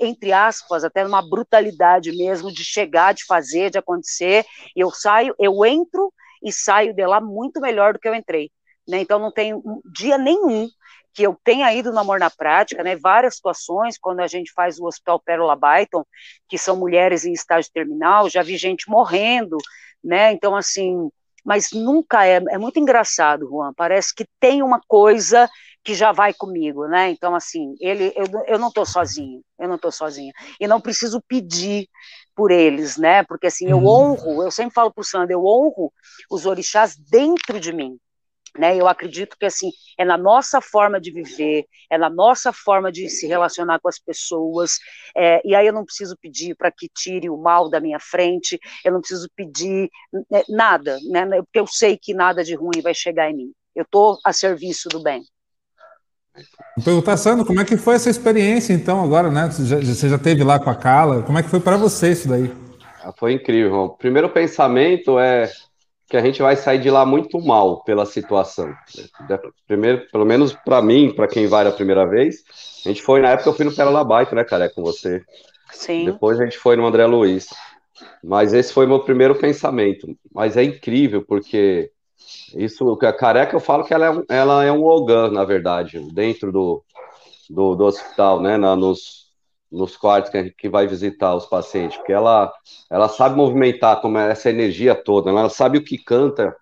entre 0.00 0.32
aspas, 0.32 0.84
até 0.84 1.04
numa 1.04 1.28
brutalidade 1.28 2.12
mesmo 2.16 2.52
de 2.52 2.64
chegar, 2.64 3.12
de 3.12 3.24
fazer, 3.24 3.70
de 3.70 3.78
acontecer. 3.78 4.44
Eu 4.74 4.90
saio, 4.90 5.34
eu 5.38 5.64
entro 5.64 6.12
e 6.42 6.52
saio 6.52 6.94
de 6.94 7.06
lá 7.06 7.20
muito 7.20 7.60
melhor 7.60 7.92
do 7.92 7.98
que 7.98 8.08
eu 8.08 8.14
entrei 8.14 8.50
né? 8.90 9.00
Então 9.00 9.18
não 9.18 9.32
um 9.54 9.80
dia 9.92 10.18
nenhum 10.18 10.68
que 11.12 11.22
eu 11.22 11.36
tenha 11.42 11.72
ido 11.74 11.92
no 11.92 11.98
Amor 11.98 12.18
na 12.18 12.30
Prática, 12.30 12.82
né, 12.82 12.96
várias 12.96 13.36
situações, 13.36 13.98
quando 13.98 14.20
a 14.20 14.26
gente 14.26 14.52
faz 14.52 14.78
o 14.78 14.86
Hospital 14.86 15.20
Pérola 15.20 15.56
Byton, 15.56 16.04
que 16.48 16.56
são 16.56 16.76
mulheres 16.76 17.24
em 17.24 17.32
estágio 17.32 17.70
terminal, 17.72 18.28
já 18.28 18.42
vi 18.42 18.56
gente 18.56 18.88
morrendo, 18.88 19.56
né, 20.02 20.32
então 20.32 20.54
assim, 20.54 21.10
mas 21.44 21.72
nunca 21.72 22.26
é, 22.26 22.36
é 22.50 22.58
muito 22.58 22.78
engraçado, 22.78 23.48
Juan, 23.48 23.72
parece 23.74 24.14
que 24.14 24.26
tem 24.38 24.62
uma 24.62 24.80
coisa 24.86 25.48
que 25.82 25.94
já 25.94 26.12
vai 26.12 26.32
comigo, 26.32 26.86
né, 26.86 27.10
então 27.10 27.34
assim, 27.34 27.74
ele, 27.80 28.12
eu, 28.14 28.26
eu 28.46 28.58
não 28.58 28.68
estou 28.68 28.86
sozinho, 28.86 29.40
eu 29.58 29.66
não 29.66 29.76
estou 29.76 29.90
sozinha, 29.90 30.32
e 30.60 30.66
não 30.68 30.80
preciso 30.80 31.20
pedir 31.26 31.88
por 32.36 32.50
eles, 32.50 32.96
né, 32.96 33.24
porque 33.24 33.48
assim, 33.48 33.68
eu 33.68 33.78
uhum. 33.78 33.86
honro, 33.86 34.42
eu 34.44 34.50
sempre 34.50 34.74
falo 34.74 34.92
para 34.92 35.02
o 35.02 35.04
Sandro, 35.04 35.32
eu 35.32 35.44
honro 35.44 35.92
os 36.30 36.46
orixás 36.46 36.96
dentro 36.96 37.58
de 37.58 37.72
mim, 37.72 37.98
né, 38.58 38.76
eu 38.76 38.88
acredito 38.88 39.36
que 39.38 39.46
assim 39.46 39.70
é 39.98 40.04
na 40.04 40.16
nossa 40.16 40.60
forma 40.60 41.00
de 41.00 41.10
viver, 41.10 41.64
é 41.90 41.98
na 41.98 42.10
nossa 42.10 42.52
forma 42.52 42.90
de 42.90 43.08
se 43.08 43.26
relacionar 43.26 43.78
com 43.80 43.88
as 43.88 43.98
pessoas. 43.98 44.78
É, 45.16 45.40
e 45.44 45.54
aí 45.54 45.66
eu 45.66 45.72
não 45.72 45.84
preciso 45.84 46.16
pedir 46.20 46.54
para 46.56 46.70
que 46.70 46.88
tire 46.88 47.28
o 47.28 47.36
mal 47.36 47.68
da 47.68 47.80
minha 47.80 47.98
frente, 48.00 48.58
eu 48.84 48.92
não 48.92 49.00
preciso 49.00 49.28
pedir 49.34 49.88
né, 50.30 50.42
nada, 50.48 50.98
né, 51.10 51.26
porque 51.42 51.60
eu 51.60 51.66
sei 51.66 51.98
que 52.00 52.14
nada 52.14 52.42
de 52.42 52.54
ruim 52.54 52.80
vai 52.82 52.94
chegar 52.94 53.30
em 53.30 53.36
mim. 53.36 53.52
Eu 53.74 53.82
estou 53.82 54.18
a 54.24 54.32
serviço 54.32 54.88
do 54.88 55.02
bem. 55.02 55.22
Vou 56.76 56.84
perguntar, 56.84 57.16
Sandro, 57.16 57.44
como 57.44 57.60
é 57.60 57.64
que 57.64 57.76
foi 57.76 57.96
essa 57.96 58.08
experiência, 58.08 58.72
então, 58.72 59.02
agora, 59.02 59.30
né? 59.30 59.50
Você 59.50 59.66
já, 59.66 59.78
você 59.78 60.08
já 60.08 60.18
teve 60.18 60.44
lá 60.44 60.58
com 60.58 60.70
a 60.70 60.74
Carla, 60.74 61.22
como 61.22 61.38
é 61.38 61.42
que 61.42 61.48
foi 61.48 61.60
para 61.60 61.76
você 61.76 62.12
isso 62.12 62.28
daí? 62.28 62.50
Ah, 63.02 63.12
foi 63.12 63.32
incrível. 63.32 63.74
O 63.74 63.90
primeiro 63.90 64.28
pensamento 64.28 65.18
é 65.18 65.50
que 66.10 66.16
a 66.16 66.20
gente 66.20 66.42
vai 66.42 66.56
sair 66.56 66.80
de 66.80 66.90
lá 66.90 67.06
muito 67.06 67.40
mal 67.40 67.84
pela 67.84 68.04
situação. 68.04 68.74
Primeiro, 69.68 70.08
pelo 70.10 70.26
menos 70.26 70.52
para 70.52 70.82
mim, 70.82 71.14
para 71.14 71.28
quem 71.28 71.46
vai 71.46 71.64
a 71.64 71.70
primeira 71.70 72.04
vez, 72.04 72.42
a 72.84 72.88
gente 72.88 73.00
foi 73.00 73.20
na 73.20 73.30
época 73.30 73.48
eu 73.48 73.54
fui 73.54 73.64
no 73.64 73.72
Pérola 73.74 74.02
Baita, 74.02 74.34
né, 74.34 74.42
cara, 74.42 74.64
é 74.64 74.68
com 74.68 74.82
você. 74.82 75.22
Sim. 75.70 76.06
Depois 76.06 76.40
a 76.40 76.44
gente 76.44 76.58
foi 76.58 76.74
no 76.74 76.84
André 76.84 77.06
Luiz. 77.06 77.48
Mas 78.24 78.52
esse 78.52 78.72
foi 78.72 78.86
meu 78.86 79.04
primeiro 79.04 79.36
pensamento. 79.36 80.08
Mas 80.34 80.56
é 80.56 80.64
incrível 80.64 81.24
porque 81.24 81.92
isso, 82.56 82.98
a 83.02 83.12
careca 83.12 83.54
eu 83.54 83.60
falo 83.60 83.84
que 83.84 83.94
ela 83.94 84.06
é 84.06 84.10
um, 84.10 84.24
ela 84.28 84.64
é 84.64 84.72
um 84.72 84.84
Ogan, 84.84 85.30
na 85.30 85.44
verdade, 85.44 86.00
dentro 86.12 86.50
do, 86.50 86.82
do, 87.48 87.76
do 87.76 87.84
hospital, 87.84 88.42
né, 88.42 88.56
na, 88.56 88.74
nos, 88.74 89.29
nos 89.70 89.96
quartos 89.96 90.30
que, 90.30 90.50
que 90.50 90.68
vai 90.68 90.86
visitar 90.86 91.34
os 91.34 91.46
pacientes, 91.46 91.96
porque 91.96 92.12
ela, 92.12 92.52
ela 92.90 93.08
sabe 93.08 93.36
movimentar 93.36 94.00
como 94.00 94.18
é 94.18 94.30
essa 94.30 94.50
energia 94.50 94.94
toda, 94.94 95.30
ela 95.30 95.48
sabe 95.48 95.78
o 95.78 95.84
que 95.84 95.96
canta, 95.96 96.54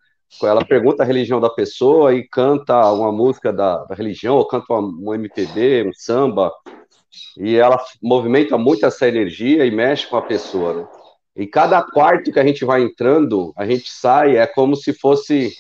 ela 0.43 0.65
pergunta 0.65 1.03
a 1.03 1.07
religião 1.07 1.41
da 1.41 1.49
pessoa 1.49 2.15
e 2.15 2.29
canta 2.29 2.93
uma 2.93 3.11
música 3.11 3.53
da, 3.53 3.85
da 3.85 3.95
religião, 3.95 4.37
ou 4.37 4.47
canta 4.47 4.75
um 4.75 5.15
MPB, 5.15 5.89
um 5.89 5.93
samba, 5.95 6.53
e 7.39 7.57
ela 7.57 7.83
movimenta 8.03 8.59
muito 8.59 8.85
essa 8.85 9.09
energia 9.09 9.65
e 9.65 9.71
mexe 9.71 10.07
com 10.07 10.17
a 10.17 10.23
pessoa, 10.23 10.75
né? 10.75 10.89
E 11.35 11.47
cada 11.47 11.81
quarto 11.83 12.33
que 12.33 12.41
a 12.41 12.45
gente 12.45 12.65
vai 12.65 12.83
entrando, 12.83 13.53
a 13.57 13.65
gente 13.65 13.89
sai, 13.91 14.37
é 14.37 14.47
como 14.47 14.75
se 14.75 14.93
fosse 14.93 15.53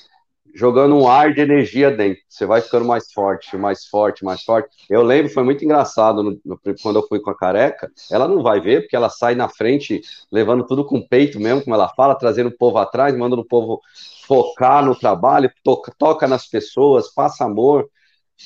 jogando 0.58 0.96
um 0.96 1.08
ar 1.08 1.32
de 1.32 1.40
energia 1.40 1.88
dentro. 1.88 2.20
Você 2.28 2.44
vai 2.44 2.60
ficando 2.60 2.84
mais 2.84 3.12
forte, 3.12 3.56
mais 3.56 3.86
forte, 3.86 4.24
mais 4.24 4.42
forte. 4.42 4.68
Eu 4.90 5.02
lembro, 5.02 5.32
foi 5.32 5.44
muito 5.44 5.64
engraçado 5.64 6.20
no, 6.20 6.40
no, 6.44 6.60
quando 6.82 6.96
eu 6.96 7.06
fui 7.06 7.20
com 7.20 7.30
a 7.30 7.36
careca. 7.36 7.88
Ela 8.10 8.26
não 8.26 8.42
vai 8.42 8.60
ver, 8.60 8.80
porque 8.80 8.96
ela 8.96 9.08
sai 9.08 9.36
na 9.36 9.48
frente, 9.48 10.00
levando 10.32 10.66
tudo 10.66 10.84
com 10.84 11.00
peito 11.00 11.38
mesmo, 11.38 11.62
como 11.62 11.76
ela 11.76 11.88
fala, 11.90 12.16
trazendo 12.16 12.48
o 12.48 12.56
povo 12.56 12.76
atrás, 12.78 13.16
mandando 13.16 13.42
o 13.42 13.46
povo 13.46 13.80
focar 14.26 14.84
no 14.84 14.96
trabalho, 14.96 15.48
toca, 15.62 15.92
toca 15.96 16.26
nas 16.26 16.48
pessoas, 16.48 17.08
passa 17.14 17.44
amor. 17.44 17.88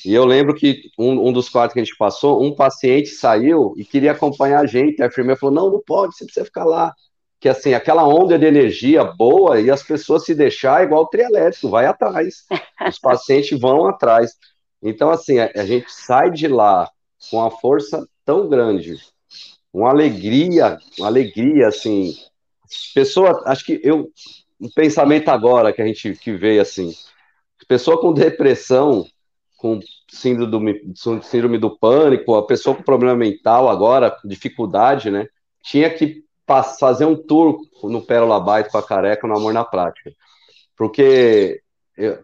E 0.05 0.13
eu 0.13 0.23
lembro 0.23 0.53
que 0.53 0.91
um, 0.99 1.29
um, 1.29 1.33
dos 1.33 1.49
quartos 1.49 1.73
que 1.73 1.79
a 1.79 1.83
gente 1.83 1.97
passou, 1.97 2.43
um 2.43 2.53
paciente 2.55 3.09
saiu 3.09 3.73
e 3.75 3.83
queria 3.83 4.11
acompanhar 4.11 4.59
a 4.61 4.67
gente. 4.67 5.01
A 5.01 5.07
enfermeira 5.07 5.39
falou: 5.39 5.55
Não, 5.55 5.71
não 5.71 5.81
pode, 5.83 6.15
você 6.15 6.25
precisa 6.25 6.45
ficar 6.45 6.63
lá 6.63 6.93
que 7.43 7.49
assim, 7.49 7.73
aquela 7.73 8.07
onda 8.07 8.39
de 8.39 8.45
energia 8.45 9.03
boa 9.03 9.59
e 9.59 9.69
as 9.69 9.83
pessoas 9.83 10.23
se 10.23 10.33
deixar 10.33 10.79
é 10.79 10.85
igual 10.85 11.03
o 11.03 11.07
trielétrico, 11.07 11.67
vai 11.67 11.85
atrás. 11.85 12.45
Os 12.87 12.97
pacientes 12.97 13.59
vão 13.59 13.85
atrás. 13.85 14.31
Então, 14.81 15.09
assim, 15.09 15.39
a, 15.39 15.51
a, 15.53 15.65
gente 15.65 15.91
sai 15.91 16.31
de 16.31 16.47
lá 16.47 16.89
com 17.29 17.35
uma 17.35 17.51
força 17.51 18.07
tão 18.23 18.47
grande, 18.47 18.95
uma 19.73 19.89
alegria, 19.89 20.77
uma 20.97 21.07
alegria, 21.07 21.67
assim. 21.67 22.15
Pessoa, 22.95 23.43
acho 23.45 23.65
que 23.65 23.77
eu, 23.83 24.09
um 24.57 24.69
pensamento 24.73 25.27
agora 25.27 25.73
que 25.73 25.81
a 25.81 25.85
gente 25.85 26.13
que 26.13 26.31
veio 26.31 26.61
assim, 26.61 26.93
pessoa 27.67 27.99
com 27.99 28.13
depressão, 28.13 29.05
com 29.57 29.81
síndrome, 30.09 30.81
síndrome 31.23 31.57
do 31.57 31.77
pânico, 31.77 32.35
a 32.35 32.47
pessoa 32.47 32.73
com 32.73 32.83
problema 32.83 33.17
mental 33.17 33.67
agora, 33.67 34.17
dificuldade, 34.23 35.11
né? 35.11 35.27
Tinha 35.61 35.89
que 35.89 36.23
fazer 36.79 37.05
um 37.05 37.15
tour 37.15 37.59
no 37.83 38.01
Pérola 38.01 38.39
Baita 38.39 38.69
com 38.69 38.77
a 38.77 38.83
Careca 38.83 39.27
no 39.27 39.37
Amor 39.37 39.53
na 39.53 39.63
Prática. 39.63 40.11
Porque 40.77 41.61
é, 41.97 42.19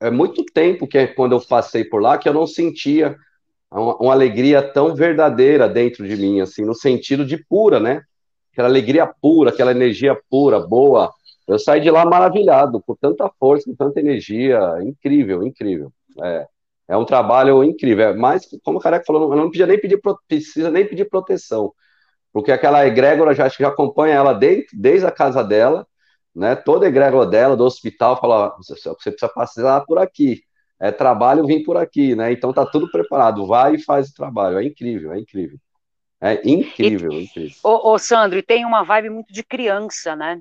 é 0.00 0.10
muito 0.10 0.44
tempo 0.44 0.86
que 0.86 1.06
quando 1.08 1.32
eu 1.32 1.40
passei 1.40 1.84
por 1.84 2.00
lá 2.00 2.18
que 2.18 2.28
eu 2.28 2.34
não 2.34 2.46
sentia 2.46 3.16
uma, 3.70 4.12
alegria 4.12 4.62
tão 4.62 4.94
verdadeira 4.94 5.68
dentro 5.68 6.06
de 6.06 6.16
mim, 6.16 6.40
assim, 6.40 6.64
no 6.64 6.74
sentido 6.74 7.24
de 7.24 7.36
pura, 7.36 7.80
né? 7.80 8.02
Aquela 8.52 8.68
alegria 8.68 9.06
pura, 9.06 9.50
aquela 9.50 9.72
energia 9.72 10.16
pura, 10.30 10.60
boa. 10.60 11.12
Eu 11.46 11.58
saí 11.58 11.80
de 11.80 11.90
lá 11.90 12.04
maravilhado, 12.04 12.80
com 12.80 12.94
tanta 12.94 13.28
força, 13.38 13.68
com 13.68 13.74
tanta 13.74 14.00
energia, 14.00 14.60
incrível, 14.82 15.42
incrível. 15.42 15.92
É, 16.22 16.46
é 16.88 16.96
um 16.96 17.04
trabalho 17.04 17.64
incrível. 17.64 18.08
É 18.08 18.14
mas, 18.14 18.48
como 18.64 18.78
o 18.78 18.80
Careca 18.80 19.04
falou, 19.04 19.34
não 19.34 19.48
precisa 19.48 19.66
nem 19.66 19.80
pedir, 19.80 20.00
precisa 20.28 20.70
nem 20.70 20.86
pedir 20.86 21.08
proteção 21.08 21.72
porque 22.34 22.50
aquela 22.50 22.84
egrégora 22.84 23.32
já, 23.32 23.48
já 23.48 23.68
acompanha 23.68 24.16
ela 24.16 24.32
desde, 24.34 24.66
desde 24.74 25.06
a 25.06 25.10
casa 25.12 25.44
dela, 25.44 25.86
né? 26.34 26.56
Toda 26.56 26.84
a 26.84 26.88
egrégora 26.88 27.24
dela, 27.24 27.56
do 27.56 27.64
hospital, 27.64 28.20
fala: 28.20 28.56
você 28.56 28.74
precisa 28.92 29.28
passar 29.28 29.84
por 29.86 29.98
aqui. 29.98 30.42
É 30.80 30.90
trabalho 30.90 31.46
vir 31.46 31.62
por 31.62 31.76
aqui, 31.76 32.16
né? 32.16 32.32
Então 32.32 32.52
tá 32.52 32.66
tudo 32.66 32.90
preparado, 32.90 33.46
vai 33.46 33.76
e 33.76 33.82
faz 33.82 34.08
o 34.08 34.14
trabalho. 34.14 34.58
É 34.58 34.64
incrível, 34.64 35.12
é 35.12 35.20
incrível. 35.20 35.56
É 36.20 36.34
incrível, 36.44 37.12
e, 37.12 37.24
incrível. 37.24 37.54
Ô, 37.62 37.92
ô, 37.92 37.98
Sandro, 38.00 38.36
e 38.36 38.42
tem 38.42 38.64
uma 38.64 38.82
vibe 38.82 39.10
muito 39.10 39.32
de 39.32 39.44
criança, 39.44 40.16
né? 40.16 40.40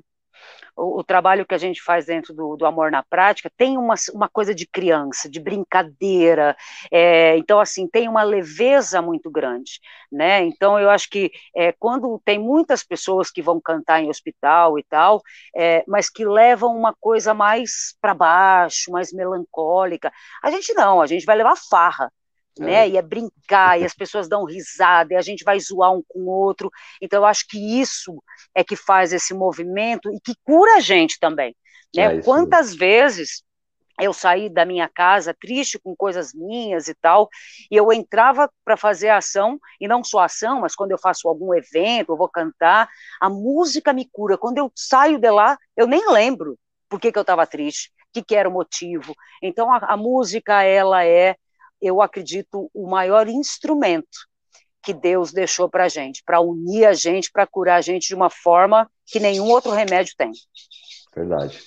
O, 0.76 1.00
o, 1.00 1.04
trabalho 1.04 1.46
que 1.46 1.54
a 1.54 1.58
gente 1.58 1.82
faz 1.82 2.06
dentro 2.06 2.34
do, 2.34 2.56
do 2.56 2.66
Amor 2.66 2.92
na 2.92 3.04
Prática 3.04 3.52
tem 3.56 3.78
uma, 3.78 3.96
uma 4.14 4.28
coisa 4.30 4.54
de 4.54 4.68
criança, 4.68 5.30
de 5.30 5.40
brincadeira, 5.40 6.56
é, 6.92 7.38
então, 7.38 7.60
assim, 7.60 7.88
tem 7.88 8.08
uma 8.08 8.24
leveza 8.24 9.02
muito 9.02 9.30
grande, 9.30 9.80
né, 10.12 10.44
então 10.44 10.80
eu 10.80 10.90
acho 10.90 11.10
que 11.10 11.32
é, 11.56 11.72
quando 11.72 12.22
tem 12.26 12.40
muitas 12.40 12.84
pessoas 12.84 13.32
que 13.32 13.42
vão 13.42 13.60
cantar 13.62 14.02
em 14.02 14.10
hospital 14.10 14.80
e 14.80 14.84
tal, 14.84 15.22
é, 15.56 15.84
mas 15.88 16.10
que 16.10 16.26
levam 16.26 16.76
uma 16.76 16.94
coisa 17.00 17.34
mais 17.34 17.96
para 18.02 18.14
baixo, 18.14 18.92
mais 18.92 19.12
melancólica, 19.14 20.12
a 20.42 20.52
gente 20.52 20.74
não, 20.74 21.02
a 21.02 21.08
gente 21.08 21.26
vai 21.26 21.36
levar 21.36 21.56
farra, 21.56 22.12
né? 22.60 22.88
É. 22.88 22.90
E 22.90 22.98
é 22.98 23.02
brincar, 23.02 23.80
e 23.80 23.86
as 23.86 23.94
pessoas 23.94 24.28
dão 24.28 24.46
risada, 24.46 25.14
e 25.14 25.18
a 25.18 25.22
gente 25.22 25.44
vai 25.44 25.60
zoar 25.60 25.94
um 25.94 26.04
com 26.08 26.20
o 26.20 26.30
outro. 26.30 26.70
Então, 27.02 27.22
eu 27.22 27.26
acho 27.26 27.48
que 27.48 27.80
isso 27.80 28.22
é 28.54 28.64
que 28.64 28.76
faz 28.76 29.14
esse 29.14 29.34
movimento 29.34 30.14
e 30.14 30.20
que 30.20 30.34
cura 30.44 30.78
a 30.78 30.80
gente 30.80 31.18
também. 31.20 31.56
Né? 31.96 32.18
É 32.18 32.22
Quantas 32.22 32.74
vezes 32.74 33.44
eu 34.02 34.12
saí 34.12 34.50
da 34.50 34.66
minha 34.66 34.90
casa 34.90 35.36
triste 35.40 35.78
com 35.80 35.96
coisas 35.96 36.34
minhas 36.34 36.88
e 36.88 36.96
tal, 36.96 37.30
e 37.70 37.76
eu 37.76 37.92
entrava 37.94 38.50
para 38.66 38.76
fazer 38.76 39.10
ação, 39.10 39.60
e 39.80 39.88
não 39.88 40.04
só 40.04 40.20
ação, 40.20 40.62
mas 40.62 40.76
quando 40.76 40.92
eu 40.92 40.98
faço 40.98 41.28
algum 41.28 41.54
evento, 41.54 42.12
eu 42.12 42.18
vou 42.18 42.30
cantar, 42.30 42.90
a 43.22 43.30
música 43.30 43.94
me 43.94 44.08
cura. 44.12 44.38
Quando 44.38 44.58
eu 44.58 44.72
saio 44.76 45.20
de 45.20 45.30
lá, 45.30 45.58
eu 45.78 45.88
nem 45.88 46.10
lembro 46.12 46.58
por 46.90 47.00
que, 47.00 47.12
que 47.12 47.18
eu 47.18 47.22
estava 47.22 47.46
triste, 47.46 47.92
o 48.10 48.14
que, 48.14 48.24
que 48.24 48.36
era 48.36 48.50
o 48.50 48.52
motivo. 48.52 49.14
Então, 49.42 49.72
a, 49.72 49.78
a 49.78 49.98
música, 49.98 50.64
ela 50.64 51.06
é 51.06 51.36
eu 51.84 52.02
acredito, 52.02 52.70
o 52.74 52.90
maior 52.90 53.28
instrumento 53.28 54.28
que 54.82 54.94
Deus 54.94 55.32
deixou 55.32 55.70
para 55.70 55.86
a 55.86 55.90
gente, 55.90 56.24
para 56.26 56.40
unir 56.42 56.86
a 56.86 56.94
gente, 56.94 57.32
para 57.32 57.46
curar 57.46 57.78
a 57.78 57.82
gente 57.82 58.08
de 58.08 58.16
uma 58.16 58.30
forma 58.30 58.90
que 59.06 59.20
nenhum 59.20 59.46
outro 59.46 59.72
remédio 59.72 60.14
tem. 60.18 60.32
Verdade. 61.16 61.60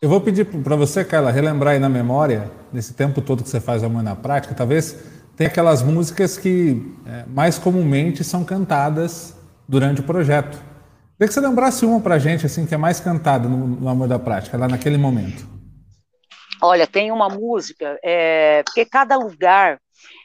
Eu 0.00 0.08
vou 0.08 0.20
pedir 0.20 0.44
para 0.44 0.76
você, 0.76 1.04
Carla, 1.04 1.30
relembrar 1.30 1.74
aí 1.74 1.78
na 1.78 1.88
memória, 1.88 2.50
nesse 2.72 2.92
tempo 2.94 3.22
todo 3.22 3.42
que 3.42 3.48
você 3.48 3.60
faz 3.60 3.82
a 3.82 3.88
mãe 3.88 4.04
na 4.04 4.14
prática, 4.14 4.54
talvez 4.54 4.96
tenha 5.36 5.48
aquelas 5.48 5.82
músicas 5.82 6.36
que 6.36 6.94
é, 7.06 7.24
mais 7.26 7.58
comumente 7.58 8.22
são 8.22 8.44
cantadas 8.44 9.34
durante 9.68 10.00
o 10.00 10.04
projeto. 10.04 10.62
Queria 11.16 11.28
que 11.28 11.34
você 11.34 11.40
lembrasse 11.40 11.86
uma 11.86 12.00
para 12.00 12.16
a 12.16 12.18
gente, 12.18 12.44
assim, 12.44 12.66
que 12.66 12.74
é 12.74 12.76
mais 12.76 13.00
cantada 13.00 13.48
no, 13.48 13.66
no 13.66 13.88
Amor 13.88 14.08
da 14.08 14.18
Prática, 14.18 14.58
lá 14.58 14.68
naquele 14.68 14.98
momento. 14.98 15.53
Olha, 16.62 16.86
tem 16.86 17.10
uma 17.10 17.28
música, 17.28 17.98
é, 18.02 18.62
porque 18.64 18.84
cada 18.84 19.16
lugar 19.16 19.80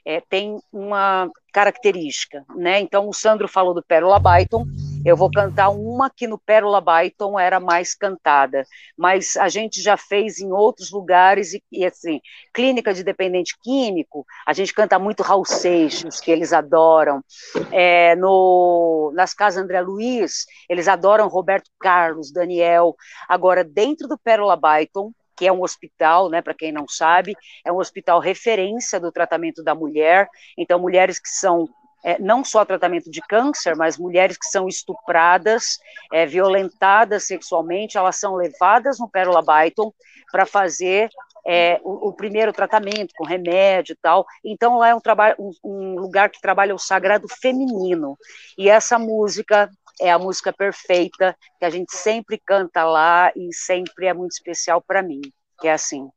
é, 0.06 0.22
tem 0.30 0.58
uma 0.72 1.30
característica, 1.52 2.46
né? 2.56 2.80
Então, 2.80 3.08
o 3.10 3.14
Sandro 3.14 3.48
falou 3.48 3.74
do 3.74 3.84
Pérola 3.84 4.20
Byton, 4.20 4.66
Eu 5.06 5.16
vou 5.16 5.32
cantar 5.32 5.70
uma 5.70 6.10
que 6.10 6.28
no 6.28 6.38
Pérola 6.38 6.82
Byton 6.82 7.40
era 7.40 7.60
mais 7.60 7.96
cantada, 7.96 8.66
mas 8.98 9.38
a 9.38 9.48
gente 9.48 9.82
já 9.82 9.96
fez 9.96 10.40
em 10.40 10.52
outros 10.52 10.92
lugares, 10.92 11.54
e, 11.54 11.64
e 11.72 11.86
assim, 11.86 12.20
clínica 12.54 12.94
de 12.94 13.04
dependente 13.04 13.56
químico, 13.64 14.26
a 14.46 14.52
gente 14.52 14.74
canta 14.74 15.00
muito 15.00 15.24
Raul 15.24 15.46
Seixas, 15.46 16.20
que 16.20 16.30
eles 16.30 16.52
adoram. 16.52 17.24
É, 17.72 18.16
no, 18.18 19.12
nas 19.16 19.34
casas 19.34 19.64
André 19.64 19.80
Luiz, 19.82 20.46
eles 20.70 20.88
adoram 20.88 21.30
Roberto 21.30 21.72
Carlos, 21.80 22.32
Daniel. 22.32 22.96
Agora, 23.28 23.64
dentro 23.64 24.08
do 24.08 24.18
Pérola 24.18 24.58
Byton, 24.58 25.14
que 25.40 25.48
é 25.48 25.54
um 25.54 25.64
hospital, 25.64 26.30
né, 26.30 26.42
para 26.42 26.54
quem 26.54 26.70
não 26.70 26.86
sabe, 26.86 27.34
é 27.64 27.72
um 27.72 27.78
hospital 27.78 28.20
referência 28.20 29.00
do 29.00 29.10
tratamento 29.10 29.64
da 29.64 29.74
mulher. 29.74 30.28
Então, 30.58 30.78
mulheres 30.78 31.18
que 31.18 31.30
são 31.30 31.66
é, 32.04 32.20
não 32.20 32.44
só 32.44 32.66
tratamento 32.66 33.10
de 33.10 33.22
câncer, 33.22 33.74
mas 33.76 33.98
mulheres 33.98 34.38
que 34.38 34.48
são 34.48 34.68
estupradas, 34.68 35.80
é, 36.12 36.26
violentadas 36.26 37.26
sexualmente, 37.26 37.98
elas 37.98 38.18
são 38.18 38.36
levadas 38.36 39.00
no 39.00 39.10
Pérola 39.10 39.42
Byton 39.42 39.94
para 40.30 40.46
fazer 40.46 41.10
é, 41.48 41.80
o, 41.84 42.10
o, 42.10 42.14
primeiro 42.14 42.52
tratamento 42.52 43.14
com 43.18 43.26
remédio 43.26 43.94
e 43.94 43.98
tal. 44.02 44.26
Então 44.44 44.78
lá 44.78 44.90
é 44.90 44.96
um, 44.96 45.02
um, 45.40 45.52
um 45.64 45.96
lugar 46.00 46.30
que 46.30 46.42
trabalha 46.42 46.76
o 46.76 46.80
sagrado 46.80 47.28
feminino. 47.42 48.18
E 48.58 48.70
essa 48.70 49.00
música 49.00 49.70
é 50.00 50.12
a 50.12 50.20
música 50.20 50.54
perfeita 50.54 51.36
que 51.58 51.66
a 51.66 51.70
gente 51.70 51.96
sempre 51.96 52.42
canta 52.46 52.84
lá 52.84 53.32
e 53.36 53.54
sempre 53.54 54.08
é 54.08 54.14
muito 54.14 54.32
especial 54.32 54.82
para 54.82 55.04
mim, 55.04 55.22
que 55.60 55.68
é 55.68 55.74
assim. 55.74 56.10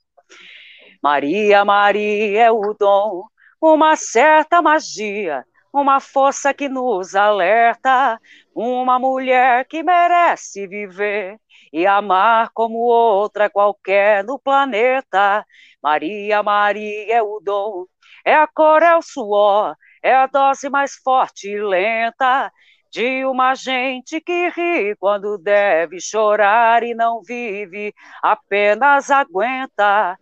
Maria, 1.03 1.65
Maria 1.65 2.45
é 2.45 2.51
o 2.51 2.75
dom, 2.79 3.25
uma 3.61 3.97
certa 3.97 4.63
magia, 4.63 5.45
uma 5.73 5.99
força 6.01 6.55
que 6.55 6.69
nos 6.69 7.15
alerta, 7.15 8.21
uma 8.55 8.99
mulher 8.99 9.67
que 9.67 9.83
merece 9.83 10.67
viver 10.67 11.39
e 11.73 11.87
amar 11.87 12.51
como 12.53 12.79
outra 12.79 13.49
qualquer 13.51 14.23
no 14.23 14.39
planeta. 14.39 15.45
Maria, 15.83 16.43
Maria 16.43 17.15
é 17.15 17.23
o 17.23 17.41
dom, 17.41 17.87
é 18.25 18.35
a 18.35 18.47
cor, 18.47 18.83
é 18.83 18.95
o 18.95 19.03
suor, 19.03 19.75
é 20.03 20.15
a 20.15 20.27
dose 20.27 20.69
mais 20.69 20.95
forte 20.95 21.49
e 21.49 21.61
lenta 21.61 22.53
de 22.93 23.25
uma 23.25 23.55
gente 23.55 24.21
que 24.21 24.51
ri 24.51 24.95
quando 25.01 25.39
deve 25.39 25.99
chorar 25.99 26.83
e 26.83 26.95
não 26.95 27.23
vive, 27.23 27.95
apenas 28.23 29.11
aguenta. 29.11 30.19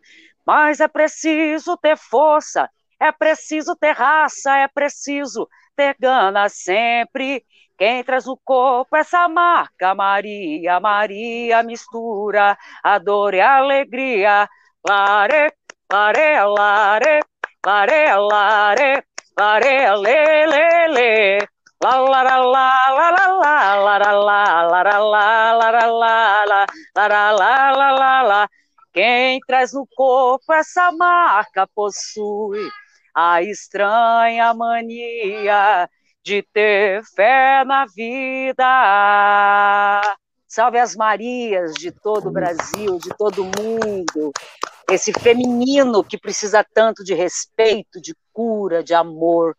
Mas 0.46 0.78
é 0.78 0.86
preciso 0.86 1.76
ter 1.76 1.96
força, 1.96 2.70
é 3.00 3.10
preciso 3.10 3.74
ter 3.74 3.90
raça, 3.90 4.56
é 4.56 4.68
preciso 4.68 5.48
ter 5.74 5.96
gana 5.98 6.48
sempre. 6.48 7.44
Quem 7.76 8.04
traz 8.04 8.26
no 8.26 8.38
corpo 8.44 8.96
essa 8.96 9.28
marca, 9.28 9.92
Maria, 9.92 10.78
Maria 10.78 11.64
mistura 11.64 12.56
a 12.84 12.98
dor 12.98 13.34
e 13.34 13.40
a 13.40 13.56
alegria. 13.56 14.48
Lare, 14.86 15.52
lare, 15.92 16.44
lare, 16.44 17.20
lare, 17.66 18.14
lare, 18.16 19.04
lare, 19.36 19.96
lare, 19.96 20.46
lare. 20.46 21.59
Quem 28.92 29.40
traz 29.46 29.72
no 29.72 29.86
corpo 29.96 30.52
essa 30.52 30.92
marca 30.92 31.66
possui 31.74 32.68
a 33.14 33.42
estranha 33.42 34.52
mania 34.52 35.88
de 36.22 36.42
ter 36.52 37.02
fé 37.16 37.64
na 37.64 37.86
vida. 37.86 38.62
Salve 40.46 40.78
as 40.78 40.94
Marias 40.94 41.72
de 41.72 41.90
todo 41.92 42.28
o 42.28 42.32
Brasil, 42.32 42.98
de 42.98 43.08
todo 43.16 43.42
o 43.42 43.46
mundo. 43.46 44.32
Esse 44.90 45.14
feminino 45.14 46.04
que 46.04 46.18
precisa 46.18 46.62
tanto 46.74 47.02
de 47.02 47.14
respeito, 47.14 48.02
de 48.02 48.14
cura, 48.34 48.84
de 48.84 48.92
amor, 48.92 49.56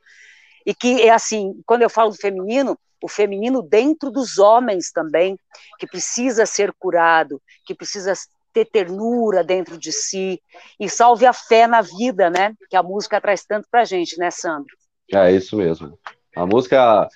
e 0.66 0.74
que, 0.74 1.02
é 1.02 1.10
assim, 1.10 1.62
quando 1.66 1.82
eu 1.82 1.90
falo 1.90 2.12
do 2.12 2.18
feminino, 2.18 2.78
o 3.02 3.08
feminino 3.08 3.62
dentro 3.62 4.12
dos 4.12 4.38
homens 4.38 4.92
também, 4.92 5.38
que 5.80 5.88
precisa 5.88 6.46
ser 6.46 6.72
curado, 6.78 7.42
que 7.66 7.74
precisa 7.74 8.14
ter 8.54 8.66
ternura 8.66 9.44
dentro 9.44 9.78
de 9.78 9.92
si, 9.92 10.42
e 10.80 10.90
salve 10.90 11.26
a 11.26 11.34
fé 11.34 11.68
na 11.68 11.82
vida, 11.82 12.30
né? 12.30 12.54
Que 12.70 12.76
a 12.76 12.84
música 12.84 13.20
traz 13.20 13.46
tanto 13.46 13.68
pra 13.72 13.86
gente, 13.86 14.18
né, 14.18 14.30
Sandro? 14.30 14.76
É 15.12 15.32
isso 15.32 15.56
mesmo. 15.56 15.98
A 16.36 16.46
música, 16.46 17.08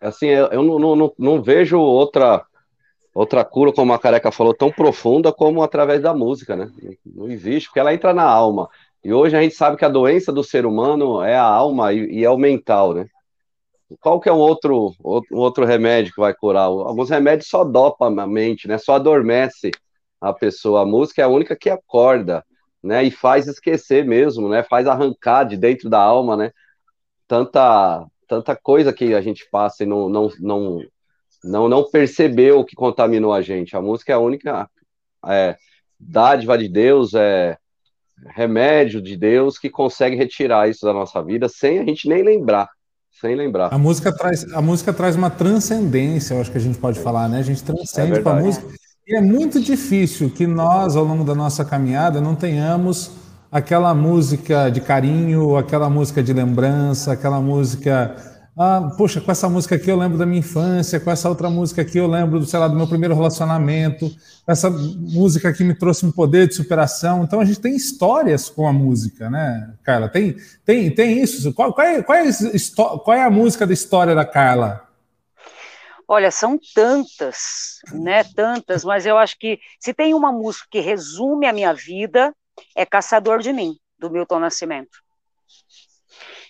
assim, 0.00 0.28
eu 0.28 0.62
não, 0.62 0.96
não, 0.96 1.14
não 1.18 1.42
vejo 1.42 1.78
outra 1.78 2.44
outra 3.16 3.42
cura, 3.46 3.72
como 3.72 3.94
a 3.94 3.98
Careca 3.98 4.30
falou, 4.30 4.52
tão 4.52 4.70
profunda 4.70 5.32
como 5.32 5.62
através 5.62 6.02
da 6.02 6.12
música, 6.12 6.54
né? 6.54 6.70
Não 7.02 7.30
existe, 7.30 7.66
porque 7.66 7.80
ela 7.80 7.94
entra 7.94 8.12
na 8.12 8.24
alma. 8.24 8.68
E 9.06 9.12
hoje 9.12 9.36
a 9.36 9.40
gente 9.40 9.54
sabe 9.54 9.76
que 9.76 9.84
a 9.84 9.88
doença 9.88 10.32
do 10.32 10.42
ser 10.42 10.66
humano 10.66 11.22
é 11.22 11.36
a 11.36 11.44
alma 11.44 11.92
e, 11.92 12.10
e 12.10 12.24
é 12.24 12.28
o 12.28 12.36
mental, 12.36 12.92
né? 12.92 13.06
Qual 14.00 14.18
que 14.18 14.28
é 14.28 14.32
um 14.32 14.38
outro, 14.38 14.92
outro, 15.00 15.36
outro 15.36 15.64
remédio 15.64 16.12
que 16.12 16.20
vai 16.20 16.34
curar? 16.34 16.64
Alguns 16.64 17.08
remédios 17.08 17.48
só 17.48 17.62
dopam 17.62 18.18
a 18.18 18.26
mente, 18.26 18.66
né? 18.66 18.78
Só 18.78 18.94
adormece 18.96 19.70
a 20.20 20.32
pessoa. 20.32 20.82
A 20.82 20.84
música 20.84 21.22
é 21.22 21.24
a 21.24 21.28
única 21.28 21.54
que 21.54 21.70
acorda, 21.70 22.44
né? 22.82 23.04
E 23.04 23.12
faz 23.12 23.46
esquecer 23.46 24.04
mesmo, 24.04 24.48
né? 24.48 24.64
Faz 24.64 24.88
arrancar 24.88 25.44
de 25.44 25.56
dentro 25.56 25.88
da 25.88 26.00
alma, 26.00 26.36
né? 26.36 26.50
Tanta, 27.28 28.04
tanta 28.26 28.56
coisa 28.56 28.92
que 28.92 29.14
a 29.14 29.20
gente 29.20 29.48
passa 29.52 29.84
e 29.84 29.86
não, 29.86 30.08
não, 30.08 30.28
não, 30.40 30.80
não, 31.44 31.68
não 31.68 31.88
percebeu 31.88 32.64
que 32.64 32.74
contaminou 32.74 33.32
a 33.32 33.40
gente. 33.40 33.76
A 33.76 33.80
música 33.80 34.10
é 34.10 34.16
a 34.16 34.18
única 34.18 34.68
é, 35.26 35.56
dádiva 35.96 36.58
de 36.58 36.68
Deus, 36.68 37.14
é 37.14 37.56
remédio 38.28 39.02
de 39.02 39.16
Deus 39.16 39.58
que 39.58 39.68
consegue 39.68 40.16
retirar 40.16 40.68
isso 40.68 40.84
da 40.84 40.92
nossa 40.92 41.22
vida 41.22 41.48
sem 41.48 41.78
a 41.78 41.84
gente 41.84 42.08
nem 42.08 42.22
lembrar. 42.22 42.68
Sem 43.20 43.34
lembrar. 43.34 43.72
A 43.72 43.78
música 43.78 44.14
traz, 44.14 44.44
a 44.52 44.60
música 44.60 44.92
traz 44.92 45.16
uma 45.16 45.30
transcendência, 45.30 46.34
eu 46.34 46.40
acho 46.40 46.50
que 46.50 46.58
a 46.58 46.60
gente 46.60 46.78
pode 46.78 47.00
falar, 47.00 47.28
né? 47.28 47.38
A 47.38 47.42
gente 47.42 47.62
transcende 47.62 48.18
é 48.18 48.22
com 48.22 48.28
a 48.28 48.34
música. 48.34 48.66
E 49.06 49.16
é 49.16 49.20
muito 49.20 49.60
difícil 49.60 50.28
que 50.30 50.46
nós, 50.46 50.96
ao 50.96 51.04
longo 51.04 51.24
da 51.24 51.34
nossa 51.34 51.64
caminhada, 51.64 52.20
não 52.20 52.34
tenhamos 52.34 53.12
aquela 53.50 53.94
música 53.94 54.68
de 54.68 54.80
carinho, 54.80 55.56
aquela 55.56 55.88
música 55.88 56.22
de 56.22 56.32
lembrança, 56.32 57.12
aquela 57.12 57.40
música 57.40 58.35
ah, 58.58 58.90
poxa, 58.96 59.20
com 59.20 59.30
essa 59.30 59.50
música 59.50 59.74
aqui 59.74 59.90
eu 59.90 59.98
lembro 59.98 60.16
da 60.16 60.24
minha 60.24 60.38
infância, 60.38 60.98
com 60.98 61.10
essa 61.10 61.28
outra 61.28 61.50
música 61.50 61.82
aqui 61.82 61.98
eu 61.98 62.06
lembro, 62.06 62.42
sei 62.46 62.58
lá, 62.58 62.66
do 62.66 62.74
meu 62.74 62.88
primeiro 62.88 63.14
relacionamento, 63.14 64.10
essa 64.46 64.70
música 64.70 65.50
aqui 65.50 65.62
me 65.62 65.74
trouxe 65.74 66.06
um 66.06 66.10
poder 66.10 66.48
de 66.48 66.54
superação. 66.54 67.22
Então 67.22 67.38
a 67.38 67.44
gente 67.44 67.60
tem 67.60 67.76
histórias 67.76 68.48
com 68.48 68.66
a 68.66 68.72
música, 68.72 69.28
né, 69.28 69.74
Carla? 69.84 70.08
Tem, 70.08 70.36
tem, 70.64 70.90
tem 70.94 71.22
isso. 71.22 71.52
Qual, 71.52 71.74
qual, 71.74 71.86
é, 71.86 72.02
qual, 72.02 72.16
é, 72.16 72.30
qual 73.04 73.16
é 73.16 73.22
a 73.22 73.30
música 73.30 73.66
da 73.66 73.74
história 73.74 74.14
da 74.14 74.24
Carla? 74.24 74.88
Olha, 76.08 76.30
são 76.30 76.58
tantas, 76.74 77.80
né? 77.92 78.24
Tantas, 78.24 78.84
mas 78.84 79.04
eu 79.04 79.18
acho 79.18 79.36
que 79.38 79.58
se 79.78 79.92
tem 79.92 80.14
uma 80.14 80.32
música 80.32 80.66
que 80.70 80.80
resume 80.80 81.46
a 81.46 81.52
minha 81.52 81.74
vida, 81.74 82.32
é 82.74 82.86
Caçador 82.86 83.40
de 83.40 83.52
Mim, 83.52 83.76
do 83.98 84.10
Milton 84.10 84.38
Nascimento 84.38 85.05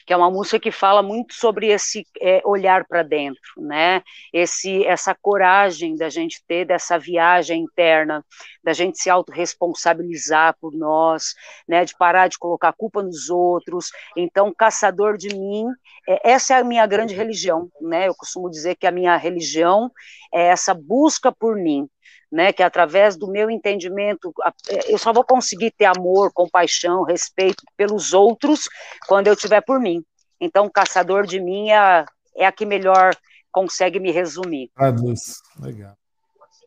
que 0.07 0.13
é 0.13 0.17
uma 0.17 0.31
música 0.31 0.61
que 0.61 0.71
fala 0.71 1.03
muito 1.03 1.35
sobre 1.35 1.67
esse 1.67 2.07
é, 2.21 2.41
olhar 2.45 2.87
para 2.87 3.03
dentro, 3.03 3.41
né? 3.59 4.03
Esse, 4.33 4.85
essa 4.87 5.13
coragem 5.21 5.97
da 5.97 6.09
gente 6.09 6.41
ter 6.47 6.65
dessa 6.65 6.97
viagem 6.97 7.65
interna, 7.65 8.25
da 8.63 8.73
gente 8.73 9.03
se 9.03 9.11
autorresponsabilizar 9.11 10.57
por 10.61 10.73
nós, 10.73 11.35
né? 11.69 11.85
De 11.85 11.97
parar 11.97 12.29
de 12.29 12.39
colocar 12.39 12.73
culpa 12.73 13.03
nos 13.03 13.29
outros. 13.29 13.91
Então, 14.17 14.55
caçador 14.57 15.17
de 15.17 15.35
mim, 15.35 15.67
é, 16.09 16.31
essa 16.31 16.55
é 16.55 16.61
a 16.61 16.65
minha 16.65 16.87
grande 16.87 17.13
religião, 17.13 17.69
né? 17.81 18.07
Eu 18.07 18.15
costumo 18.15 18.49
dizer 18.49 18.77
que 18.77 18.87
a 18.87 18.93
minha 18.93 19.17
religião 19.17 19.91
é 20.33 20.47
essa 20.47 20.73
busca 20.73 21.33
por 21.33 21.57
mim, 21.57 21.89
né, 22.31 22.53
que 22.53 22.63
através 22.63 23.17
do 23.17 23.31
meu 23.31 23.51
entendimento, 23.51 24.33
é, 24.69 24.93
eu 24.93 24.99
só 24.99 25.13
vou 25.13 25.25
conseguir 25.25 25.73
ter 25.77 25.87
amor, 25.87 26.31
compaixão, 26.35 27.03
respeito 27.03 27.63
pelos 27.77 28.13
outros 28.13 28.69
quando 29.07 29.29
eu 29.29 29.37
tiver 29.37 29.61
por 29.61 29.81
mim. 29.81 30.03
Então, 30.41 30.69
caçador 30.69 31.27
de 31.27 31.41
mim 31.41 31.71
é 31.71 31.77
a, 31.79 32.07
é 32.37 32.47
a 32.47 32.53
que 32.53 32.67
melhor 32.67 33.15
consegue 33.51 33.99
me 33.99 34.11
resumir. 34.11 34.71
Traduz, 34.77 35.37
legal. 35.61 35.95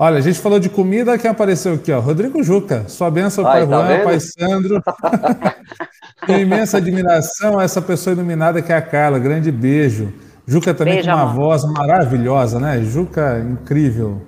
Olha, 0.02 0.18
a 0.18 0.22
gente 0.22 0.40
falou 0.40 0.62
de 0.62 0.70
comida, 0.70 1.18
quem 1.18 1.30
apareceu 1.30 1.74
aqui, 1.74 1.92
ó, 1.92 2.00
Rodrigo 2.00 2.42
Juca. 2.42 2.88
Sua 2.88 3.12
benção, 3.12 3.46
Ai, 3.46 3.52
Pai 3.52 3.68
tá 3.68 3.76
Juan, 3.76 3.88
vendo? 3.88 4.04
Pai 4.06 4.20
Sandro. 4.22 4.84
Tenho 6.26 6.40
imensa 6.48 6.78
admiração 6.78 7.60
a 7.60 7.64
essa 7.64 7.82
pessoa 7.82 8.14
iluminada 8.14 8.62
que 8.62 8.72
é 8.72 8.78
a 8.78 8.82
Carla. 8.82 9.20
Grande 9.20 9.52
beijo. 9.52 10.14
Juca 10.48 10.74
também 10.74 10.96
beijo, 10.96 11.10
com 11.10 11.16
uma 11.16 11.24
amor. 11.24 11.36
voz 11.36 11.66
maravilhosa, 11.66 12.62
né? 12.62 12.82
Juca, 12.82 13.40
incrível. 13.40 14.26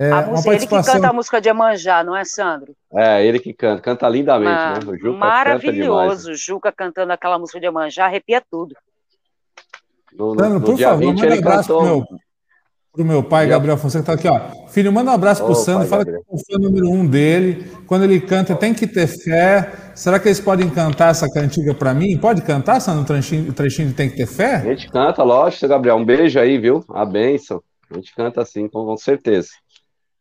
É, 0.00 0.10
a 0.10 0.22
música, 0.22 0.50
participação... 0.50 0.52
Ele 0.52 0.66
que 0.66 0.92
canta 0.92 1.08
a 1.08 1.12
música 1.12 1.40
de 1.42 1.48
Emanjá, 1.50 2.02
não 2.02 2.16
é, 2.16 2.24
Sandro? 2.24 2.74
É, 2.94 3.26
ele 3.26 3.38
que 3.38 3.52
canta, 3.52 3.82
canta 3.82 4.08
lindamente, 4.08 4.86
né? 4.86 4.92
O 4.92 4.96
Juca 4.96 5.18
maravilhoso, 5.18 6.28
canta 6.28 6.38
Juca 6.38 6.72
cantando 6.72 7.12
aquela 7.12 7.38
música 7.38 7.60
de 7.60 7.66
Emanjá, 7.66 8.06
arrepia 8.06 8.42
tudo. 8.50 8.74
No, 10.16 10.34
no, 10.34 10.40
Sandro, 10.40 10.58
no 10.58 10.64
por 10.64 10.78
favor, 10.78 11.04
manda 11.04 11.26
um 11.28 11.38
abraço 11.38 11.68
cantou... 11.68 11.78
pro 11.78 12.14
meu, 12.14 12.20
Pro 12.92 13.04
meu 13.04 13.22
pai, 13.22 13.46
Gabriel 13.46 13.76
Fonseca, 13.76 14.04
tá 14.04 14.12
aqui, 14.14 14.26
ó. 14.26 14.66
Filho, 14.68 14.92
manda 14.92 15.12
um 15.12 15.14
abraço 15.14 15.44
pro 15.44 15.54
Sandro, 15.54 15.86
fala 15.86 16.02
Gabriel. 16.02 16.24
que 16.24 16.32
é 16.32 16.34
o 16.34 16.38
fã 16.38 16.58
número 16.58 16.90
um 16.90 17.06
dele. 17.06 17.70
Quando 17.86 18.02
ele 18.02 18.20
canta, 18.20 18.56
tem 18.56 18.74
que 18.74 18.84
ter 18.84 19.06
fé. 19.06 19.92
Será 19.94 20.18
que 20.18 20.26
eles 20.26 20.40
podem 20.40 20.68
cantar 20.68 21.10
essa 21.10 21.30
cantiga 21.30 21.72
para 21.72 21.94
mim? 21.94 22.18
Pode 22.18 22.42
cantar, 22.42 22.80
Sandro, 22.80 23.02
um 23.02 23.04
trechinho, 23.04 23.52
trechinho 23.52 23.88
de 23.88 23.94
Tem 23.94 24.10
que 24.10 24.16
ter 24.16 24.26
fé? 24.26 24.56
A 24.56 24.74
gente 24.74 24.90
canta, 24.90 25.22
lógico, 25.22 25.68
Gabriel. 25.68 25.96
Um 25.96 26.04
beijo 26.04 26.40
aí, 26.40 26.58
viu? 26.58 26.84
A 26.88 27.04
benção. 27.04 27.62
A 27.88 27.94
gente 27.94 28.12
canta 28.12 28.42
assim, 28.42 28.66
com 28.66 28.96
certeza. 28.96 29.50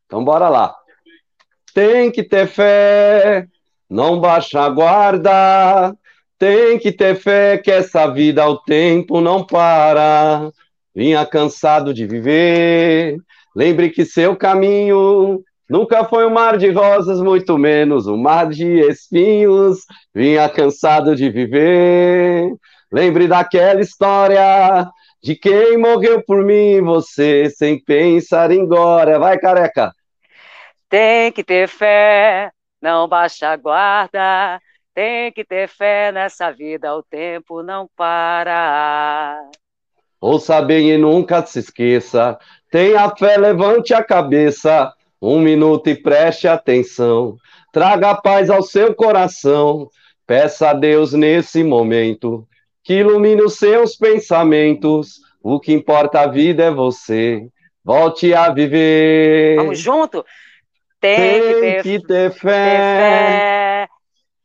Então, 0.10 0.24
bora 0.24 0.50
lá. 0.50 0.76
Tem 1.72 2.12
que 2.12 2.24
ter 2.24 2.48
fé, 2.48 3.46
não 3.88 4.20
baixa 4.20 4.60
a 4.60 4.68
guarda. 4.68 5.96
Tem 6.40 6.80
que 6.80 6.92
ter 6.92 7.14
fé 7.14 7.60
que 7.60 7.70
essa 7.70 8.08
vida 8.08 8.42
ao 8.42 8.58
tempo 8.64 9.22
não 9.22 9.46
para. 9.46 10.50
Vinha 10.96 11.24
cansado 11.28 11.94
de 11.94 12.08
viver. 12.08 13.18
Lembre 13.56 13.92
que 13.92 14.04
seu 14.04 14.36
caminho 14.36 15.44
nunca 15.70 16.04
foi 16.04 16.26
um 16.26 16.32
mar 16.32 16.58
de 16.58 16.72
rosas, 16.72 17.22
muito 17.22 17.56
menos 17.56 18.08
um 18.08 18.18
mar 18.18 18.50
de 18.50 18.80
espinhos. 18.90 19.86
Vinha 20.12 20.50
cansado 20.50 21.16
de 21.16 21.30
viver. 21.30 22.52
Lembre 22.92 23.28
daquela 23.28 23.80
história 23.80 24.90
de 25.22 25.36
quem 25.36 25.78
morreu 25.78 26.24
por 26.26 26.44
mim 26.44 26.82
você, 26.82 27.48
sem 27.52 27.80
pensar 27.80 28.50
em 28.50 28.66
glória. 28.66 29.20
Vai, 29.20 29.38
careca! 29.38 29.94
Tem 30.90 31.32
que 31.32 31.44
ter 31.44 31.68
fé, 31.68 32.52
não 32.82 33.08
baixa 33.08 33.50
a 33.50 33.56
guarda. 33.56 34.60
Tem 34.94 35.32
que 35.32 35.46
ter 35.46 35.68
fé 35.70 36.12
nessa 36.12 36.52
vida, 36.52 36.96
o 36.96 37.04
tempo 37.04 37.62
não 37.62 37.88
para. 37.96 39.40
Ouça 40.20 40.62
bem 40.62 40.90
e 40.90 40.98
nunca 40.98 41.46
se 41.46 41.60
esqueça. 41.60 42.38
Tenha 42.72 43.08
fé, 43.16 43.38
levante 43.38 43.94
a 43.94 44.04
cabeça. 44.04 44.92
Um 45.22 45.40
minuto 45.40 45.90
e 45.90 45.96
preste 45.96 46.48
atenção. 46.48 47.38
Traga 47.72 48.16
paz 48.16 48.50
ao 48.50 48.64
seu 48.64 48.96
coração. 48.96 49.90
Peça 50.26 50.72
a 50.72 50.74
Deus 50.74 51.14
nesse 51.14 51.64
momento 51.64 52.48
que 52.84 52.96
ilumine 52.96 53.44
os 53.44 53.56
seus 53.56 53.96
pensamentos. 53.96 55.20
O 55.42 55.60
que 55.60 55.72
importa 55.72 56.22
a 56.22 56.28
vida 56.28 56.64
é 56.64 56.72
você. 56.72 57.48
Volte 57.86 58.34
a 58.34 58.50
viver. 58.52 59.56
Vamos 59.58 59.80
junto? 59.80 60.26
Tem, 61.00 61.16
Tem 61.16 61.42
que, 61.42 61.62
ter, 61.62 61.84
que 61.84 62.08
ter, 62.08 62.32
fé. 62.32 62.32
ter 62.32 62.40
fé. 62.40 63.88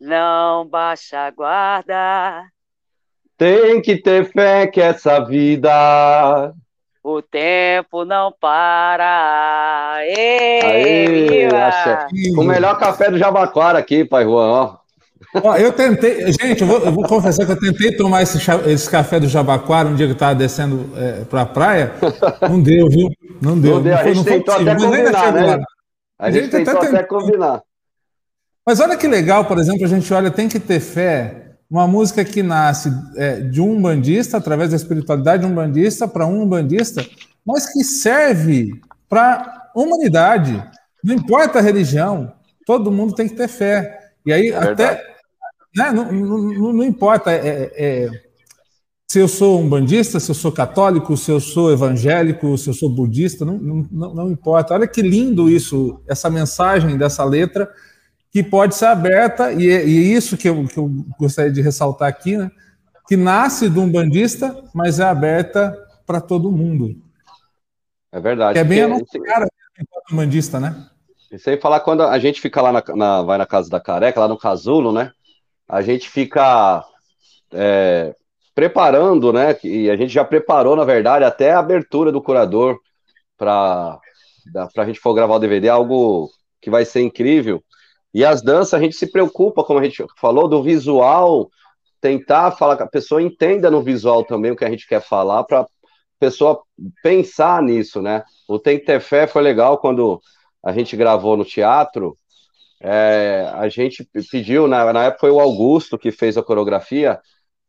Não 0.00 0.66
baixa 0.66 1.18
a 1.18 1.30
guarda. 1.30 2.44
Tem 3.36 3.80
que 3.80 3.96
ter 3.96 4.30
fé 4.30 4.66
que 4.66 4.80
essa 4.80 5.18
vida. 5.20 6.54
O 7.02 7.20
tempo 7.20 8.04
não 8.04 8.32
para. 8.40 9.98
Ei, 10.06 11.48
Aê, 11.48 11.48
o 12.36 12.44
melhor 12.44 12.78
café 12.78 13.10
do 13.10 13.18
Jabaquara 13.18 13.78
aqui, 13.78 14.04
pai 14.04 14.24
Juan, 14.24 14.46
ó. 14.46 14.76
ó 15.42 15.56
eu 15.56 15.72
tentei, 15.72 16.32
gente, 16.32 16.62
eu 16.62 16.66
vou, 16.66 16.78
eu 16.78 16.92
vou, 16.92 17.04
confessar 17.04 17.44
que 17.44 17.52
eu 17.52 17.60
tentei 17.60 17.96
tomar 17.96 18.22
esse, 18.22 18.38
esse 18.66 18.88
café 18.88 19.18
do 19.18 19.28
Jabaquara 19.28 19.88
um 19.88 19.94
dia 19.94 20.06
que 20.06 20.12
eu 20.12 20.14
estava 20.14 20.34
descendo 20.34 20.88
é, 20.96 21.24
para 21.24 21.42
a 21.42 21.46
praia. 21.46 21.92
Não 22.48 22.60
deu, 22.60 22.88
viu? 22.88 23.10
Não 23.42 23.58
deu. 23.58 23.74
Não 23.74 23.82
deu. 23.82 23.92
Não 23.92 24.00
foi, 24.00 24.10
a 24.10 24.14
gente 24.14 24.24
tentou 24.24 24.54
até 24.54 24.74
combinar, 24.76 25.32
né? 25.32 25.64
A 26.18 26.30
gente, 26.30 26.54
a 26.54 26.58
gente 26.58 26.64
tentou 26.64 26.80
até, 26.80 26.88
até 26.88 27.02
combinar. 27.02 27.62
Mas 28.66 28.80
olha 28.80 28.96
que 28.96 29.06
legal, 29.06 29.44
por 29.44 29.58
exemplo, 29.58 29.84
a 29.84 29.88
gente 29.88 30.12
olha, 30.12 30.30
tem 30.30 30.48
que 30.48 30.58
ter 30.58 30.80
fé 30.80 31.44
uma 31.70 31.86
música 31.86 32.24
que 32.24 32.42
nasce 32.42 32.90
é, 33.16 33.40
de 33.40 33.60
um 33.60 33.80
bandista, 33.80 34.36
através 34.36 34.70
da 34.70 34.76
espiritualidade 34.76 35.44
de 35.44 35.50
um 35.50 35.54
bandista, 35.54 36.06
para 36.06 36.26
um 36.26 36.46
bandista, 36.46 37.04
mas 37.44 37.72
que 37.72 37.82
serve 37.82 38.80
para 39.08 39.70
a 39.74 39.78
humanidade. 39.78 40.62
Não 41.02 41.14
importa 41.14 41.58
a 41.58 41.62
religião, 41.62 42.32
todo 42.64 42.92
mundo 42.92 43.14
tem 43.14 43.28
que 43.28 43.34
ter 43.34 43.48
fé. 43.48 44.12
E 44.24 44.32
aí, 44.32 44.48
é 44.48 44.56
até. 44.56 45.14
Né, 45.76 45.90
não, 45.90 46.12
não, 46.12 46.72
não, 46.72 46.84
importa 46.84 47.32
é, 47.32 47.72
é, 47.74 48.08
se 49.14 49.20
eu 49.20 49.28
sou 49.28 49.60
um 49.60 49.68
bandista, 49.68 50.18
se 50.18 50.28
eu 50.28 50.34
sou 50.34 50.50
católico, 50.50 51.16
se 51.16 51.30
eu 51.30 51.38
sou 51.38 51.70
evangélico, 51.70 52.58
se 52.58 52.68
eu 52.68 52.74
sou 52.74 52.88
budista, 52.90 53.44
não, 53.44 53.56
não, 53.58 54.12
não 54.12 54.28
importa. 54.28 54.74
Olha 54.74 54.88
que 54.88 55.00
lindo 55.00 55.48
isso, 55.48 56.02
essa 56.08 56.28
mensagem 56.28 56.98
dessa 56.98 57.22
letra 57.24 57.72
que 58.32 58.42
pode 58.42 58.74
ser 58.74 58.86
aberta, 58.86 59.52
e 59.52 59.70
é, 59.70 59.86
e 59.86 59.98
é 59.98 60.16
isso 60.16 60.36
que 60.36 60.48
eu, 60.48 60.66
que 60.66 60.76
eu, 60.76 60.90
gostaria 61.16 61.52
de 61.52 61.62
ressaltar 61.62 62.08
aqui, 62.08 62.36
né? 62.36 62.50
que 63.06 63.16
nasce 63.16 63.70
de 63.70 63.78
um 63.78 63.88
bandista, 63.88 64.64
mas 64.74 64.98
é 64.98 65.04
aberta 65.04 65.78
para 66.04 66.20
todo 66.20 66.50
mundo. 66.50 67.00
É 68.10 68.18
verdade. 68.18 68.54
Que 68.54 68.58
é 68.58 68.64
bem 68.64 68.82
a 68.82 68.88
nossa 68.88 69.20
cara 69.20 69.46
enquanto 69.78 70.16
bandista, 70.16 70.58
né? 70.58 70.88
E 71.30 71.38
sem 71.38 71.60
falar 71.60 71.78
quando 71.78 72.02
a 72.02 72.18
gente 72.18 72.40
fica 72.40 72.60
lá 72.60 72.72
na, 72.72 72.82
na, 72.96 73.22
vai 73.22 73.38
na 73.38 73.46
casa 73.46 73.70
da 73.70 73.78
careca, 73.78 74.18
lá 74.18 74.26
no 74.26 74.36
casulo, 74.36 74.90
né? 74.90 75.12
A 75.68 75.82
gente 75.82 76.10
fica 76.10 76.84
é, 77.52 78.12
preparando, 78.54 79.32
né? 79.32 79.56
E 79.64 79.90
a 79.90 79.96
gente 79.96 80.12
já 80.12 80.24
preparou, 80.24 80.76
na 80.76 80.84
verdade, 80.84 81.24
até 81.24 81.52
a 81.52 81.58
abertura 81.58 82.12
do 82.12 82.22
curador 82.22 82.78
para 83.36 83.98
a 84.76 84.84
gente 84.84 85.00
for 85.00 85.14
gravar 85.14 85.34
o 85.34 85.38
DVD, 85.38 85.68
algo 85.68 86.30
que 86.60 86.70
vai 86.70 86.84
ser 86.84 87.02
incrível. 87.02 87.62
E 88.12 88.24
as 88.24 88.42
danças, 88.42 88.74
a 88.74 88.78
gente 88.78 88.94
se 88.94 89.10
preocupa, 89.10 89.64
como 89.64 89.80
a 89.80 89.84
gente 89.84 90.04
falou, 90.16 90.48
do 90.48 90.62
visual, 90.62 91.50
tentar 92.00 92.52
falar 92.52 92.76
que 92.76 92.82
a 92.84 92.88
pessoa 92.88 93.20
entenda 93.20 93.70
no 93.70 93.82
visual 93.82 94.22
também 94.24 94.52
o 94.52 94.56
que 94.56 94.64
a 94.64 94.70
gente 94.70 94.86
quer 94.86 95.02
falar, 95.02 95.42
para 95.44 95.62
a 95.62 95.66
pessoa 96.20 96.62
pensar 97.02 97.60
nisso, 97.60 98.00
né? 98.00 98.22
O 98.46 98.58
Tem 98.58 98.78
que 98.78 98.84
ter 98.84 99.00
fé 99.00 99.26
foi 99.26 99.42
legal 99.42 99.78
quando 99.78 100.20
a 100.64 100.72
gente 100.72 100.96
gravou 100.96 101.36
no 101.36 101.44
teatro. 101.44 102.16
É, 102.80 103.50
a 103.54 103.68
gente 103.68 104.08
pediu, 104.30 104.68
na, 104.68 104.92
na 104.92 105.04
época 105.04 105.20
foi 105.20 105.30
o 105.30 105.40
Augusto 105.40 105.98
que 105.98 106.12
fez 106.12 106.36
a 106.36 106.42
coreografia, 106.42 107.18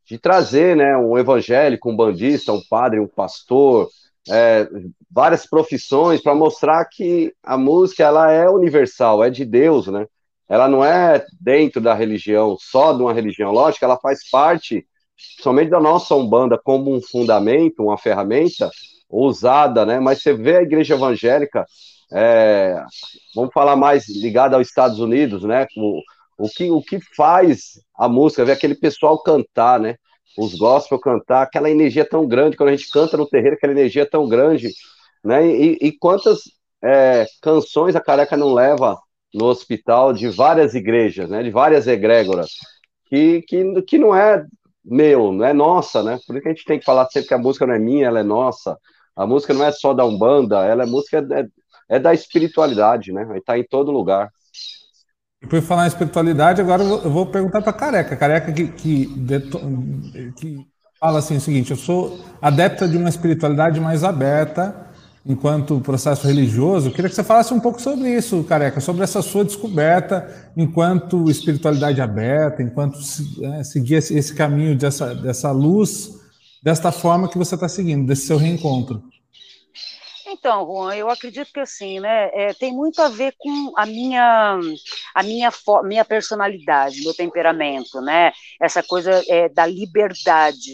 de 0.08 0.18
trazer 0.18 0.76
né, 0.76 0.96
um 0.98 1.18
evangélico, 1.18 1.90
um 1.90 1.96
bandista, 1.96 2.54
um 2.54 2.62
padre, 2.70 3.00
um 3.00 3.08
pastor, 3.08 3.90
é, 4.30 4.68
várias 5.12 5.46
profissões 5.48 6.22
para 6.22 6.36
mostrar 6.36 6.86
que 6.86 7.34
a 7.44 7.58
música 7.58 8.04
ela 8.04 8.32
é 8.32 8.50
universal, 8.50 9.24
é 9.24 9.30
de 9.30 9.46
Deus, 9.46 9.88
né? 9.88 10.06
ela 10.48 10.68
não 10.68 10.84
é 10.86 11.26
dentro 11.40 11.82
da 11.82 11.94
religião, 11.94 12.56
só 12.60 12.94
de 12.94 13.02
uma 13.02 13.14
religião, 13.14 13.52
lógico, 13.52 13.84
ela 13.84 13.98
faz 13.98 14.30
parte 14.30 14.86
somente 15.42 15.70
da 15.70 15.80
nossa 15.80 16.16
Umbanda 16.16 16.60
como 16.64 16.94
um 16.94 17.02
fundamento, 17.02 17.84
uma 17.84 17.98
ferramenta 17.98 18.70
usada, 19.10 19.86
né? 19.86 20.00
Mas 20.00 20.22
você 20.22 20.34
vê 20.34 20.58
a 20.58 20.62
igreja 20.62 20.96
evangélica, 20.96 21.66
é, 22.14 22.80
vamos 23.34 23.52
falar 23.54 23.76
mais 23.76 24.08
ligada 24.10 24.56
aos 24.56 24.68
Estados 24.68 25.00
Unidos, 25.00 25.44
né? 25.44 25.66
O, 26.38 26.50
que, 26.50 26.70
o 26.70 26.82
que 26.82 27.00
faz 27.16 27.80
a 27.98 28.08
música, 28.10 28.46
ver 28.46 28.54
aquele 28.54 28.76
pessoal 28.76 29.22
cantar, 29.22 29.80
né? 29.80 29.96
Os 30.38 30.56
gospel 30.56 31.00
cantar, 31.00 31.44
aquela 31.44 31.70
energia 31.70 32.08
tão 32.08 32.28
grande, 32.28 32.58
quando 32.58 32.70
a 32.70 32.76
gente 32.76 32.90
canta 32.90 33.16
no 33.16 33.28
terreiro, 33.28 33.56
aquela 33.56 33.74
energia 33.74 34.06
tão 34.06 34.28
grande, 34.28 34.70
né? 35.24 35.48
E, 35.48 35.78
e 35.82 35.92
quantas 35.98 36.42
é, 36.84 37.26
canções 37.42 37.96
a 37.96 38.02
careca 38.02 38.36
não 38.38 38.54
leva 38.54 39.00
no 39.34 39.46
hospital 39.46 40.14
de 40.14 40.30
várias 40.30 40.74
igrejas, 40.74 41.30
né, 41.30 41.44
de 41.44 41.52
várias 41.52 41.88
egrégoras, 41.88 42.52
que, 43.08 43.42
que, 43.42 43.82
que 43.82 43.98
não 43.98 44.16
é 44.16 44.46
meu, 44.84 45.32
não 45.32 45.46
é 45.46 45.52
nossa, 45.52 46.04
né? 46.04 46.20
Por 46.26 46.36
isso 46.36 46.44
que 46.44 46.50
a 46.50 46.54
gente 46.54 46.66
tem 46.66 46.80
que 46.80 46.86
falar 46.86 47.08
sempre 47.10 47.28
que 47.28 47.34
a 47.34 47.40
música 47.40 47.66
não 47.66 47.74
é 47.74 47.80
minha, 47.80 48.08
ela 48.08 48.20
é 48.20 48.24
nossa. 48.24 48.78
A 49.16 49.26
música 49.26 49.54
não 49.54 49.66
é 49.66 49.72
só 49.72 49.94
da 49.94 50.06
Umbanda, 50.06 50.64
ela 50.66 50.84
é 50.84 50.86
música 50.86 51.26
é, 51.32 51.96
é 51.96 52.00
da 52.00 52.14
espiritualidade, 52.14 53.12
né? 53.12 53.28
Está 53.38 53.58
em 53.58 53.64
todo 53.64 53.92
lugar. 53.92 54.30
E 55.46 55.48
por 55.48 55.62
falar 55.62 55.86
em 55.86 55.90
espiritualidade, 55.90 56.60
agora 56.60 56.82
eu 56.82 57.12
vou 57.12 57.28
perguntar 57.28 57.62
para 57.62 57.72
Careca. 57.72 58.16
Careca 58.16 58.52
que, 58.52 58.68
que, 58.68 59.06
que 60.36 60.66
fala 61.00 61.20
assim 61.20 61.38
o 61.38 61.42
seguinte: 61.42 61.70
eu 61.70 61.78
sou 61.78 62.20
adepta 62.42 62.88
de 62.88 62.98
uma 62.98 63.08
espiritualidade 63.08 63.80
mais 63.80 64.04
aberta, 64.04 64.76
enquanto 65.24 65.80
processo 65.82 66.26
religioso. 66.26 66.88
Eu 66.88 66.92
queria 66.92 67.10
que 67.10 67.16
você 67.16 67.24
falasse 67.24 67.54
um 67.54 67.60
pouco 67.60 67.80
sobre 67.80 68.10
isso, 68.10 68.44
Careca, 68.44 68.82
sobre 68.82 69.04
essa 69.04 69.22
sua 69.22 69.46
descoberta 69.46 70.28
enquanto 70.58 71.30
espiritualidade 71.30 72.02
aberta, 72.02 72.64
enquanto 72.64 72.98
é, 73.44 73.64
seguir 73.64 73.96
esse, 73.96 74.34
caminho 74.34 74.76
dessa, 74.76 75.14
dessa 75.14 75.52
luz, 75.52 76.10
desta 76.64 76.92
forma 76.92 77.30
que 77.30 77.38
você 77.38 77.54
está 77.54 77.70
seguindo, 77.70 78.08
desse 78.08 78.26
seu 78.26 78.38
reencontro. 78.38 79.04
Então, 80.38 80.66
Juan, 80.66 80.94
eu 80.96 81.10
acredito 81.10 81.52
que 81.54 81.62
assim, 81.62 82.00
né, 82.02 82.30
é, 82.34 82.54
tem 82.54 82.74
muito 82.74 83.02
a 83.02 83.08
ver 83.08 83.34
com 83.38 83.72
a 83.78 83.86
minha, 83.86 84.60
a 85.14 85.24
minha, 85.24 85.50
minha 85.84 86.04
personalidade, 86.04 87.02
meu 87.04 87.14
temperamento, 87.14 88.02
né, 88.02 88.34
essa 88.62 88.84
coisa 88.84 89.24
é, 89.30 89.48
da 89.48 89.66
liberdade, 89.66 90.74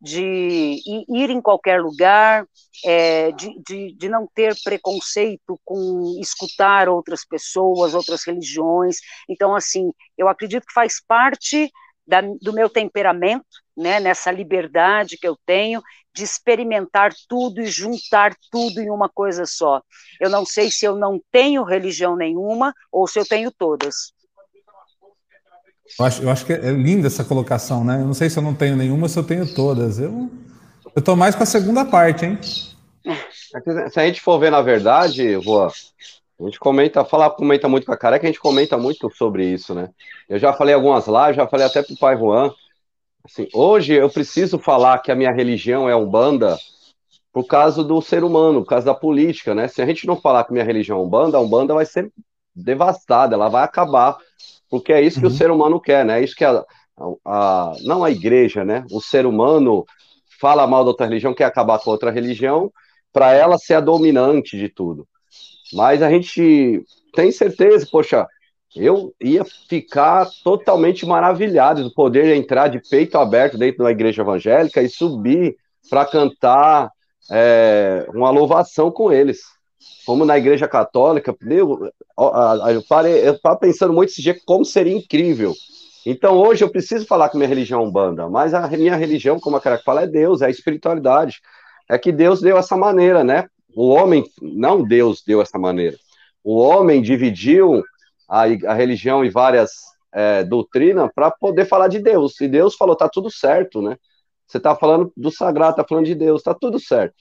de 0.00 0.80
ir 0.86 1.30
em 1.30 1.40
qualquer 1.40 1.80
lugar, 1.80 2.46
é, 2.84 3.32
de, 3.32 3.60
de, 3.66 3.92
de, 3.96 4.08
não 4.08 4.28
ter 4.32 4.54
preconceito 4.62 5.60
com 5.64 6.16
escutar 6.20 6.88
outras 6.88 7.24
pessoas, 7.24 7.94
outras 7.94 8.24
religiões. 8.24 8.98
Então, 9.28 9.54
assim, 9.54 9.90
eu 10.16 10.28
acredito 10.28 10.66
que 10.66 10.72
faz 10.72 11.04
parte 11.04 11.70
da, 12.06 12.20
do 12.20 12.52
meu 12.52 12.68
temperamento, 12.68 13.44
né, 13.76 14.00
nessa 14.00 14.30
liberdade 14.30 15.16
que 15.16 15.26
eu 15.26 15.36
tenho 15.46 15.82
de 16.14 16.24
experimentar 16.24 17.12
tudo 17.28 17.60
e 17.60 17.66
juntar 17.66 18.34
tudo 18.50 18.80
em 18.80 18.90
uma 18.90 19.08
coisa 19.08 19.46
só. 19.46 19.80
Eu 20.20 20.28
não 20.28 20.44
sei 20.44 20.70
se 20.70 20.84
eu 20.84 20.94
não 20.94 21.20
tenho 21.30 21.64
religião 21.64 22.14
nenhuma 22.16 22.74
ou 22.90 23.06
se 23.06 23.18
eu 23.18 23.24
tenho 23.24 23.50
todas. 23.50 24.12
Eu 25.98 26.04
acho, 26.04 26.22
eu 26.22 26.30
acho 26.30 26.46
que 26.46 26.52
é 26.52 26.70
linda 26.70 27.06
essa 27.06 27.24
colocação, 27.24 27.84
né? 27.84 27.96
Eu 27.96 28.06
não 28.06 28.14
sei 28.14 28.30
se 28.30 28.38
eu 28.38 28.42
não 28.42 28.54
tenho 28.54 28.76
nenhuma, 28.76 29.08
se 29.08 29.18
eu 29.18 29.24
tenho 29.24 29.52
todas. 29.54 29.98
Eu 29.98 30.30
estou 30.96 31.16
mais 31.16 31.34
com 31.34 31.42
a 31.42 31.46
segunda 31.46 31.84
parte, 31.84 32.24
hein? 32.24 32.38
É 33.04 33.90
se 33.90 34.00
a 34.00 34.06
gente 34.06 34.20
for 34.20 34.38
ver 34.38 34.50
na 34.50 34.62
verdade, 34.62 35.36
Voa, 35.36 35.72
a 36.40 36.44
gente 36.44 36.58
comenta, 36.58 37.04
fala, 37.04 37.30
comenta 37.30 37.68
muito 37.68 37.86
com 37.86 37.92
a 37.92 37.96
careca, 37.96 38.26
a 38.26 38.30
gente 38.30 38.40
comenta 38.40 38.76
muito 38.78 39.10
sobre 39.14 39.46
isso, 39.46 39.74
né? 39.74 39.90
Eu 40.28 40.38
já 40.38 40.52
falei 40.52 40.74
algumas 40.74 41.06
lives, 41.06 41.36
já 41.36 41.46
falei 41.46 41.66
até 41.66 41.82
pro 41.82 41.96
pai 41.96 42.16
Juan. 42.16 42.52
Assim, 43.24 43.48
hoje 43.54 43.94
eu 43.94 44.10
preciso 44.10 44.58
falar 44.58 44.98
que 44.98 45.12
a 45.12 45.14
minha 45.14 45.32
religião 45.32 45.88
é 45.88 45.94
Umbanda 45.94 46.58
por 47.32 47.46
causa 47.46 47.82
do 47.82 48.00
ser 48.02 48.24
humano, 48.24 48.62
por 48.62 48.68
causa 48.68 48.86
da 48.86 48.94
política, 48.94 49.54
né? 49.54 49.68
Se 49.68 49.80
a 49.80 49.86
gente 49.86 50.06
não 50.06 50.20
falar 50.20 50.44
que 50.44 50.52
minha 50.52 50.64
religião 50.64 50.98
é 50.98 51.02
Umbanda, 51.02 51.38
a 51.38 51.40
Umbanda 51.40 51.74
vai 51.74 51.86
ser 51.86 52.12
devastada, 52.54 53.34
ela 53.34 53.48
vai 53.48 53.64
acabar, 53.64 54.18
porque 54.68 54.92
é 54.92 55.00
isso 55.00 55.20
que 55.20 55.26
uhum. 55.26 55.32
o 55.32 55.34
ser 55.34 55.50
humano 55.50 55.80
quer, 55.80 56.04
né? 56.04 56.20
É 56.20 56.24
isso 56.24 56.34
que 56.34 56.44
a, 56.44 56.64
a, 56.98 57.14
a, 57.24 57.72
não 57.84 58.04
a 58.04 58.10
igreja, 58.10 58.64
né? 58.64 58.84
O 58.90 59.00
ser 59.00 59.24
humano 59.24 59.84
fala 60.40 60.66
mal 60.66 60.84
da 60.84 60.90
outra 60.90 61.06
religião, 61.06 61.32
quer 61.32 61.44
acabar 61.44 61.78
com 61.78 61.90
outra 61.90 62.10
religião, 62.10 62.70
para 63.12 63.32
ela 63.32 63.56
ser 63.56 63.74
a 63.74 63.80
dominante 63.80 64.58
de 64.58 64.68
tudo. 64.68 65.06
Mas 65.72 66.02
a 66.02 66.10
gente 66.10 66.84
tem 67.14 67.30
certeza, 67.30 67.86
poxa, 67.90 68.26
eu 68.74 69.14
ia 69.20 69.44
ficar 69.68 70.26
totalmente 70.42 71.04
maravilhado 71.04 71.84
de 71.84 71.94
poder 71.94 72.34
entrar 72.34 72.68
de 72.68 72.80
peito 72.88 73.18
aberto 73.18 73.58
dentro 73.58 73.84
da 73.84 73.90
igreja 73.90 74.22
evangélica 74.22 74.82
e 74.82 74.88
subir 74.88 75.56
para 75.90 76.06
cantar 76.06 76.90
é, 77.30 78.06
uma 78.14 78.30
louvação 78.30 78.90
com 78.90 79.12
eles. 79.12 79.40
Como 80.06 80.24
na 80.24 80.38
igreja 80.38 80.66
católica, 80.66 81.34
meu, 81.42 81.88
eu 82.72 82.82
parei, 82.88 83.26
eu 83.26 83.34
estava 83.34 83.56
pensando 83.56 83.92
muito 83.92 84.10
esse 84.10 84.22
dia 84.22 84.36
como 84.44 84.64
seria 84.64 84.96
incrível. 84.96 85.54
Então 86.04 86.36
hoje 86.36 86.64
eu 86.64 86.70
preciso 86.70 87.06
falar 87.06 87.28
que 87.28 87.36
minha 87.36 87.48
religião 87.48 87.80
é 87.80 87.84
Umbanda, 87.84 88.28
mas 88.28 88.54
a 88.54 88.66
minha 88.68 88.96
religião, 88.96 89.38
como 89.38 89.56
a 89.56 89.60
cara 89.60 89.78
fala, 89.78 90.02
é 90.02 90.06
Deus, 90.06 90.42
é 90.42 90.46
a 90.46 90.50
espiritualidade. 90.50 91.40
É 91.88 91.98
que 91.98 92.10
Deus 92.10 92.40
deu 92.40 92.56
essa 92.56 92.76
maneira, 92.76 93.22
né? 93.22 93.46
O 93.74 93.88
homem, 93.88 94.24
não 94.40 94.82
Deus 94.82 95.22
deu 95.24 95.40
essa 95.40 95.58
maneira. 95.58 95.96
O 96.42 96.58
homem 96.58 97.00
dividiu 97.00 97.84
a, 98.32 98.44
a 98.44 98.72
religião 98.72 99.22
em 99.22 99.28
várias 99.28 99.72
é, 100.10 100.42
doutrinas 100.42 101.10
para 101.14 101.30
poder 101.30 101.66
falar 101.66 101.88
de 101.88 101.98
Deus. 101.98 102.40
E 102.40 102.48
Deus 102.48 102.74
falou, 102.74 102.96
tá 102.96 103.06
tudo 103.06 103.30
certo, 103.30 103.82
né? 103.82 103.98
Você 104.46 104.56
está 104.56 104.74
falando 104.74 105.12
do 105.14 105.30
sagrado, 105.30 105.72
está 105.72 105.84
falando 105.86 106.06
de 106.06 106.14
Deus, 106.14 106.42
tá 106.42 106.54
tudo 106.54 106.80
certo. 106.80 107.14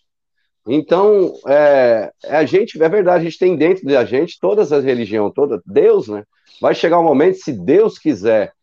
Então, 0.65 1.33
é, 1.47 2.11
é, 2.23 2.37
a 2.37 2.45
gente, 2.45 2.81
é 2.81 2.87
verdade, 2.87 3.21
a 3.21 3.23
gente 3.29 3.37
tem 3.37 3.57
dentro 3.57 3.85
da 3.85 4.05
gente 4.05 4.39
todas 4.39 4.71
as 4.71 4.85
religiões, 4.85 5.33
toda 5.33 5.61
Deus, 5.65 6.07
né? 6.07 6.23
Vai 6.61 6.73
chegar 6.73 6.99
um 6.99 7.03
momento, 7.03 7.35
se 7.39 7.51
Deus 7.51 7.97
quiser, 7.97 8.53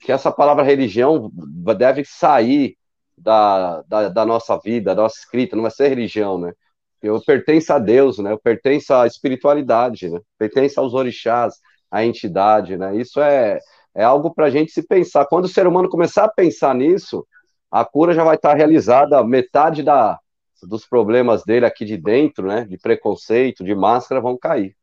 que 0.00 0.10
essa 0.10 0.32
palavra 0.32 0.62
religião 0.62 1.30
deve 1.76 2.04
sair 2.06 2.76
da, 3.18 3.82
da, 3.82 4.08
da 4.08 4.24
nossa 4.24 4.58
vida, 4.58 4.94
da 4.94 5.02
nossa 5.02 5.18
escrita, 5.18 5.56
não 5.56 5.62
vai 5.62 5.72
ser 5.72 5.88
religião, 5.88 6.38
né? 6.38 6.52
Eu 7.02 7.20
pertenço 7.20 7.72
a 7.72 7.78
Deus, 7.78 8.18
né? 8.18 8.32
Eu 8.32 8.38
pertenço 8.38 8.94
à 8.94 9.06
espiritualidade, 9.06 10.08
né? 10.08 10.20
Pertenço 10.38 10.80
aos 10.80 10.94
orixás, 10.94 11.54
à 11.90 12.04
entidade, 12.04 12.76
né? 12.76 12.96
Isso 12.96 13.20
é, 13.20 13.58
é 13.94 14.04
algo 14.04 14.32
para 14.34 14.46
a 14.46 14.50
gente 14.50 14.72
se 14.72 14.86
pensar. 14.86 15.26
Quando 15.26 15.44
o 15.44 15.48
ser 15.48 15.66
humano 15.66 15.88
começar 15.88 16.24
a 16.24 16.30
pensar 16.30 16.74
nisso, 16.74 17.26
a 17.70 17.84
cura 17.84 18.12
já 18.12 18.24
vai 18.24 18.36
estar 18.36 18.54
realizada, 18.54 19.22
metade 19.24 19.82
da, 19.82 20.18
dos 20.62 20.86
problemas 20.86 21.44
dele 21.44 21.66
aqui 21.66 21.84
de 21.84 21.96
dentro, 21.96 22.46
né? 22.46 22.64
De 22.64 22.78
preconceito, 22.78 23.64
de 23.64 23.74
máscara, 23.74 24.20
vão 24.20 24.36
cair. 24.36 24.76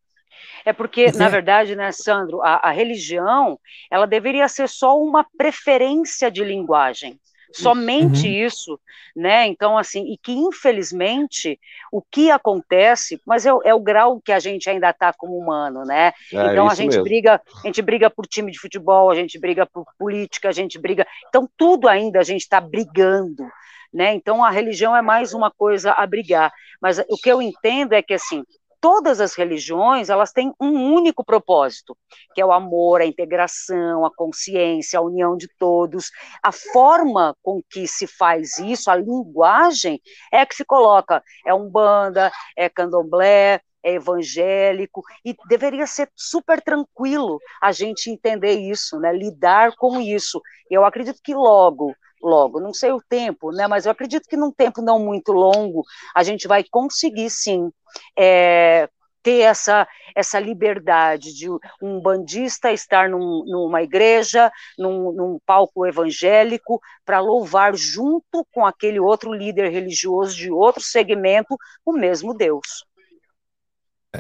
É 0.66 0.74
porque, 0.74 1.12
na 1.12 1.30
verdade, 1.30 1.76
né, 1.76 1.92
Sandro, 1.92 2.42
a, 2.42 2.56
a 2.56 2.72
religião, 2.72 3.60
ela 3.90 4.08
deveria 4.08 4.48
ser 4.48 4.68
só 4.68 5.00
uma 5.00 5.26
preferência 5.38 6.32
de 6.32 6.44
linguagem 6.44 7.20
somente 7.54 8.28
uhum. 8.28 8.46
isso, 8.46 8.80
né? 9.16 9.48
Então, 9.48 9.78
assim, 9.78 10.12
e 10.12 10.18
que 10.18 10.34
infelizmente 10.34 11.60
o 11.92 12.02
que 12.02 12.30
acontece, 12.32 13.22
mas 13.26 13.46
é, 13.46 13.52
é 13.64 13.74
o 13.74 13.80
grau 13.80 14.20
que 14.20 14.32
a 14.32 14.40
gente 14.40 14.70
ainda 14.70 14.90
está 14.90 15.14
como 15.14 15.38
humano, 15.38 15.84
né? 15.86 16.14
É, 16.34 16.52
então 16.52 16.70
a 16.70 16.76
gente 16.76 16.92
mesmo. 16.92 17.04
briga, 17.04 17.42
a 17.64 17.68
gente 17.68 17.82
briga 17.82 18.10
por 18.10 18.28
time 18.28 18.52
de 18.52 18.60
futebol, 18.60 19.10
a 19.10 19.16
gente 19.16 19.40
briga 19.40 19.66
por 19.66 19.86
política, 19.98 20.50
a 20.50 20.52
gente 20.52 20.80
briga, 20.80 21.08
então 21.30 21.50
tudo 21.58 21.88
ainda 21.88 22.20
a 22.20 22.24
gente 22.24 22.42
está 22.42 22.60
brigando. 22.60 23.46
Né? 23.94 24.14
Então 24.14 24.44
a 24.44 24.50
religião 24.50 24.94
é 24.94 25.02
mais 25.02 25.34
uma 25.34 25.50
coisa 25.50 25.94
a 25.94 26.06
brigar, 26.06 26.52
mas 26.82 27.00
o 27.10 27.16
que 27.16 27.32
eu 27.32 27.42
entendo 27.42 27.94
é 27.94 28.02
que 28.02 28.14
assim 28.14 28.44
todas 28.86 29.20
as 29.20 29.34
religiões, 29.34 30.12
elas 30.12 30.32
têm 30.32 30.54
um 30.62 30.94
único 30.94 31.26
propósito, 31.26 31.98
que 32.36 32.40
é 32.40 32.46
o 32.46 32.52
amor, 32.52 33.02
a 33.02 33.06
integração, 33.06 34.06
a 34.06 34.14
consciência, 34.16 35.00
a 35.00 35.02
união 35.02 35.36
de 35.36 35.48
todos. 35.58 36.12
A 36.44 36.52
forma 36.52 37.36
com 37.42 37.64
que 37.68 37.88
se 37.88 38.06
faz 38.06 38.60
isso, 38.60 38.92
a 38.92 38.96
linguagem, 38.96 40.00
é 40.32 40.46
que 40.46 40.54
se 40.54 40.64
coloca, 40.64 41.24
é 41.48 41.52
umbanda, 41.52 42.32
é 42.56 42.70
candomblé, 42.70 43.60
é 43.82 43.94
evangélico, 43.94 45.02
e 45.26 45.36
deveria 45.48 45.88
ser 45.88 46.08
super 46.16 46.62
tranquilo 46.62 47.40
a 47.60 47.72
gente 47.72 48.12
entender 48.12 48.54
isso, 48.54 49.00
né, 49.00 49.12
lidar 49.12 49.76
com 49.78 50.00
isso. 50.00 50.40
Eu 50.70 50.86
acredito 50.86 51.20
que 51.24 51.34
logo 51.34 51.96
logo, 52.22 52.60
não 52.60 52.74
sei 52.74 52.92
o 52.92 53.02
tempo, 53.02 53.52
né, 53.52 53.68
mas 53.68 53.86
eu 53.86 53.92
acredito 53.92 54.28
que 54.28 54.38
num 54.38 54.52
tempo 54.52 54.82
não 54.82 55.00
muito 55.00 55.32
longo 55.32 55.84
a 56.16 56.24
gente 56.24 56.48
vai 56.48 56.64
conseguir 56.64 57.30
sim 57.30 57.72
é, 58.18 58.90
ter 59.26 59.40
essa, 59.40 59.88
essa 60.16 60.40
liberdade 60.40 61.34
de 61.34 61.50
um 61.82 62.00
bandista 62.00 62.72
estar 62.72 63.10
num, 63.10 63.44
numa 63.46 63.82
igreja, 63.82 64.52
num, 64.78 65.12
num 65.12 65.40
palco 65.44 65.84
evangélico, 65.84 66.80
para 67.04 67.20
louvar 67.20 67.76
junto 67.76 68.46
com 68.54 68.64
aquele 68.64 69.00
outro 69.00 69.34
líder 69.34 69.70
religioso 69.70 70.36
de 70.36 70.52
outro 70.52 70.84
segmento 70.84 71.58
o 71.84 71.92
mesmo 71.92 72.36
Deus. 72.36 72.86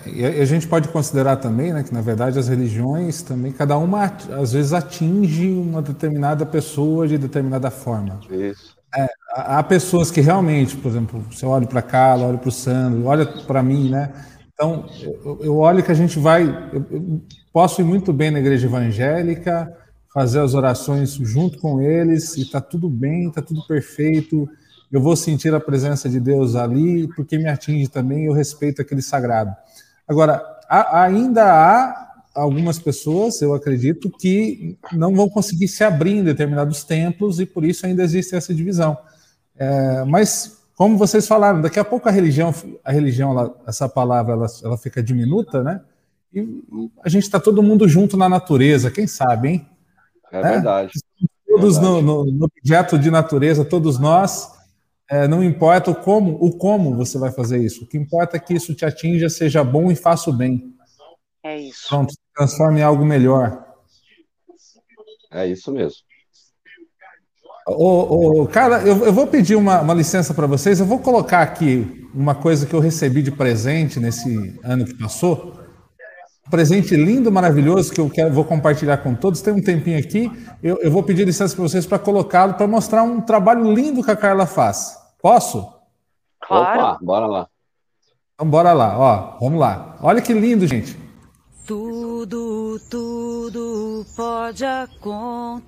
E 0.06 0.26
a 0.26 0.46
gente 0.46 0.68
pode 0.68 0.88
considerar 0.89 1.38
também, 1.38 1.74
né, 1.74 1.84
que 1.84 1.93
na 1.93 2.02
verdade 2.02 2.39
as 2.39 2.48
religiões 2.48 3.22
também, 3.22 3.52
cada 3.52 3.78
uma 3.78 4.12
às 4.39 4.54
vezes 4.54 4.74
atinge 4.74 5.52
uma 5.52 5.82
determinada 5.82 6.46
pessoa 6.46 7.08
de 7.08 7.18
determinada 7.18 7.70
forma. 7.70 8.20
Isso. 8.30 8.76
É, 8.98 9.08
há 9.34 9.62
pessoas 9.62 10.10
que 10.10 10.22
realmente, 10.22 10.78
por 10.78 10.89
exemplo, 10.89 11.24
você 11.30 11.46
olha 11.46 11.68
para 11.68 11.82
cá, 11.82 12.16
olha 12.16 12.38
para 12.38 12.50
o 12.50 12.52
Sandro, 12.52 13.06
olha 13.06 13.26
para 13.26 13.62
mim, 13.62 13.89
né? 13.89 14.12
Então, 14.54 14.86
eu, 15.02 15.39
eu, 15.41 15.58
olho 15.58 15.84
que 15.84 15.91
a 15.91 15.96
gente 15.96 16.18
vai. 16.18 16.43
Eu, 16.72 16.86
eu 16.89 17.22
posso 17.52 17.82
ir 17.82 17.84
muito 17.84 18.14
bem 18.14 18.32
na 18.32 18.39
igreja 18.39 18.68
evangélica, 18.68 19.72
fazer 20.14 20.39
as 20.39 20.54
orações 20.54 21.12
junto 21.12 21.60
com 21.60 21.82
eles, 21.82 22.38
e 22.38 22.44
está 22.44 22.61
tudo 22.61 22.90
bem, 22.90 23.28
está 23.28 23.41
tudo 23.41 23.68
perfeito. 23.68 24.48
Eu 24.90 25.02
vou 25.02 25.15
sentir 25.18 25.53
a 25.53 25.60
presença 25.60 26.07
de 26.07 26.22
Deus 26.22 26.56
ali, 26.56 27.06
porque 27.15 27.38
me 27.38 27.49
atinge 27.49 27.90
também, 27.90 28.26
eu 28.26 28.34
respeito 28.34 28.82
aquele 28.82 29.02
sagrado. 29.02 29.53
Agora, 30.07 30.44
há, 30.69 31.03
ainda 31.03 31.44
há 31.44 32.06
algumas 32.36 32.77
pessoas, 32.77 33.41
eu 33.41 33.53
acredito, 33.53 34.10
que 34.10 34.77
não 34.91 35.15
vão 35.15 35.30
conseguir 35.30 35.68
se 35.68 35.84
abrir 35.84 36.18
em 36.18 36.23
determinados 36.23 36.84
templos 36.84 37.40
e 37.40 37.45
por 37.45 37.64
isso 37.64 37.86
ainda 37.86 38.03
existe 38.03 38.36
essa 38.36 38.53
divisão. 38.53 38.98
É, 39.57 40.03
mas, 40.03 40.61
como 40.76 40.98
vocês 40.98 41.27
falaram, 41.27 41.61
daqui 41.61 41.80
a 41.80 41.86
pouco 41.86 42.10
a 42.10 42.11
religião, 42.11 42.53
a 42.84 42.91
religião, 42.91 43.32
ela, 43.32 43.56
essa 43.65 43.88
palavra, 43.88 44.34
ela, 44.34 44.48
ela 44.64 44.77
fica 44.77 45.02
diminuta, 45.02 45.64
né? 45.64 45.82
E, 46.34 46.40
e 46.41 46.91
a 47.03 47.07
gente 47.07 47.23
está 47.23 47.40
todo 47.40 47.64
mundo 47.64 47.88
junto 47.88 48.18
na 48.18 48.27
natureza, 48.27 48.91
quem 48.91 49.07
sabe, 49.07 49.48
hein? 49.48 49.69
É, 50.32 50.40
é? 50.40 50.41
verdade. 50.41 50.91
Todos 51.48 51.77
verdade. 51.77 52.03
No, 52.03 52.26
no, 52.26 52.32
no, 52.32 52.45
objeto 52.45 52.99
de 52.99 53.10
natureza, 53.10 53.64
todos 53.64 53.98
nós, 53.98 54.52
é, 55.10 55.27
não 55.27 55.44
importa 55.44 55.91
o 55.91 55.95
como, 55.95 56.32
o 56.41 56.57
como 56.57 56.95
você 56.95 57.18
vai 57.18 57.32
fazer 57.32 57.60
isso. 57.64 57.84
O 57.84 57.88
que 57.88 57.98
importa 57.98 58.38
é 58.38 58.40
que 58.40 58.53
isso 58.53 58.73
te 58.73 58.86
atinja, 58.86 59.30
seja 59.30 59.64
bom 59.64 59.91
e 59.91 59.95
faça 59.95 60.30
o 60.30 60.34
bem. 60.34 60.73
É 61.44 61.60
isso. 61.60 61.88
Pronto, 61.90 62.11
se 62.11 62.18
transforme 62.36 62.80
em 62.80 62.84
algo 62.84 63.06
melhor. 63.06 63.64
É 65.32 65.45
isso 65.48 65.72
mesmo. 65.72 65.99
Ô, 67.68 68.41
ô, 68.41 68.48
cara, 68.48 68.82
eu, 68.84 69.06
eu 69.06 69.14
vou 69.14 69.26
pedir 69.27 69.56
uma, 69.56 69.82
uma 69.82 69.94
licença 69.94 70.34
para 70.34 70.48
vocês. 70.48 70.80
Eu 70.80 70.86
vou 70.86 70.99
colocar 70.99 71.41
aqui 71.41 72.07
uma 72.14 72.36
coisa 72.36 72.65
que 72.65 72.73
eu 72.73 72.80
recebi 72.80 73.22
de 73.22 73.32
presente 73.32 73.99
nesse 73.99 74.60
ano 74.64 74.86
que 74.86 74.94
passou. 74.94 75.65
Presente 76.49 76.95
lindo, 76.95 77.31
maravilhoso, 77.31 77.91
que 77.91 77.99
eu 77.99 78.09
quero, 78.09 78.31
vou 78.34 78.45
compartilhar 78.45 78.97
com 78.97 79.15
todos. 79.15 79.41
Tem 79.41 79.53
um 79.53 79.61
tempinho 79.61 79.97
aqui. 79.97 80.31
Eu, 80.61 80.77
eu 80.80 80.91
vou 80.91 81.01
pedir 81.01 81.26
licença 81.26 81.55
para 81.55 81.63
vocês 81.63 81.85
para 81.88 81.97
colocá-lo, 81.97 82.53
para 82.53 82.67
mostrar 82.67 83.01
um 83.03 83.19
trabalho 83.19 83.73
lindo 83.73 84.03
que 84.03 84.11
a 84.11 84.15
Carla 84.15 84.45
faz. 84.45 84.95
Posso? 85.22 85.67
Claro. 86.39 86.81
Opa, 86.81 86.99
bora 87.01 87.26
lá. 87.26 87.47
Então, 88.35 88.47
bora 88.47 88.73
lá. 88.73 88.97
Ó, 88.97 89.39
vamos 89.39 89.59
lá. 89.59 89.97
Olha 90.01 90.22
que 90.22 90.34
lindo, 90.34 90.67
gente. 90.67 90.95
Tudo, 91.65 92.80
tudo 92.91 94.05
pode 94.15 94.63
acontecer. 94.63 95.65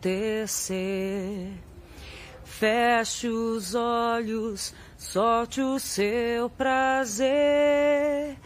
Feche 2.43 3.27
os 3.29 3.73
olhos, 3.73 4.75
solte 4.95 5.59
o 5.61 5.79
seu 5.79 6.51
prazer. 6.51 8.37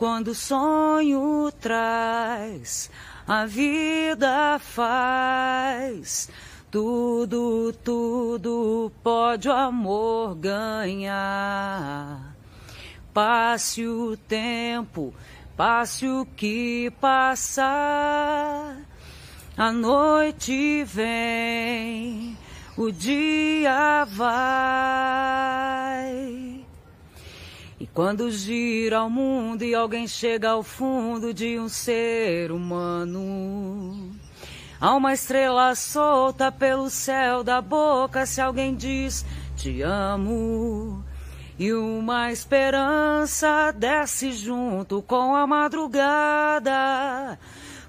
Quando 0.00 0.28
o 0.28 0.34
sonho 0.34 1.52
traz, 1.60 2.90
a 3.28 3.44
vida 3.44 4.58
faz. 4.58 6.28
Tudo, 6.70 7.72
tudo 7.84 8.90
pode 9.02 9.48
o 9.48 9.52
amor 9.52 10.34
ganhar. 10.36 12.34
Passe 13.12 13.86
o 13.86 14.16
tempo 14.16 15.12
Passe 15.60 16.08
o 16.08 16.24
que 16.24 16.90
passar, 17.02 18.78
a 19.58 19.70
noite 19.70 20.82
vem, 20.84 22.34
o 22.78 22.90
dia 22.90 24.06
vai. 24.06 24.30
E 27.80 27.86
quando 27.86 28.30
gira 28.30 29.02
o 29.02 29.08
mundo 29.08 29.64
e 29.64 29.74
alguém 29.74 30.06
chega 30.06 30.50
ao 30.50 30.62
fundo 30.62 31.32
de 31.32 31.58
um 31.58 31.66
ser 31.66 32.52
humano, 32.52 34.10
há 34.78 34.94
uma 34.94 35.14
estrela 35.14 35.74
solta 35.74 36.52
pelo 36.52 36.90
céu 36.90 37.42
da 37.42 37.62
boca 37.62 38.26
se 38.26 38.38
alguém 38.38 38.74
diz 38.74 39.24
te 39.56 39.80
amo. 39.80 41.02
E 41.58 41.72
uma 41.72 42.30
esperança 42.30 43.72
desce 43.72 44.30
junto 44.32 45.00
com 45.00 45.34
a 45.34 45.46
madrugada, 45.46 47.38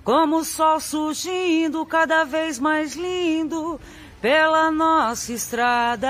como 0.05 0.37
o 0.37 0.45
sol 0.45 0.79
surgindo 0.79 1.85
cada 1.85 2.23
vez 2.23 2.57
mais 2.57 2.95
lindo 2.95 3.77
pela 4.21 4.71
nossa 4.71 5.33
estrada. 5.33 6.09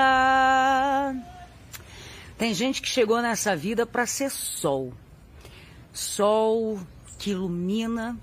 Tem 2.42 2.52
gente 2.52 2.82
que 2.82 2.88
chegou 2.88 3.22
nessa 3.22 3.54
vida 3.54 3.86
para 3.86 4.04
ser 4.04 4.28
sol. 4.28 4.92
Sol 5.92 6.80
que 7.16 7.30
ilumina, 7.30 8.18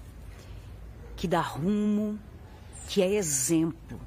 que 1.16 1.26
dá 1.26 1.40
rumo, 1.40 2.20
que 2.90 3.02
é 3.02 3.14
exemplo. 3.14 3.98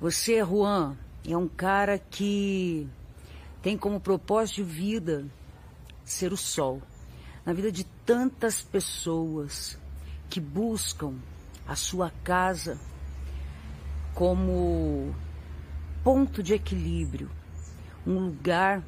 Você, 0.00 0.42
Juan, 0.42 0.96
é 1.22 1.36
um 1.36 1.46
cara 1.46 1.98
que 1.98 2.88
tem 3.60 3.76
como 3.76 4.00
propósito 4.00 4.56
de 4.56 4.62
vida 4.62 5.26
ser 6.02 6.32
o 6.32 6.36
sol 6.38 6.80
na 7.44 7.52
vida 7.52 7.70
de 7.70 7.84
tantas 8.06 8.62
pessoas 8.62 9.78
que 10.30 10.40
buscam 10.40 11.12
a 11.68 11.76
sua 11.76 12.10
casa 12.24 12.80
como 14.14 15.14
ponto 16.02 16.42
de 16.42 16.54
equilíbrio, 16.54 17.30
um 18.10 18.26
lugar 18.26 18.82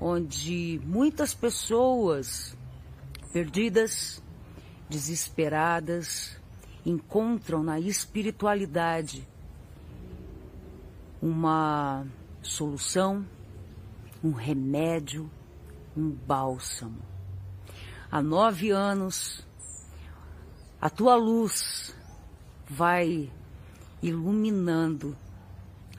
onde 0.00 0.80
muitas 0.84 1.32
pessoas 1.32 2.56
perdidas, 3.32 4.22
desesperadas, 4.88 6.36
encontram 6.84 7.62
na 7.62 7.80
espiritualidade 7.80 9.26
uma 11.20 12.04
solução 12.42 13.24
um 14.22 14.30
remédio, 14.30 15.28
um 15.96 16.10
bálsamo. 16.10 17.02
Há 18.10 18.22
nove 18.22 18.70
anos, 18.70 19.44
a 20.80 20.88
tua 20.88 21.16
luz 21.16 21.94
vai 22.68 23.30
iluminando 24.02 25.16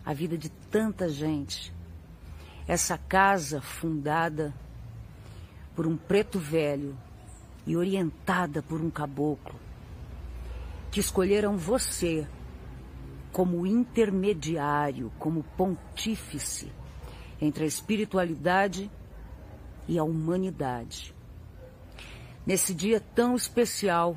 a 0.06 0.14
vida 0.14 0.38
de 0.38 0.50
tanta 0.50 1.10
gente. 1.10 1.74
Essa 2.68 2.98
casa 2.98 3.62
fundada 3.62 4.54
por 5.76 5.86
um 5.86 5.98
preto 5.98 6.40
velho 6.40 6.98
e 7.66 7.76
orientada 7.76 8.62
por 8.62 8.82
um 8.82 8.90
caboclo, 8.90 9.60
que 10.92 11.00
escolheram 11.00 11.58
você 11.58 12.28
como 13.32 13.66
intermediário, 13.66 15.12
como 15.18 15.44
pontífice 15.58 16.72
entre 17.42 17.64
a 17.64 17.68
espiritualidade 17.68 18.90
e 19.88 19.98
a 19.98 20.04
humanidade. 20.04 21.14
Nesse 22.46 22.74
dia 22.74 23.00
tão 23.00 23.36
especial, 23.36 24.16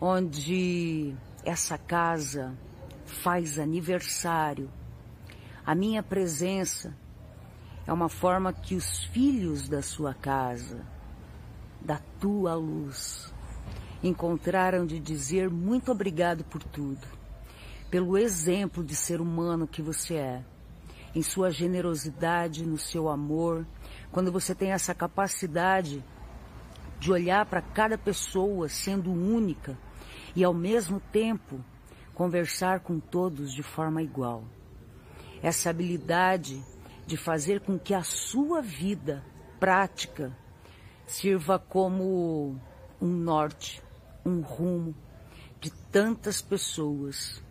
onde 0.00 1.14
essa 1.44 1.78
casa 1.78 2.56
faz 3.04 3.58
aniversário, 3.58 4.70
a 5.64 5.74
minha 5.74 6.02
presença 6.02 6.94
é 7.86 7.92
uma 7.92 8.08
forma 8.08 8.52
que 8.52 8.74
os 8.74 9.04
filhos 9.04 9.68
da 9.68 9.80
sua 9.80 10.12
casa, 10.12 10.84
da 11.80 12.00
tua 12.20 12.54
luz, 12.54 13.32
encontraram 14.02 14.84
de 14.84 14.98
dizer 14.98 15.48
muito 15.48 15.92
obrigado 15.92 16.44
por 16.44 16.62
tudo, 16.62 17.06
pelo 17.90 18.18
exemplo 18.18 18.82
de 18.82 18.94
ser 18.94 19.20
humano 19.20 19.66
que 19.66 19.80
você 19.80 20.14
é 20.14 20.44
em 21.14 21.22
sua 21.22 21.50
generosidade, 21.50 22.66
no 22.66 22.76
seu 22.76 23.08
amor, 23.08 23.66
quando 24.12 24.30
você 24.30 24.54
tem 24.54 24.72
essa 24.72 24.94
capacidade 24.94 26.04
de 27.00 27.10
olhar 27.10 27.46
para 27.46 27.62
cada 27.62 27.96
pessoa 27.96 28.68
sendo 28.68 29.10
única 29.10 29.78
e 30.34 30.44
ao 30.44 30.52
mesmo 30.52 31.00
tempo 31.00 31.64
conversar 32.14 32.80
com 32.80 33.00
todos 33.00 33.50
de 33.54 33.62
forma 33.62 34.02
igual. 34.02 34.44
Essa 35.42 35.70
habilidade 35.70 36.62
de 37.06 37.16
fazer 37.16 37.60
com 37.60 37.78
que 37.78 37.94
a 37.94 38.02
sua 38.02 38.60
vida 38.60 39.24
prática 39.60 40.36
sirva 41.06 41.58
como 41.58 42.60
um 43.00 43.06
norte, 43.06 43.82
um 44.24 44.40
rumo 44.40 44.94
de 45.60 45.70
tantas 45.70 46.42
pessoas 46.42 47.42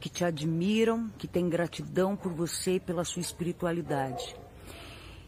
que 0.00 0.08
te 0.08 0.24
admiram, 0.24 1.10
que 1.18 1.26
têm 1.26 1.48
gratidão 1.48 2.16
por 2.16 2.32
você 2.32 2.76
e 2.76 2.80
pela 2.80 3.04
sua 3.04 3.22
espiritualidade. 3.22 4.36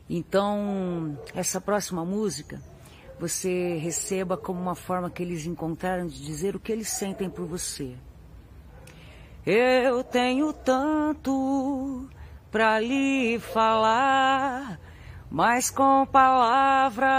Então, 0.09 1.19
essa 1.35 1.61
próxima 1.61 2.05
música, 2.05 2.61
você 3.19 3.77
receba 3.77 4.37
como 4.37 4.61
uma 4.61 4.75
forma 4.75 5.11
que 5.11 5.23
eles 5.23 5.47
encontraram 5.47 6.07
de 6.07 6.23
dizer 6.23 6.55
o 6.55 6.61
que 6.61 6.71
eles 6.71 6.89
sentem 6.89 7.29
por 7.29 7.47
você. 7.47 7.97
Eu 9.45 10.03
tenho 10.05 10.53
tanto 10.53 12.09
para 12.57 12.81
lhe 12.81 13.39
falar, 13.39 14.81
mas 15.31 15.71
com 15.71 16.07
palavras 16.07 17.11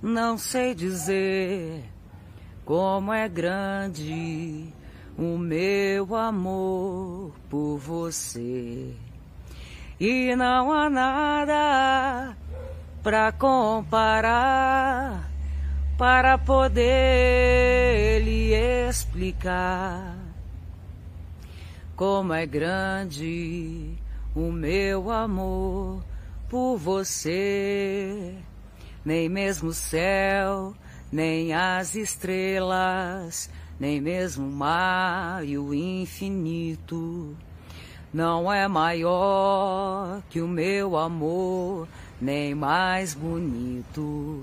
não 0.00 0.38
sei 0.38 0.74
dizer 0.74 1.84
como 2.64 3.12
é 3.12 3.28
grande 3.28 4.72
o 5.18 5.36
meu 5.36 6.16
amor 6.16 7.32
por 7.50 7.76
você. 7.76 8.94
E 10.00 10.34
não 10.34 10.72
há 10.72 10.88
nada 10.88 12.34
para 13.02 13.32
comparar, 13.32 13.68
para 15.98 16.38
poder 16.38 18.22
lhe 18.22 18.54
explicar 18.88 20.23
como 21.96 22.32
é 22.32 22.46
grande 22.46 23.94
o 24.34 24.52
meu 24.52 25.10
amor 25.10 26.04
por 26.48 26.76
você. 26.76 28.34
Nem 29.04 29.28
mesmo 29.28 29.70
o 29.70 29.74
céu, 29.74 30.74
nem 31.12 31.52
as 31.52 31.94
estrelas 31.94 33.50
nem 33.78 34.00
mesmo 34.00 34.46
o 34.46 34.50
mar 34.50 35.44
e 35.44 35.58
o 35.58 35.74
infinito. 35.74 37.36
Não 38.12 38.52
é 38.52 38.68
maior 38.68 40.22
que 40.30 40.40
o 40.40 40.46
meu 40.46 40.96
amor, 40.96 41.88
nem 42.20 42.54
mais 42.54 43.14
bonito. 43.14 44.42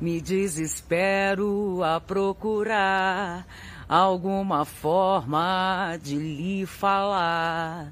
Me 0.00 0.20
desespero 0.20 1.82
a 1.82 2.00
procurar 2.00 3.46
alguma 3.88 4.64
forma 4.66 5.98
de 6.02 6.16
lhe 6.16 6.66
falar 6.66 7.90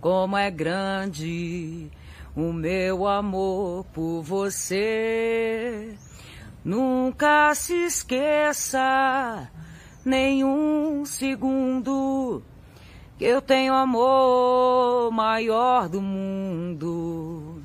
como 0.00 0.36
é 0.36 0.50
grande 0.50 1.90
o 2.34 2.52
meu 2.52 3.06
amor 3.06 3.84
por 3.92 4.22
você. 4.22 5.94
Nunca 6.64 7.54
se 7.54 7.74
esqueça 7.74 9.50
nenhum 10.04 11.04
segundo 11.04 12.42
que 13.18 13.24
eu 13.24 13.40
tenho 13.42 13.74
amor 13.74 15.10
maior 15.10 15.88
do 15.88 16.00
mundo. 16.00 17.62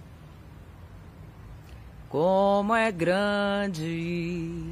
Como 2.10 2.76
é 2.76 2.92
grande 2.92 4.71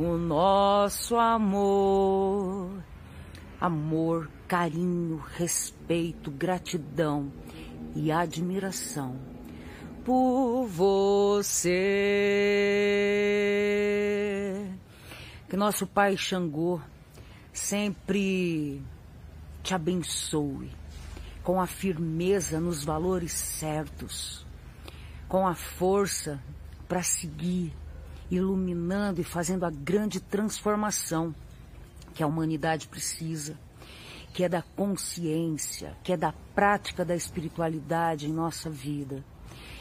o 0.00 0.16
nosso 0.16 1.16
amor. 1.16 2.82
Amor, 3.60 4.30
carinho, 4.48 5.22
respeito, 5.36 6.30
gratidão 6.30 7.30
e 7.94 8.10
admiração 8.10 9.18
por 10.02 10.66
você. 10.66 11.60
Que 15.50 15.56
nosso 15.56 15.86
Pai 15.86 16.16
Xangô 16.16 16.80
sempre 17.52 18.82
te 19.62 19.74
abençoe 19.74 20.70
com 21.42 21.60
a 21.60 21.66
firmeza 21.66 22.58
nos 22.58 22.82
valores 22.84 23.32
certos, 23.32 24.46
com 25.28 25.46
a 25.46 25.54
força 25.54 26.42
para 26.88 27.02
seguir, 27.02 27.74
iluminando 28.30 29.20
e 29.20 29.24
fazendo 29.24 29.64
a 29.64 29.70
grande 29.70 30.20
transformação 30.20 31.34
que 32.14 32.22
a 32.22 32.26
humanidade 32.26 32.88
precisa, 32.88 33.58
que 34.32 34.44
é 34.44 34.48
da 34.48 34.62
consciência, 34.62 35.96
que 36.04 36.12
é 36.12 36.16
da 36.16 36.32
prática 36.54 37.04
da 37.04 37.16
espiritualidade 37.16 38.28
em 38.28 38.32
nossa 38.32 38.70
vida. 38.70 39.24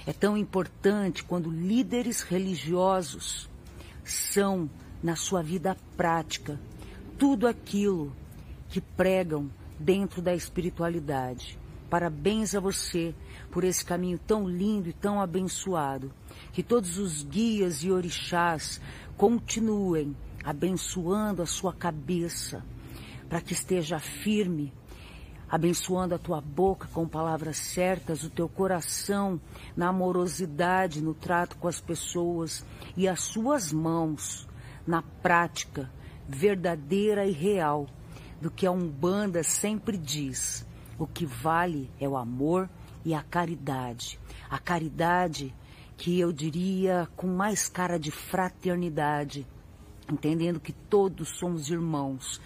É 0.05 0.13
tão 0.13 0.38
importante 0.38 1.23
quando 1.23 1.51
líderes 1.51 2.21
religiosos 2.21 3.49
são, 4.03 4.69
na 5.03 5.15
sua 5.15 5.41
vida 5.41 5.77
prática, 5.95 6.59
tudo 7.17 7.47
aquilo 7.47 8.13
que 8.69 8.81
pregam 8.81 9.49
dentro 9.80 10.21
da 10.21 10.34
espiritualidade. 10.34 11.57
Parabéns 11.89 12.53
a 12.53 12.59
você 12.59 13.13
por 13.51 13.63
esse 13.63 13.84
caminho 13.84 14.19
tão 14.19 14.47
lindo 14.47 14.89
e 14.89 14.93
tão 14.93 15.21
abençoado. 15.21 16.11
Que 16.53 16.63
todos 16.63 16.97
os 16.97 17.23
guias 17.23 17.84
e 17.84 17.91
orixás 17.91 18.80
continuem 19.17 20.15
abençoando 20.43 21.41
a 21.41 21.45
sua 21.45 21.73
cabeça, 21.73 22.63
para 23.27 23.41
que 23.41 23.53
esteja 23.53 23.99
firme, 23.99 24.73
abençoando 25.49 26.15
a 26.15 26.19
tua 26.19 26.39
boca 26.39 26.88
com 26.93 27.07
palavras 27.07 27.57
certas, 27.57 28.23
o 28.23 28.30
teu 28.30 28.47
coração 28.47 29.39
na 29.76 29.89
amorosidade, 29.89 31.01
no 31.01 31.13
trato 31.13 31.57
com 31.57 31.67
as 31.67 31.81
pessoas 31.81 32.65
e 32.95 33.07
as 33.07 33.19
suas 33.21 33.73
mãos 33.73 34.47
na 34.85 35.01
prática 35.01 35.91
verdadeira 36.27 37.26
e 37.26 37.31
real 37.31 37.88
do 38.39 38.49
que 38.49 38.65
a 38.65 38.71
Umbanda 38.71 39.43
sempre 39.43 39.97
diz. 39.97 40.65
O 40.97 41.07
que 41.07 41.26
vale 41.26 41.89
é 41.99 42.07
o 42.07 42.17
amor 42.17 42.69
e 43.03 43.13
a 43.13 43.21
caridade. 43.21 44.19
A 44.49 44.57
caridade 44.57 45.53
que 45.97 46.19
eu 46.19 46.31
diria 46.31 47.07
com 47.15 47.27
mais 47.27 47.67
cara 47.67 47.99
de 47.99 48.09
fraternidade, 48.09 49.45
entendendo 50.11 50.59
que 50.59 50.71
todos 50.71 51.38
somos 51.38 51.69
irmãos 51.69 52.39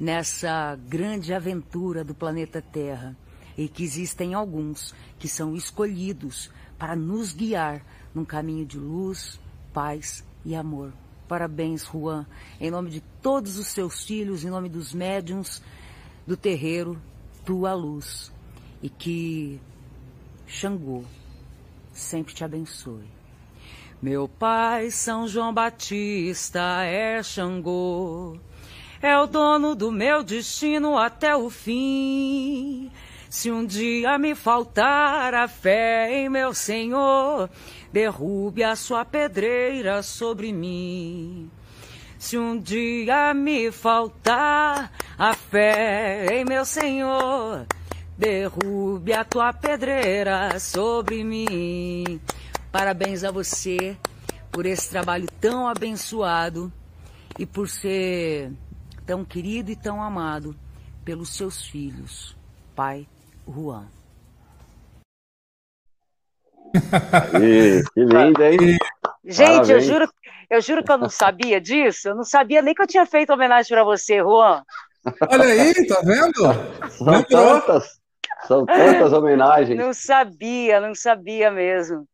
nessa 0.00 0.76
grande 0.88 1.32
aventura 1.32 2.02
do 2.02 2.14
planeta 2.14 2.62
Terra 2.62 3.16
e 3.56 3.68
que 3.68 3.84
existem 3.84 4.34
alguns 4.34 4.94
que 5.18 5.28
são 5.28 5.54
escolhidos 5.54 6.50
para 6.78 6.96
nos 6.96 7.32
guiar 7.32 7.84
num 8.14 8.24
caminho 8.24 8.66
de 8.66 8.78
luz, 8.78 9.40
paz 9.72 10.24
e 10.44 10.54
amor. 10.54 10.92
Parabéns, 11.28 11.84
Juan, 11.84 12.26
em 12.60 12.70
nome 12.70 12.90
de 12.90 13.00
todos 13.22 13.58
os 13.58 13.68
seus 13.68 14.04
filhos, 14.04 14.44
em 14.44 14.50
nome 14.50 14.68
dos 14.68 14.92
médiums 14.92 15.62
do 16.26 16.36
terreiro, 16.36 17.00
tua 17.44 17.74
luz. 17.74 18.32
E 18.82 18.88
que 18.88 19.60
Xangô 20.46 21.04
sempre 21.94 22.34
te 22.34 22.44
abençoe. 22.44 23.08
Meu 24.02 24.28
pai, 24.28 24.90
São 24.90 25.26
João 25.26 25.54
Batista, 25.54 26.84
é 26.84 27.22
Xangô, 27.22 28.36
é 29.00 29.16
o 29.18 29.26
dono 29.26 29.74
do 29.74 29.90
meu 29.90 30.22
destino 30.22 30.98
até 30.98 31.34
o 31.34 31.48
fim. 31.48 32.90
Se 33.30 33.50
um 33.50 33.64
dia 33.64 34.18
me 34.18 34.34
faltar 34.34 35.34
a 35.34 35.48
fé 35.48 36.08
em 36.12 36.28
meu 36.28 36.52
Senhor, 36.52 37.48
derrube 37.92 38.62
a 38.62 38.76
sua 38.76 39.04
pedreira 39.04 40.02
sobre 40.02 40.52
mim. 40.52 41.50
Se 42.18 42.38
um 42.38 42.58
dia 42.58 43.34
me 43.34 43.72
faltar 43.72 44.92
a 45.18 45.34
fé 45.34 46.26
em 46.30 46.44
meu 46.44 46.64
Senhor, 46.64 47.66
derrube 48.16 49.12
a 49.12 49.24
tua 49.24 49.52
pedreira 49.52 50.58
sobre 50.58 51.24
mim. 51.24 52.20
Parabéns 52.70 53.24
a 53.24 53.30
você 53.30 53.96
por 54.50 54.66
esse 54.66 54.88
trabalho 54.90 55.28
tão 55.40 55.66
abençoado 55.66 56.72
e 57.38 57.44
por 57.44 57.68
ser 57.68 58.52
tão 59.04 59.24
querido 59.24 59.70
e 59.70 59.76
tão 59.76 60.02
amado 60.02 60.56
pelos 61.04 61.36
seus 61.36 61.64
filhos. 61.66 62.36
Pai, 62.74 63.06
Juan. 63.46 63.86
que 67.94 68.00
lindo, 68.00 68.42
hein? 68.42 68.78
Gente, 69.24 69.70
eu 69.70 69.80
juro, 69.80 70.08
eu 70.50 70.60
juro 70.60 70.84
que 70.84 70.90
eu 70.90 70.98
não 70.98 71.08
sabia 71.08 71.60
disso. 71.60 72.08
Eu 72.08 72.14
não 72.14 72.24
sabia 72.24 72.62
nem 72.62 72.74
que 72.74 72.82
eu 72.82 72.86
tinha 72.86 73.06
feito 73.06 73.32
homenagem 73.32 73.68
para 73.68 73.84
você, 73.84 74.18
Juan. 74.18 74.62
Olha 75.28 75.44
aí, 75.44 75.86
tá 75.86 76.00
vendo? 76.02 76.90
São 76.90 77.22
tantas, 77.24 78.00
são 78.46 78.64
tantas 78.66 79.12
homenagens. 79.12 79.78
Não 79.78 79.92
sabia, 79.92 80.80
não 80.80 80.94
sabia 80.94 81.50
mesmo. 81.50 82.06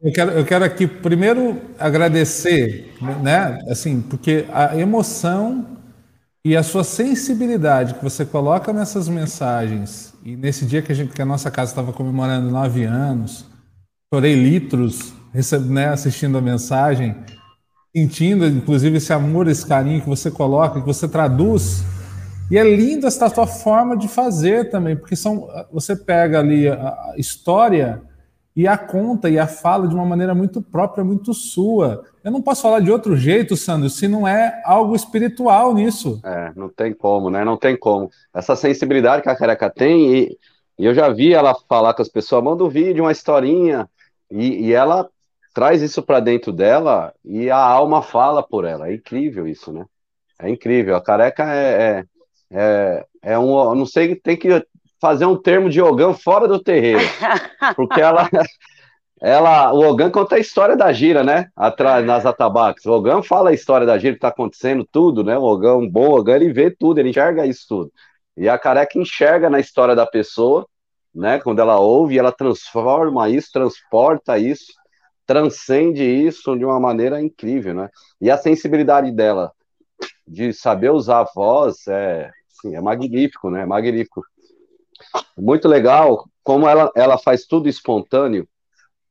Eu 0.00 0.12
quero, 0.12 0.30
eu 0.30 0.44
quero 0.46 0.64
aqui 0.64 0.86
primeiro 0.86 1.60
agradecer, 1.78 2.94
né? 3.22 3.58
Assim, 3.68 4.00
porque 4.00 4.46
a 4.50 4.76
emoção 4.76 5.66
e 6.44 6.56
a 6.56 6.62
sua 6.62 6.82
sensibilidade 6.82 7.94
que 7.94 8.02
você 8.02 8.24
coloca 8.24 8.72
nessas 8.72 9.08
mensagens, 9.08 10.14
e 10.24 10.34
nesse 10.36 10.64
dia 10.64 10.80
que 10.82 10.90
a, 10.90 10.94
gente, 10.94 11.12
que 11.12 11.22
a 11.22 11.26
nossa 11.26 11.50
casa 11.50 11.70
estava 11.70 11.92
comemorando 11.92 12.50
nove 12.50 12.84
anos, 12.84 13.46
chorei 14.12 14.34
litros 14.34 15.12
né, 15.68 15.88
assistindo 15.88 16.36
a 16.38 16.40
mensagem, 16.40 17.14
sentindo 17.94 18.46
inclusive 18.46 18.96
esse 18.96 19.12
amor, 19.12 19.48
esse 19.48 19.66
carinho 19.66 20.00
que 20.00 20.08
você 20.08 20.30
coloca, 20.30 20.80
que 20.80 20.86
você 20.86 21.06
traduz. 21.06 21.84
E 22.52 22.58
é 22.58 22.62
lindo 22.62 23.06
essa 23.06 23.30
tua 23.30 23.46
forma 23.46 23.96
de 23.96 24.06
fazer 24.06 24.68
também, 24.68 24.94
porque 24.94 25.16
são, 25.16 25.48
você 25.72 25.96
pega 25.96 26.38
ali 26.38 26.68
a 26.68 27.14
história 27.16 28.02
e 28.54 28.68
a 28.68 28.76
conta 28.76 29.30
e 29.30 29.38
a 29.38 29.46
fala 29.46 29.88
de 29.88 29.94
uma 29.94 30.04
maneira 30.04 30.34
muito 30.34 30.60
própria, 30.60 31.02
muito 31.02 31.32
sua. 31.32 32.04
Eu 32.22 32.30
não 32.30 32.42
posso 32.42 32.60
falar 32.60 32.80
de 32.80 32.92
outro 32.92 33.16
jeito, 33.16 33.56
Sandro, 33.56 33.88
se 33.88 34.06
não 34.06 34.28
é 34.28 34.60
algo 34.66 34.94
espiritual 34.94 35.72
nisso. 35.72 36.20
É, 36.22 36.52
não 36.54 36.68
tem 36.68 36.92
como, 36.92 37.30
né? 37.30 37.42
Não 37.42 37.56
tem 37.56 37.74
como. 37.74 38.10
Essa 38.34 38.54
sensibilidade 38.54 39.22
que 39.22 39.30
a 39.30 39.34
careca 39.34 39.70
tem, 39.70 40.14
e, 40.14 40.38
e 40.78 40.84
eu 40.84 40.92
já 40.92 41.08
vi 41.08 41.32
ela 41.32 41.54
falar 41.66 41.94
com 41.94 42.02
as 42.02 42.08
pessoas, 42.10 42.44
manda 42.44 42.62
um 42.62 42.68
vídeo, 42.68 43.04
uma 43.04 43.12
historinha, 43.12 43.88
e, 44.30 44.66
e 44.66 44.74
ela 44.74 45.08
traz 45.54 45.80
isso 45.80 46.02
para 46.02 46.20
dentro 46.20 46.52
dela 46.52 47.14
e 47.24 47.50
a 47.50 47.56
alma 47.56 48.02
fala 48.02 48.42
por 48.42 48.66
ela. 48.66 48.88
É 48.88 48.94
incrível 48.94 49.48
isso, 49.48 49.72
né? 49.72 49.86
É 50.38 50.50
incrível. 50.50 50.96
A 50.96 51.00
careca 51.00 51.44
é, 51.44 51.82
é, 51.82 52.04
é, 52.52 53.04
é 53.22 53.38
um. 53.38 53.74
Não 53.74 53.86
sei, 53.86 54.14
tem 54.14 54.36
que 54.36 54.64
fazer 55.00 55.26
um 55.26 55.36
termo 55.36 55.68
de 55.68 55.80
Ogã 55.80 56.12
fora 56.12 56.46
do 56.46 56.62
terreiro. 56.62 57.00
Porque 57.74 58.00
ela, 58.00 58.28
ela, 59.20 59.72
o 59.72 59.80
Ogã 59.80 60.10
conta 60.10 60.36
a 60.36 60.38
história 60.38 60.76
da 60.76 60.92
gira, 60.92 61.24
né? 61.24 61.48
Atrás, 61.56 62.04
nas 62.04 62.26
atabaques. 62.26 62.84
O 62.86 62.92
Ogã 62.92 63.22
fala 63.22 63.50
a 63.50 63.54
história 63.54 63.86
da 63.86 63.98
gira, 63.98 64.14
que 64.14 64.20
tá 64.20 64.28
acontecendo 64.28 64.86
tudo, 64.90 65.24
né? 65.24 65.36
O 65.36 65.42
Ogã, 65.42 65.74
um 65.74 65.88
bom 65.88 66.10
Ogã, 66.10 66.36
ele 66.36 66.52
vê 66.52 66.70
tudo, 66.70 66.98
ele 66.98 67.08
enxerga 67.08 67.46
isso 67.46 67.64
tudo. 67.68 67.92
E 68.36 68.48
a 68.48 68.58
careca 68.58 68.98
enxerga 68.98 69.50
na 69.50 69.58
história 69.58 69.96
da 69.96 70.06
pessoa, 70.06 70.66
né? 71.14 71.40
Quando 71.40 71.60
ela 71.60 71.80
ouve, 71.80 72.18
ela 72.18 72.32
transforma 72.32 73.28
isso, 73.28 73.50
transporta 73.52 74.38
isso, 74.38 74.72
transcende 75.26 76.04
isso 76.04 76.56
de 76.56 76.64
uma 76.64 76.78
maneira 76.78 77.20
incrível, 77.20 77.74
né? 77.74 77.88
E 78.20 78.30
a 78.30 78.36
sensibilidade 78.36 79.10
dela 79.10 79.50
de 80.26 80.52
saber 80.52 80.90
usar 80.90 81.20
a 81.20 81.30
voz 81.34 81.86
é, 81.88 82.30
assim, 82.62 82.76
é 82.76 82.80
magnífico, 82.80 83.50
né? 83.50 83.62
É 83.62 83.66
magnífico. 83.66 84.22
Muito 85.36 85.68
legal 85.68 86.24
como 86.42 86.68
ela, 86.68 86.90
ela 86.94 87.18
faz 87.18 87.44
tudo 87.44 87.68
espontâneo. 87.68 88.48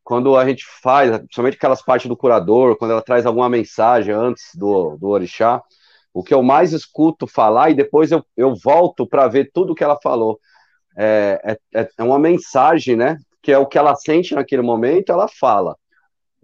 Quando 0.04 0.36
a 0.36 0.46
gente 0.48 0.66
faz, 0.82 1.16
principalmente 1.18 1.58
aquelas 1.58 1.82
partes 1.82 2.08
do 2.08 2.18
curador, 2.18 2.76
quando 2.78 2.92
ela 2.92 3.02
traz 3.02 3.26
alguma 3.26 3.50
mensagem 3.50 4.14
antes 4.14 4.50
do, 4.56 4.98
do 4.98 5.08
orixá, 5.10 5.62
o 6.14 6.24
que 6.24 6.34
eu 6.34 6.44
mais 6.44 6.74
escuto 6.74 7.28
falar 7.28 7.70
e 7.70 7.76
depois 7.76 8.12
eu, 8.12 8.24
eu 8.36 8.54
volto 8.56 9.08
para 9.08 9.28
ver 9.28 9.52
tudo 9.54 9.76
que 9.76 9.84
ela 9.84 9.98
falou. 10.02 10.40
É, 10.98 11.58
é, 11.74 11.90
é, 11.98 12.04
uma 12.04 12.20
mensagem, 12.20 12.96
né? 12.96 13.18
Que 13.42 13.52
é 13.52 13.58
o 13.58 13.66
que 13.66 13.78
ela 13.78 13.96
sente 13.96 14.36
naquele 14.36 14.62
momento, 14.62 15.12
ela 15.12 15.28
fala. 15.28 15.78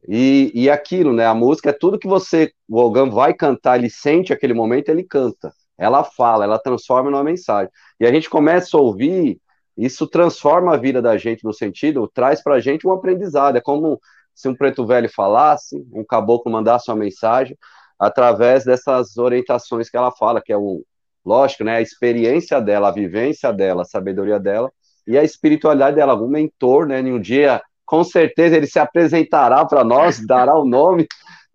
E, 0.08 0.52
e 0.54 0.70
aquilo, 0.70 1.12
né? 1.12 1.26
A 1.26 1.34
música 1.34 1.72
é 1.72 1.74
tudo 1.74 2.00
que 2.00 2.08
você, 2.08 2.54
o 2.70 2.78
Ogan 2.78 3.10
vai 3.10 3.34
cantar, 3.34 3.78
ele 3.78 3.90
sente 3.90 4.32
aquele 4.32 4.54
momento, 4.54 4.90
ele 4.90 5.04
canta. 5.04 5.52
Ela 5.78 6.04
fala, 6.04 6.44
ela 6.44 6.60
transforma 6.60 7.12
numa 7.12 7.24
mensagem. 7.24 7.72
E 8.00 8.06
a 8.06 8.12
gente 8.12 8.30
começa 8.30 8.78
a 8.78 8.80
ouvir, 8.82 9.40
isso 9.78 10.08
transforma 10.08 10.74
a 10.74 10.78
vida 10.78 11.02
da 11.02 11.18
gente 11.18 11.44
no 11.44 11.54
sentido, 11.54 12.10
traz 12.14 12.42
para 12.42 12.56
a 12.56 12.60
gente 12.60 12.88
um 12.88 12.92
aprendizado. 12.92 13.58
É 13.58 13.62
como 13.62 14.00
se 14.34 14.48
um 14.48 14.56
preto 14.56 14.86
velho 14.86 15.10
falasse, 15.10 15.86
um 15.94 16.04
caboclo 16.04 16.52
mandasse 16.52 16.90
uma 16.90 16.98
mensagem. 16.98 17.58
através 18.00 18.64
dessas 18.64 19.18
orientações 19.18 19.90
que 19.90 19.98
ela 19.98 20.12
fala, 20.12 20.42
que 20.42 20.54
é 20.54 20.58
o, 20.58 20.84
lógico, 21.26 21.64
né, 21.64 21.78
a 21.78 21.82
experiência 21.82 22.62
dela, 22.62 22.90
a 22.90 22.92
vivência 22.92 23.52
dela, 23.52 23.82
a 23.82 23.86
sabedoria 23.86 24.40
dela 24.40 24.72
e 25.06 25.18
a 25.18 25.24
espiritualidade 25.24 25.96
dela, 25.96 26.16
um 26.16 26.28
mentor, 26.28 26.86
né, 26.86 27.00
em 27.00 27.14
um 27.14 27.20
dia, 27.20 27.62
com 27.86 28.04
certeza 28.04 28.56
ele 28.56 28.68
se 28.68 28.80
apresentará 28.80 29.66
para 29.66 29.84
nós, 29.84 30.26
dará 30.26 30.56
o 30.56 30.66
nome 30.66 31.08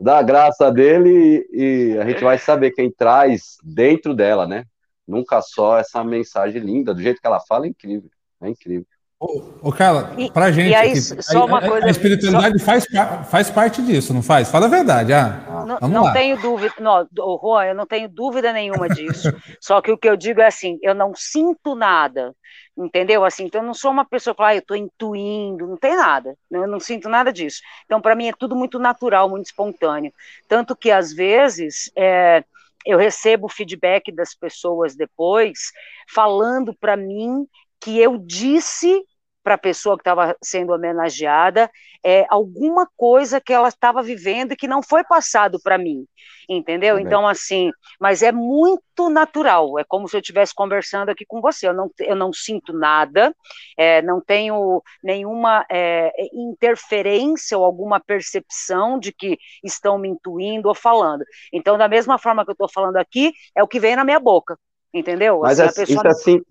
da 0.03 0.21
graça 0.21 0.71
dele 0.71 1.47
e, 1.53 1.93
e 1.95 1.99
a 1.99 2.05
gente 2.05 2.25
vai 2.25 2.37
saber 2.37 2.73
quem 2.73 2.91
traz 2.91 3.57
dentro 3.63 4.15
dela, 4.15 4.49
né? 4.49 4.65
Nunca 5.07 5.41
só 5.41 5.79
essa 5.79 6.03
mensagem 6.03 6.61
linda, 6.61 6.93
do 6.93 7.01
jeito 7.01 7.21
que 7.21 7.27
ela 7.27 7.39
fala, 7.41 7.67
é 7.67 7.69
incrível, 7.69 8.11
é 8.41 8.49
incrível. 8.49 8.87
Ô, 9.25 9.71
Carla, 9.71 10.11
pra 10.35 10.51
gente. 10.51 10.71
E 10.71 10.75
aí, 10.75 10.91
aqui, 10.91 11.01
só 11.01 11.47
uma 11.47 11.59
a, 11.59 11.69
coisa. 11.69 11.87
A 11.87 11.91
espiritualidade 11.91 12.59
só... 12.59 12.65
faz, 12.65 12.87
faz 13.31 13.51
parte 13.51 13.81
disso, 13.81 14.13
não 14.13 14.21
faz? 14.21 14.51
Fala 14.51 14.67
a 14.67 14.69
verdade. 14.69 15.13
Ah, 15.13 15.65
não 15.81 15.89
não 15.89 16.13
tenho 16.13 16.37
dúvida. 16.41 16.75
Não, 16.81 17.09
Juan, 17.41 17.67
eu 17.67 17.75
não 17.75 17.87
tenho 17.87 18.09
dúvida 18.09 18.53
nenhuma 18.53 18.89
disso. 18.89 19.33
só 19.63 19.81
que 19.81 19.93
o 19.93 19.97
que 19.97 20.09
eu 20.09 20.17
digo 20.17 20.41
é 20.41 20.47
assim: 20.47 20.77
eu 20.83 20.93
não 20.93 21.13
sinto 21.15 21.77
nada. 21.77 22.35
Entendeu? 22.77 23.25
Assim, 23.25 23.45
então 23.45 23.61
eu 23.61 23.67
não 23.67 23.75
sou 23.75 23.93
uma 23.93 24.05
pessoa 24.05 24.35
que 24.35 24.39
fala, 24.39 24.49
ah, 24.49 24.55
eu 24.57 24.61
estou 24.61 24.77
intuindo, 24.77 25.69
não 25.69 25.77
tem 25.77 25.95
nada. 25.95 26.35
Eu 26.51 26.67
não 26.67 26.81
sinto 26.81 27.09
nada 27.09 27.33
disso. 27.33 27.61
Então, 27.85 28.01
para 28.01 28.17
mim, 28.17 28.29
é 28.29 28.33
tudo 28.33 28.57
muito 28.57 28.79
natural, 28.79 29.29
muito 29.29 29.47
espontâneo. 29.47 30.13
Tanto 30.49 30.75
que, 30.75 30.91
às 30.91 31.13
vezes, 31.13 31.93
é, 31.97 32.43
eu 32.87 32.99
recebo 32.99 33.47
feedback 33.47 34.11
das 34.11 34.35
pessoas 34.35 34.97
depois, 34.97 35.71
falando 36.09 36.75
para 36.75 36.97
mim 36.97 37.47
que 37.79 38.01
eu 38.01 38.17
disse 38.17 39.05
para 39.43 39.55
a 39.55 39.59
pessoa 39.59 39.97
que 39.97 40.03
estava 40.03 40.37
sendo 40.43 40.73
homenageada 40.73 41.71
é, 42.05 42.27
alguma 42.29 42.89
coisa 42.97 43.41
que 43.41 43.53
ela 43.53 43.69
estava 43.69 44.03
vivendo 44.03 44.53
e 44.53 44.57
que 44.57 44.67
não 44.67 44.83
foi 44.83 45.05
passado 45.05 45.59
para 45.63 45.79
mim, 45.79 46.05
entendeu? 46.49 46.99
Então, 46.99 47.27
assim, 47.27 47.71
mas 48.01 48.23
é 48.23 48.33
muito 48.33 49.09
natural, 49.09 49.79
é 49.79 49.85
como 49.85 50.09
se 50.09 50.17
eu 50.17 50.21
estivesse 50.21 50.53
conversando 50.55 51.11
aqui 51.11 51.25
com 51.25 51.41
você, 51.41 51.69
eu 51.69 51.75
não, 51.75 51.91
eu 52.01 52.17
não 52.17 52.33
sinto 52.33 52.73
nada, 52.73 53.35
é, 53.77 54.03
não 54.03 54.21
tenho 54.21 54.83
nenhuma 55.03 55.65
é, 55.71 56.11
interferência 56.33 57.57
ou 57.57 57.65
alguma 57.65 58.01
percepção 58.01 58.99
de 58.99 59.13
que 59.13 59.39
estão 59.63 59.97
me 59.97 60.09
intuindo 60.09 60.69
ou 60.69 60.75
falando. 60.75 61.25
Então, 61.53 61.79
da 61.79 61.89
mesma 61.89 62.19
forma 62.19 62.45
que 62.45 62.51
eu 62.51 62.55
estou 62.55 62.69
falando 62.69 62.97
aqui, 62.97 63.33
é 63.57 63.63
o 63.63 63.69
que 63.69 63.79
vem 63.79 63.95
na 63.95 64.05
minha 64.05 64.19
boca, 64.19 64.59
entendeu? 64.93 65.41
Mas 65.41 65.61
assim, 65.61 65.83
é, 65.83 65.87
pessoa... 65.87 65.99
isso 65.99 66.09
assim, 66.09 66.43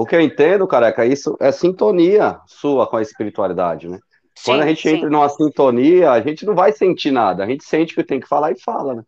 o 0.00 0.06
que 0.06 0.16
eu 0.16 0.20
entendo, 0.20 0.66
careca, 0.66 1.04
isso 1.04 1.36
é 1.38 1.52
sintonia 1.52 2.38
sua 2.46 2.86
com 2.86 2.96
a 2.96 3.02
espiritualidade, 3.02 3.86
né? 3.86 3.98
Sim, 4.34 4.52
Quando 4.52 4.62
a 4.62 4.66
gente 4.66 4.88
sim. 4.88 4.96
entra 4.96 5.10
numa 5.10 5.28
sintonia, 5.28 6.10
a 6.10 6.20
gente 6.22 6.46
não 6.46 6.54
vai 6.54 6.72
sentir 6.72 7.10
nada, 7.10 7.44
a 7.44 7.46
gente 7.46 7.62
sente 7.64 7.92
o 7.92 7.96
que 7.96 8.04
tem 8.04 8.18
que 8.18 8.26
falar 8.26 8.50
e 8.50 8.58
fala, 8.58 8.94
né? 8.94 9.02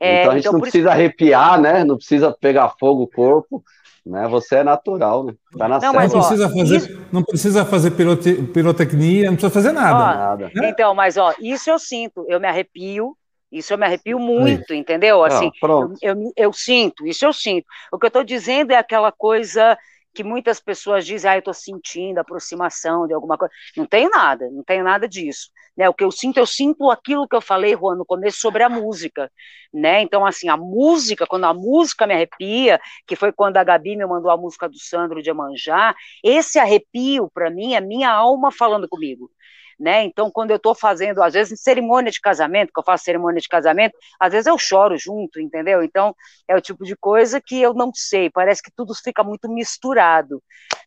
É, 0.00 0.20
então 0.20 0.30
a 0.30 0.34
gente 0.36 0.44
então, 0.44 0.54
não 0.54 0.60
precisa 0.60 0.88
isso... 0.88 0.90
arrepiar, 0.90 1.60
né? 1.60 1.84
Não 1.84 1.96
precisa 1.96 2.34
pegar 2.40 2.74
fogo 2.80 3.02
o 3.02 3.06
corpo, 3.06 3.62
né? 4.06 4.26
Você 4.28 4.56
é 4.56 4.64
natural, 4.64 5.24
né? 5.24 5.34
Tá 5.58 5.68
na 5.68 5.78
não, 5.80 5.92
mas, 5.92 6.14
não, 6.14 6.20
precisa 6.20 6.48
fazer, 6.48 6.76
isso... 6.76 7.06
não 7.12 7.22
precisa 7.22 7.64
fazer 7.66 7.90
pirote... 7.90 8.32
pirotecnia, 8.32 9.26
não 9.26 9.34
precisa 9.34 9.52
fazer 9.52 9.72
nada. 9.72 9.98
Ó, 9.98 10.16
nada. 10.16 10.50
Né? 10.54 10.70
Então, 10.70 10.94
mas 10.94 11.18
ó, 11.18 11.34
isso 11.38 11.68
eu 11.68 11.78
sinto, 11.78 12.24
eu 12.26 12.40
me 12.40 12.48
arrepio, 12.48 13.14
isso 13.52 13.74
eu 13.74 13.76
me 13.76 13.84
arrepio 13.84 14.18
muito, 14.18 14.72
Aí. 14.72 14.78
entendeu? 14.78 15.22
Assim, 15.22 15.50
eu, 15.62 15.92
eu, 16.00 16.32
eu, 16.34 16.52
sinto, 16.54 17.06
isso 17.06 17.26
eu 17.26 17.34
sinto. 17.34 17.66
O 17.92 17.98
que 17.98 18.06
eu 18.06 18.08
estou 18.08 18.24
dizendo 18.24 18.70
é 18.70 18.76
aquela 18.76 19.12
coisa 19.12 19.76
que 20.18 20.24
muitas 20.24 20.58
pessoas 20.58 21.06
dizem, 21.06 21.30
ah, 21.30 21.36
eu 21.36 21.38
estou 21.38 21.54
sentindo 21.54 22.18
aproximação 22.18 23.06
de 23.06 23.14
alguma 23.14 23.38
coisa. 23.38 23.54
Não 23.76 23.86
tem 23.86 24.10
nada, 24.10 24.50
não 24.50 24.64
tem 24.64 24.82
nada 24.82 25.06
disso. 25.06 25.48
Né? 25.76 25.88
O 25.88 25.94
que 25.94 26.02
eu 26.02 26.10
sinto, 26.10 26.38
eu 26.38 26.46
sinto 26.46 26.90
aquilo 26.90 27.28
que 27.28 27.36
eu 27.36 27.40
falei, 27.40 27.76
Juan, 27.76 27.94
no 27.94 28.04
começo 28.04 28.40
sobre 28.40 28.64
a 28.64 28.68
música. 28.68 29.30
Né? 29.72 30.02
Então, 30.02 30.26
assim, 30.26 30.48
a 30.48 30.56
música, 30.56 31.24
quando 31.24 31.44
a 31.44 31.54
música 31.54 32.04
me 32.04 32.14
arrepia, 32.14 32.80
que 33.06 33.14
foi 33.14 33.30
quando 33.30 33.58
a 33.58 33.62
Gabi 33.62 33.94
me 33.94 34.04
mandou 34.06 34.28
a 34.28 34.36
música 34.36 34.68
do 34.68 34.76
Sandro 34.76 35.22
de 35.22 35.30
Amanjá, 35.30 35.94
esse 36.24 36.58
arrepio, 36.58 37.30
para 37.32 37.48
mim, 37.48 37.74
é 37.74 37.80
minha 37.80 38.10
alma 38.10 38.50
falando 38.50 38.88
comigo 38.88 39.30
né? 39.78 40.04
Então, 40.04 40.30
quando 40.30 40.50
eu 40.50 40.56
estou 40.56 40.74
fazendo, 40.74 41.22
às 41.22 41.34
vezes, 41.34 41.60
cerimônia 41.60 42.10
de 42.10 42.20
casamento, 42.20 42.72
que 42.72 42.80
eu 42.80 42.84
faço 42.84 43.04
cerimônia 43.04 43.40
de 43.40 43.48
casamento, 43.48 43.96
às 44.18 44.32
vezes 44.32 44.46
eu 44.46 44.58
choro 44.58 44.98
junto, 44.98 45.40
entendeu? 45.40 45.82
Então, 45.82 46.14
é 46.48 46.56
o 46.56 46.60
tipo 46.60 46.84
de 46.84 46.96
coisa 46.96 47.40
que 47.40 47.60
eu 47.60 47.72
não 47.72 47.92
sei, 47.94 48.28
parece 48.28 48.62
que 48.62 48.72
tudo 48.74 48.94
fica 48.94 49.22
muito 49.22 49.48
misturado, 49.48 50.42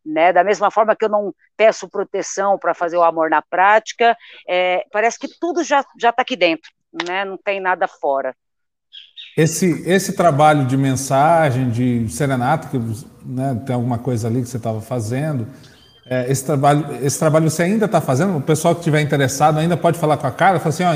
né? 0.05 0.34
Da 0.34 0.43
mesma 0.43 0.69
forma 0.69 0.95
que 0.95 1.05
eu 1.05 1.09
não 1.09 1.34
peço 1.55 1.89
proteção 1.89 2.57
para 2.57 2.73
fazer 2.73 2.97
o 2.97 3.03
amor 3.03 3.30
na 3.30 3.41
prática, 3.41 4.18
é, 4.47 4.85
parece 4.91 5.18
que 5.18 5.27
tudo 5.39 5.63
já 5.63 5.85
está 5.97 6.13
aqui 6.18 6.35
dentro, 6.35 6.69
né? 7.07 7.23
Não 7.23 7.38
tem 7.38 7.59
nada 7.61 7.88
fora. 7.88 8.35
Esse, 9.38 9.89
esse 9.89 10.13
trabalho 10.13 10.65
de 10.65 10.76
mensagem, 10.76 11.69
de 11.69 12.09
serenata, 12.09 12.68
que 12.68 12.77
né, 13.26 13.61
tem 13.65 13.73
alguma 13.73 13.97
coisa 13.97 14.27
ali 14.27 14.41
que 14.41 14.49
você 14.49 14.57
estava 14.57 14.81
fazendo, 14.81 15.47
é, 16.11 16.29
esse, 16.29 16.45
trabalho, 16.45 16.85
esse 17.01 17.17
trabalho 17.17 17.49
você 17.49 17.63
ainda 17.63 17.85
está 17.85 18.01
fazendo? 18.01 18.38
O 18.38 18.41
pessoal 18.41 18.75
que 18.75 18.81
estiver 18.81 18.99
interessado 18.99 19.57
ainda 19.57 19.77
pode 19.77 19.97
falar 19.97 20.17
com 20.17 20.27
a 20.27 20.31
cara? 20.31 20.59
Fala 20.59 20.69
assim, 20.69 20.83
ó, 20.83 20.91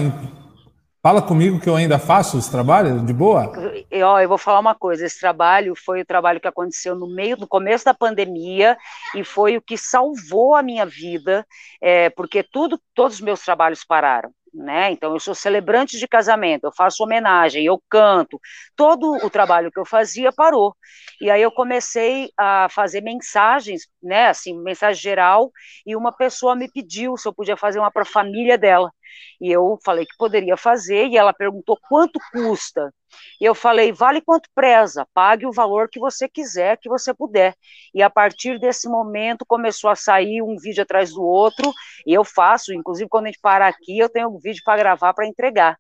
fala 1.01 1.21
comigo 1.21 1.57
que 1.57 1.69
eu 1.69 1.75
ainda 1.77 1.97
faço 1.97 2.37
esse 2.37 2.51
trabalho, 2.51 2.99
de 2.99 3.13
boa? 3.13 3.49
Eu, 3.89 4.07
ó, 4.07 4.19
eu 4.19 4.27
vou 4.27 4.37
falar 4.37 4.59
uma 4.59 4.75
coisa, 4.75 5.05
esse 5.05 5.17
trabalho 5.17 5.73
foi 5.73 6.01
o 6.01 6.05
trabalho 6.05 6.41
que 6.41 6.49
aconteceu 6.49 6.95
no 6.95 7.07
meio, 7.07 7.37
no 7.37 7.47
começo 7.47 7.85
da 7.85 7.93
pandemia, 7.93 8.77
e 9.15 9.23
foi 9.23 9.55
o 9.55 9.61
que 9.61 9.77
salvou 9.77 10.53
a 10.53 10.61
minha 10.61 10.85
vida, 10.85 11.47
é, 11.81 12.09
porque 12.09 12.43
tudo, 12.43 12.77
todos 12.93 13.15
os 13.15 13.21
meus 13.21 13.39
trabalhos 13.39 13.85
pararam 13.85 14.31
né? 14.56 14.91
Então 14.91 15.14
eu 15.14 15.19
sou 15.19 15.36
celebrante 15.36 15.99
de 15.99 16.07
casamento, 16.07 16.65
eu 16.65 16.72
faço 16.76 17.03
homenagem, 17.03 17.65
eu 17.65 17.82
canto. 17.90 18.40
Todo 18.76 19.14
o 19.26 19.30
trabalho 19.30 19.72
que 19.72 19.80
eu 19.80 19.86
fazia 19.86 20.32
parou. 20.32 20.76
E 21.22 21.30
aí 21.30 21.41
eu 21.41 21.52
comecei 21.52 22.30
a 22.38 22.68
fazer 22.69 23.02
mensagens, 23.02 23.84
né, 24.02 24.27
assim, 24.27 24.57
mensagem 24.61 25.02
geral, 25.02 25.52
e 25.86 25.95
uma 25.95 26.11
pessoa 26.15 26.56
me 26.56 26.69
pediu 26.72 27.18
se 27.18 27.27
eu 27.27 27.34
podia 27.34 27.57
fazer 27.57 27.80
uma 27.80 27.91
para 27.91 28.03
a 28.03 28.06
família 28.06 28.57
dela. 28.57 28.91
E 29.39 29.51
eu 29.51 29.77
falei 29.83 30.05
que 30.05 30.17
poderia 30.17 30.57
fazer, 30.57 31.07
e 31.07 31.17
ela 31.17 31.33
perguntou 31.33 31.77
quanto 31.89 32.19
custa. 32.31 32.93
E 33.39 33.45
eu 33.45 33.55
falei, 33.55 33.91
vale 33.91 34.21
quanto 34.21 34.49
preza, 34.53 35.07
pague 35.13 35.45
o 35.45 35.51
valor 35.51 35.89
que 35.89 35.99
você 35.99 36.27
quiser, 36.27 36.77
que 36.77 36.89
você 36.89 37.13
puder. 37.13 37.55
E 37.93 38.01
a 38.01 38.09
partir 38.09 38.59
desse 38.59 38.87
momento 38.87 39.45
começou 39.47 39.89
a 39.89 39.95
sair 39.95 40.41
um 40.41 40.57
vídeo 40.57 40.83
atrás 40.83 41.13
do 41.13 41.23
outro, 41.23 41.71
e 42.05 42.13
eu 42.13 42.23
faço, 42.23 42.73
inclusive 42.73 43.09
quando 43.09 43.25
a 43.25 43.27
gente 43.27 43.39
para 43.41 43.67
aqui, 43.67 43.97
eu 43.97 44.09
tenho 44.09 44.29
um 44.29 44.39
vídeo 44.39 44.61
para 44.65 44.77
gravar 44.77 45.13
para 45.13 45.27
entregar. 45.27 45.77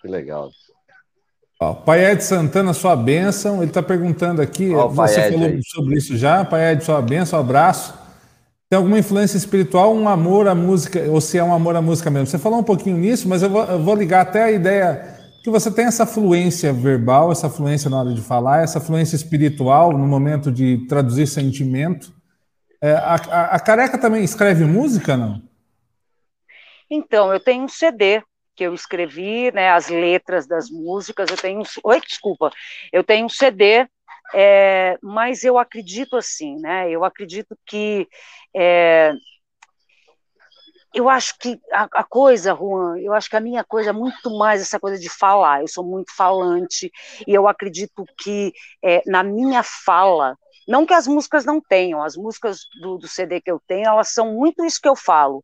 Que 0.00 0.08
legal. 0.08 0.50
Ó, 1.60 1.74
Pai 1.74 2.04
Ed 2.04 2.24
Santana, 2.24 2.72
sua 2.72 2.96
bênção, 2.96 3.58
ele 3.58 3.70
está 3.70 3.80
perguntando 3.80 4.42
aqui, 4.42 4.74
Ó, 4.74 4.88
você 4.88 5.30
falou 5.30 5.46
aí. 5.46 5.60
sobre 5.62 5.96
isso 5.96 6.16
já, 6.16 6.44
Pai 6.44 6.72
Ed, 6.72 6.82
sua 6.84 7.00
bênção, 7.00 7.38
um 7.38 7.42
abraço. 7.42 8.01
Tem 8.72 8.78
alguma 8.78 8.98
influência 8.98 9.36
espiritual, 9.36 9.94
um 9.94 10.08
amor 10.08 10.48
à 10.48 10.54
música, 10.54 10.98
ou 11.10 11.20
se 11.20 11.36
é 11.36 11.44
um 11.44 11.52
amor 11.52 11.76
à 11.76 11.82
música 11.82 12.10
mesmo? 12.10 12.26
Você 12.26 12.38
falou 12.38 12.58
um 12.58 12.64
pouquinho 12.64 12.96
nisso, 12.96 13.28
mas 13.28 13.42
eu 13.42 13.50
vou, 13.50 13.62
eu 13.64 13.78
vou 13.78 13.94
ligar 13.94 14.22
até 14.22 14.44
a 14.44 14.50
ideia 14.50 15.14
que 15.44 15.50
você 15.50 15.70
tem 15.70 15.84
essa 15.84 16.06
fluência 16.06 16.72
verbal, 16.72 17.30
essa 17.30 17.50
fluência 17.50 17.90
na 17.90 18.00
hora 18.00 18.14
de 18.14 18.22
falar, 18.22 18.62
essa 18.62 18.80
fluência 18.80 19.14
espiritual 19.14 19.92
no 19.92 20.06
momento 20.06 20.50
de 20.50 20.86
traduzir 20.88 21.26
sentimento. 21.26 22.14
É, 22.80 22.92
a, 22.92 23.16
a, 23.16 23.44
a, 23.56 23.60
Careca 23.60 23.98
também 23.98 24.24
escreve 24.24 24.64
música, 24.64 25.18
não? 25.18 25.42
Então, 26.90 27.30
eu 27.30 27.40
tenho 27.40 27.64
um 27.64 27.68
CD 27.68 28.22
que 28.56 28.64
eu 28.64 28.72
escrevi, 28.72 29.52
né, 29.52 29.68
as 29.68 29.90
letras 29.90 30.46
das 30.46 30.70
músicas, 30.70 31.28
eu 31.28 31.36
tenho... 31.36 31.62
Oi, 31.84 32.00
desculpa. 32.00 32.50
Eu 32.90 33.04
tenho 33.04 33.26
um 33.26 33.28
CD 33.28 33.86
é, 34.34 34.98
mas 35.02 35.44
eu 35.44 35.58
acredito 35.58 36.16
assim, 36.16 36.58
né? 36.58 36.90
Eu 36.90 37.04
acredito 37.04 37.56
que 37.66 38.08
é, 38.54 39.12
eu 40.94 41.08
acho 41.08 41.38
que 41.38 41.58
a, 41.72 41.88
a, 41.92 42.04
coisa, 42.04 42.54
Juan, 42.54 42.98
eu 42.98 43.14
acho 43.14 43.30
que 43.30 43.36
a 43.36 43.40
minha 43.40 43.64
coisa 43.64 43.90
é 43.90 43.92
muito 43.92 44.30
mais 44.36 44.60
essa 44.60 44.78
coisa 44.78 44.98
de 44.98 45.08
falar. 45.08 45.62
Eu 45.62 45.68
sou 45.68 45.84
muito 45.84 46.14
falante 46.14 46.90
e 47.26 47.32
eu 47.32 47.48
acredito 47.48 48.04
que 48.18 48.52
é, 48.84 49.02
na 49.06 49.22
minha 49.22 49.62
fala, 49.62 50.36
não 50.68 50.84
que 50.84 50.92
as 50.92 51.06
músicas 51.06 51.44
não 51.44 51.60
tenham, 51.60 52.02
as 52.02 52.14
músicas 52.14 52.60
do, 52.80 52.98
do 52.98 53.08
CD 53.08 53.40
que 53.40 53.50
eu 53.50 53.60
tenho, 53.66 53.86
elas 53.86 54.12
são 54.12 54.34
muito 54.34 54.64
isso 54.64 54.80
que 54.80 54.88
eu 54.88 54.96
falo. 54.96 55.42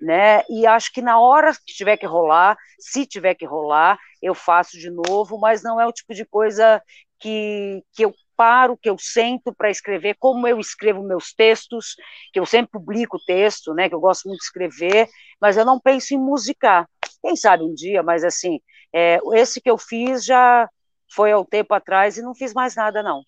Né? 0.00 0.42
E 0.48 0.66
acho 0.66 0.92
que 0.92 1.02
na 1.02 1.18
hora 1.18 1.52
que 1.52 1.74
tiver 1.74 1.96
que 1.96 2.06
rolar, 2.06 2.56
se 2.78 3.06
tiver 3.06 3.34
que 3.34 3.44
rolar, 3.44 3.98
eu 4.22 4.34
faço 4.34 4.78
de 4.78 4.90
novo, 4.90 5.38
mas 5.38 5.62
não 5.62 5.80
é 5.80 5.86
o 5.86 5.92
tipo 5.92 6.14
de 6.14 6.24
coisa 6.24 6.82
que, 7.18 7.82
que 7.92 8.04
eu 8.04 8.14
paro, 8.40 8.74
que 8.74 8.88
eu 8.88 8.96
sento 8.98 9.54
para 9.54 9.70
escrever, 9.70 10.16
como 10.18 10.48
eu 10.48 10.58
escrevo 10.58 11.02
meus 11.02 11.34
textos, 11.34 11.94
que 12.32 12.40
eu 12.40 12.46
sempre 12.46 12.72
publico 12.72 13.18
texto, 13.26 13.74
né, 13.74 13.86
que 13.86 13.94
eu 13.94 14.00
gosto 14.00 14.26
muito 14.28 14.38
de 14.38 14.46
escrever, 14.46 15.10
mas 15.38 15.58
eu 15.58 15.64
não 15.66 15.78
penso 15.78 16.14
em 16.14 16.18
musicar. 16.18 16.88
Quem 17.20 17.36
sabe 17.36 17.64
um 17.64 17.74
dia, 17.74 18.02
mas 18.02 18.24
assim, 18.24 18.58
é, 18.94 19.18
esse 19.34 19.60
que 19.60 19.70
eu 19.70 19.76
fiz 19.76 20.24
já 20.24 20.66
foi 21.14 21.32
há 21.32 21.38
um 21.38 21.44
tempo 21.44 21.74
atrás 21.74 22.16
e 22.16 22.22
não 22.22 22.34
fiz 22.34 22.54
mais 22.54 22.74
nada, 22.74 23.02
não. 23.02 23.22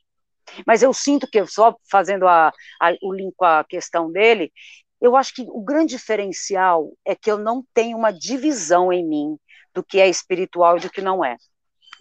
Mas 0.66 0.82
eu 0.82 0.94
sinto 0.94 1.28
que, 1.30 1.44
só 1.44 1.76
fazendo 1.90 2.26
a, 2.26 2.50
a, 2.80 2.92
o 3.02 3.12
link 3.12 3.34
com 3.36 3.44
a 3.44 3.62
questão 3.64 4.10
dele, 4.10 4.50
eu 4.98 5.14
acho 5.14 5.34
que 5.34 5.42
o 5.46 5.60
grande 5.60 5.94
diferencial 5.94 6.90
é 7.04 7.14
que 7.14 7.30
eu 7.30 7.36
não 7.36 7.62
tenho 7.74 7.98
uma 7.98 8.14
divisão 8.14 8.90
em 8.90 9.06
mim 9.06 9.36
do 9.74 9.84
que 9.84 10.00
é 10.00 10.08
espiritual 10.08 10.78
e 10.78 10.80
do 10.80 10.90
que 10.90 11.02
não 11.02 11.22
é 11.22 11.36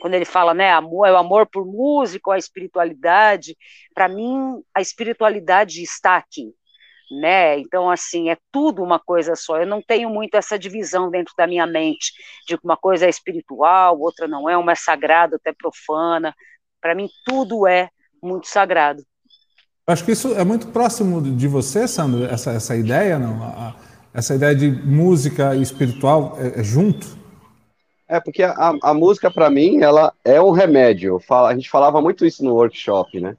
quando 0.02 0.16
ele 0.16 0.26
fala, 0.26 0.52
né, 0.52 0.72
amor, 0.72 1.06
é 1.06 1.12
o 1.12 1.18
amor 1.18 1.46
por 1.46 1.64
música, 1.64 2.34
a 2.34 2.38
espiritualidade, 2.38 3.56
para 3.94 4.10
mim 4.10 4.60
a 4.74 4.82
espiritualidade 4.82 5.84
está 5.84 6.18
aqui, 6.18 6.56
né? 7.22 7.60
Então 7.60 7.88
assim, 7.88 8.32
é 8.32 8.38
tudo 8.52 8.82
uma 8.82 9.00
coisa 9.00 9.36
só. 9.36 9.60
Eu 9.60 9.68
não 9.68 9.80
tenho 9.80 10.10
muito 10.10 10.36
essa 10.36 10.58
divisão 10.58 11.12
dentro 11.12 11.36
da 11.38 11.46
minha 11.46 11.68
mente 11.68 12.14
de 12.48 12.58
que 12.58 12.66
uma 12.66 12.76
coisa 12.76 13.06
é 13.06 13.10
espiritual, 13.10 14.00
outra 14.00 14.28
não 14.28 14.50
é, 14.50 14.58
uma 14.58 14.72
é 14.72 14.76
sagrada, 14.76 15.36
outra 15.36 15.52
é 15.52 15.56
profana. 15.56 16.34
Para 16.82 16.96
mim 16.96 17.08
tudo 17.24 17.68
é 17.68 17.88
muito 18.24 18.48
sagrado. 18.48 19.04
Acho 19.86 20.04
que 20.04 20.14
isso 20.14 20.34
é 20.34 20.44
muito 20.44 20.70
próximo 20.70 21.22
de 21.22 21.48
você, 21.48 21.88
Sandro, 21.88 22.26
essa, 22.26 22.52
essa 22.54 22.76
ideia, 22.76 23.20
não? 23.20 23.76
Essa 24.12 24.34
ideia 24.34 24.56
de 24.56 24.72
música 24.72 25.56
e 25.56 25.62
espiritual 25.62 26.38
é, 26.40 26.60
é 26.60 26.64
junto? 26.64 27.21
É, 28.12 28.20
porque 28.20 28.44
a, 28.44 28.74
a 28.84 28.94
música, 28.94 29.32
para 29.32 29.50
mim, 29.50 29.82
ela 29.82 30.14
é 30.26 30.42
um 30.42 30.52
remédio. 30.52 31.18
Falo, 31.18 31.48
a 31.48 31.54
gente 31.54 31.70
falava 31.70 32.02
muito 32.02 32.26
isso 32.26 32.44
no 32.44 32.56
workshop, 32.56 33.22
né? 33.22 33.38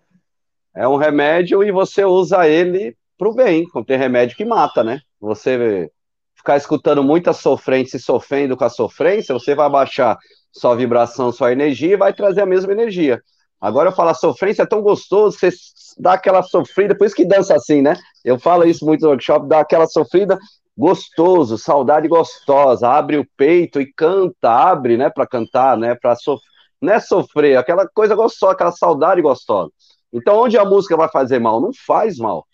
É 0.74 0.88
um 0.88 0.96
remédio 0.96 1.62
e 1.62 1.70
você 1.70 2.06
usa 2.06 2.48
ele 2.48 2.96
para 3.18 3.28
o 3.28 3.34
bem, 3.34 3.68
como 3.68 3.84
tem 3.84 3.98
remédio 3.98 4.34
que 4.34 4.46
mata, 4.46 4.82
né? 4.82 5.02
Você 5.20 5.90
ficar 6.34 6.56
escutando 6.56 7.04
muita 7.04 7.34
sofrência 7.34 7.98
e 7.98 8.00
sofrendo 8.00 8.56
com 8.56 8.64
a 8.64 8.70
sofrência, 8.70 9.34
você 9.34 9.54
vai 9.54 9.68
baixar 9.68 10.16
sua 10.50 10.74
vibração, 10.74 11.30
sua 11.30 11.52
energia 11.52 11.92
e 11.92 11.98
vai 11.98 12.14
trazer 12.14 12.40
a 12.40 12.46
mesma 12.46 12.72
energia. 12.72 13.20
Agora 13.60 13.90
eu 13.90 13.94
falo, 13.94 14.08
a 14.08 14.14
sofrência 14.14 14.62
é 14.62 14.66
tão 14.66 14.80
gostoso, 14.80 15.38
você 15.38 15.50
dá 15.98 16.14
aquela 16.14 16.42
sofrida, 16.42 16.96
por 16.96 17.06
isso 17.06 17.14
que 17.14 17.26
dança 17.26 17.54
assim, 17.54 17.82
né? 17.82 17.94
Eu 18.24 18.38
falo 18.38 18.64
isso 18.64 18.86
muito 18.86 19.02
no 19.02 19.10
workshop, 19.10 19.46
dá 19.46 19.60
aquela 19.60 19.86
sofrida, 19.86 20.38
gostoso, 20.82 21.56
saudade 21.56 22.08
gostosa, 22.08 22.88
abre 22.88 23.16
o 23.16 23.24
peito 23.36 23.80
e 23.80 23.86
canta, 23.92 24.50
abre, 24.50 24.96
né, 24.96 25.08
para 25.08 25.24
cantar, 25.28 25.76
né, 25.76 25.94
para 25.94 26.16
sofrer, 26.16 26.50
não 26.80 26.92
é 26.92 26.98
sofrer, 26.98 27.56
aquela 27.56 27.86
coisa 27.86 28.16
gostosa, 28.16 28.52
aquela 28.52 28.72
saudade 28.72 29.22
gostosa. 29.22 29.70
Então, 30.12 30.36
onde 30.40 30.58
a 30.58 30.64
música 30.64 30.96
vai 30.96 31.08
fazer 31.08 31.38
mal? 31.38 31.60
Não 31.60 31.70
faz 31.86 32.18
mal. 32.18 32.44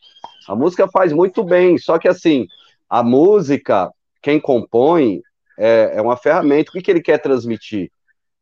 A 0.47 0.55
música 0.55 0.87
faz 0.89 1.11
muito 1.11 1.43
bem, 1.43 1.79
só 1.79 1.99
que 1.99 2.07
assim, 2.07 2.47
a 2.87 3.03
música, 3.03 3.91
quem 4.21 4.39
compõe, 4.39 5.23
é, 5.59 5.93
é 5.95 6.03
uma 6.03 6.19
ferramenta. 6.19 6.69
O 6.69 6.75
que, 6.75 6.83
que 6.83 6.91
ele 6.91 7.01
quer 7.01 7.17
transmitir? 7.17 7.91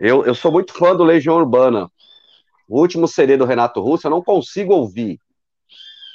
Eu, 0.01 0.27
eu 0.27 0.35
sou 0.35 0.51
muito 0.51 0.73
fã 0.73 0.97
do 0.97 1.05
Legião 1.05 1.37
Urbana. 1.37 1.89
O 2.69 2.81
último 2.81 3.07
CD 3.07 3.37
do 3.37 3.45
Renato 3.45 3.81
Russo, 3.81 4.09
eu 4.09 4.11
não 4.11 4.21
consigo 4.21 4.75
ouvir 4.75 5.21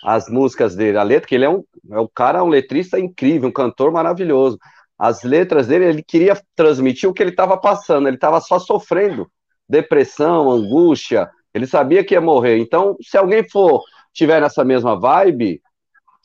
as 0.03 0.27
músicas 0.29 0.75
dele, 0.75 0.97
a 0.97 1.03
letra, 1.03 1.27
que 1.27 1.35
ele 1.35 1.45
é 1.45 1.49
um, 1.49 1.63
é 1.91 1.99
um 1.99 2.07
cara, 2.13 2.43
um 2.43 2.49
letrista 2.49 2.99
incrível, 2.99 3.49
um 3.49 3.53
cantor 3.53 3.91
maravilhoso. 3.91 4.57
As 4.97 5.23
letras 5.23 5.67
dele, 5.67 5.85
ele 5.85 6.03
queria 6.03 6.39
transmitir 6.55 7.09
o 7.09 7.13
que 7.13 7.21
ele 7.21 7.31
estava 7.31 7.57
passando, 7.57 8.07
ele 8.07 8.17
estava 8.17 8.39
só 8.39 8.59
sofrendo 8.59 9.29
depressão, 9.67 10.51
angústia, 10.51 11.29
ele 11.53 11.65
sabia 11.65 12.03
que 12.03 12.13
ia 12.13 12.21
morrer. 12.21 12.57
Então, 12.57 12.97
se 13.01 13.17
alguém 13.17 13.47
for 13.49 13.81
tiver 14.13 14.41
nessa 14.41 14.63
mesma 14.63 14.99
vibe, 14.99 15.61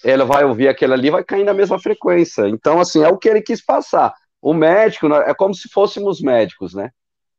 ela 0.05 0.25
vai 0.25 0.45
ouvir 0.45 0.69
aquilo 0.69 0.93
ali, 0.93 1.11
vai 1.11 1.25
cair 1.25 1.45
na 1.45 1.55
mesma 1.55 1.79
frequência. 1.79 2.49
Então, 2.49 2.81
assim, 2.81 3.03
é 3.03 3.09
o 3.09 3.17
que 3.17 3.29
ele 3.29 3.41
quis 3.41 3.65
passar. 3.65 4.13
O 4.43 4.53
médico 4.53 5.07
é 5.13 5.35
como 5.35 5.55
se 5.55 5.69
fôssemos 5.69 6.21
médicos, 6.21 6.75
né? 6.75 6.91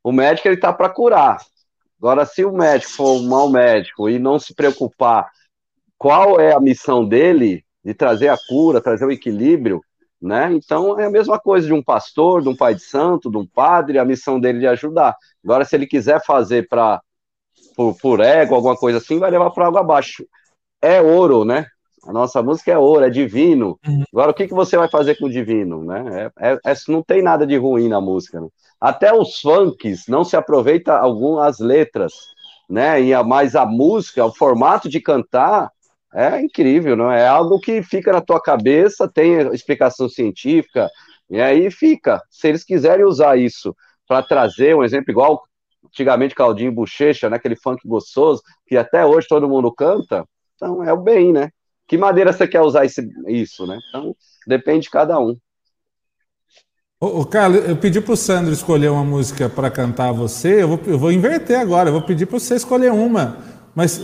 O 0.02 0.12
médico 0.12 0.48
ele 0.48 0.56
tá 0.56 0.72
para 0.72 0.88
curar. 0.88 1.38
Agora, 1.98 2.24
se 2.24 2.44
o 2.44 2.52
médico 2.52 2.92
for 2.92 3.12
um 3.20 3.28
mau 3.28 3.50
médico 3.50 4.08
e 4.08 4.18
não 4.18 4.38
se 4.38 4.54
preocupar 4.54 5.28
qual 5.98 6.40
é 6.40 6.54
a 6.54 6.60
missão 6.60 7.04
dele 7.04 7.64
de 7.84 7.92
trazer 7.92 8.28
a 8.28 8.38
cura, 8.48 8.80
trazer 8.80 9.04
o 9.04 9.10
equilíbrio, 9.10 9.80
né? 10.20 10.52
Então 10.52 10.98
é 10.98 11.06
a 11.06 11.10
mesma 11.10 11.38
coisa 11.38 11.66
de 11.66 11.72
um 11.72 11.82
pastor, 11.82 12.42
de 12.42 12.48
um 12.48 12.56
pai 12.56 12.74
de 12.74 12.82
santo, 12.82 13.30
de 13.30 13.36
um 13.36 13.46
padre, 13.46 13.98
a 13.98 14.04
missão 14.04 14.38
dele 14.38 14.60
de 14.60 14.66
ajudar. 14.66 15.14
Agora, 15.44 15.64
se 15.64 15.76
ele 15.76 15.86
quiser 15.86 16.24
fazer 16.24 16.68
para 16.68 17.00
por, 17.76 17.96
por 17.96 18.20
ego, 18.20 18.54
alguma 18.54 18.76
coisa 18.76 18.98
assim, 18.98 19.18
vai 19.18 19.30
levar 19.30 19.50
para 19.50 19.66
água 19.66 19.80
abaixo. 19.80 20.26
É 20.80 21.00
ouro, 21.00 21.44
né? 21.44 21.66
A 22.06 22.12
nossa 22.12 22.42
música 22.42 22.72
é 22.72 22.78
ouro, 22.78 23.04
é 23.04 23.10
divino. 23.10 23.78
Uhum. 23.86 24.04
Agora, 24.12 24.30
o 24.30 24.34
que, 24.34 24.46
que 24.46 24.54
você 24.54 24.76
vai 24.76 24.88
fazer 24.88 25.16
com 25.16 25.26
o 25.26 25.30
divino, 25.30 25.84
né? 25.84 26.30
É, 26.38 26.52
é, 26.52 26.58
é, 26.64 26.74
não 26.88 27.02
tem 27.02 27.22
nada 27.22 27.46
de 27.46 27.56
ruim 27.56 27.88
na 27.88 28.00
música. 28.00 28.40
Né? 28.40 28.48
Até 28.80 29.12
os 29.12 29.40
funks 29.40 30.06
não 30.08 30.24
se 30.24 30.36
aproveita 30.36 30.96
algumas 30.96 31.58
letras, 31.58 32.12
né? 32.68 33.00
E 33.02 33.12
a, 33.12 33.22
mas 33.22 33.56
a 33.56 33.66
música, 33.66 34.24
o 34.24 34.34
formato 34.34 34.88
de 34.88 35.00
cantar 35.00 35.70
é 36.14 36.40
incrível, 36.40 36.96
não 36.96 37.10
é? 37.10 37.26
algo 37.26 37.60
que 37.60 37.82
fica 37.82 38.12
na 38.12 38.20
tua 38.20 38.40
cabeça, 38.40 39.06
tem 39.08 39.38
explicação 39.52 40.08
científica, 40.08 40.88
e 41.28 41.40
aí 41.40 41.70
fica. 41.70 42.22
Se 42.30 42.48
eles 42.48 42.64
quiserem 42.64 43.04
usar 43.04 43.36
isso 43.36 43.76
para 44.06 44.22
trazer 44.22 44.74
um 44.74 44.82
exemplo 44.82 45.10
igual 45.10 45.42
antigamente 45.84 46.34
Claudinho 46.34 46.72
Bochecha, 46.72 47.28
né, 47.28 47.36
aquele 47.36 47.56
funk 47.56 47.86
gostoso, 47.86 48.42
que 48.66 48.76
até 48.76 49.04
hoje 49.04 49.26
todo 49.28 49.48
mundo 49.48 49.72
canta, 49.72 50.24
então 50.54 50.82
é 50.82 50.92
o 50.92 50.96
bem, 50.96 51.32
né? 51.32 51.50
Que 51.86 51.96
maneira 51.96 52.32
você 52.32 52.46
quer 52.46 52.60
usar 52.60 52.84
esse, 52.84 53.08
isso, 53.26 53.66
né? 53.66 53.78
Então 53.88 54.14
depende 54.46 54.84
de 54.84 54.90
cada 54.90 55.18
um. 55.18 55.36
Ô 57.00 57.24
Carlos, 57.24 57.64
eu 57.64 57.76
pedi 57.76 58.00
para 58.00 58.12
o 58.12 58.16
Sandro 58.16 58.52
escolher 58.52 58.90
uma 58.90 59.04
música 59.04 59.48
para 59.48 59.70
cantar 59.70 60.12
você, 60.12 60.62
eu 60.62 60.68
vou, 60.68 60.80
eu 60.84 60.98
vou 60.98 61.12
inverter 61.12 61.58
agora, 61.58 61.90
eu 61.90 61.92
vou 61.92 62.02
pedir 62.02 62.26
para 62.26 62.40
você 62.40 62.56
escolher 62.56 62.90
uma, 62.90 63.38
mas 63.72 64.00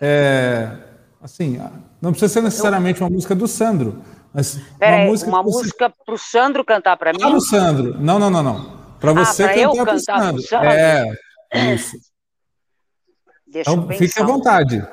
é, 0.00 0.78
Assim, 1.22 1.60
não 2.00 2.12
precisa 2.12 2.32
ser 2.32 2.42
necessariamente 2.42 3.00
uma 3.00 3.10
música 3.10 3.34
do 3.34 3.46
Sandro, 3.46 4.02
mas 4.32 4.58
Peraí, 4.78 5.02
uma 5.02 5.10
música, 5.10 5.30
uma 5.30 5.42
música 5.42 5.90
para 5.90 6.14
o 6.14 6.18
Sandro 6.18 6.64
cantar 6.64 6.96
para 6.96 7.12
mim? 7.12 7.18
Para 7.18 7.36
o 7.36 7.40
Sandro. 7.40 8.00
Não, 8.00 8.18
não, 8.18 8.30
não, 8.30 8.42
não. 8.42 8.80
Para 8.98 9.10
ah, 9.10 9.24
você 9.24 9.46
cantar 9.48 9.84
para 9.84 9.94
o 9.94 9.98
Sandro. 9.98 10.42
Sandro. 10.42 10.68
É, 10.68 11.04
isso. 11.74 11.96
Deixa 13.46 13.70
então, 13.70 13.88
fique 13.88 14.20
à 14.20 14.24
vontade. 14.24 14.86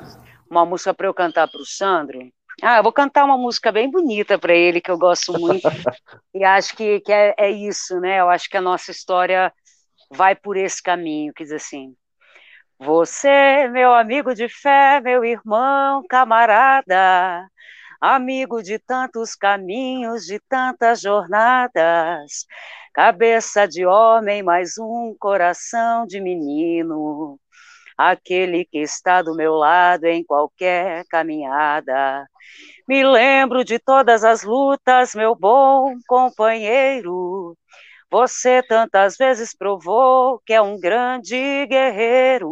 Uma 0.49 0.65
música 0.65 0.93
para 0.93 1.07
eu 1.07 1.13
cantar 1.13 1.47
para 1.47 1.61
o 1.61 1.65
Sandro. 1.65 2.19
Ah, 2.61 2.77
eu 2.77 2.83
vou 2.83 2.91
cantar 2.91 3.23
uma 3.23 3.37
música 3.37 3.71
bem 3.71 3.89
bonita 3.89 4.39
para 4.39 4.53
ele, 4.53 4.81
que 4.81 4.89
eu 4.89 4.97
gosto 4.97 5.31
muito. 5.33 5.69
e 6.33 6.43
acho 6.43 6.75
que, 6.75 6.99
que 7.01 7.11
é, 7.11 7.35
é 7.37 7.51
isso, 7.51 7.99
né? 7.99 8.19
Eu 8.19 8.29
acho 8.29 8.49
que 8.49 8.57
a 8.57 8.61
nossa 8.61 8.89
história 8.89 9.53
vai 10.09 10.35
por 10.35 10.57
esse 10.57 10.81
caminho, 10.81 11.31
quer 11.33 11.43
dizer 11.43 11.57
assim. 11.57 11.93
Você, 12.79 13.67
meu 13.69 13.93
amigo 13.93 14.35
de 14.35 14.47
fé, 14.47 15.01
meu 15.01 15.25
irmão, 15.25 16.03
camarada, 16.07 17.49
amigo 17.99 18.61
de 18.61 18.77
tantos 18.77 19.35
caminhos, 19.35 20.25
de 20.25 20.39
tantas 20.47 21.01
jornadas, 21.01 22.45
cabeça 22.93 23.67
de 23.67 23.83
homem, 23.85 24.43
mais 24.43 24.77
um 24.77 25.15
coração 25.19 26.05
de 26.05 26.21
menino, 26.21 27.39
aquele 27.97 28.63
que 28.65 28.79
está 28.79 29.23
do 29.23 29.35
meu 29.35 29.55
lado 29.55 30.05
em 30.05 30.23
qualquer 30.23 31.03
caminhada. 31.09 32.27
Me 32.87 33.03
lembro 33.03 33.63
de 33.65 33.79
todas 33.79 34.23
as 34.23 34.43
lutas, 34.43 35.15
meu 35.15 35.35
bom 35.35 35.95
companheiro 36.07 37.57
você 38.09 38.63
tantas 38.63 39.17
vezes 39.17 39.55
provou 39.55 40.39
que 40.45 40.53
é 40.53 40.61
um 40.61 40.79
grande 40.79 41.65
guerreiro. 41.67 42.49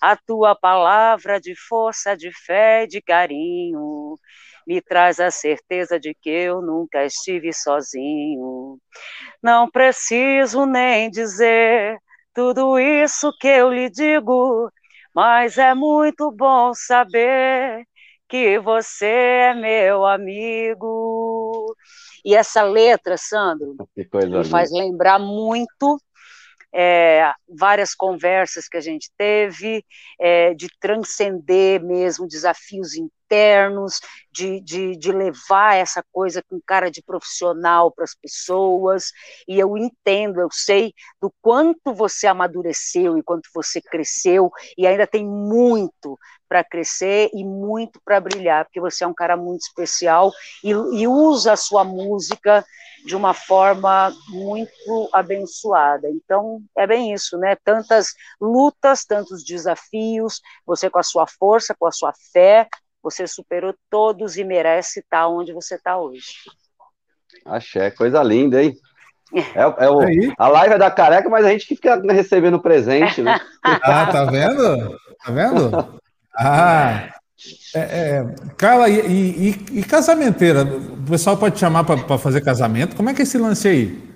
A 0.00 0.16
tua 0.16 0.54
palavra 0.54 1.40
de 1.40 1.54
força, 1.68 2.16
de 2.16 2.30
fé 2.32 2.84
e 2.84 2.88
de 2.88 3.02
carinho 3.02 4.18
me 4.66 4.82
traz 4.82 5.18
a 5.18 5.30
certeza 5.30 5.98
de 5.98 6.14
que 6.14 6.28
eu 6.30 6.60
nunca 6.60 7.04
estive 7.04 7.52
sozinho. 7.54 8.78
Não 9.42 9.70
preciso 9.70 10.66
nem 10.66 11.10
dizer 11.10 11.98
tudo 12.34 12.78
isso 12.78 13.32
que 13.40 13.48
eu 13.48 13.72
lhe 13.72 13.90
digo, 13.90 14.70
mas 15.14 15.58
é 15.58 15.74
muito 15.74 16.30
bom 16.30 16.72
saber 16.74 17.84
que 18.28 18.58
você 18.58 19.06
é 19.06 19.54
meu 19.54 20.04
amigo. 20.06 21.74
E 22.24 22.34
essa 22.34 22.62
letra, 22.62 23.16
Sandro, 23.16 23.76
me 23.96 24.44
faz 24.44 24.70
lembrar 24.70 25.18
muito 25.18 26.00
é, 26.72 27.32
várias 27.48 27.94
conversas 27.94 28.68
que 28.68 28.76
a 28.76 28.80
gente 28.80 29.10
teve, 29.16 29.84
é, 30.20 30.54
de 30.54 30.68
transcender 30.80 31.82
mesmo 31.82 32.26
desafios 32.26 32.94
internos, 32.94 33.17
de, 34.32 34.60
de, 34.60 34.96
de 34.96 35.12
levar 35.12 35.74
essa 35.74 36.02
coisa 36.12 36.42
com 36.48 36.60
cara 36.64 36.90
de 36.90 37.02
profissional 37.02 37.90
para 37.90 38.04
as 38.04 38.14
pessoas, 38.14 39.10
e 39.46 39.58
eu 39.58 39.76
entendo, 39.76 40.40
eu 40.40 40.48
sei 40.50 40.92
do 41.20 41.32
quanto 41.42 41.92
você 41.92 42.26
amadureceu 42.26 43.18
e 43.18 43.22
quanto 43.22 43.48
você 43.54 43.80
cresceu, 43.80 44.50
e 44.76 44.86
ainda 44.86 45.06
tem 45.06 45.26
muito 45.26 46.18
para 46.48 46.64
crescer 46.64 47.30
e 47.34 47.44
muito 47.44 48.00
para 48.04 48.20
brilhar, 48.20 48.64
porque 48.64 48.80
você 48.80 49.04
é 49.04 49.06
um 49.06 49.14
cara 49.14 49.36
muito 49.36 49.60
especial 49.60 50.32
e, 50.64 50.70
e, 50.70 51.06
usa 51.06 51.52
a 51.52 51.56
sua 51.56 51.84
música 51.84 52.64
de 53.04 53.14
uma 53.14 53.34
forma 53.34 54.10
muito 54.28 55.08
abençoada. 55.12 56.08
Então, 56.08 56.62
é 56.76 56.86
bem 56.86 57.12
isso, 57.12 57.36
né? 57.36 57.56
Tantas 57.62 58.14
lutas, 58.40 59.04
tantos 59.04 59.44
desafios, 59.44 60.40
você 60.64 60.88
com 60.88 60.98
a 60.98 61.02
sua 61.02 61.26
força, 61.26 61.76
com 61.78 61.86
a 61.86 61.92
sua 61.92 62.12
fé, 62.32 62.66
você 63.02 63.26
superou 63.26 63.74
todos 63.90 64.36
e 64.36 64.44
merece 64.44 65.00
estar 65.00 65.28
onde 65.28 65.52
você 65.52 65.76
está 65.76 65.98
hoje. 65.98 66.34
Axé, 67.44 67.90
coisa 67.90 68.22
linda, 68.22 68.62
hein? 68.62 68.74
É, 69.54 69.60
é 69.60 69.90
o, 69.90 70.00
a 70.38 70.48
live 70.48 70.74
é 70.74 70.78
da 70.78 70.90
careca, 70.90 71.28
mas 71.28 71.44
a 71.44 71.50
gente 71.50 71.66
que 71.66 71.74
fica 71.74 72.00
recebendo 72.10 72.60
presente, 72.60 73.22
né? 73.22 73.38
ah, 73.62 74.06
tá 74.06 74.24
vendo? 74.24 74.98
Tá 75.22 75.32
vendo? 75.32 76.00
Ah, 76.34 77.12
é, 77.74 77.80
é, 77.80 78.34
Carla, 78.56 78.88
e, 78.88 78.98
e, 79.00 79.78
e, 79.78 79.84
casamenteira? 79.84 80.64
O 80.64 81.10
pessoal 81.10 81.36
pode 81.36 81.58
chamar 81.58 81.84
para 81.84 82.18
fazer 82.18 82.40
casamento? 82.40 82.96
Como 82.96 83.10
é 83.10 83.14
que 83.14 83.20
é 83.20 83.24
esse 83.24 83.38
lance 83.38 83.68
aí? 83.68 84.07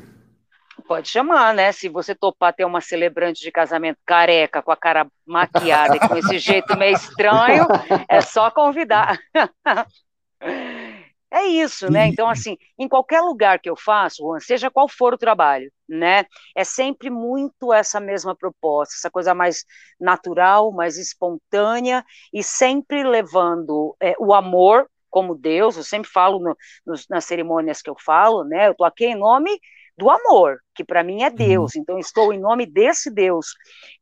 Pode 0.93 1.09
chamar, 1.09 1.55
né? 1.55 1.73
Se 1.73 1.89
você 1.89 2.15
topar 2.15 2.53
ter 2.53 2.67
uma 2.67 2.83
celebrante 2.83 3.41
de 3.41 3.51
casamento 3.51 3.99
careca, 4.05 4.63
com 4.63 4.71
a 4.71 4.77
cara 4.77 5.07
maquiada 5.25 5.97
e 5.97 5.99
com 6.07 6.15
esse 6.19 6.39
jeito 6.39 6.77
meio 6.77 6.95
estranho, 6.95 7.67
é 8.07 8.21
só 8.21 8.51
convidar. 8.51 9.19
É 11.35 11.47
isso, 11.47 11.91
né? 11.91 12.09
Então, 12.09 12.29
assim, 12.29 12.59
em 12.79 12.87
qualquer 12.87 13.23
lugar 13.23 13.59
que 13.59 13.71
eu 13.71 13.75
faço, 13.75 14.23
Juan, 14.23 14.39
seja 14.39 14.71
qual 14.71 14.87
for 14.87 15.15
o 15.15 15.19
trabalho, 15.19 15.73
né? 15.89 16.27
É 16.55 16.63
sempre 16.63 17.09
muito 17.09 17.73
essa 17.73 17.99
mesma 17.99 18.37
proposta, 18.37 18.95
essa 18.95 19.11
coisa 19.11 19.33
mais 19.35 19.65
natural, 19.99 20.71
mais 20.73 20.99
espontânea 20.99 22.05
e 22.35 22.43
sempre 22.43 23.03
levando 23.03 23.97
é, 23.99 24.15
o 24.19 24.35
amor 24.35 24.87
como 25.09 25.35
Deus. 25.35 25.79
Eu 25.79 25.85
sempre 25.85 26.11
falo 26.11 26.39
no, 26.39 26.55
nos, 26.85 27.09
nas 27.09 27.25
cerimônias 27.25 27.81
que 27.81 27.89
eu 27.89 27.97
falo, 27.99 28.45
né? 28.45 28.69
Eu 28.69 28.75
tô 28.75 28.85
aqui 28.85 29.07
em 29.07 29.15
nome 29.15 29.59
do 30.03 30.11
amor, 30.11 30.59
que 30.75 30.83
para 30.83 31.05
mim 31.05 31.23
é 31.23 31.29
uhum. 31.29 31.35
Deus. 31.37 31.77
Então, 31.77 31.97
estou 31.97 32.33
em 32.33 32.41
nome 32.41 32.67
desse 32.67 33.09
Deus, 33.09 33.55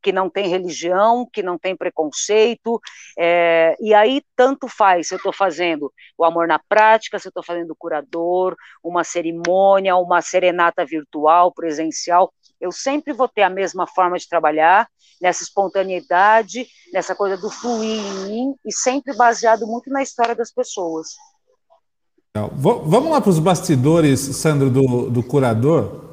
que 0.02 0.10
não 0.10 0.30
tem 0.30 0.48
religião, 0.48 1.28
que 1.30 1.42
não 1.42 1.58
tem 1.58 1.76
preconceito, 1.76 2.80
é, 3.18 3.76
e 3.78 3.92
aí 3.92 4.22
tanto 4.34 4.66
faz 4.66 5.08
se 5.08 5.14
eu 5.14 5.18
estou 5.18 5.32
fazendo 5.32 5.92
o 6.16 6.24
amor 6.24 6.48
na 6.48 6.58
prática, 6.58 7.18
se 7.18 7.28
eu 7.28 7.30
estou 7.30 7.44
fazendo 7.44 7.72
o 7.72 7.76
curador, 7.76 8.56
uma 8.82 9.04
cerimônia, 9.04 9.94
uma 9.96 10.22
serenata 10.22 10.86
virtual, 10.86 11.52
presencial, 11.52 12.32
eu 12.58 12.72
sempre 12.72 13.12
vou 13.12 13.28
ter 13.28 13.42
a 13.42 13.50
mesma 13.50 13.86
forma 13.86 14.16
de 14.16 14.26
trabalhar, 14.26 14.88
nessa 15.20 15.42
espontaneidade, 15.42 16.66
nessa 16.94 17.14
coisa 17.14 17.36
do 17.36 17.50
fluir 17.50 18.00
em 18.00 18.24
mim, 18.24 18.54
e 18.64 18.72
sempre 18.72 19.14
baseado 19.14 19.66
muito 19.66 19.90
na 19.90 20.02
história 20.02 20.34
das 20.34 20.50
pessoas. 20.50 21.08
Vamos 22.36 23.10
lá 23.10 23.20
para 23.20 23.30
os 23.30 23.40
bastidores, 23.40 24.20
Sandro, 24.20 24.70
do, 24.70 25.10
do 25.10 25.20
curador, 25.20 26.04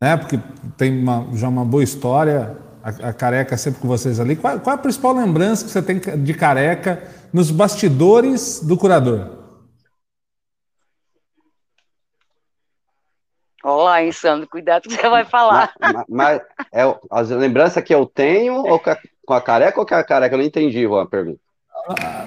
né? 0.00 0.16
Porque 0.16 0.38
tem 0.78 1.02
uma, 1.02 1.28
já 1.34 1.48
uma 1.48 1.66
boa 1.66 1.84
história, 1.84 2.56
a, 2.82 3.08
a, 3.08 3.12
careca 3.12 3.58
sempre 3.58 3.78
com 3.78 3.86
vocês 3.86 4.18
ali. 4.18 4.36
Qual, 4.36 4.58
qual, 4.58 4.74
é 4.74 4.78
a 4.78 4.82
principal 4.82 5.12
lembrança 5.12 5.64
que 5.64 5.70
você 5.70 5.82
tem 5.82 5.98
de 5.98 6.32
careca 6.32 7.02
nos 7.30 7.50
bastidores 7.50 8.60
do 8.60 8.74
curador? 8.74 9.38
Olá, 13.62 14.02
hein, 14.02 14.12
Sandro, 14.12 14.48
cuidado 14.48 14.88
que 14.88 14.96
você 14.96 15.08
vai 15.10 15.26
falar. 15.26 15.74
Mas, 15.78 16.04
mas 16.08 16.42
é 16.72 16.98
as 17.10 17.28
lembranças 17.28 17.84
que 17.84 17.94
eu 17.94 18.06
tenho 18.06 18.54
ou 18.54 18.80
com 18.80 19.34
a 19.34 19.40
careca 19.42 19.78
ou 19.78 19.84
com 19.84 19.94
a 19.94 20.02
careca? 20.02 20.34
Eu 20.34 20.38
não 20.38 20.46
entendi 20.46 20.86
a 20.86 21.04
pergunta. 21.04 21.38
Ah, 21.90 22.26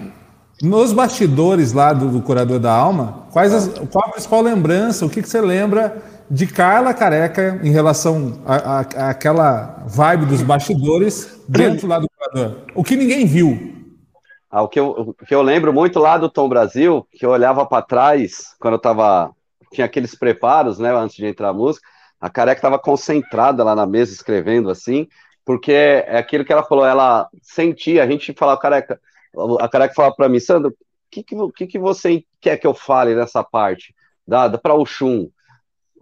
nos 0.63 0.93
bastidores 0.93 1.73
lá 1.73 1.91
do, 1.91 2.07
do 2.07 2.21
Curador 2.21 2.57
da 2.57 2.73
Alma, 2.73 3.27
quais 3.33 3.53
as, 3.53 3.67
qual 3.91 4.07
a 4.07 4.11
principal 4.11 4.41
lembrança, 4.41 5.05
o 5.05 5.09
que, 5.09 5.21
que 5.21 5.27
você 5.27 5.41
lembra 5.41 6.01
de 6.31 6.47
Carla 6.47 6.93
Careca 6.93 7.59
em 7.61 7.69
relação 7.69 8.41
àquela 8.45 9.83
vibe 9.85 10.25
dos 10.25 10.41
bastidores 10.41 11.43
dentro 11.49 11.85
lá 11.85 11.99
do 11.99 12.07
Curador? 12.09 12.61
O 12.73 12.81
que 12.81 12.95
ninguém 12.95 13.25
viu. 13.25 13.73
Ah, 14.49 14.61
o, 14.61 14.69
que 14.69 14.79
eu, 14.79 14.87
o 15.19 15.25
que 15.25 15.35
eu 15.35 15.41
lembro 15.41 15.73
muito 15.73 15.99
lá 15.99 16.17
do 16.17 16.29
Tom 16.29 16.47
Brasil, 16.47 17.05
que 17.11 17.25
eu 17.25 17.31
olhava 17.31 17.65
para 17.65 17.83
trás, 17.83 18.55
quando 18.59 18.75
eu 18.75 18.79
tava. 18.79 19.31
Tinha 19.73 19.85
aqueles 19.85 20.15
preparos, 20.15 20.77
né, 20.77 20.95
antes 20.95 21.15
de 21.15 21.25
entrar 21.25 21.49
a 21.49 21.53
música, 21.53 21.85
a 22.21 22.29
careca 22.29 22.59
estava 22.59 22.77
concentrada 22.77 23.63
lá 23.63 23.75
na 23.75 23.87
mesa 23.87 24.13
escrevendo 24.13 24.69
assim, 24.69 25.07
porque 25.43 25.71
é 25.71 26.17
aquilo 26.17 26.45
que 26.45 26.53
ela 26.53 26.63
falou, 26.63 26.85
ela 26.85 27.27
sentia, 27.41 28.03
a 28.03 28.07
gente 28.07 28.31
falava, 28.37 28.61
careca, 28.61 28.99
a 29.59 29.67
Careca 29.67 29.93
falava 29.93 30.15
para 30.15 30.29
mim, 30.29 30.39
Sandro, 30.39 30.71
o 30.71 30.75
que, 31.09 31.23
que, 31.23 31.67
que, 31.67 31.79
você 31.79 32.23
quer 32.41 32.57
que 32.57 32.67
eu 32.67 32.73
fale 32.73 33.15
nessa 33.15 33.43
parte? 33.43 33.93
Dada 34.27 34.57
para 34.57 34.73
o 34.73 34.85
Chum. 34.85 35.29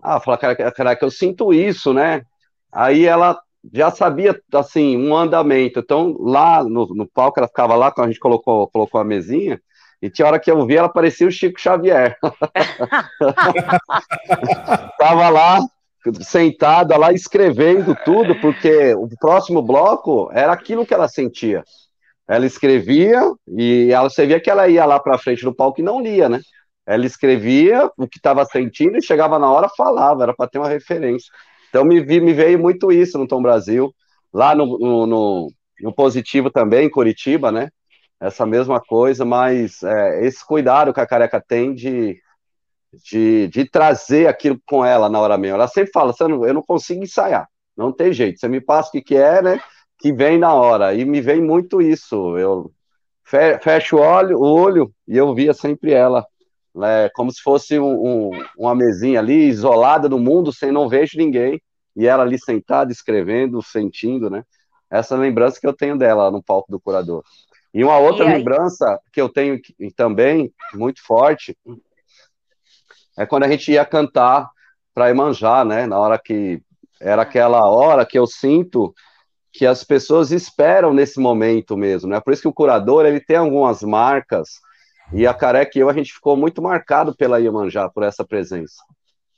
Ah, 0.01 0.19
fala, 0.19 0.37
Careca, 0.37 0.71
Careca, 0.71 1.05
eu 1.05 1.11
sinto 1.11 1.53
isso, 1.53 1.93
né? 1.93 2.23
Aí 2.71 3.05
ela 3.05 3.39
já 3.73 3.91
sabia, 3.91 4.39
assim, 4.53 4.97
um 4.97 5.15
andamento. 5.15 5.79
Então, 5.79 6.15
lá 6.19 6.63
no, 6.63 6.87
no 6.87 7.07
palco, 7.07 7.39
ela 7.39 7.47
ficava 7.47 7.75
lá, 7.75 7.91
quando 7.91 8.07
a 8.07 8.09
gente 8.09 8.19
colocou, 8.19 8.67
colocou 8.67 8.99
a 8.99 9.03
mesinha, 9.03 9.61
e 10.01 10.09
tinha 10.09 10.27
hora 10.27 10.39
que 10.39 10.49
eu 10.49 10.65
vi, 10.65 10.77
ela 10.77 10.89
parecia 10.89 11.27
o 11.27 11.31
Chico 11.31 11.59
Xavier. 11.59 12.17
Tava 14.97 15.29
lá, 15.29 15.59
sentada 16.21 16.97
lá, 16.97 17.13
escrevendo 17.13 17.95
tudo, 18.03 18.33
porque 18.41 18.95
o 18.95 19.07
próximo 19.19 19.61
bloco 19.61 20.29
era 20.33 20.51
aquilo 20.51 20.85
que 20.85 20.93
ela 20.93 21.07
sentia. 21.07 21.63
Ela 22.31 22.45
escrevia 22.45 23.19
e 23.45 23.91
ela, 23.91 24.09
você 24.09 24.25
via 24.25 24.39
que 24.39 24.49
ela 24.49 24.65
ia 24.65 24.85
lá 24.85 24.97
para 24.97 25.17
frente 25.17 25.43
do 25.43 25.53
palco 25.53 25.81
e 25.81 25.83
não 25.83 25.99
lia, 25.99 26.29
né? 26.29 26.39
Ela 26.85 27.05
escrevia 27.05 27.91
o 27.97 28.07
que 28.07 28.19
estava 28.19 28.45
sentindo 28.45 28.97
e 28.97 29.03
chegava 29.03 29.37
na 29.37 29.51
hora 29.51 29.67
falava, 29.67 30.23
era 30.23 30.33
para 30.33 30.47
ter 30.47 30.57
uma 30.57 30.69
referência. 30.69 31.29
Então 31.67 31.83
me, 31.83 31.99
vi, 31.99 32.21
me 32.21 32.31
veio 32.31 32.57
muito 32.57 32.89
isso 32.89 33.17
no 33.17 33.27
Tom 33.27 33.41
Brasil, 33.41 33.93
lá 34.33 34.55
no, 34.55 34.79
no, 34.79 35.05
no, 35.05 35.47
no 35.81 35.93
Positivo 35.93 36.49
também, 36.49 36.85
em 36.85 36.89
Curitiba, 36.89 37.51
né? 37.51 37.67
Essa 38.17 38.45
mesma 38.45 38.79
coisa, 38.79 39.25
mas 39.25 39.83
é, 39.83 40.25
esse 40.25 40.45
cuidado 40.45 40.93
que 40.93 41.01
a 41.01 41.05
careca 41.07 41.43
tem 41.45 41.73
de, 41.73 42.17
de, 43.11 43.49
de, 43.49 43.69
trazer 43.69 44.27
aquilo 44.27 44.57
com 44.65 44.85
ela 44.85 45.09
na 45.09 45.19
hora 45.19 45.37
mesmo. 45.37 45.55
Ela 45.55 45.67
sempre 45.67 45.91
fala, 45.91 46.13
eu 46.17 46.53
não 46.53 46.63
consigo 46.63 47.03
ensaiar, 47.03 47.45
não 47.75 47.91
tem 47.91 48.13
jeito. 48.13 48.39
Você 48.39 48.47
me 48.47 48.61
passa 48.61 48.87
o 48.87 48.91
que, 48.93 49.01
que 49.01 49.17
é, 49.17 49.41
né? 49.41 49.59
Que 50.01 50.11
vem 50.11 50.37
na 50.37 50.53
hora. 50.53 50.93
E 50.93 51.05
me 51.05 51.21
vem 51.21 51.41
muito 51.41 51.81
isso. 51.81 52.37
Eu 52.37 52.71
fecho 53.23 53.97
o 53.97 54.01
olho, 54.01 54.37
o 54.37 54.43
olho 54.43 54.93
e 55.07 55.15
eu 55.15 55.33
via 55.33 55.53
sempre 55.53 55.93
ela. 55.93 56.25
Né, 56.73 57.09
como 57.09 57.29
se 57.31 57.41
fosse 57.41 57.77
um, 57.77 58.29
um, 58.29 58.31
uma 58.57 58.73
mesinha 58.73 59.19
ali, 59.19 59.49
isolada 59.49 60.07
do 60.07 60.17
mundo, 60.17 60.53
sem 60.53 60.71
não 60.71 60.89
vejo 60.89 61.17
ninguém. 61.17 61.61
E 61.95 62.07
ela 62.07 62.23
ali 62.23 62.39
sentada, 62.39 62.91
escrevendo, 62.91 63.61
sentindo, 63.61 64.29
né? 64.29 64.43
Essa 64.89 65.15
lembrança 65.15 65.59
que 65.59 65.67
eu 65.67 65.73
tenho 65.73 65.97
dela 65.97 66.31
no 66.31 66.41
palco 66.41 66.71
do 66.71 66.79
curador. 66.79 67.23
E 67.73 67.83
uma 67.83 67.97
outra 67.97 68.25
e 68.25 68.27
lembrança 68.37 68.99
que 69.11 69.21
eu 69.21 69.29
tenho 69.29 69.59
também, 69.95 70.53
muito 70.73 71.01
forte, 71.05 71.57
é 73.17 73.25
quando 73.25 73.43
a 73.43 73.49
gente 73.49 73.71
ia 73.71 73.85
cantar 73.85 74.49
para 74.93 75.09
Emanjá, 75.09 75.63
né? 75.65 75.85
Na 75.85 75.99
hora 75.99 76.17
que 76.17 76.61
era 76.99 77.21
aquela 77.23 77.69
hora 77.69 78.05
que 78.05 78.17
eu 78.17 78.25
sinto 78.25 78.93
que 79.51 79.65
as 79.65 79.83
pessoas 79.83 80.31
esperam 80.31 80.93
nesse 80.93 81.19
momento 81.19 81.75
mesmo, 81.75 82.09
né? 82.09 82.19
Por 82.19 82.33
isso 82.33 82.41
que 82.41 82.47
o 82.47 82.53
curador, 82.53 83.05
ele 83.05 83.19
tem 83.19 83.35
algumas 83.37 83.81
marcas, 83.81 84.49
e 85.13 85.27
a 85.27 85.33
Careca 85.33 85.77
e 85.77 85.81
eu, 85.81 85.89
a 85.89 85.93
gente 85.93 86.13
ficou 86.13 86.37
muito 86.37 86.61
marcado 86.61 87.15
pela 87.15 87.39
Iemanjá, 87.39 87.89
por 87.89 88.03
essa 88.03 88.25
presença. 88.25 88.81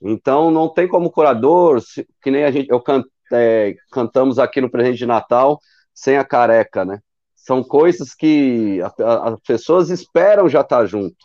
Então, 0.02 0.52
não 0.52 0.69
tem 0.69 0.88
como 0.88 1.10
curador, 1.10 1.81
que 2.22 2.30
nem 2.30 2.44
a 2.44 2.52
gente, 2.52 2.69
eu 2.69 2.80
can, 2.80 3.03
é, 3.31 3.73
cantamos 3.91 4.38
aqui 4.38 4.61
no 4.61 4.69
presente 4.69 4.98
de 4.98 5.06
Natal, 5.06 5.60
sem 5.94 6.18
a 6.18 6.23
Careca, 6.23 6.85
né? 6.85 6.99
São 7.35 7.64
coisas 7.64 8.14
que 8.14 8.80
as 8.81 9.40
pessoas 9.45 9.90
esperam 9.90 10.48
já 10.48 10.61
estar 10.61 10.85
junto. 10.85 11.15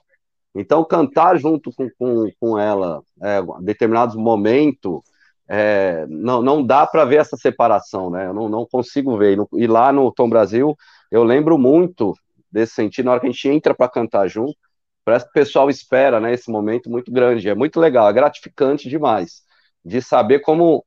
Então, 0.54 0.84
cantar 0.84 1.36
junto 1.36 1.70
com, 1.72 1.88
com, 1.98 2.30
com 2.40 2.58
ela, 2.58 3.02
é, 3.22 3.40
determinados 3.60 4.16
momentos, 4.16 5.00
é, 5.48 6.06
não, 6.08 6.42
não 6.42 6.64
dá 6.64 6.86
para 6.86 7.04
ver 7.04 7.16
essa 7.16 7.36
separação, 7.36 8.10
né? 8.10 8.26
Eu 8.26 8.34
não, 8.34 8.48
não 8.48 8.66
consigo 8.66 9.16
ver. 9.16 9.38
E 9.54 9.66
lá 9.66 9.92
no 9.92 10.12
Tom 10.12 10.28
Brasil, 10.28 10.76
eu 11.10 11.24
lembro 11.24 11.56
muito 11.56 12.14
desse 12.52 12.74
sentido, 12.74 13.06
na 13.06 13.12
hora 13.12 13.20
que 13.20 13.26
a 13.26 13.30
gente 13.30 13.48
entra 13.48 13.74
para 13.74 13.88
cantar 13.88 14.28
junto, 14.28 14.56
parece 15.04 15.24
que 15.24 15.30
o 15.30 15.34
pessoal 15.34 15.70
espera, 15.70 16.20
né? 16.20 16.34
Esse 16.34 16.50
momento 16.50 16.90
muito 16.90 17.10
grande. 17.10 17.48
É 17.48 17.54
muito 17.54 17.80
legal, 17.80 18.08
é 18.08 18.12
gratificante 18.12 18.88
demais 18.88 19.42
de 19.84 20.02
saber 20.02 20.40
como, 20.40 20.84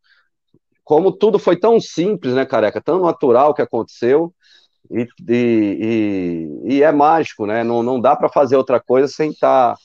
como 0.84 1.12
tudo 1.12 1.40
foi 1.40 1.58
tão 1.58 1.80
simples, 1.80 2.34
né, 2.34 2.46
careca? 2.46 2.82
Tão 2.82 3.02
natural 3.02 3.54
que 3.54 3.62
aconteceu. 3.62 4.34
E, 4.92 5.08
e, 5.30 6.50
e, 6.68 6.76
e 6.76 6.84
é 6.84 6.92
mágico, 6.92 7.46
né? 7.46 7.64
Não, 7.64 7.82
não 7.82 8.00
dá 8.00 8.16
para 8.16 8.30
fazer 8.30 8.58
outra 8.58 8.80
coisa 8.80 9.08
sem 9.08 9.32
estar. 9.32 9.76
Tá 9.76 9.82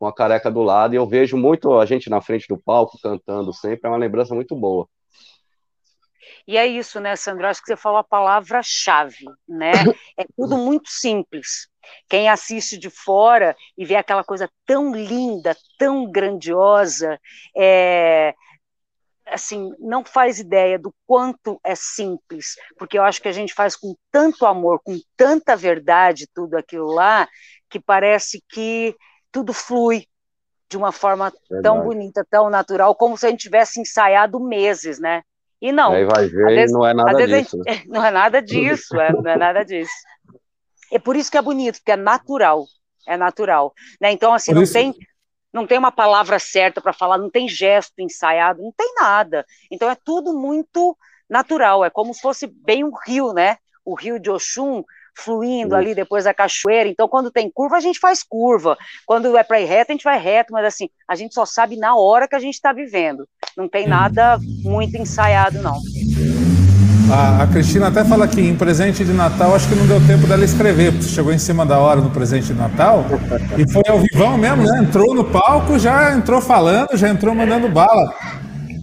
com 0.00 0.06
a 0.06 0.14
careca 0.14 0.50
do 0.50 0.62
lado, 0.62 0.94
e 0.94 0.96
eu 0.96 1.06
vejo 1.06 1.36
muito 1.36 1.78
a 1.78 1.84
gente 1.84 2.08
na 2.08 2.22
frente 2.22 2.48
do 2.48 2.56
palco 2.56 2.98
cantando 3.02 3.52
sempre, 3.52 3.86
é 3.86 3.88
uma 3.90 3.98
lembrança 3.98 4.34
muito 4.34 4.56
boa. 4.56 4.88
E 6.48 6.56
é 6.56 6.66
isso, 6.66 6.98
né, 6.98 7.14
Sandro? 7.16 7.46
Acho 7.46 7.60
que 7.60 7.66
você 7.66 7.76
falou 7.76 7.98
a 7.98 8.04
palavra-chave, 8.04 9.26
né? 9.46 9.72
É 10.16 10.24
tudo 10.34 10.56
muito 10.56 10.88
simples. 10.88 11.68
Quem 12.08 12.30
assiste 12.30 12.78
de 12.78 12.88
fora 12.88 13.54
e 13.76 13.84
vê 13.84 13.94
aquela 13.94 14.24
coisa 14.24 14.50
tão 14.66 14.94
linda, 14.94 15.54
tão 15.78 16.10
grandiosa, 16.10 17.18
é, 17.54 18.34
assim, 19.26 19.70
não 19.78 20.02
faz 20.02 20.38
ideia 20.38 20.78
do 20.78 20.94
quanto 21.06 21.60
é 21.62 21.74
simples, 21.74 22.54
porque 22.78 22.98
eu 22.98 23.02
acho 23.02 23.20
que 23.20 23.28
a 23.28 23.32
gente 23.32 23.52
faz 23.52 23.76
com 23.76 23.94
tanto 24.10 24.46
amor, 24.46 24.80
com 24.82 24.98
tanta 25.16 25.54
verdade 25.56 26.26
tudo 26.34 26.56
aquilo 26.56 26.92
lá, 26.92 27.28
que 27.68 27.78
parece 27.78 28.42
que 28.48 28.94
tudo 29.32 29.52
flui, 29.52 30.06
de 30.68 30.76
uma 30.76 30.92
forma 30.92 31.32
Verdade. 31.50 31.62
tão 31.62 31.84
bonita, 31.84 32.26
tão 32.30 32.48
natural, 32.48 32.94
como 32.94 33.16
se 33.16 33.26
a 33.26 33.30
gente 33.30 33.40
tivesse 33.40 33.80
ensaiado 33.80 34.38
meses, 34.38 34.98
né? 34.98 35.22
E 35.60 35.72
não. 35.72 35.92
Aí 35.92 36.04
vai 36.04 36.26
ver, 36.26 36.46
vezes, 36.46 36.72
não 36.72 36.86
é 36.86 36.94
nada 36.94 37.26
disso. 37.26 37.58
Gente? 37.66 37.88
Não 37.90 38.04
é 38.04 38.10
nada 38.10 38.40
disso, 38.40 38.98
é, 38.98 39.12
não 39.12 39.30
é 39.30 39.36
nada 39.36 39.64
disso. 39.64 39.92
É 40.92 40.98
por 40.98 41.16
isso 41.16 41.30
que 41.30 41.36
é 41.36 41.42
bonito, 41.42 41.76
porque 41.76 41.92
é 41.92 41.96
natural, 41.96 42.64
é 43.06 43.16
natural, 43.16 43.74
né? 44.00 44.10
Então 44.10 44.32
assim, 44.32 44.52
não 44.52 44.64
tem 44.64 44.94
não 45.52 45.66
tem 45.66 45.78
uma 45.78 45.92
palavra 45.92 46.38
certa 46.38 46.80
para 46.80 46.92
falar, 46.92 47.18
não 47.18 47.28
tem 47.28 47.48
gesto 47.48 48.00
ensaiado, 48.00 48.62
não 48.62 48.72
tem 48.72 48.94
nada. 48.94 49.44
Então 49.70 49.90
é 49.90 49.96
tudo 49.96 50.32
muito 50.32 50.96
natural, 51.28 51.84
é 51.84 51.90
como 51.90 52.14
se 52.14 52.20
fosse 52.20 52.46
bem 52.46 52.84
um 52.84 52.92
rio, 53.06 53.32
né? 53.32 53.56
O 53.84 53.94
rio 53.94 54.18
de 54.18 54.30
Oxum 54.30 54.82
fluindo 55.14 55.74
ali 55.74 55.94
depois 55.94 56.24
da 56.24 56.34
cachoeira. 56.34 56.88
Então, 56.88 57.08
quando 57.08 57.30
tem 57.30 57.50
curva, 57.50 57.76
a 57.76 57.80
gente 57.80 57.98
faz 57.98 58.22
curva. 58.22 58.76
Quando 59.06 59.36
é 59.36 59.42
para 59.42 59.60
ir 59.60 59.66
reto, 59.66 59.92
a 59.92 59.94
gente 59.94 60.04
vai 60.04 60.18
reto, 60.18 60.52
mas 60.52 60.64
assim, 60.64 60.88
a 61.08 61.14
gente 61.14 61.34
só 61.34 61.44
sabe 61.44 61.76
na 61.76 61.96
hora 61.96 62.28
que 62.28 62.36
a 62.36 62.40
gente 62.40 62.54
está 62.54 62.72
vivendo. 62.72 63.28
Não 63.56 63.68
tem 63.68 63.86
nada 63.86 64.38
muito 64.62 64.96
ensaiado, 64.96 65.60
não. 65.62 65.78
A, 67.12 67.42
a, 67.42 67.46
Cristina 67.48 67.88
até 67.88 68.04
fala 68.04 68.28
que 68.28 68.40
em 68.40 68.54
presente 68.54 69.04
de 69.04 69.12
Natal, 69.12 69.52
acho 69.54 69.68
que 69.68 69.74
não 69.74 69.84
deu 69.84 70.00
tempo 70.06 70.28
dela 70.28 70.44
escrever, 70.44 70.92
porque 70.92 71.08
chegou 71.08 71.32
em 71.32 71.38
cima 71.38 71.66
da 71.66 71.76
hora 71.80 72.00
no 72.00 72.10
presente 72.10 72.46
de 72.46 72.54
Natal 72.54 73.04
e 73.58 73.68
foi 73.68 73.82
ao 73.88 73.98
vivão 73.98 74.38
mesmo, 74.38 74.62
né? 74.62 74.78
Entrou 74.78 75.12
no 75.12 75.24
palco, 75.24 75.76
já 75.76 76.14
entrou 76.14 76.40
falando, 76.40 76.96
já 76.96 77.08
entrou 77.08 77.34
mandando 77.34 77.68
bala. 77.68 78.14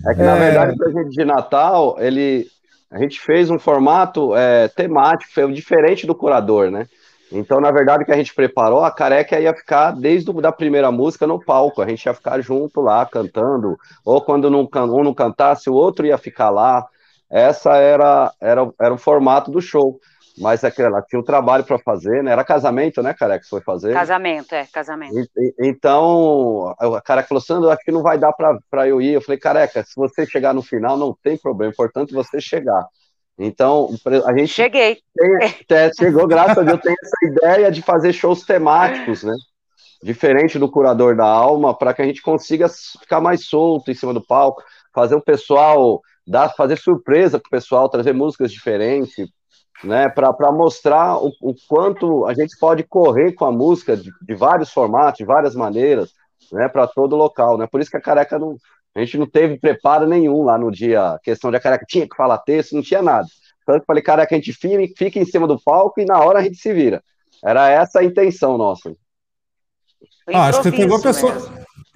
É 0.06 0.14
que, 0.14 0.22
na 0.22 0.36
é... 0.36 0.40
verdade, 0.40 0.74
o 0.74 0.78
presente 0.78 1.10
de 1.10 1.24
Natal, 1.24 1.95
ele, 1.99 2.48
a 2.89 2.97
gente 2.99 3.19
fez 3.19 3.49
um 3.49 3.59
formato 3.59 4.35
é, 4.35 4.68
temático, 4.69 5.51
diferente 5.51 6.07
do 6.07 6.15
curador, 6.15 6.72
né? 6.72 6.88
Então, 7.31 7.59
na 7.59 7.72
verdade, 7.72 8.03
o 8.03 8.05
que 8.05 8.11
a 8.11 8.18
gente 8.18 8.34
preparou, 8.34 8.84
a 8.84 8.91
careca 8.91 9.39
ia 9.39 9.53
ficar 9.53 9.91
desde 9.91 10.31
a 10.45 10.51
primeira 10.51 10.91
música 10.91 11.27
no 11.27 11.43
palco, 11.43 11.81
a 11.81 11.88
gente 11.88 12.05
ia 12.05 12.14
ficar 12.14 12.39
junto 12.39 12.80
lá, 12.80 13.05
cantando, 13.05 13.77
ou 14.05 14.22
quando 14.22 14.49
não, 14.49 14.61
um 14.61 15.03
não 15.03 15.14
cantasse, 15.14 15.69
o 15.69 15.73
outro 15.73 16.05
ia 16.05 16.18
ficar 16.18 16.49
lá. 16.49 16.85
Essa 17.30 17.76
era, 17.76 18.31
era, 18.39 18.72
era 18.80 18.93
o 18.93 18.97
formato 18.97 19.51
do 19.51 19.61
show. 19.61 19.99
Mas 20.38 20.64
é 20.64 20.72
ela 20.77 21.01
tinha 21.01 21.19
um 21.19 21.23
trabalho 21.23 21.64
para 21.64 21.80
fazer, 21.80 22.23
né? 22.23 22.31
Era 22.31 22.43
casamento, 22.43 23.01
né, 23.01 23.14
Careca, 23.14 23.43
que 23.43 23.49
foi 23.49 23.61
fazer? 23.61 23.93
Casamento, 23.93 24.53
é, 24.53 24.65
casamento. 24.68 25.18
E, 25.18 25.53
então, 25.59 26.76
a 26.80 27.01
Careca 27.01 27.27
falou, 27.27 27.41
Sandro, 27.41 27.72
acho 27.72 27.84
que 27.84 27.91
não 27.91 28.03
vai 28.03 28.19
dar 28.19 28.31
para 28.34 28.88
eu 28.88 29.01
ir. 29.01 29.14
Eu 29.14 29.22
falei, 29.22 29.39
Careca, 29.39 29.84
se 29.84 29.95
você 29.95 30.26
chegar 30.27 30.53
no 30.53 30.61
final, 30.61 30.95
não 30.95 31.18
tem 31.23 31.38
problema, 31.38 31.72
é 31.72 31.73
importante 31.73 32.14
você 32.14 32.39
chegar. 32.39 32.85
Então, 33.39 33.89
a 34.26 34.38
gente. 34.38 34.47
Cheguei. 34.47 34.99
Tem, 35.68 35.93
chegou, 35.93 36.27
graças 36.27 36.57
a 36.57 36.64
Deus, 36.64 36.81
tem 36.81 36.95
essa 37.03 37.26
ideia 37.26 37.72
de 37.72 37.81
fazer 37.81 38.14
shows 38.14 38.43
temáticos, 38.43 39.23
né? 39.23 39.34
Diferente 40.03 40.59
do 40.59 40.69
curador 40.69 41.15
da 41.15 41.26
alma, 41.26 41.76
para 41.76 41.93
que 41.93 42.01
a 42.01 42.05
gente 42.05 42.22
consiga 42.22 42.68
ficar 42.69 43.19
mais 43.19 43.45
solto 43.45 43.89
em 43.89 43.95
cima 43.95 44.14
do 44.14 44.26
palco, 44.26 44.64
fazer 44.93 45.15
o 45.15 45.22
pessoal, 45.22 46.01
dar, 46.26 46.49
fazer 46.49 46.77
surpresa 46.77 47.39
para 47.39 47.47
o 47.47 47.51
pessoal, 47.51 47.89
trazer 47.89 48.14
músicas 48.14 48.51
diferentes, 48.51 49.15
né, 49.84 50.10
para 50.10 50.52
mostrar 50.52 51.18
o, 51.18 51.32
o, 51.41 51.54
quanto 51.68 52.26
a 52.26 52.34
gente 52.34 52.58
pode 52.60 52.84
correr 52.84 53.34
com 53.34 53.45
a 53.45 53.52
música 53.52 53.95
de, 53.95 54.12
de 54.22 54.36
vários 54.36 54.72
formatos, 54.72 55.20
de 55.20 55.26
várias 55.26 55.56
maneiras, 55.56 56.12
né, 56.52 56.68
para 56.68 56.88
todo 56.88 57.16
local, 57.16 57.58
né? 57.58 57.68
Por 57.68 57.82
isso 57.82 57.91
que 57.91 57.98
a 57.98 58.02
careca 58.02 58.40
não, 58.40 58.56
a 58.95 58.99
gente 58.99 59.18
não 59.18 59.28
teve 59.28 59.60
preparo 59.60 60.08
nenhum 60.08 60.44
lá 60.44 60.58
no 60.58 60.72
dia, 60.72 61.20
questão 61.24 61.52
de 61.52 61.58
a 61.58 61.60
careca 61.60 61.86
tinha 61.88 62.08
que 62.08 62.16
falar 62.16 62.38
texto, 62.40 62.76
não 62.76 62.82
tinha 62.82 63.02
nada. 63.02 63.28
Tanto 63.66 63.82
que 63.82 63.86
falei, 63.86 64.02
careca, 64.02 64.34
a 64.34 64.38
gente 64.38 64.54
fica 64.54 65.20
em 65.20 65.26
cima 65.26 65.45
do 65.45 65.62
palco 65.62 65.99
e 65.99 66.06
na 66.06 66.20
hora 66.20 66.40
a 66.40 66.44
gente 66.44 66.58
se 66.58 66.74
vira. 66.74 67.04
Era 67.44 67.70
essa 67.70 67.99
a 67.99 68.04
intenção 68.04 68.58
nossa. 68.58 68.95
Ah, 70.28 70.48
acho 70.48 70.62
que 70.62 70.72
você 70.72 70.78
pegou 70.78 70.98
a 70.98 71.02
pessoa, 71.02 71.34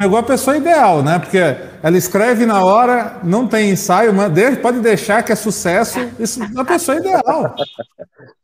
pegou 0.01 0.17
a 0.17 0.23
pessoa 0.23 0.57
ideal, 0.57 1.03
né? 1.03 1.19
Porque 1.19 1.37
ela 1.37 1.97
escreve 1.97 2.45
na 2.45 2.63
hora, 2.63 3.19
não 3.23 3.47
tem 3.47 3.69
ensaio, 3.69 4.11
mas 4.13 4.57
pode 4.57 4.79
deixar 4.79 5.21
que 5.21 5.31
é 5.31 5.35
sucesso. 5.35 5.99
Isso 6.19 6.41
é 6.41 6.59
a 6.59 6.65
pessoa 6.65 6.97
ideal. 6.97 7.55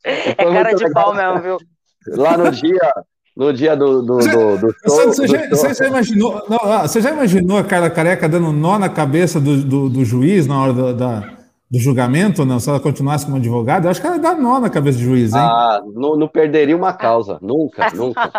É 0.04 0.34
cara 0.36 0.74
de 0.74 0.84
legal. 0.84 1.04
pau 1.04 1.16
mesmo, 1.16 1.42
viu? 1.42 1.58
Lá 2.16 2.38
no 2.38 2.52
dia, 2.52 2.94
no 3.36 3.52
dia 3.52 3.76
do, 3.76 4.02
do, 4.04 4.16
você, 4.16 4.32
do, 4.32 4.58
do 4.58 4.76
show. 4.86 5.08
Você, 5.08 5.22
do 5.22 5.28
já, 5.28 5.40
show. 5.40 5.50
você, 5.50 5.74
já, 5.74 5.88
imaginou, 5.88 6.46
não, 6.48 6.60
ah, 6.72 6.88
você 6.88 7.02
já 7.02 7.12
imaginou 7.12 7.58
a 7.58 7.64
cara 7.64 7.90
careca 7.90 8.30
dando 8.30 8.52
nó 8.52 8.78
na 8.78 8.88
cabeça 8.88 9.40
do, 9.40 9.58
do, 9.58 9.90
do 9.90 10.06
juiz 10.06 10.46
na 10.48 10.62
hora 10.62 10.74
do, 10.74 10.94
da, 10.94 11.38
do 11.70 11.80
julgamento, 11.80 12.46
não? 12.46 12.60
Se 12.60 12.70
ela 12.70 12.80
continuasse 12.80 13.26
como 13.26 13.38
advogada, 13.38 13.88
eu 13.88 13.92
acho 13.92 14.00
que 14.00 14.08
ela 14.08 14.16
ia 14.16 14.22
dar 14.22 14.36
nó 14.36 14.60
na 14.60 14.70
cabeça 14.70 15.00
do 15.00 15.04
juiz, 15.04 15.34
hein? 15.34 15.42
Ah, 15.42 15.82
não, 15.94 16.16
não 16.16 16.28
perderia 16.28 16.78
uma 16.78 16.94
causa. 16.94 17.40
Nunca, 17.42 17.90
nunca. 17.96 18.32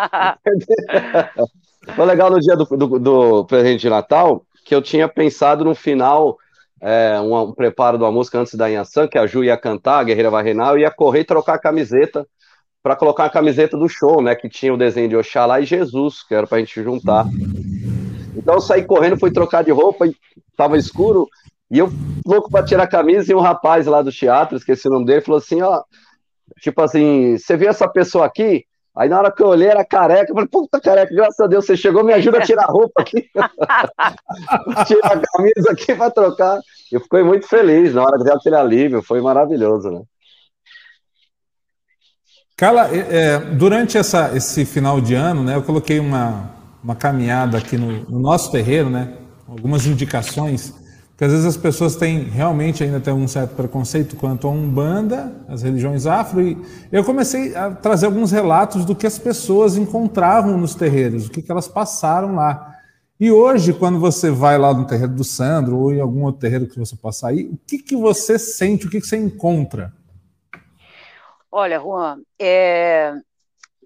Foi 1.95 2.05
legal 2.05 2.29
no 2.29 2.39
dia 2.39 2.55
do, 2.55 2.65
do, 2.65 2.99
do, 2.99 3.45
presente 3.45 3.81
de 3.81 3.89
Natal 3.89 4.43
que 4.65 4.75
eu 4.75 4.81
tinha 4.81 5.07
pensado 5.07 5.63
no 5.65 5.73
final 5.73 6.37
é, 6.81 7.19
um, 7.19 7.35
um, 7.35 7.53
preparo 7.53 7.97
de 7.97 8.03
uma 8.03 8.11
música 8.11 8.39
antes 8.39 8.53
da 8.55 8.69
Inhaçã, 8.69 9.07
que 9.07 9.17
a 9.17 9.25
Ju 9.25 9.43
ia 9.43 9.57
cantar, 9.57 9.99
a 9.99 10.03
Guerreira 10.03 10.29
eu 10.29 10.77
ia 10.77 10.91
correr 10.91 11.21
e 11.21 11.25
trocar 11.25 11.55
a 11.55 11.59
camiseta 11.59 12.27
para 12.81 12.95
colocar 12.95 13.25
a 13.25 13.29
camiseta 13.29 13.77
do 13.77 13.89
show, 13.89 14.21
né? 14.21 14.35
Que 14.35 14.47
tinha 14.47 14.73
o 14.73 14.77
desenho 14.77 15.09
de 15.09 15.15
Oxalá 15.15 15.59
e 15.59 15.65
Jesus, 15.65 16.23
que 16.23 16.33
era 16.33 16.47
para 16.47 16.57
a 16.57 16.59
gente 16.59 16.81
juntar. 16.81 17.25
Então 18.35 18.55
eu 18.55 18.61
saí 18.61 18.83
correndo, 18.83 19.19
fui 19.19 19.31
trocar 19.31 19.63
de 19.63 19.71
roupa, 19.71 20.05
tava 20.55 20.77
escuro, 20.77 21.27
e 21.69 21.77
eu 21.77 21.91
louco 22.25 22.49
para 22.49 22.65
tirar 22.65 22.83
a 22.83 22.87
camisa, 22.87 23.31
e 23.31 23.35
um 23.35 23.41
rapaz 23.41 23.85
lá 23.85 24.01
do 24.01 24.11
teatro, 24.11 24.57
esqueci 24.57 24.87
o 24.87 24.91
nome 24.91 25.05
dele, 25.05 25.21
falou 25.21 25.39
assim: 25.39 25.61
ó, 25.61 25.83
tipo 26.61 26.81
assim, 26.81 27.37
você 27.37 27.57
viu 27.57 27.69
essa 27.69 27.87
pessoa 27.87 28.25
aqui? 28.25 28.65
Aí 28.95 29.07
na 29.07 29.19
hora 29.19 29.31
que 29.31 29.41
eu 29.41 29.47
olhei, 29.47 29.67
era 29.67 29.85
careca. 29.85 30.31
Eu 30.31 30.35
falei, 30.35 30.49
puta 30.49 30.79
careca, 30.79 31.13
graças 31.13 31.39
a 31.39 31.47
Deus, 31.47 31.65
você 31.65 31.77
chegou, 31.77 32.03
me 32.03 32.13
ajuda 32.13 32.39
a 32.39 32.41
tirar 32.41 32.63
a 32.63 32.71
roupa 32.71 33.01
aqui. 33.01 33.29
tirar 34.87 35.17
a 35.17 35.21
camisa 35.21 35.71
aqui 35.71 35.95
para 35.95 36.11
trocar. 36.11 36.59
Eu 36.91 36.99
fiquei 36.99 37.23
muito 37.23 37.47
feliz 37.47 37.93
na 37.93 38.03
hora 38.03 38.17
que 38.17 38.23
deu 38.23 38.35
aquele 38.35 38.55
alívio, 38.55 39.03
foi 39.03 39.21
maravilhoso, 39.21 39.91
né? 39.91 40.01
Carla, 42.57 42.89
é, 42.93 42.97
é, 43.09 43.39
durante 43.39 43.97
essa, 43.97 44.35
esse 44.35 44.65
final 44.65 44.99
de 44.99 45.13
ano, 45.13 45.43
né, 45.45 45.55
eu 45.55 45.63
coloquei 45.63 45.97
uma, 45.97 46.51
uma 46.83 46.93
caminhada 46.93 47.57
aqui 47.57 47.77
no, 47.77 48.03
no 48.03 48.19
nosso 48.19 48.51
terreiro, 48.51 48.89
né, 48.89 49.13
algumas 49.47 49.85
indicações 49.85 50.73
porque 51.19 51.25
às 51.25 51.31
vezes 51.33 51.47
as 51.47 51.57
pessoas 51.57 51.97
têm 51.97 52.23
realmente 52.23 52.81
ainda 52.81 52.97
tem 53.01 53.13
um 53.13 53.27
certo 53.27 53.53
preconceito 53.53 54.15
quanto 54.15 54.47
a 54.47 54.51
Umbanda, 54.51 55.35
as 55.49 55.63
religiões 55.63 56.05
afro, 56.05 56.39
e 56.39 56.57
eu 56.89 57.03
comecei 57.03 57.53
a 57.57 57.71
trazer 57.71 58.05
alguns 58.05 58.31
relatos 58.31 58.85
do 58.85 58.95
que 58.95 59.05
as 59.05 59.19
pessoas 59.19 59.75
encontravam 59.75 60.57
nos 60.57 60.73
terreiros, 60.73 61.27
o 61.27 61.29
que, 61.29 61.41
que 61.41 61.51
elas 61.51 61.67
passaram 61.67 62.35
lá. 62.35 62.73
E 63.19 63.29
hoje, 63.29 63.73
quando 63.73 63.99
você 63.99 64.31
vai 64.31 64.57
lá 64.57 64.73
no 64.73 64.87
terreiro 64.87 65.11
do 65.11 65.25
Sandro 65.25 65.77
ou 65.77 65.91
em 65.91 65.99
algum 65.99 66.23
outro 66.23 66.39
terreiro 66.39 66.67
que 66.67 66.79
você 66.79 66.95
possa 66.95 67.33
ir, 67.33 67.47
o 67.47 67.59
que, 67.67 67.79
que 67.79 67.97
você 67.97 68.39
sente, 68.39 68.87
o 68.87 68.89
que, 68.89 69.01
que 69.01 69.05
você 69.05 69.17
encontra? 69.17 69.93
Olha, 71.51 71.81
Juan, 71.81 72.21
é... 72.39 73.11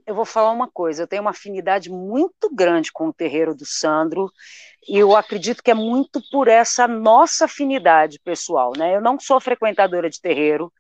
eu 0.06 0.14
vou 0.14 0.26
falar 0.26 0.52
uma 0.52 0.70
coisa, 0.72 1.02
eu 1.02 1.08
tenho 1.08 1.24
uma 1.24 1.32
afinidade 1.32 1.90
muito 1.90 2.54
grande 2.54 2.92
com 2.94 3.08
o 3.08 3.14
terreiro 3.14 3.56
do 3.56 3.66
Sandro, 3.66 4.32
e 4.88 4.98
eu 4.98 5.16
acredito 5.16 5.64
que 5.64 5.72
é 5.72 5.74
muito 5.74 6.22
por 6.32 6.48
essa 6.48 6.88
nossa 6.88 7.46
afinidade 7.46 8.20
pessoal, 8.20 8.74
né? 8.78 8.96
Eu 8.96 9.02
não 9.02 9.20
sou 9.20 9.40
frequentadora 9.40 10.10
de 10.10 10.20
terreiro, 10.22 10.72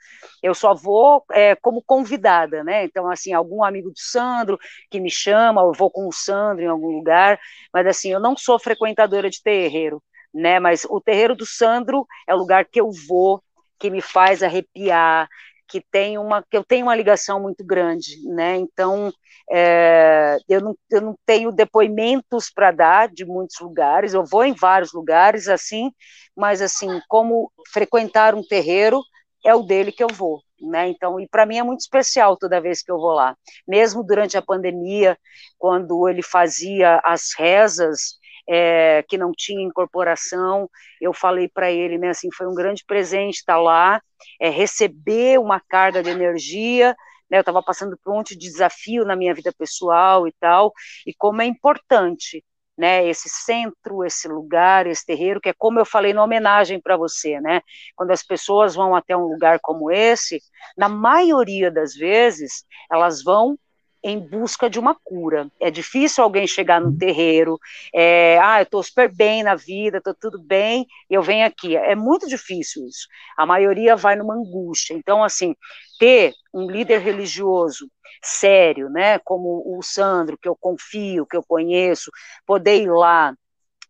eu 0.41 0.53
só 0.53 0.73
vou 0.73 1.23
é, 1.31 1.55
como 1.55 1.81
convidada, 1.81 2.63
né? 2.63 2.83
Então, 2.85 3.09
assim, 3.09 3.33
algum 3.33 3.63
amigo 3.63 3.89
do 3.89 3.99
Sandro 3.99 4.59
que 4.89 4.99
me 4.99 5.09
chama, 5.09 5.61
eu 5.61 5.73
vou 5.73 5.89
com 5.89 6.07
o 6.07 6.11
Sandro 6.13 6.63
em 6.63 6.67
algum 6.67 6.89
lugar, 6.89 7.39
mas 7.73 7.87
assim, 7.87 8.11
eu 8.11 8.19
não 8.19 8.35
sou 8.35 8.59
frequentadora 8.59 9.29
de 9.29 9.41
terreiro, 9.41 10.01
né? 10.33 10.59
Mas 10.59 10.85
o 10.89 10.99
terreiro 10.99 11.35
do 11.35 11.45
Sandro 11.45 12.05
é 12.27 12.33
o 12.33 12.37
lugar 12.37 12.65
que 12.65 12.79
eu 12.81 12.89
vou, 13.07 13.41
que 13.79 13.89
me 13.89 14.01
faz 14.01 14.43
arrepiar, 14.43 15.27
que 15.73 15.81
tem 15.91 16.19
uma 16.19 16.43
que 16.43 16.55
eu 16.55 16.63
tenho 16.63 16.85
uma 16.85 16.95
ligação 16.95 17.41
muito 17.41 17.65
grande, 17.65 18.21
né? 18.27 18.57
Então 18.57 19.11
é, 19.51 20.37
eu, 20.47 20.61
não, 20.61 20.77
eu 20.91 21.01
não 21.01 21.15
tenho 21.25 21.51
depoimentos 21.51 22.51
para 22.51 22.69
dar 22.69 23.09
de 23.09 23.25
muitos 23.25 23.59
lugares. 23.59 24.13
Eu 24.13 24.23
vou 24.23 24.45
em 24.45 24.53
vários 24.53 24.93
lugares 24.93 25.47
assim, 25.47 25.91
mas 26.37 26.61
assim 26.61 27.01
como 27.09 27.51
frequentar 27.71 28.35
um 28.35 28.43
terreiro 28.43 29.01
é 29.43 29.55
o 29.55 29.63
dele 29.63 29.91
que 29.91 30.03
eu 30.03 30.09
vou, 30.13 30.43
né? 30.61 30.89
Então, 30.89 31.19
e 31.19 31.27
para 31.27 31.43
mim 31.43 31.57
é 31.57 31.63
muito 31.63 31.79
especial 31.79 32.37
toda 32.37 32.61
vez 32.61 32.83
que 32.83 32.91
eu 32.91 32.97
vou 32.99 33.13
lá. 33.13 33.35
Mesmo 33.67 34.03
durante 34.03 34.37
a 34.37 34.43
pandemia, 34.43 35.17
quando 35.57 36.07
ele 36.07 36.21
fazia 36.21 37.01
as 37.03 37.31
rezas 37.35 38.19
é, 38.47 39.03
que 39.07 39.17
não 39.17 39.31
tinha 39.31 39.61
incorporação. 39.63 40.69
Eu 41.01 41.13
falei 41.13 41.47
para 41.47 41.71
ele, 41.71 41.97
né, 41.97 42.09
assim, 42.09 42.29
foi 42.35 42.47
um 42.47 42.55
grande 42.55 42.83
presente 42.85 43.37
estar 43.37 43.57
lá, 43.57 44.01
é, 44.39 44.49
receber 44.49 45.39
uma 45.39 45.59
carga 45.59 46.03
de 46.03 46.09
energia. 46.09 46.95
Né, 47.29 47.37
eu 47.37 47.41
estava 47.41 47.63
passando 47.63 47.97
por 48.03 48.11
um 48.11 48.17
monte 48.17 48.37
de 48.37 48.49
desafio 48.49 49.05
na 49.05 49.15
minha 49.15 49.33
vida 49.33 49.51
pessoal 49.57 50.27
e 50.27 50.33
tal, 50.39 50.71
e 51.07 51.13
como 51.13 51.41
é 51.41 51.45
importante 51.45 52.43
né, 52.77 53.07
esse 53.07 53.29
centro, 53.29 54.03
esse 54.03 54.27
lugar, 54.27 54.87
esse 54.87 55.05
terreiro, 55.05 55.39
que 55.39 55.49
é 55.49 55.53
como 55.53 55.79
eu 55.79 55.85
falei 55.85 56.13
na 56.13 56.23
homenagem 56.23 56.81
para 56.81 56.97
você, 56.97 57.39
né, 57.39 57.61
quando 57.95 58.11
as 58.11 58.23
pessoas 58.23 58.75
vão 58.75 58.95
até 58.95 59.15
um 59.15 59.25
lugar 59.27 59.59
como 59.61 59.91
esse, 59.91 60.41
na 60.77 60.89
maioria 60.89 61.71
das 61.71 61.93
vezes, 61.93 62.65
elas 62.91 63.23
vão 63.23 63.57
em 64.03 64.19
busca 64.19 64.69
de 64.69 64.77
uma 64.77 64.95
cura. 65.03 65.47
É 65.59 65.71
difícil 65.71 66.23
alguém 66.23 66.45
chegar 66.45 66.81
no 66.81 66.95
terreiro, 66.97 67.57
é, 67.93 68.37
ah, 68.39 68.59
eu 68.59 68.63
estou 68.63 68.83
super 68.83 69.13
bem 69.13 69.43
na 69.43 69.55
vida, 69.55 69.99
estou 69.99 70.13
tudo 70.13 70.41
bem, 70.41 70.85
eu 71.09 71.23
venho 71.23 71.45
aqui. 71.45 71.77
É 71.77 71.95
muito 71.95 72.27
difícil 72.27 72.85
isso. 72.85 73.07
A 73.37 73.45
maioria 73.45 73.95
vai 73.95 74.15
numa 74.15 74.35
angústia. 74.35 74.93
Então, 74.93 75.23
assim, 75.23 75.55
ter 75.97 76.33
um 76.53 76.69
líder 76.69 76.99
religioso 76.99 77.89
sério, 78.21 78.89
né, 78.89 79.19
como 79.19 79.63
o 79.65 79.81
Sandro, 79.81 80.37
que 80.37 80.47
eu 80.47 80.55
confio, 80.55 81.25
que 81.25 81.35
eu 81.35 81.43
conheço, 81.43 82.11
poder 82.45 82.81
ir 82.81 82.91
lá 82.91 83.33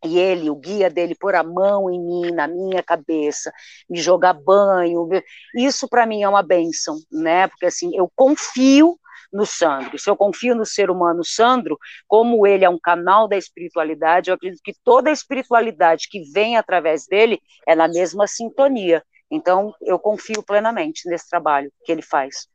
e 0.06 0.19
ele, 0.19 0.49
o 0.49 0.56
guia 0.56 0.90
dele, 0.90 1.15
pôr 1.15 1.34
a 1.34 1.44
mão 1.44 1.90
em 1.90 1.99
mim, 1.99 2.31
na 2.31 2.48
minha 2.48 2.84
cabeça, 2.84 3.52
me 3.90 4.02
jogar 4.02 4.34
banho, 4.34 5.07
isso 5.56 5.88
para 5.88 6.06
mim 6.06 6.22
é 6.22 6.27
uma 6.27 6.44
benção, 6.44 6.98
né? 7.11 7.48
Porque 7.48 7.65
assim, 7.65 7.95
eu 7.95 8.11
confio 8.15 8.98
no 9.31 9.45
Sandro. 9.45 9.98
Se 9.98 10.10
eu 10.10 10.15
confio 10.15 10.56
no 10.56 10.65
ser 10.65 10.90
humano 10.90 11.23
Sandro, 11.23 11.77
como 12.07 12.45
ele 12.45 12.65
é 12.65 12.69
um 12.69 12.80
canal 12.80 13.27
da 13.27 13.38
espiritualidade, 13.38 14.30
eu 14.30 14.35
acredito 14.35 14.61
que 14.64 14.73
toda 14.84 15.10
a 15.10 15.14
espiritualidade 15.14 16.07
que 16.10 16.22
vem 16.31 16.57
através 16.57 17.06
dele 17.06 17.40
é 17.68 17.76
na 17.76 17.88
mesma 17.88 18.27
sintonia. 18.27 19.03
Então, 19.31 19.73
eu 19.81 19.98
confio 19.98 20.44
plenamente 20.44 21.10
nesse 21.10 21.30
trabalho 21.30 21.72
que 21.84 21.91
ele 21.91 22.02
faz. 22.02 22.48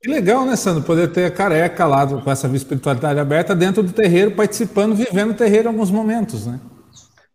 Que 0.00 0.08
legal, 0.08 0.46
né, 0.46 0.54
Sandro? 0.54 0.84
Poder 0.84 1.12
ter 1.12 1.24
a 1.24 1.30
careca 1.30 1.84
lá 1.84 2.06
com 2.06 2.30
essa 2.30 2.46
espiritualidade 2.48 3.18
aberta 3.18 3.54
dentro 3.54 3.82
do 3.82 3.92
terreiro, 3.92 4.30
participando, 4.30 4.94
vivendo 4.94 5.32
o 5.32 5.34
terreiro 5.34 5.64
em 5.64 5.72
alguns 5.72 5.90
momentos, 5.90 6.46
né? 6.46 6.60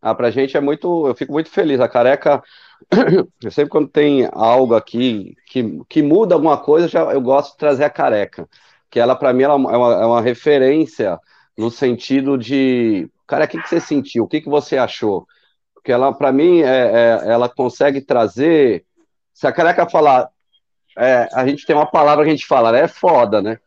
Ah, 0.01 0.15
pra 0.15 0.31
gente 0.31 0.55
é 0.55 0.61
muito. 0.61 1.07
Eu 1.07 1.13
fico 1.13 1.33
muito 1.33 1.49
feliz. 1.49 1.79
A 1.79 1.87
careca, 1.87 2.41
eu 3.41 3.51
sempre 3.51 3.69
quando 3.69 3.87
tem 3.87 4.27
algo 4.31 4.75
aqui 4.75 5.35
que, 5.47 5.79
que 5.89 6.01
muda 6.01 6.35
alguma 6.35 6.57
coisa, 6.57 6.87
já, 6.87 7.01
eu 7.11 7.21
gosto 7.21 7.53
de 7.53 7.57
trazer 7.57 7.83
a 7.83 7.89
careca. 7.89 8.47
Que 8.89 8.99
ela, 8.99 9.15
para 9.15 9.33
mim, 9.33 9.43
ela 9.43 9.53
é, 9.53 9.57
uma, 9.57 9.93
é 9.93 10.05
uma 10.05 10.21
referência 10.21 11.19
no 11.57 11.71
sentido 11.71 12.37
de. 12.37 13.09
Cara, 13.27 13.45
o 13.45 13.47
que, 13.47 13.61
que 13.61 13.69
você 13.69 13.79
sentiu? 13.79 14.23
O 14.23 14.27
que, 14.27 14.41
que 14.41 14.49
você 14.49 14.77
achou? 14.77 15.25
Porque 15.73 15.91
ela, 15.91 16.13
para 16.13 16.31
mim, 16.31 16.61
é, 16.61 16.65
é, 16.65 17.31
ela 17.31 17.49
consegue 17.49 18.01
trazer. 18.01 18.85
Se 19.33 19.47
a 19.47 19.51
careca 19.51 19.89
falar, 19.89 20.29
é, 20.97 21.27
a 21.33 21.45
gente 21.47 21.65
tem 21.65 21.75
uma 21.75 21.89
palavra 21.89 22.23
que 22.23 22.29
a 22.29 22.33
gente 22.33 22.45
fala? 22.45 22.77
É 22.77 22.87
foda, 22.87 23.41
né? 23.41 23.57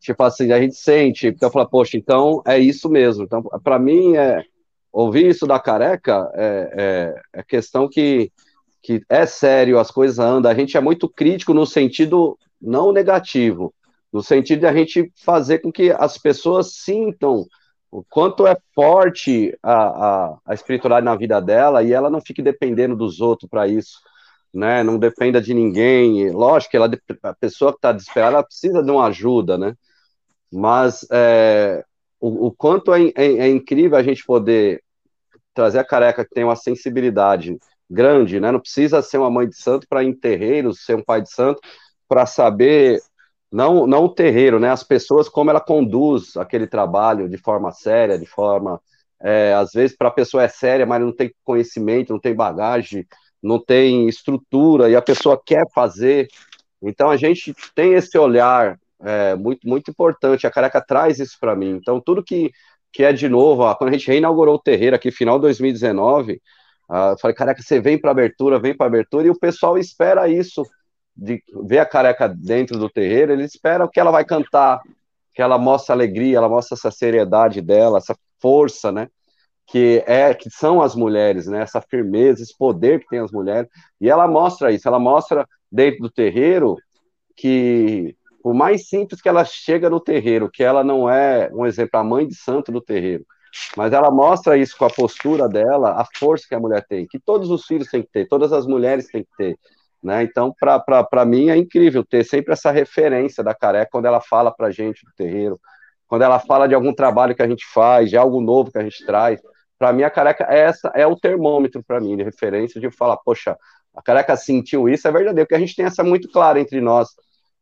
Tipo 0.00 0.24
assim, 0.24 0.50
a 0.50 0.60
gente 0.60 0.74
sente, 0.74 1.28
então 1.28 1.50
fala, 1.50 1.68
poxa, 1.68 1.96
então 1.96 2.42
é 2.44 2.58
isso 2.58 2.88
mesmo. 2.88 3.22
Então, 3.22 3.40
para 3.62 3.78
mim, 3.78 4.16
é, 4.16 4.44
ouvir 4.92 5.28
isso 5.28 5.46
da 5.46 5.60
careca 5.60 6.28
é, 6.34 7.14
é, 7.34 7.40
é, 7.40 7.42
questão 7.42 7.88
que, 7.88 8.32
que 8.82 9.02
é 9.08 9.24
sério, 9.26 9.78
as 9.78 9.90
coisas 9.90 10.18
andam. 10.18 10.50
A 10.50 10.54
gente 10.54 10.76
é 10.76 10.80
muito 10.80 11.08
crítico 11.08 11.54
no 11.54 11.66
sentido 11.66 12.38
não 12.60 12.92
negativo, 12.92 13.72
no 14.12 14.22
sentido 14.22 14.60
de 14.60 14.66
a 14.66 14.74
gente 14.74 15.12
fazer 15.24 15.60
com 15.60 15.72
que 15.72 15.90
as 15.90 16.18
pessoas 16.18 16.74
sintam 16.74 17.46
o 17.90 18.02
quanto 18.02 18.46
é 18.46 18.56
forte 18.74 19.56
a, 19.62 19.74
a, 19.74 20.38
a 20.46 20.54
espiritualidade 20.54 21.04
na 21.04 21.14
vida 21.14 21.40
dela 21.40 21.82
e 21.82 21.92
ela 21.92 22.10
não 22.10 22.20
fique 22.20 22.42
dependendo 22.42 22.96
dos 22.96 23.20
outros 23.20 23.48
para 23.48 23.68
isso 23.68 23.98
né? 24.52 24.82
Não 24.82 24.98
dependa 24.98 25.40
de 25.40 25.54
ninguém. 25.54 26.30
Lógico 26.30 26.72
que 26.72 26.76
ela, 26.76 26.90
a 27.22 27.34
pessoa 27.34 27.72
que 27.72 27.78
está 27.78 27.92
desesperada 27.92 28.44
precisa 28.44 28.82
de 28.82 28.90
uma 28.90 29.06
ajuda, 29.06 29.56
né? 29.56 29.74
Mas 30.52 31.06
é, 31.10 31.84
o, 32.20 32.48
o, 32.48 32.52
quanto 32.52 32.92
é, 32.92 33.04
é, 33.16 33.24
é, 33.24 33.48
incrível 33.48 33.96
a 33.96 34.02
gente 34.02 34.24
poder 34.24 34.82
trazer 35.54 35.78
a 35.78 35.84
careca 35.84 36.24
que 36.24 36.34
tem 36.34 36.44
uma 36.44 36.56
sensibilidade 36.56 37.58
grande, 37.92 38.40
né? 38.40 38.50
Não 38.50 38.60
precisa 38.60 39.02
ser 39.02 39.18
uma 39.18 39.30
mãe 39.30 39.48
de 39.48 39.56
santo 39.56 39.86
para 39.88 40.02
ir 40.02 40.08
em 40.08 40.14
terreiros, 40.14 40.84
ser 40.84 40.96
um 40.96 41.02
pai 41.02 41.22
de 41.22 41.30
santo 41.30 41.60
para 42.08 42.26
saber 42.26 43.00
não 43.50 43.86
não 43.86 44.04
o 44.04 44.08
terreiro, 44.08 44.58
né? 44.58 44.70
As 44.70 44.82
pessoas 44.82 45.28
como 45.28 45.50
ela 45.50 45.60
conduz 45.60 46.36
aquele 46.36 46.66
trabalho 46.66 47.28
de 47.28 47.36
forma 47.38 47.70
séria, 47.72 48.18
de 48.18 48.26
forma 48.26 48.80
é, 49.20 49.54
às 49.54 49.72
vezes 49.72 49.96
para 49.96 50.08
a 50.08 50.12
pessoa 50.12 50.42
é 50.42 50.48
séria, 50.48 50.86
mas 50.86 51.00
não 51.00 51.12
tem 51.14 51.32
conhecimento, 51.44 52.12
não 52.12 52.20
tem 52.20 52.34
bagagem, 52.34 53.06
não 53.42 53.58
tem 53.62 54.08
estrutura 54.08 54.88
e 54.90 54.96
a 54.96 55.02
pessoa 55.02 55.40
quer 55.44 55.64
fazer. 55.74 56.28
Então 56.82 57.10
a 57.10 57.16
gente 57.16 57.54
tem 57.74 57.94
esse 57.94 58.16
olhar 58.18 58.78
é, 59.02 59.34
muito, 59.36 59.68
muito 59.68 59.90
importante. 59.90 60.46
A 60.46 60.50
Careca 60.50 60.80
traz 60.80 61.18
isso 61.20 61.36
para 61.40 61.54
mim. 61.56 61.70
Então 61.70 62.00
tudo 62.00 62.24
que, 62.24 62.50
que 62.92 63.04
é 63.04 63.12
de 63.12 63.28
novo, 63.28 63.62
ó, 63.62 63.74
quando 63.74 63.90
a 63.90 63.92
gente 63.92 64.08
reinaugurou 64.08 64.56
o 64.56 64.62
terreiro 64.62 64.96
aqui, 64.96 65.10
final 65.10 65.38
de 65.38 65.42
2019, 65.42 66.40
uh, 66.92 67.12
eu 67.12 67.18
falei, 67.18 67.34
Careca, 67.34 67.62
você 67.62 67.80
vem 67.80 67.98
para 67.98 68.10
abertura, 68.10 68.60
vem 68.60 68.76
para 68.76 68.86
abertura, 68.86 69.26
e 69.26 69.30
o 69.30 69.38
pessoal 69.38 69.78
espera 69.78 70.28
isso, 70.28 70.62
de 71.16 71.42
ver 71.64 71.78
a 71.78 71.86
Careca 71.86 72.28
dentro 72.28 72.78
do 72.78 72.88
terreiro, 72.88 73.32
eles 73.32 73.52
esperam 73.52 73.88
que 73.88 73.98
ela 73.98 74.10
vai 74.10 74.24
cantar, 74.24 74.80
que 75.34 75.42
ela 75.42 75.58
mostre 75.58 75.92
alegria, 75.92 76.38
ela 76.38 76.48
mostre 76.48 76.74
essa 76.74 76.90
seriedade 76.90 77.60
dela, 77.60 77.98
essa 77.98 78.16
força, 78.40 78.92
né? 78.92 79.08
que 79.66 80.02
é 80.06 80.34
que 80.34 80.50
são 80.50 80.82
as 80.82 80.94
mulheres, 80.94 81.46
né? 81.46 81.62
Essa 81.62 81.80
firmeza, 81.80 82.42
esse 82.42 82.56
poder 82.56 83.00
que 83.00 83.08
tem 83.08 83.20
as 83.20 83.32
mulheres. 83.32 83.70
E 84.00 84.10
ela 84.10 84.28
mostra 84.28 84.70
isso, 84.70 84.86
ela 84.86 84.98
mostra 84.98 85.48
dentro 85.70 86.02
do 86.02 86.10
terreiro 86.10 86.76
que 87.36 88.14
o 88.44 88.52
mais 88.52 88.88
simples 88.88 89.22
que 89.22 89.28
ela 89.28 89.44
chega 89.44 89.88
no 89.88 90.00
terreiro, 90.00 90.50
que 90.50 90.62
ela 90.62 90.82
não 90.84 91.08
é, 91.08 91.48
um 91.52 91.64
exemplo, 91.64 91.98
a 91.98 92.04
mãe 92.04 92.26
de 92.26 92.34
santo 92.34 92.72
do 92.72 92.80
terreiro, 92.80 93.24
mas 93.76 93.92
ela 93.92 94.10
mostra 94.10 94.56
isso 94.56 94.76
com 94.76 94.84
a 94.84 94.90
postura 94.90 95.48
dela, 95.48 96.00
a 96.00 96.06
força 96.18 96.46
que 96.48 96.54
a 96.54 96.60
mulher 96.60 96.84
tem, 96.88 97.06
que 97.06 97.18
todos 97.18 97.50
os 97.50 97.64
filhos 97.64 97.88
têm 97.88 98.02
que 98.02 98.10
ter, 98.10 98.26
todas 98.26 98.52
as 98.52 98.66
mulheres 98.66 99.06
têm 99.08 99.22
que 99.22 99.36
ter. 99.36 99.58
Né? 100.02 100.22
Então, 100.24 100.54
para 100.58 101.24
mim 101.24 101.48
é 101.48 101.56
incrível 101.56 102.04
ter 102.04 102.24
sempre 102.24 102.52
essa 102.52 102.70
referência 102.70 103.42
da 103.44 103.54
careca 103.54 103.90
quando 103.92 104.06
ela 104.06 104.20
fala 104.20 104.50
para 104.50 104.70
gente 104.70 105.04
do 105.04 105.12
terreiro, 105.16 105.60
quando 106.08 106.22
ela 106.22 106.38
fala 106.38 106.66
de 106.66 106.74
algum 106.74 106.92
trabalho 106.92 107.34
que 107.34 107.42
a 107.42 107.48
gente 107.48 107.64
faz, 107.72 108.10
de 108.10 108.16
algo 108.16 108.40
novo 108.40 108.70
que 108.72 108.78
a 108.78 108.82
gente 108.82 109.04
traz. 109.06 109.40
Para 109.78 109.92
mim, 109.92 110.02
a 110.02 110.10
careca 110.10 110.46
é 110.48 110.60
essa 110.60 110.90
é 110.94 111.06
o 111.06 111.16
termômetro 111.16 111.82
para 111.82 112.00
mim 112.00 112.16
de 112.16 112.22
referência 112.22 112.80
de 112.80 112.90
falar, 112.90 113.16
poxa, 113.18 113.56
a 113.94 114.02
careca 114.02 114.36
sentiu 114.36 114.88
isso, 114.88 115.06
é 115.06 115.12
verdadeiro, 115.12 115.46
porque 115.46 115.54
a 115.54 115.58
gente 115.58 115.76
tem 115.76 115.84
essa 115.84 116.02
muito 116.02 116.28
clara 116.30 116.58
entre 116.58 116.80
nós. 116.80 117.08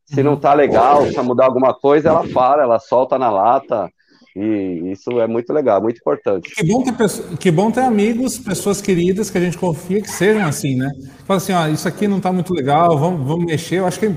Se 0.04 0.22
não 0.22 0.36
tá 0.36 0.54
legal, 0.54 1.06
se 1.06 1.20
mudar 1.20 1.44
alguma 1.44 1.72
coisa, 1.72 2.08
ela 2.08 2.26
fala, 2.28 2.62
ela 2.62 2.78
solta 2.78 3.18
na 3.18 3.30
lata. 3.30 3.88
E 4.36 4.92
isso 4.92 5.20
é 5.20 5.26
muito 5.26 5.52
legal, 5.52 5.82
muito 5.82 5.98
importante. 5.98 6.54
Que 6.54 6.64
bom 6.64 6.82
ter, 6.82 6.94
que 7.38 7.50
bom 7.50 7.70
ter 7.70 7.80
amigos, 7.80 8.38
pessoas 8.38 8.80
queridas 8.80 9.28
que 9.28 9.38
a 9.38 9.40
gente 9.40 9.58
confia 9.58 10.00
que 10.00 10.10
sejam 10.10 10.46
assim, 10.46 10.76
né? 10.76 10.88
Fala 11.26 11.38
assim, 11.38 11.52
ó, 11.52 11.66
isso 11.66 11.88
aqui 11.88 12.06
não 12.06 12.20
tá 12.20 12.32
muito 12.32 12.54
legal, 12.54 12.96
vamos, 12.96 13.26
vamos 13.26 13.44
mexer. 13.44 13.76
Eu 13.76 13.86
acho 13.86 13.98
que 13.98 14.14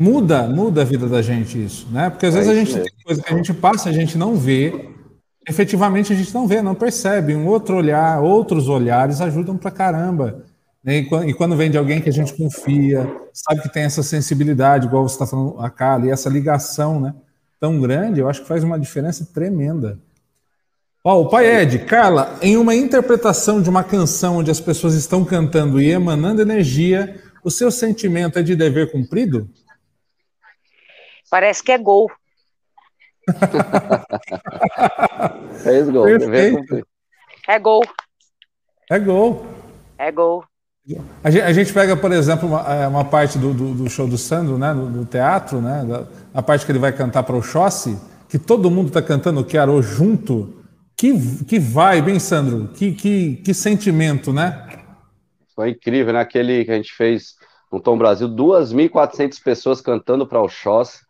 muda, 0.00 0.48
muda 0.48 0.82
a 0.82 0.84
vida 0.84 1.06
da 1.06 1.20
gente 1.20 1.62
isso, 1.62 1.86
né? 1.90 2.08
Porque 2.08 2.26
às 2.26 2.34
vezes 2.34 2.48
é 2.48 2.52
a 2.52 2.54
gente 2.54 2.72
mesmo. 2.72 2.84
tem 2.84 3.04
coisa 3.04 3.22
que 3.22 3.32
a 3.32 3.36
gente 3.36 3.54
passa, 3.54 3.88
a 3.90 3.92
gente 3.92 4.16
não 4.16 4.34
vê, 4.34 4.88
efetivamente 5.46 6.12
a 6.12 6.16
gente 6.16 6.32
não 6.32 6.46
vê, 6.46 6.62
não 6.62 6.74
percebe. 6.74 7.34
Um 7.34 7.46
outro 7.46 7.76
olhar, 7.76 8.22
outros 8.22 8.68
olhares 8.68 9.20
ajudam 9.20 9.56
pra 9.58 9.70
caramba. 9.70 10.44
Né? 10.82 11.06
E 11.26 11.34
quando 11.34 11.54
vem 11.56 11.70
de 11.70 11.76
alguém 11.76 12.00
que 12.00 12.08
a 12.08 12.12
gente 12.12 12.34
confia, 12.34 13.06
sabe 13.32 13.60
que 13.60 13.72
tem 13.72 13.82
essa 13.82 14.02
sensibilidade, 14.02 14.86
igual 14.86 15.06
você 15.06 15.16
está 15.16 15.26
falando, 15.26 15.60
a 15.60 15.68
Kali, 15.68 16.10
essa 16.10 16.30
ligação 16.30 16.98
né, 17.00 17.14
tão 17.60 17.80
grande, 17.80 18.20
eu 18.20 18.28
acho 18.28 18.42
que 18.42 18.48
faz 18.48 18.62
uma 18.62 18.78
diferença 18.78 19.26
tremenda. 19.32 19.98
Ó, 21.04 21.22
o 21.22 21.28
pai 21.28 21.62
Ed, 21.62 21.78
Carla, 21.80 22.38
em 22.42 22.56
uma 22.56 22.74
interpretação 22.74 23.60
de 23.62 23.70
uma 23.70 23.84
canção 23.84 24.38
onde 24.38 24.50
as 24.50 24.60
pessoas 24.60 24.94
estão 24.94 25.24
cantando 25.24 25.80
e 25.80 25.88
emanando 25.90 26.42
energia, 26.42 27.22
o 27.42 27.50
seu 27.50 27.70
sentimento 27.70 28.38
é 28.38 28.42
de 28.42 28.54
dever 28.56 28.92
cumprido? 28.92 29.48
Parece 31.30 31.62
que 31.62 31.72
é 31.72 31.78
gol. 31.78 32.10
Fez 35.62 35.88
gol. 35.88 36.06
É 37.46 37.58
gol. 37.58 37.82
É 38.90 38.98
gol. 38.98 39.46
É 39.98 40.12
gol. 40.12 40.44
A 41.22 41.30
gente, 41.30 41.42
a 41.42 41.52
gente 41.52 41.72
pega, 41.72 41.96
por 41.96 42.12
exemplo, 42.12 42.48
uma, 42.48 42.60
é, 42.62 42.88
uma 42.88 43.04
parte 43.04 43.38
do, 43.38 43.52
do, 43.52 43.74
do, 43.74 43.90
show 43.90 44.06
do 44.06 44.16
Sandro, 44.16 44.56
né, 44.56 44.72
do, 44.72 44.86
do 44.86 45.04
teatro, 45.04 45.60
né, 45.60 46.06
a 46.32 46.42
parte 46.42 46.64
que 46.64 46.72
ele 46.72 46.78
vai 46.78 46.92
cantar 46.92 47.24
para 47.24 47.36
o 47.36 47.42
Xossi, 47.42 47.98
que 48.28 48.38
todo 48.38 48.70
mundo 48.70 48.88
está 48.88 49.02
cantando 49.02 49.44
Quero 49.44 49.82
junto. 49.82 50.54
Que, 50.96 51.12
que 51.44 51.58
vibe, 51.58 52.12
hein, 52.12 52.18
Sandro? 52.18 52.68
Que, 52.68 52.92
que, 52.92 53.36
que 53.36 53.54
sentimento, 53.54 54.32
né? 54.32 54.66
Foi 55.54 55.70
incrível, 55.70 56.12
né? 56.12 56.20
Aquele 56.20 56.64
que 56.64 56.72
a 56.72 56.76
gente 56.76 56.92
fez 56.92 57.36
no 57.70 57.78
Tom 57.78 57.96
Brasil, 57.96 58.28
2.400 58.28 59.42
pessoas 59.42 59.80
cantando 59.80 60.26
para 60.26 60.42
o 60.42 60.48
Xossi. 60.48 61.00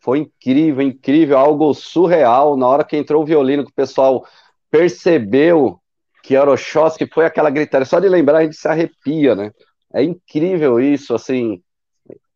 Foi 0.00 0.18
incrível, 0.18 0.82
incrível, 0.82 1.38
algo 1.38 1.72
surreal. 1.74 2.56
Na 2.56 2.66
hora 2.68 2.84
que 2.84 2.96
entrou 2.96 3.22
o 3.22 3.26
violino, 3.26 3.64
que 3.64 3.70
o 3.70 3.74
pessoal 3.74 4.24
percebeu 4.70 5.81
que 6.22 6.36
era 6.36 6.50
Oxóssi, 6.50 6.98
que 6.98 7.06
foi 7.06 7.26
aquela 7.26 7.50
gritaria. 7.50 7.84
Só 7.84 7.98
de 7.98 8.08
lembrar, 8.08 8.38
a 8.38 8.42
gente 8.42 8.56
se 8.56 8.68
arrepia, 8.68 9.34
né? 9.34 9.50
É 9.92 10.02
incrível 10.02 10.80
isso, 10.80 11.14
assim. 11.14 11.62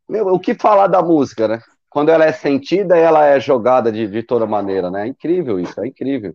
Meu, 0.08 0.26
o 0.26 0.40
que 0.40 0.54
falar 0.54 0.88
da 0.88 1.02
música, 1.02 1.48
né? 1.48 1.60
Quando 1.88 2.10
ela 2.10 2.24
é 2.24 2.32
sentida, 2.32 2.96
ela 2.96 3.24
é 3.24 3.40
jogada 3.40 3.90
de, 3.90 4.06
de 4.06 4.22
toda 4.22 4.46
maneira, 4.46 4.90
né? 4.90 5.04
É 5.04 5.06
incrível 5.06 5.58
isso, 5.58 5.80
é 5.80 5.86
incrível. 5.86 6.34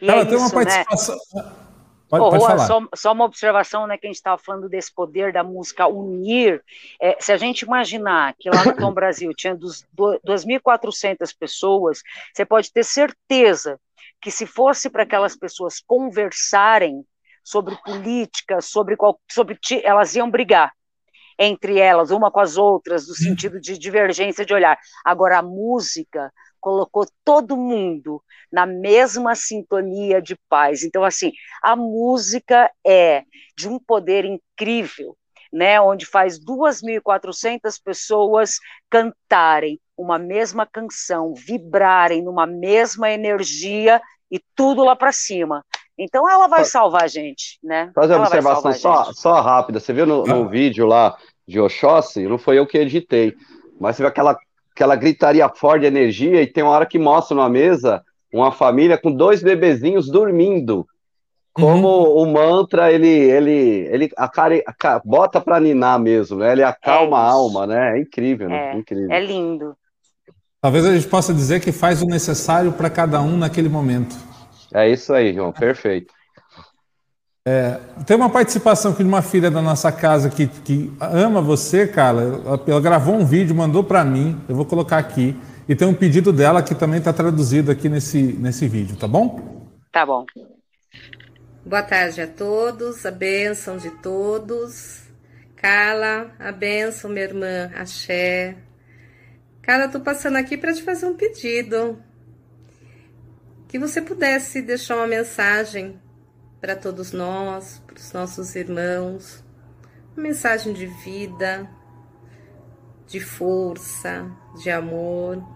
E 0.00 0.08
ela 0.10 0.22
é 0.22 0.24
tem 0.24 0.34
isso, 0.34 0.44
uma 0.44 0.64
né? 0.64 0.84
participação. 0.84 1.16
Né? 1.34 1.52
Pode, 2.08 2.24
oh, 2.24 2.30
pode. 2.30 2.66
Só, 2.66 2.88
só, 2.94 3.12
uma 3.12 3.26
observação, 3.26 3.86
né, 3.86 3.98
que 3.98 4.06
a 4.06 4.08
gente 4.08 4.16
estava 4.16 4.38
falando 4.38 4.66
desse 4.66 4.92
poder 4.92 5.30
da 5.30 5.44
música 5.44 5.86
unir. 5.86 6.64
É, 7.00 7.16
se 7.20 7.30
a 7.32 7.36
gente 7.36 7.62
imaginar 7.62 8.34
que 8.38 8.48
lá 8.48 8.64
no 8.64 8.74
Tom 8.74 8.92
Brasil 8.92 9.30
tinha 9.34 9.54
2.400 9.54 11.36
pessoas, 11.38 12.02
você 12.32 12.46
pode 12.46 12.72
ter 12.72 12.82
certeza 12.82 13.78
que 14.20 14.30
se 14.30 14.46
fosse 14.46 14.90
para 14.90 15.04
aquelas 15.04 15.36
pessoas 15.36 15.80
conversarem 15.80 17.04
sobre 17.44 17.76
política, 17.82 18.60
sobre, 18.60 18.96
qual, 18.96 19.20
sobre 19.30 19.58
elas 19.84 20.14
iam 20.14 20.30
brigar 20.30 20.72
entre 21.38 21.78
elas, 21.78 22.10
uma 22.10 22.30
com 22.32 22.40
as 22.40 22.56
outras, 22.56 23.06
no 23.06 23.14
sentido 23.14 23.60
de 23.60 23.78
divergência 23.78 24.44
de 24.44 24.52
olhar. 24.52 24.76
Agora, 25.04 25.38
a 25.38 25.42
música 25.42 26.32
colocou 26.60 27.06
todo 27.24 27.56
mundo 27.56 28.20
na 28.50 28.66
mesma 28.66 29.36
sintonia 29.36 30.20
de 30.20 30.36
paz. 30.48 30.82
Então, 30.82 31.04
assim, 31.04 31.30
a 31.62 31.76
música 31.76 32.70
é 32.84 33.22
de 33.56 33.68
um 33.68 33.78
poder 33.78 34.24
incrível, 34.24 35.16
né, 35.52 35.80
onde 35.80 36.04
faz 36.04 36.38
2.400 36.38 37.80
pessoas 37.82 38.58
cantarem 38.90 39.80
uma 39.98 40.18
mesma 40.18 40.64
canção, 40.64 41.34
vibrarem 41.34 42.22
numa 42.22 42.46
mesma 42.46 43.10
energia 43.10 44.00
e 44.30 44.40
tudo 44.54 44.84
lá 44.84 44.94
para 44.94 45.10
cima. 45.10 45.64
Então 45.98 46.30
ela 46.30 46.46
vai 46.46 46.64
salvar 46.64 47.02
a 47.02 47.08
gente, 47.08 47.58
né? 47.62 47.90
Fazer 47.92 48.14
uma 48.14 48.26
observação 48.26 48.72
só, 48.72 49.12
só 49.12 49.40
rápida. 49.40 49.80
Você 49.80 49.92
viu 49.92 50.06
no, 50.06 50.22
no 50.22 50.44
ah. 50.44 50.48
vídeo 50.48 50.86
lá 50.86 51.16
de 51.46 51.58
Oxóssi, 51.58 52.28
não 52.28 52.38
foi 52.38 52.58
eu 52.58 52.66
que 52.66 52.78
editei, 52.78 53.34
mas 53.80 53.96
você 53.96 54.02
viu 54.02 54.08
aquela, 54.08 54.38
aquela 54.72 54.94
gritaria 54.94 55.48
forte 55.48 55.80
de 55.80 55.86
energia 55.86 56.40
e 56.40 56.46
tem 56.46 56.62
uma 56.62 56.72
hora 56.72 56.86
que 56.86 56.98
mostra 56.98 57.34
numa 57.34 57.48
mesa 57.48 58.02
uma 58.32 58.52
família 58.52 58.96
com 58.96 59.10
dois 59.10 59.42
bebezinhos 59.42 60.08
dormindo. 60.08 60.86
Como 61.52 61.88
uhum. 61.88 62.22
o 62.22 62.32
mantra, 62.32 62.92
ele, 62.92 63.08
ele, 63.08 63.88
ele 63.90 64.10
a 64.16 64.28
cara, 64.28 64.62
a, 64.64 65.00
bota 65.04 65.40
para 65.40 65.58
ninar 65.58 65.98
mesmo, 65.98 66.38
né? 66.38 66.52
Ele 66.52 66.62
acalma 66.62 67.16
é 67.16 67.20
a 67.20 67.24
alma, 67.24 67.66
né? 67.66 67.96
É 67.96 68.00
incrível, 68.00 68.48
né? 68.48 68.74
É, 68.74 68.76
incrível. 68.76 69.10
é 69.10 69.18
lindo. 69.18 69.76
Talvez 70.60 70.84
a 70.84 70.94
gente 70.94 71.06
possa 71.06 71.32
dizer 71.32 71.60
que 71.60 71.70
faz 71.70 72.02
o 72.02 72.06
necessário 72.06 72.72
para 72.72 72.90
cada 72.90 73.20
um 73.20 73.36
naquele 73.36 73.68
momento. 73.68 74.16
É 74.74 74.90
isso 74.90 75.14
aí, 75.14 75.32
João, 75.32 75.52
perfeito. 75.52 76.12
É, 77.46 77.78
tem 78.04 78.16
uma 78.16 78.28
participação 78.28 78.92
aqui 78.92 79.02
de 79.02 79.08
uma 79.08 79.22
filha 79.22 79.50
da 79.50 79.62
nossa 79.62 79.90
casa 79.90 80.28
que, 80.28 80.46
que 80.46 80.92
ama 81.00 81.40
você, 81.40 81.86
Carla. 81.86 82.22
Ela, 82.22 82.60
ela 82.66 82.80
gravou 82.80 83.14
um 83.14 83.24
vídeo, 83.24 83.54
mandou 83.54 83.84
para 83.84 84.04
mim. 84.04 84.38
Eu 84.48 84.56
vou 84.56 84.66
colocar 84.66 84.98
aqui. 84.98 85.34
E 85.68 85.74
tem 85.74 85.86
um 85.86 85.94
pedido 85.94 86.32
dela 86.32 86.62
que 86.62 86.74
também 86.74 86.98
está 86.98 87.12
traduzido 87.12 87.70
aqui 87.70 87.88
nesse, 87.88 88.20
nesse 88.20 88.66
vídeo, 88.66 88.96
tá 88.96 89.06
bom? 89.06 89.68
Tá 89.92 90.04
bom. 90.04 90.26
Boa 91.64 91.82
tarde 91.82 92.20
a 92.20 92.26
todos, 92.26 93.06
a 93.06 93.10
bênção 93.10 93.76
de 93.76 93.90
todos. 94.02 95.02
Carla, 95.56 96.30
a 96.38 96.50
bênção, 96.50 97.10
minha 97.10 97.24
irmã, 97.24 97.70
axé. 97.74 98.56
Carla, 99.68 99.86
tô 99.86 100.00
passando 100.00 100.36
aqui 100.36 100.56
para 100.56 100.72
te 100.72 100.82
fazer 100.82 101.04
um 101.04 101.14
pedido. 101.14 102.02
Que 103.68 103.78
você 103.78 104.00
pudesse 104.00 104.62
deixar 104.62 104.96
uma 104.96 105.06
mensagem 105.06 106.00
para 106.58 106.74
todos 106.74 107.12
nós, 107.12 107.78
para 107.86 107.96
os 107.96 108.10
nossos 108.14 108.56
irmãos, 108.56 109.44
uma 110.16 110.22
mensagem 110.22 110.72
de 110.72 110.86
vida, 110.86 111.68
de 113.06 113.20
força, 113.20 114.34
de 114.58 114.70
amor, 114.70 115.46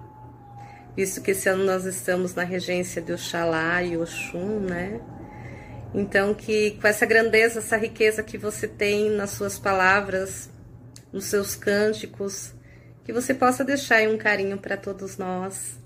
visto 0.94 1.22
que 1.22 1.30
esse 1.30 1.48
ano 1.48 1.64
nós 1.64 1.86
estamos 1.86 2.34
na 2.34 2.42
regência 2.44 3.00
de 3.00 3.14
Oxalá 3.14 3.82
e 3.82 3.96
Oxum, 3.96 4.60
né? 4.60 5.00
Então, 5.94 6.34
que 6.34 6.72
com 6.72 6.86
essa 6.86 7.06
grandeza, 7.06 7.60
essa 7.60 7.78
riqueza 7.78 8.22
que 8.22 8.36
você 8.36 8.68
tem 8.68 9.08
nas 9.08 9.30
suas 9.30 9.58
palavras, 9.58 10.50
nos 11.10 11.24
seus 11.24 11.56
cânticos, 11.56 12.52
que 13.04 13.12
você 13.12 13.34
possa 13.34 13.64
deixar 13.64 13.96
aí 13.96 14.08
um 14.08 14.18
carinho 14.18 14.58
para 14.58 14.76
todos 14.76 15.18
nós, 15.18 15.78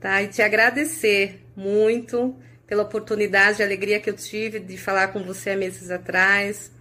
tá? 0.00 0.22
E 0.22 0.28
te 0.28 0.42
agradecer 0.42 1.44
muito 1.56 2.34
pela 2.66 2.82
oportunidade 2.82 3.60
e 3.60 3.64
alegria 3.64 4.00
que 4.00 4.08
eu 4.08 4.14
tive 4.14 4.58
de 4.58 4.78
falar 4.78 5.08
com 5.08 5.22
você 5.22 5.50
há 5.50 5.56
meses 5.56 5.90
atrás, 5.90 6.72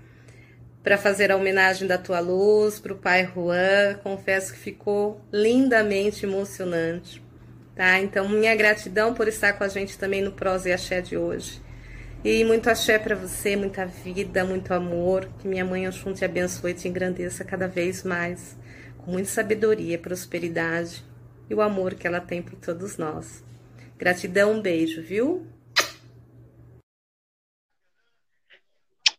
para 0.83 0.97
fazer 0.97 1.31
a 1.31 1.35
homenagem 1.35 1.87
da 1.87 1.97
tua 1.97 2.19
luz 2.19 2.79
para 2.79 2.93
o 2.93 2.97
pai 2.97 3.29
Juan. 3.33 3.99
Confesso 4.01 4.53
que 4.53 4.59
ficou 4.59 5.21
lindamente 5.31 6.25
emocionante, 6.25 7.21
tá? 7.75 7.99
Então, 7.99 8.27
minha 8.27 8.55
gratidão 8.55 9.13
por 9.13 9.27
estar 9.27 9.53
com 9.53 9.63
a 9.63 9.67
gente 9.67 9.97
também 9.97 10.21
no 10.21 10.31
Prosa 10.31 10.69
e 10.69 10.73
Axé 10.73 11.01
de 11.01 11.17
hoje. 11.17 11.61
E 12.23 12.43
muito 12.43 12.69
axé 12.69 12.99
para 12.99 13.15
você, 13.15 13.55
muita 13.55 13.83
vida, 13.85 14.45
muito 14.45 14.71
amor. 14.73 15.27
Que 15.39 15.47
minha 15.47 15.65
mãe 15.65 15.87
Oxum 15.87 16.13
te 16.13 16.23
abençoe 16.23 16.71
e 16.71 16.75
te 16.75 16.87
engrandeça 16.87 17.43
cada 17.43 17.67
vez 17.67 18.03
mais. 18.03 18.55
Com 19.03 19.11
muita 19.13 19.29
sabedoria, 19.29 19.97
prosperidade 19.97 21.03
e 21.49 21.55
o 21.55 21.61
amor 21.61 21.95
que 21.95 22.05
ela 22.05 22.21
tem 22.21 22.39
por 22.39 22.55
todos 22.59 22.97
nós. 22.97 23.43
Gratidão, 23.97 24.51
um 24.51 24.61
beijo, 24.61 25.01
viu? 25.01 25.47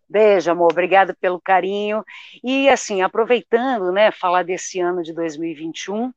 Beijo, 0.09 0.53
amor, 0.53 0.71
obrigada 0.71 1.17
pelo 1.21 1.41
carinho. 1.41 2.05
E 2.45 2.69
assim, 2.69 3.03
aproveitando, 3.03 3.91
né, 3.91 4.13
falar 4.13 4.45
desse 4.45 4.79
ano 4.79 5.03
de 5.03 5.13
2021, 5.13 6.13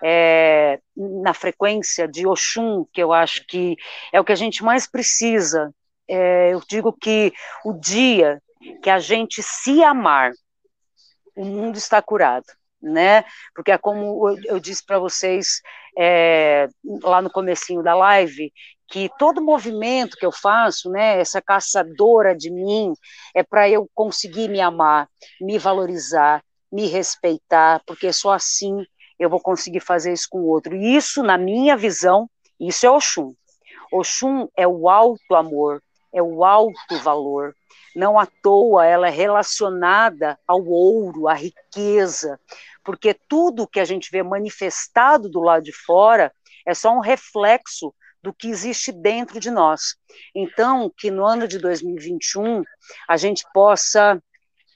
é, 0.00 0.78
na 0.96 1.34
frequência 1.34 2.06
de 2.06 2.24
Oxum, 2.24 2.86
que 2.92 3.02
eu 3.02 3.12
acho 3.12 3.44
que 3.48 3.76
é 4.12 4.20
o 4.20 4.24
que 4.24 4.32
a 4.32 4.36
gente 4.36 4.62
mais 4.62 4.88
precisa. 4.88 5.74
É, 6.06 6.52
eu 6.52 6.62
digo 6.68 6.92
que 6.92 7.32
o 7.64 7.72
dia 7.72 8.40
que 8.80 8.90
a 8.90 9.00
gente 9.00 9.42
se 9.42 9.82
amar, 9.82 10.30
o 11.34 11.44
mundo 11.44 11.78
está 11.78 12.00
curado 12.00 12.57
né? 12.80 13.24
Porque 13.54 13.72
é 13.72 13.78
como 13.78 14.28
eu, 14.44 14.58
disse 14.58 14.84
para 14.84 14.98
vocês 14.98 15.60
é, 15.98 16.68
lá 17.02 17.20
no 17.20 17.30
comecinho 17.30 17.82
da 17.82 17.94
live, 17.94 18.52
que 18.88 19.10
todo 19.18 19.42
movimento 19.42 20.16
que 20.16 20.24
eu 20.24 20.32
faço, 20.32 20.90
né, 20.90 21.20
essa 21.20 21.42
caçadora 21.42 22.34
de 22.34 22.50
mim, 22.50 22.92
é 23.34 23.42
para 23.42 23.68
eu 23.68 23.88
conseguir 23.94 24.48
me 24.48 24.60
amar, 24.60 25.08
me 25.40 25.58
valorizar, 25.58 26.42
me 26.72 26.86
respeitar, 26.86 27.82
porque 27.86 28.12
só 28.12 28.32
assim 28.32 28.84
eu 29.18 29.28
vou 29.28 29.40
conseguir 29.40 29.80
fazer 29.80 30.12
isso 30.12 30.28
com 30.30 30.38
o 30.40 30.46
outro. 30.46 30.74
E 30.74 30.96
isso, 30.96 31.22
na 31.22 31.36
minha 31.36 31.76
visão, 31.76 32.30
isso 32.58 32.86
é 32.86 32.90
Oxum. 32.90 33.34
Oxum 33.92 34.48
é 34.56 34.66
o 34.66 34.88
alto 34.88 35.34
amor, 35.34 35.82
é 36.12 36.22
o 36.22 36.44
alto 36.44 36.98
valor. 37.02 37.54
Não 37.94 38.18
à 38.18 38.26
toa 38.26 38.86
ela 38.86 39.08
é 39.08 39.10
relacionada 39.10 40.38
ao 40.46 40.64
ouro, 40.64 41.28
à 41.28 41.34
riqueza, 41.34 42.38
porque 42.84 43.14
tudo 43.28 43.68
que 43.68 43.80
a 43.80 43.84
gente 43.84 44.10
vê 44.10 44.22
manifestado 44.22 45.28
do 45.28 45.40
lado 45.40 45.64
de 45.64 45.72
fora 45.72 46.32
é 46.66 46.74
só 46.74 46.92
um 46.92 47.00
reflexo 47.00 47.94
do 48.22 48.32
que 48.32 48.48
existe 48.48 48.92
dentro 48.92 49.38
de 49.40 49.50
nós. 49.50 49.96
Então, 50.34 50.92
que 50.96 51.10
no 51.10 51.24
ano 51.24 51.46
de 51.46 51.58
2021 51.58 52.62
a 53.08 53.16
gente 53.16 53.44
possa 53.52 54.20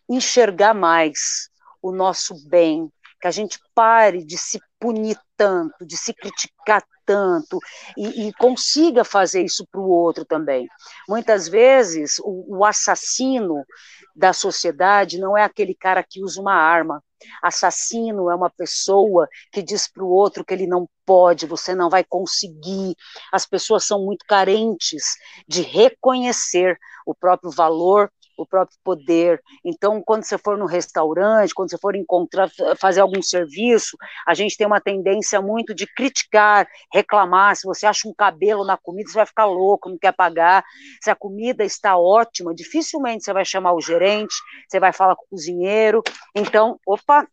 enxergar 0.09 0.75
mais 0.75 1.49
o 1.83 1.93
nosso 1.93 2.35
bem, 2.49 2.89
que 3.21 3.27
a 3.27 3.31
gente 3.31 3.59
pare 3.75 4.25
de 4.25 4.39
se 4.39 4.61
punir 4.79 5.19
tanto, 5.37 5.85
de 5.87 5.97
se 5.97 6.13
criticar 6.13 6.83
tanto 7.05 7.59
e, 7.97 8.29
e 8.29 8.33
consiga 8.35 9.05
fazer 9.05 9.43
isso 9.43 9.67
para 9.71 9.81
o 9.81 9.89
outro 9.89 10.25
também. 10.25 10.69
Muitas 11.09 11.49
vezes 11.49 12.19
o, 12.21 12.59
o 12.59 12.65
assassino 12.65 13.65
da 14.15 14.33
sociedade 14.33 15.19
não 15.19 15.37
é 15.37 15.45
aquele 15.45 15.75
cara 15.75 16.03
que 16.03 16.23
usa 16.23 16.41
uma 16.41 16.55
arma, 16.55 17.03
Assassino 17.43 18.31
é 18.31 18.35
uma 18.35 18.51
pessoa 18.51 19.29
que 19.53 19.63
diz 19.63 19.89
para 19.89 20.03
o 20.03 20.11
outro 20.11 20.45
que 20.45 20.53
ele 20.53 20.67
não 20.67 20.89
pode, 21.05 21.47
você 21.47 21.75
não 21.75 21.89
vai 21.89 22.05
conseguir. 22.05 22.95
As 23.33 23.47
pessoas 23.47 23.85
são 23.85 24.05
muito 24.05 24.25
carentes 24.27 25.03
de 25.47 25.63
reconhecer 25.63 26.79
o 27.07 27.15
próprio 27.15 27.51
valor 27.51 28.11
o 28.37 28.47
próprio 28.47 28.79
poder. 28.83 29.41
Então, 29.65 30.03
quando 30.03 30.25
você 30.25 30.39
for 30.39 30.57
no 30.57 30.67
restaurante, 30.67 31.55
quando 31.55 31.71
você 31.71 31.79
for 31.79 31.95
encontrar, 31.95 32.51
fazer 32.79 33.01
algum 33.01 33.23
serviço, 33.23 33.97
a 34.27 34.35
gente 34.35 34.57
tem 34.57 34.67
uma 34.67 34.81
tendência 34.81 35.41
muito 35.41 35.75
de 35.75 35.87
criticar, 35.87 36.67
reclamar. 36.93 37.57
Se 37.57 37.67
você 37.67 37.87
acha 37.87 38.09
um 38.09 38.15
cabelo 38.15 38.65
na 38.65 38.77
comida, 38.77 39.09
você 39.09 39.17
vai 39.17 39.27
ficar 39.27 39.45
louco, 39.45 39.89
não 39.89 39.99
quer 39.99 40.13
pagar. 40.13 40.65
Se 41.03 41.11
a 41.11 41.15
comida 41.15 41.65
está 41.65 41.97
ótima, 41.97 42.55
dificilmente 42.55 43.25
você 43.25 43.33
vai 43.33 43.45
chamar 43.45 43.75
o 43.75 43.81
gerente, 43.81 44.35
você 44.69 44.81
vai 44.81 44.93
falar 44.93 45.17
com 45.17 45.25
o 45.25 45.29
cozinheiro. 45.31 46.03
Então, 46.35 46.79
opa, 46.87 47.27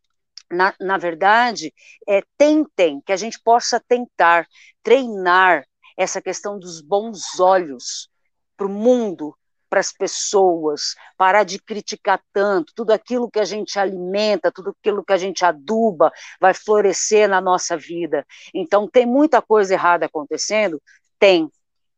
na, 0.52 0.74
na 0.80 0.98
verdade, 0.98 1.74
é, 2.08 2.22
tentem, 2.38 3.02
que 3.06 3.12
a 3.12 3.18
gente 3.18 3.40
possa 3.42 3.80
tentar 3.88 4.48
treinar 4.84 5.64
essa 5.98 6.22
questão 6.22 6.58
dos 6.58 6.82
bons 6.82 7.40
olhos 7.40 8.10
para 8.58 8.66
o 8.66 8.70
mundo, 8.70 9.36
para 9.70 9.80
as 9.80 9.92
pessoas, 9.92 10.96
parar 11.18 11.44
de 11.44 11.60
criticar 11.60 12.22
tanto, 12.34 12.74
tudo 12.76 12.92
aquilo 12.92 13.30
que 13.30 13.40
a 13.40 13.46
gente 13.46 13.78
alimenta, 13.78 14.52
tudo 14.52 14.76
aquilo 14.80 15.04
que 15.04 15.14
a 15.14 15.18
gente 15.18 15.46
aduba, 15.46 16.12
vai 16.40 16.54
florescer 16.54 17.30
na 17.30 17.40
nossa 17.40 17.78
vida. 17.78 18.26
Então, 18.54 18.88
tem 18.88 19.06
muita 19.06 19.42
coisa 19.42 19.74
errada 19.74 20.06
acontecendo? 20.06 20.82
Tem. 21.20 21.50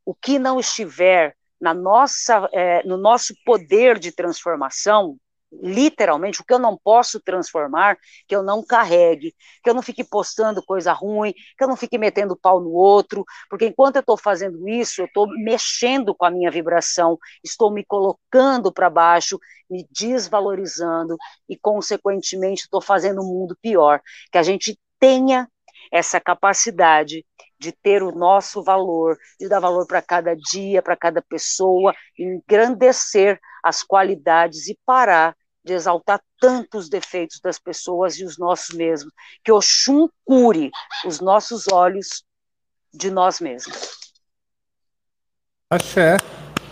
O 0.05 0.13
que 0.13 0.37
não 0.37 0.59
estiver 0.59 1.35
na 1.59 1.73
nossa, 1.73 2.49
é, 2.51 2.83
no 2.83 2.97
nosso 2.97 3.35
poder 3.45 3.99
de 3.99 4.11
transformação, 4.11 5.15
literalmente, 5.51 6.41
o 6.41 6.45
que 6.45 6.53
eu 6.53 6.59
não 6.59 6.77
posso 6.77 7.19
transformar, 7.19 7.97
que 8.27 8.35
eu 8.35 8.41
não 8.43 8.63
carregue, 8.63 9.33
que 9.63 9.69
eu 9.69 9.73
não 9.73 9.81
fique 9.81 10.03
postando 10.03 10.63
coisa 10.63 10.93
ruim, 10.93 11.33
que 11.33 11.63
eu 11.63 11.67
não 11.67 11.75
fique 11.75 11.97
metendo 11.97 12.37
pau 12.37 12.59
no 12.61 12.71
outro, 12.71 13.25
porque 13.49 13.65
enquanto 13.67 13.97
eu 13.97 14.01
estou 14.01 14.17
fazendo 14.17 14.67
isso, 14.67 15.01
eu 15.01 15.05
estou 15.05 15.27
mexendo 15.43 16.15
com 16.15 16.25
a 16.25 16.31
minha 16.31 16.49
vibração, 16.49 17.17
estou 17.43 17.71
me 17.71 17.83
colocando 17.85 18.71
para 18.71 18.89
baixo, 18.89 19.39
me 19.69 19.85
desvalorizando 19.91 21.17
e, 21.49 21.57
consequentemente, 21.57 22.63
estou 22.63 22.81
fazendo 22.81 23.21
um 23.21 23.27
mundo 23.27 23.57
pior. 23.61 24.01
Que 24.31 24.37
a 24.37 24.43
gente 24.43 24.79
tenha 24.99 25.47
essa 25.91 26.19
capacidade 26.19 27.25
de 27.59 27.71
ter 27.71 28.01
o 28.01 28.11
nosso 28.11 28.63
valor, 28.63 29.17
de 29.39 29.47
dar 29.47 29.59
valor 29.59 29.85
para 29.85 30.01
cada 30.01 30.35
dia, 30.35 30.81
para 30.81 30.95
cada 30.95 31.21
pessoa, 31.21 31.93
engrandecer 32.17 33.39
as 33.63 33.83
qualidades 33.83 34.67
e 34.67 34.79
parar 34.85 35.35
de 35.63 35.73
exaltar 35.73 36.21
tantos 36.39 36.89
defeitos 36.89 37.39
das 37.39 37.59
pessoas 37.59 38.17
e 38.17 38.25
os 38.25 38.37
nossos 38.37 38.75
mesmos. 38.75 39.13
Que 39.43 39.51
Oxum 39.51 40.07
cure 40.25 40.71
os 41.05 41.19
nossos 41.19 41.67
olhos 41.71 42.23
de 42.93 43.11
nós 43.11 43.39
mesmos. 43.39 43.99
Axé. 45.69 46.17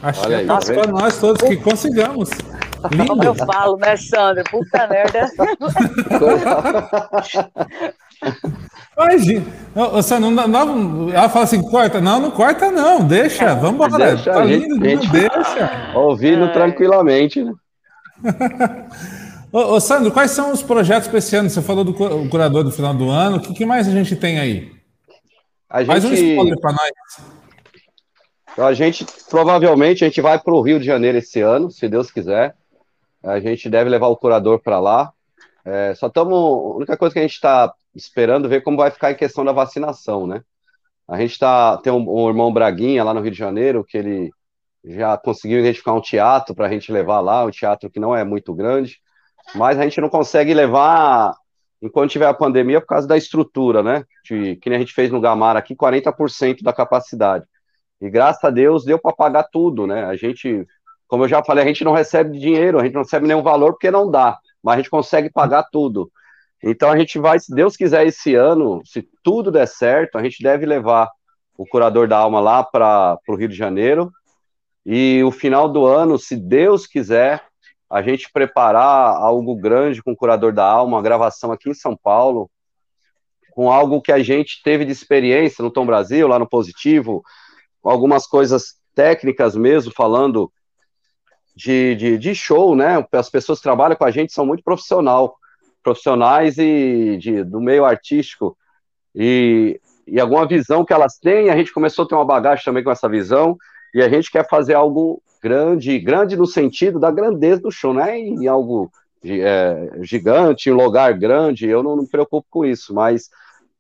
Axé 0.01 0.35
aí, 0.35 0.47
tá 0.47 0.59
para 0.59 0.87
nós 0.87 1.17
todos 1.19 1.47
que 1.47 1.57
consigamos. 1.57 2.29
Como 3.07 3.23
eu 3.23 3.35
falo, 3.35 3.77
né, 3.77 3.97
Sandra? 3.97 4.43
Puta 4.45 4.87
merda. 4.87 5.29
Imagina. 8.97 9.45
Você 9.75 10.19
não, 10.19 10.31
não, 10.31 11.09
ela 11.09 11.29
fala 11.29 11.43
assim, 11.43 11.61
corta. 11.61 11.99
Não, 11.99 12.19
não 12.19 12.31
corta, 12.31 12.71
não. 12.71 13.05
Deixa, 13.05 13.53
vamos 13.55 13.85
embora. 13.85 14.15
Deixa, 14.15 14.31
tá 14.31 14.43
lindo, 14.43 14.75
gente, 14.83 15.05
não 15.05 15.11
deixa. 15.11 15.91
Ouvindo 15.95 16.45
é. 16.45 16.53
tranquilamente, 16.53 17.43
né? 17.43 17.53
ô, 19.51 19.75
ô, 19.75 19.79
Sandro, 19.79 20.11
quais 20.11 20.31
são 20.31 20.51
os 20.51 20.61
projetos 20.61 21.07
para 21.07 21.19
esse 21.19 21.35
ano? 21.35 21.49
Você 21.49 21.61
falou 21.61 21.83
do 21.83 21.93
curador 22.29 22.63
do 22.63 22.71
final 22.71 22.93
do 22.93 23.09
ano. 23.09 23.37
O 23.37 23.41
que, 23.41 23.53
que 23.53 23.65
mais 23.65 23.87
a 23.87 23.91
gente 23.91 24.15
tem 24.15 24.39
aí? 24.39 24.71
A 25.69 25.79
gente... 25.79 25.87
Mais 25.87 26.05
um 26.05 26.13
spoiler 26.13 26.59
para 26.59 26.71
nós. 26.71 27.39
A 28.57 28.73
gente, 28.73 29.05
provavelmente, 29.29 30.03
a 30.03 30.07
gente 30.07 30.21
vai 30.21 30.39
para 30.39 30.53
o 30.53 30.61
Rio 30.61 30.79
de 30.79 30.85
Janeiro 30.85 31.17
esse 31.17 31.39
ano, 31.39 31.71
se 31.71 31.87
Deus 31.87 32.11
quiser. 32.11 32.55
A 33.23 33.39
gente 33.39 33.69
deve 33.69 33.89
levar 33.89 34.07
o 34.07 34.17
curador 34.17 34.59
para 34.59 34.79
lá. 34.79 35.11
É, 35.63 35.93
só 35.95 36.07
estamos. 36.07 36.33
A 36.33 36.77
única 36.77 36.97
coisa 36.97 37.13
que 37.13 37.19
a 37.19 37.21
gente 37.21 37.33
está 37.33 37.73
esperando 37.95 38.49
ver 38.49 38.61
como 38.61 38.77
vai 38.77 38.91
ficar 38.91 39.11
em 39.11 39.15
questão 39.15 39.45
da 39.45 39.51
vacinação, 39.51 40.25
né? 40.25 40.41
A 41.07 41.17
gente 41.19 41.37
tá, 41.39 41.77
tem 41.77 41.91
um, 41.91 42.07
um, 42.07 42.27
irmão 42.27 42.53
Braguinha 42.53 43.03
lá 43.03 43.13
no 43.13 43.21
Rio 43.21 43.31
de 43.31 43.37
Janeiro, 43.37 43.83
que 43.83 43.97
ele 43.97 44.31
já 44.83 45.17
conseguiu 45.17 45.59
identificar 45.59 45.93
um 45.93 46.01
teatro 46.01 46.55
para 46.55 46.67
a 46.67 46.69
gente 46.69 46.91
levar 46.91 47.19
lá, 47.19 47.45
um 47.45 47.51
teatro 47.51 47.89
que 47.89 47.99
não 47.99 48.15
é 48.15 48.23
muito 48.23 48.53
grande, 48.53 48.97
mas 49.55 49.77
a 49.77 49.83
gente 49.83 49.99
não 49.99 50.09
consegue 50.09 50.53
levar 50.53 51.33
enquanto 51.81 52.11
tiver 52.11 52.27
a 52.27 52.33
pandemia 52.33 52.81
por 52.81 52.87
causa 52.87 53.07
da 53.07 53.17
estrutura, 53.17 53.81
né? 53.81 54.03
De, 54.25 54.55
que 54.57 54.69
nem 54.69 54.77
a 54.77 54.79
gente 54.79 54.93
fez 54.93 55.11
no 55.11 55.21
Gamar 55.21 55.55
aqui, 55.55 55.75
40% 55.75 56.61
da 56.61 56.73
capacidade. 56.73 57.45
E 58.01 58.09
graças 58.09 58.43
a 58.43 58.49
Deus 58.49 58.85
deu 58.85 58.99
para 58.99 59.15
pagar 59.15 59.43
tudo, 59.43 59.85
né? 59.85 60.05
A 60.05 60.15
gente, 60.15 60.65
como 61.07 61.23
eu 61.23 61.27
já 61.27 61.43
falei, 61.43 61.63
a 61.63 61.67
gente 61.67 61.83
não 61.83 61.93
recebe 61.93 62.37
dinheiro, 62.37 62.79
a 62.79 62.83
gente 62.83 62.93
não 62.93 63.01
recebe 63.01 63.27
nenhum 63.27 63.41
valor 63.41 63.73
porque 63.73 63.91
não 63.91 64.09
dá, 64.09 64.37
mas 64.63 64.75
a 64.75 64.77
gente 64.77 64.89
consegue 64.89 65.29
pagar 65.29 65.63
tudo. 65.71 66.11
Então 66.63 66.91
a 66.91 66.97
gente 66.97 67.17
vai, 67.17 67.39
se 67.39 67.53
Deus 67.53 67.77
quiser, 67.77 68.05
esse 68.05 68.35
ano, 68.35 68.81
se 68.85 69.07
tudo 69.23 69.51
der 69.51 69.67
certo, 69.67 70.17
a 70.17 70.23
gente 70.23 70.43
deve 70.43 70.65
levar 70.65 71.09
o 71.57 71.65
curador 71.65 72.07
da 72.07 72.17
alma 72.17 72.39
lá 72.39 72.63
para 72.63 73.17
o 73.27 73.35
Rio 73.35 73.47
de 73.47 73.55
Janeiro. 73.55 74.11
E 74.85 75.23
o 75.23 75.31
final 75.31 75.69
do 75.69 75.85
ano, 75.85 76.17
se 76.17 76.35
Deus 76.35 76.87
quiser, 76.87 77.43
a 77.89 78.01
gente 78.01 78.31
preparar 78.31 79.15
algo 79.15 79.55
grande 79.55 80.01
com 80.01 80.11
o 80.11 80.15
curador 80.15 80.53
da 80.53 80.65
alma, 80.65 80.97
uma 80.97 81.03
gravação 81.03 81.51
aqui 81.51 81.69
em 81.69 81.73
São 81.73 81.95
Paulo, 81.95 82.49
com 83.51 83.71
algo 83.71 84.01
que 84.01 84.11
a 84.11 84.21
gente 84.21 84.61
teve 84.63 84.85
de 84.85 84.91
experiência 84.91 85.63
no 85.63 85.71
Tom 85.71 85.85
Brasil, 85.85 86.27
lá 86.27 86.39
no 86.39 86.47
Positivo, 86.47 87.23
algumas 87.83 88.27
coisas 88.27 88.75
técnicas 88.95 89.55
mesmo, 89.55 89.91
falando 89.91 90.51
de, 91.55 91.95
de, 91.95 92.17
de 92.17 92.35
show, 92.35 92.75
né? 92.75 93.05
As 93.11 93.29
pessoas 93.29 93.59
que 93.59 93.63
trabalham 93.63 93.95
com 93.95 94.05
a 94.05 94.11
gente 94.11 94.31
são 94.31 94.45
muito 94.45 94.63
profissional 94.63 95.35
profissionais 95.81 96.57
e 96.57 97.17
de, 97.17 97.43
do 97.43 97.59
meio 97.59 97.85
artístico 97.85 98.57
e, 99.15 99.79
e 100.05 100.19
alguma 100.19 100.45
visão 100.47 100.85
que 100.85 100.93
elas 100.93 101.17
têm, 101.17 101.49
a 101.49 101.55
gente 101.55 101.73
começou 101.73 102.05
a 102.05 102.07
ter 102.07 102.15
uma 102.15 102.25
bagagem 102.25 102.63
também 102.63 102.83
com 102.83 102.91
essa 102.91 103.09
visão, 103.09 103.57
e 103.93 104.01
a 104.01 104.09
gente 104.09 104.31
quer 104.31 104.47
fazer 104.47 104.73
algo 104.73 105.21
grande, 105.41 105.97
grande 105.99 106.35
no 106.35 106.45
sentido 106.45 106.99
da 106.99 107.11
grandeza 107.11 107.61
do 107.61 107.71
show, 107.71 107.93
não 107.93 108.01
é 108.01 108.17
em 108.17 108.47
algo 108.47 108.91
é, 109.23 109.91
gigante, 110.01 110.69
em 110.69 110.73
lugar 110.73 111.13
grande, 111.17 111.67
eu 111.67 111.81
não, 111.81 111.95
não 111.95 112.03
me 112.03 112.09
preocupo 112.09 112.47
com 112.49 112.65
isso, 112.65 112.93
mas 112.93 113.29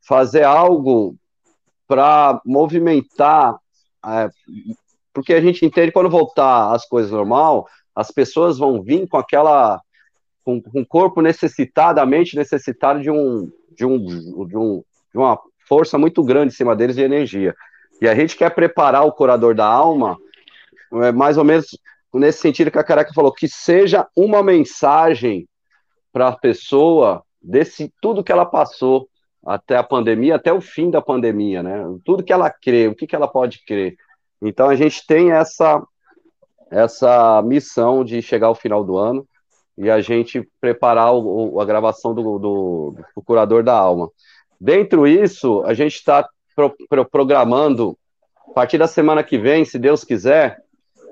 fazer 0.01 0.43
algo 0.43 1.15
para 1.87 2.41
movimentar, 2.45 3.57
é, 4.05 4.29
porque 5.13 5.33
a 5.33 5.41
gente 5.41 5.65
entende 5.65 5.91
quando 5.91 6.09
voltar 6.09 6.73
às 6.73 6.85
coisas 6.85 7.11
normal, 7.11 7.67
as 7.95 8.11
pessoas 8.11 8.57
vão 8.57 8.81
vir 8.81 9.07
com 9.07 9.17
aquela 9.17 9.81
com, 10.43 10.61
com 10.61 10.81
o 10.81 10.85
corpo 10.85 11.21
necessitado 11.21 13.01
de 13.01 13.11
um, 13.11 13.51
de 13.75 13.85
um, 13.85 14.47
de 14.47 14.57
um 14.57 14.83
de 15.11 15.17
uma 15.17 15.39
força 15.67 15.97
muito 15.97 16.23
grande 16.23 16.53
em 16.53 16.55
cima 16.55 16.75
deles 16.75 16.95
de 16.95 17.01
energia. 17.01 17.55
E 18.01 18.07
a 18.07 18.15
gente 18.15 18.35
quer 18.35 18.53
preparar 18.53 19.05
o 19.05 19.11
curador 19.11 19.53
da 19.53 19.65
alma, 19.65 20.17
é, 20.93 21.11
mais 21.11 21.37
ou 21.37 21.43
menos 21.43 21.77
nesse 22.13 22.39
sentido 22.39 22.71
que 22.71 22.79
a 22.79 22.83
Caraca 22.83 23.13
falou, 23.13 23.31
que 23.31 23.47
seja 23.47 24.07
uma 24.15 24.41
mensagem 24.41 25.47
para 26.11 26.29
a 26.29 26.37
pessoa 26.37 27.23
desse 27.41 27.93
tudo 28.01 28.23
que 28.23 28.31
ela 28.31 28.45
passou 28.45 29.07
até 29.45 29.77
a 29.77 29.83
pandemia, 29.83 30.35
até 30.35 30.51
o 30.51 30.59
fim 30.59 30.89
da 30.89 31.01
pandemia, 31.01 31.63
né? 31.63 31.83
Tudo 32.03 32.23
que 32.23 32.33
ela 32.33 32.49
crê, 32.49 32.87
o 32.87 32.95
que, 32.95 33.07
que 33.07 33.15
ela 33.15 33.27
pode 33.27 33.63
crer. 33.65 33.95
Então 34.41 34.69
a 34.69 34.75
gente 34.75 35.05
tem 35.05 35.31
essa 35.31 35.81
essa 36.71 37.41
missão 37.41 38.03
de 38.03 38.21
chegar 38.21 38.47
ao 38.47 38.55
final 38.55 38.83
do 38.83 38.95
ano 38.95 39.27
e 39.77 39.89
a 39.89 40.01
gente 40.01 40.47
preparar 40.59 41.13
o, 41.15 41.59
a 41.59 41.65
gravação 41.65 42.13
do, 42.13 42.37
do, 42.37 42.95
do, 43.15 43.21
Curador 43.23 43.63
da 43.63 43.73
Alma. 43.73 44.09
Dentro 44.59 45.07
isso, 45.07 45.63
a 45.63 45.73
gente 45.73 45.95
está 45.95 46.27
pro, 46.59 46.75
pro, 46.89 47.05
programando, 47.05 47.97
a 48.49 48.53
partir 48.53 48.77
da 48.77 48.87
semana 48.87 49.23
que 49.23 49.37
vem, 49.37 49.63
se 49.63 49.79
Deus 49.79 50.03
quiser, 50.03 50.57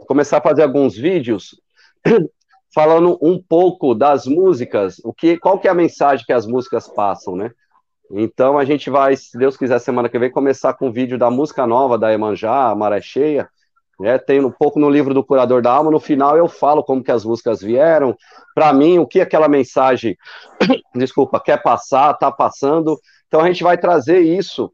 começar 0.05 0.39
a 0.39 0.41
fazer 0.41 0.63
alguns 0.63 0.97
vídeos 0.97 1.61
falando 2.75 3.17
um 3.21 3.41
pouco 3.41 3.95
das 3.95 4.25
músicas, 4.25 4.99
o 5.05 5.13
que, 5.13 5.37
qual 5.37 5.57
que 5.57 5.67
é 5.67 5.71
a 5.71 5.75
mensagem 5.75 6.25
que 6.25 6.33
as 6.33 6.45
músicas 6.45 6.87
passam, 6.87 7.35
né? 7.35 7.51
Então 8.11 8.57
a 8.57 8.65
gente 8.65 8.89
vai, 8.89 9.15
se 9.15 9.37
Deus 9.37 9.55
quiser, 9.55 9.79
semana 9.79 10.09
que 10.09 10.19
vem, 10.19 10.29
começar 10.29 10.73
com 10.73 10.89
o 10.89 10.91
vídeo 10.91 11.17
da 11.17 11.29
música 11.29 11.65
nova 11.65 11.97
da 11.97 12.11
Emanjá, 12.11 12.73
Maré 12.75 13.01
Cheia, 13.01 13.49
é, 14.01 14.17
tem 14.17 14.43
um 14.43 14.51
pouco 14.51 14.79
no 14.79 14.89
livro 14.89 15.13
do 15.13 15.23
Curador 15.23 15.61
da 15.61 15.71
Alma, 15.71 15.89
no 15.89 15.99
final 15.99 16.37
eu 16.37 16.47
falo 16.47 16.83
como 16.83 17.03
que 17.03 17.11
as 17.11 17.23
músicas 17.23 17.61
vieram, 17.61 18.15
para 18.53 18.71
mim, 18.73 18.99
o 18.99 19.07
que 19.07 19.21
aquela 19.21 19.47
mensagem, 19.47 20.17
desculpa, 20.93 21.39
quer 21.39 21.61
passar, 21.61 22.13
tá 22.15 22.31
passando. 22.31 22.99
Então 23.27 23.41
a 23.41 23.47
gente 23.47 23.63
vai 23.63 23.77
trazer 23.77 24.19
isso 24.19 24.71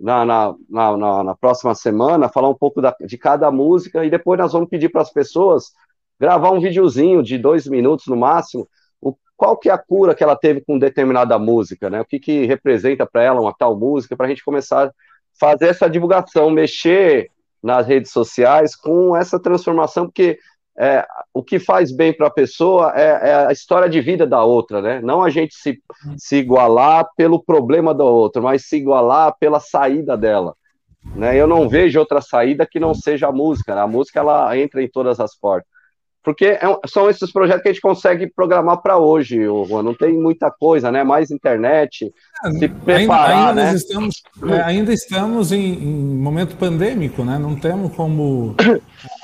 na, 0.00 0.24
na, 0.24 0.54
na, 0.68 1.24
na 1.24 1.34
próxima 1.34 1.74
semana, 1.74 2.28
falar 2.28 2.48
um 2.48 2.54
pouco 2.54 2.80
da, 2.80 2.94
de 3.00 3.18
cada 3.18 3.50
música, 3.50 4.04
e 4.04 4.10
depois 4.10 4.38
nós 4.38 4.52
vamos 4.52 4.68
pedir 4.68 4.88
para 4.88 5.02
as 5.02 5.12
pessoas 5.12 5.72
gravar 6.18 6.50
um 6.50 6.60
videozinho 6.60 7.22
de 7.22 7.38
dois 7.38 7.66
minutos 7.66 8.06
no 8.06 8.16
máximo, 8.16 8.68
o, 9.00 9.14
qual 9.36 9.56
que 9.56 9.68
é 9.68 9.72
a 9.72 9.78
cura 9.78 10.14
que 10.14 10.22
ela 10.22 10.36
teve 10.36 10.60
com 10.60 10.78
determinada 10.78 11.38
música, 11.38 11.88
né? 11.88 12.00
O 12.00 12.04
que, 12.04 12.18
que 12.18 12.46
representa 12.46 13.06
para 13.06 13.22
ela 13.22 13.40
uma 13.40 13.54
tal 13.56 13.78
música, 13.78 14.16
para 14.16 14.26
a 14.26 14.28
gente 14.28 14.44
começar 14.44 14.86
a 14.86 14.92
fazer 15.38 15.68
essa 15.68 15.88
divulgação, 15.88 16.50
mexer 16.50 17.30
nas 17.62 17.86
redes 17.86 18.10
sociais 18.10 18.76
com 18.76 19.16
essa 19.16 19.38
transformação, 19.38 20.06
porque 20.06 20.38
é, 20.78 21.04
o 21.34 21.42
que 21.42 21.58
faz 21.58 21.90
bem 21.90 22.12
para 22.12 22.28
a 22.28 22.30
pessoa 22.30 22.92
é, 22.94 23.30
é, 23.30 23.46
a 23.46 23.52
história 23.52 23.88
de 23.88 24.00
vida 24.00 24.24
da 24.26 24.44
outra, 24.44 24.80
né? 24.80 25.00
Não 25.02 25.22
a 25.22 25.28
gente 25.28 25.54
se, 25.54 25.82
se 26.16 26.36
igualar 26.36 27.08
pelo 27.16 27.42
problema 27.42 27.92
da 27.92 28.04
outra, 28.04 28.40
mas 28.40 28.66
se 28.66 28.76
igualar 28.76 29.34
pela 29.40 29.58
saída 29.58 30.16
dela. 30.16 30.54
Né? 31.16 31.36
Eu 31.36 31.46
não 31.46 31.68
vejo 31.68 31.98
outra 31.98 32.20
saída 32.20 32.66
que 32.66 32.78
não 32.78 32.94
seja 32.94 33.28
a 33.28 33.32
música. 33.32 33.74
Né? 33.74 33.80
A 33.80 33.86
música 33.86 34.20
ela 34.20 34.56
entra 34.56 34.82
em 34.82 34.88
todas 34.88 35.18
as 35.18 35.34
portas. 35.34 35.68
Porque 36.28 36.44
é, 36.44 36.60
são 36.86 37.08
esses 37.08 37.32
projetos 37.32 37.62
que 37.62 37.68
a 37.70 37.72
gente 37.72 37.80
consegue 37.80 38.26
programar 38.26 38.82
para 38.82 38.98
hoje, 38.98 39.46
Juan. 39.66 39.82
Não 39.82 39.94
tem 39.94 40.12
muita 40.12 40.50
coisa, 40.50 40.92
né? 40.92 41.02
Mais 41.02 41.30
internet, 41.30 42.12
é, 42.44 42.50
se 42.50 42.68
preparar, 42.68 43.48
ainda, 43.48 43.62
ainda 43.62 43.72
né? 43.72 43.74
Estamos, 43.74 44.22
é, 44.46 44.60
ainda 44.60 44.92
estamos 44.92 45.52
em, 45.52 45.72
em, 45.72 46.18
momento 46.18 46.54
pandêmico, 46.56 47.24
né? 47.24 47.38
Não 47.38 47.56
temos 47.56 47.96
como 47.96 48.54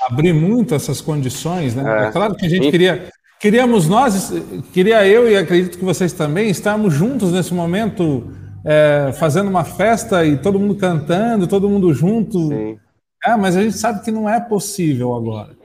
abrir 0.09 0.33
muito 0.33 0.73
essas 0.73 0.99
condições, 0.99 1.75
né? 1.75 2.05
É, 2.05 2.07
é 2.07 2.11
claro 2.11 2.33
que 2.33 2.47
a 2.47 2.49
gente 2.49 2.71
queria... 2.71 3.07
Queríamos 3.39 3.87
nós, 3.87 4.33
queria 4.73 5.05
eu 5.05 5.29
e 5.29 5.37
acredito 5.37 5.77
que 5.77 5.85
vocês 5.85 6.11
também, 6.11 6.49
estarmos 6.49 6.91
juntos 6.91 7.31
nesse 7.31 7.53
momento, 7.53 8.31
é, 8.65 9.11
fazendo 9.19 9.47
uma 9.47 9.63
festa 9.63 10.25
e 10.25 10.37
todo 10.37 10.59
mundo 10.59 10.73
cantando, 10.73 11.45
todo 11.45 11.69
mundo 11.69 11.93
junto. 11.93 12.47
Sim 12.47 12.79
É, 13.23 13.35
mas 13.35 13.55
a 13.55 13.61
gente 13.61 13.77
sabe 13.77 14.03
que 14.03 14.09
não 14.09 14.27
é 14.27 14.39
possível 14.39 15.13
agora. 15.13 15.64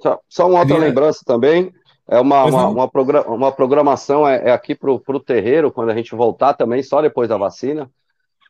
Só, 0.00 0.18
só 0.28 0.48
uma 0.48 0.60
outra 0.60 0.78
lembrança 0.78 1.20
também. 1.24 1.72
É 2.08 2.18
uma, 2.18 2.44
uma, 2.44 2.68
uma, 2.68 2.90
uma, 3.28 3.52
programação 3.52 4.26
é, 4.26 4.48
é 4.48 4.52
aqui 4.52 4.74
para 4.74 4.90
o 4.90 5.20
terreiro, 5.20 5.70
quando 5.70 5.90
a 5.90 5.94
gente 5.94 6.14
voltar 6.14 6.54
também, 6.54 6.82
só 6.82 7.00
depois 7.00 7.28
da 7.28 7.36
vacina. 7.36 7.88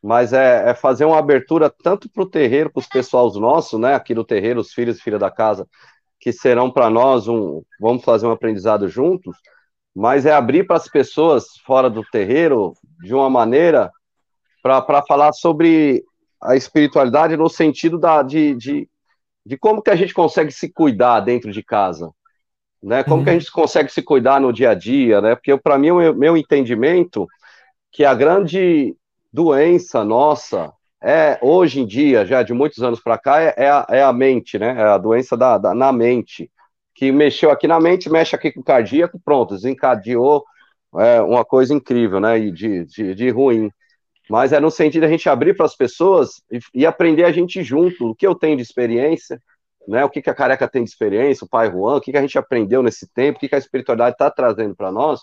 Mas 0.02 0.32
é, 0.32 0.70
é 0.70 0.74
fazer 0.74 1.04
uma 1.04 1.18
abertura 1.18 1.68
tanto 1.68 2.08
para 2.08 2.22
o 2.22 2.26
terreiro, 2.26 2.70
para 2.70 2.80
os 2.80 2.86
pessoal 2.86 3.30
nossos, 3.34 3.78
né? 3.78 3.94
Aqui 3.94 4.14
do 4.14 4.24
terreiro, 4.24 4.60
os 4.60 4.72
filhos 4.72 4.98
e 4.98 5.02
filhas 5.02 5.20
da 5.20 5.30
casa, 5.30 5.68
que 6.18 6.32
serão 6.32 6.70
para 6.70 6.88
nós 6.88 7.28
um. 7.28 7.62
Vamos 7.78 8.02
fazer 8.02 8.26
um 8.26 8.30
aprendizado 8.30 8.88
juntos, 8.88 9.36
mas 9.94 10.24
é 10.24 10.32
abrir 10.32 10.66
para 10.66 10.76
as 10.76 10.88
pessoas 10.88 11.44
fora 11.66 11.90
do 11.90 12.02
terreiro 12.10 12.72
de 13.02 13.14
uma 13.14 13.28
maneira 13.28 13.90
para 14.62 15.02
falar 15.06 15.32
sobre 15.32 16.02
a 16.42 16.56
espiritualidade 16.56 17.36
no 17.36 17.48
sentido 17.48 17.98
da, 17.98 18.22
de, 18.22 18.54
de, 18.54 18.88
de 19.44 19.56
como 19.56 19.82
que 19.82 19.90
a 19.90 19.96
gente 19.96 20.14
consegue 20.14 20.52
se 20.52 20.72
cuidar 20.72 21.20
dentro 21.20 21.50
de 21.52 21.62
casa, 21.62 22.12
né? 22.82 23.02
Como 23.02 23.16
uhum. 23.16 23.24
que 23.24 23.30
a 23.30 23.32
uhum. 23.32 23.40
gente 23.40 23.52
consegue 23.52 23.90
se 23.90 24.02
cuidar 24.02 24.40
no 24.40 24.52
dia 24.52 24.70
a 24.70 24.74
dia, 24.74 25.20
né? 25.20 25.34
Porque 25.34 25.56
para 25.56 25.78
mim 25.78 25.90
o 25.90 26.14
meu, 26.14 26.36
entendimento 26.36 27.26
que 27.92 28.04
a 28.04 28.14
grande 28.14 28.96
doença 29.32 30.04
nossa 30.04 30.72
é 31.02 31.38
hoje 31.40 31.80
em 31.80 31.86
dia, 31.86 32.26
já 32.26 32.42
de 32.42 32.52
muitos 32.52 32.82
anos 32.82 33.00
para 33.00 33.18
cá, 33.18 33.40
é, 33.40 33.54
é, 33.56 33.70
a, 33.70 33.86
é, 33.88 34.02
a, 34.02 34.12
mente, 34.12 34.58
né? 34.58 34.74
É 34.78 34.84
a 34.84 34.98
doença 34.98 35.36
da, 35.36 35.56
da, 35.58 35.74
na 35.74 35.92
mente, 35.92 36.50
que 36.94 37.10
mexeu 37.10 37.50
aqui 37.50 37.66
na 37.66 37.80
mente, 37.80 38.10
mexe 38.10 38.36
aqui 38.36 38.52
com 38.52 38.60
o 38.60 38.64
cardíaco, 38.64 39.20
pronto, 39.24 39.54
desencadeou 39.54 40.44
é, 40.98 41.20
uma 41.22 41.44
coisa 41.44 41.72
incrível, 41.72 42.20
né? 42.20 42.38
E 42.38 42.50
de, 42.50 42.84
de, 42.84 43.14
de 43.14 43.30
ruim. 43.30 43.70
Mas 44.30 44.52
é 44.52 44.60
no 44.60 44.70
sentido 44.70 45.00
de 45.00 45.06
a 45.06 45.10
gente 45.10 45.28
abrir 45.28 45.56
para 45.56 45.66
as 45.66 45.74
pessoas 45.74 46.40
e, 46.50 46.60
e, 46.72 46.86
aprender 46.86 47.24
a 47.24 47.32
gente 47.32 47.64
junto, 47.64 48.10
o 48.10 48.14
que 48.14 48.24
eu 48.24 48.32
tenho 48.32 48.56
de 48.56 48.62
experiência, 48.62 49.42
né? 49.88 50.04
O 50.04 50.08
que, 50.08 50.22
que 50.22 50.30
a 50.30 50.34
careca 50.34 50.68
tem 50.68 50.84
de 50.84 50.90
experiência, 50.90 51.44
o 51.44 51.48
pai 51.48 51.68
Juan, 51.68 51.96
o 51.96 52.00
que, 52.00 52.12
que 52.12 52.16
a 52.16 52.20
gente 52.20 52.38
aprendeu 52.38 52.80
nesse 52.80 53.08
tempo, 53.12 53.38
o 53.38 53.40
que, 53.40 53.48
que 53.48 53.56
a 53.56 53.58
espiritualidade 53.58 54.14
está 54.14 54.30
trazendo 54.30 54.76
para 54.76 54.92
nós, 54.92 55.20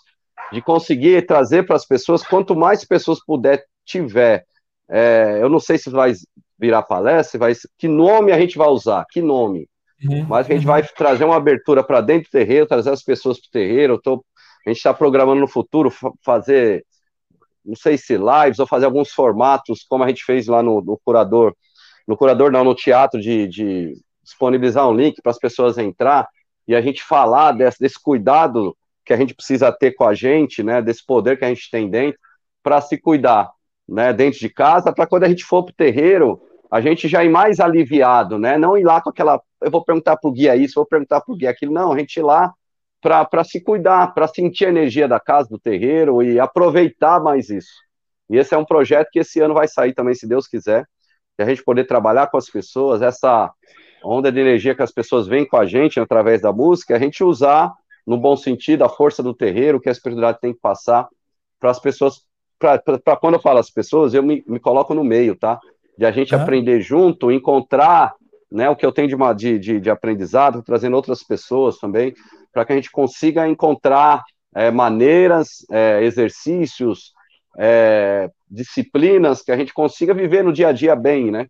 de 0.52 0.62
conseguir 0.62 1.26
trazer 1.26 1.64
para 1.64 1.78
as 1.78 1.86
pessoas, 1.86 2.22
quanto 2.22 2.54
mais 2.54 2.84
pessoas 2.84 3.24
puder 3.24 3.64
tiver, 3.86 4.46
é, 4.90 5.40
eu 5.42 5.48
não 5.48 5.60
sei 5.60 5.78
se 5.78 5.90
vai 5.90 6.12
virar 6.60 6.84
palestra, 6.84 7.40
vai, 7.40 7.54
que 7.78 7.88
nome 7.88 8.34
a 8.34 8.40
gente 8.40 8.58
vai 8.58 8.68
usar, 8.68 9.06
que 9.10 9.22
nome. 9.22 9.70
Uhum, 10.04 10.26
Mas 10.28 10.50
a 10.50 10.54
gente 10.54 10.66
vai 10.66 10.84
trazer 10.84 11.24
uma 11.24 11.38
abertura 11.38 11.82
para 11.82 12.02
dentro 12.02 12.30
do 12.30 12.32
terreiro, 12.32 12.68
trazer 12.68 12.92
as 12.92 13.02
pessoas 13.02 13.40
para 13.40 13.48
o 13.48 13.52
terreiro. 13.52 14.02
Tô, 14.02 14.24
a 14.66 14.70
gente 14.70 14.78
está 14.78 14.94
programando 14.94 15.40
no 15.40 15.48
futuro 15.48 15.90
fazer 16.24 16.86
não 17.68 17.76
sei 17.76 17.98
se 17.98 18.18
lives 18.18 18.60
ou 18.60 18.66
fazer 18.66 18.86
alguns 18.86 19.12
formatos, 19.12 19.86
como 19.88 20.04
a 20.04 20.08
gente 20.08 20.24
fez 20.24 20.48
lá 20.48 20.64
no, 20.64 20.82
no 20.82 21.00
curador, 21.04 21.54
no 22.08 22.16
curador 22.16 22.52
não, 22.52 22.64
no 22.64 22.74
teatro, 22.74 23.20
de, 23.20 23.48
de 23.48 23.94
disponibilizar 24.24 24.88
um 24.88 24.96
link 24.96 25.22
para 25.22 25.32
as 25.32 25.38
pessoas 25.38 25.78
entrar 25.78 26.28
e 26.68 26.76
a 26.76 26.82
gente 26.82 27.04
falar 27.04 27.52
desse, 27.52 27.80
desse, 27.80 28.02
cuidado 28.02 28.76
que 29.06 29.14
a 29.14 29.18
gente 29.18 29.34
precisa 29.34 29.72
ter 29.72 29.92
com 29.92 30.06
a 30.06 30.14
gente, 30.14 30.64
né, 30.64 30.82
desse 30.82 31.06
poder 31.06 31.38
que 31.38 31.46
a 31.46 31.50
gente 31.50 31.70
tem 31.70 31.90
dentro, 31.90 32.20
para 32.64 32.82
se 32.82 32.98
cuidar, 32.98 33.50
né, 33.88 34.12
dentro 34.12 34.40
de 34.40 34.50
casa, 34.50 34.92
para 34.92 35.08
quando 35.08 35.24
a 35.24 35.30
gente 35.30 35.44
for 35.44 35.64
para 35.64 35.72
o 35.72 35.76
terreiro, 35.76 36.42
a 36.70 36.82
gente 36.82 37.08
já 37.08 37.24
ir 37.24 37.30
mais 37.30 37.60
aliviado, 37.60 38.38
né, 38.38 38.58
não 38.58 38.78
ir 38.78 38.84
lá 38.84 39.02
com 39.02 39.10
aquela, 39.10 39.42
eu 39.62 39.72
vou 39.72 39.84
perguntar 39.84 40.18
para 40.18 40.30
o 40.30 40.34
guia 40.34 40.56
isso, 40.56 40.76
vou 40.76 40.86
perguntar 40.86 41.22
para 41.22 41.34
o 41.34 41.38
guia 41.38 41.50
aquilo, 41.50 41.74
não, 41.74 41.94
a 41.94 42.00
gente 42.00 42.18
ir 42.18 42.24
lá 42.24 42.54
para 43.30 43.44
se 43.44 43.62
cuidar, 43.62 44.14
para 44.14 44.28
sentir 44.28 44.66
a 44.66 44.70
energia 44.70 45.08
da 45.08 45.20
casa, 45.20 45.48
do 45.50 45.58
terreiro 45.58 46.22
e 46.22 46.40
aproveitar 46.40 47.22
mais 47.22 47.50
isso. 47.50 47.72
E 48.30 48.38
esse 48.38 48.54
é 48.54 48.58
um 48.58 48.66
projeto 48.66 49.10
que 49.12 49.20
esse 49.20 49.40
ano 49.40 49.54
vai 49.54 49.68
sair 49.68 49.94
também, 49.94 50.14
se 50.14 50.28
Deus 50.28 50.48
quiser, 50.48 50.86
que 51.38 51.44
a 51.44 51.46
gente 51.46 51.64
poder 51.64 51.86
trabalhar 51.86 52.28
com 52.28 52.38
as 52.38 52.50
pessoas, 52.50 53.02
essa 53.02 53.52
onda 54.04 54.32
de 54.32 54.40
energia 54.40 54.76
que 54.76 54.84
as 54.84 54.92
pessoas 54.92 55.28
vêm 55.28 55.48
com 55.48 55.56
a 55.56 55.66
gente 55.66 56.00
através 56.00 56.42
da 56.42 56.52
música, 56.52 56.96
a 56.96 57.00
gente 57.00 57.24
usar, 57.24 57.72
no 58.06 58.18
bom 58.18 58.36
sentido, 58.36 58.84
a 58.84 58.90
força 58.90 59.24
do 59.24 59.34
terreiro, 59.34 59.80
que 59.80 59.90
a 59.90 59.92
espiritualidade 59.92 60.42
tem 60.42 60.54
que 60.54 60.60
passar 60.60 61.08
para 61.60 61.72
as 61.72 61.80
pessoas, 61.80 62.22
para 62.60 63.18
quando 63.18 63.36
eu 63.36 63.42
falo 63.42 63.60
as 63.60 63.70
pessoas, 63.70 64.14
eu 64.14 64.24
me, 64.24 64.44
me 64.46 64.60
coloco 64.60 64.94
no 64.94 65.04
meio, 65.04 65.36
tá? 65.36 65.60
De 65.98 66.06
a 66.06 66.12
gente 66.12 66.36
aprender 66.36 66.82
junto, 66.82 67.32
encontrar 67.32 68.14
né, 68.52 68.70
o 68.70 68.76
que 68.76 68.86
eu 68.86 68.92
tenho 68.92 69.10
de, 69.36 69.60
de, 69.60 69.80
de 69.80 69.90
aprendizado, 69.90 70.62
trazendo 70.64 70.96
outras 70.96 71.24
pessoas 71.24 71.78
também, 71.78 72.14
para 72.58 72.66
que 72.66 72.74
a 72.74 72.76
gente 72.76 72.90
consiga 72.90 73.48
encontrar 73.48 74.24
é, 74.56 74.72
maneiras, 74.72 75.64
é, 75.70 76.04
exercícios, 76.04 77.14
é, 77.56 78.32
disciplinas 78.50 79.44
que 79.44 79.52
a 79.52 79.56
gente 79.56 79.72
consiga 79.72 80.12
viver 80.12 80.44
no 80.44 80.52
dia 80.52 80.70
a 80.70 80.72
dia 80.72 80.96
bem, 80.96 81.30
né? 81.30 81.46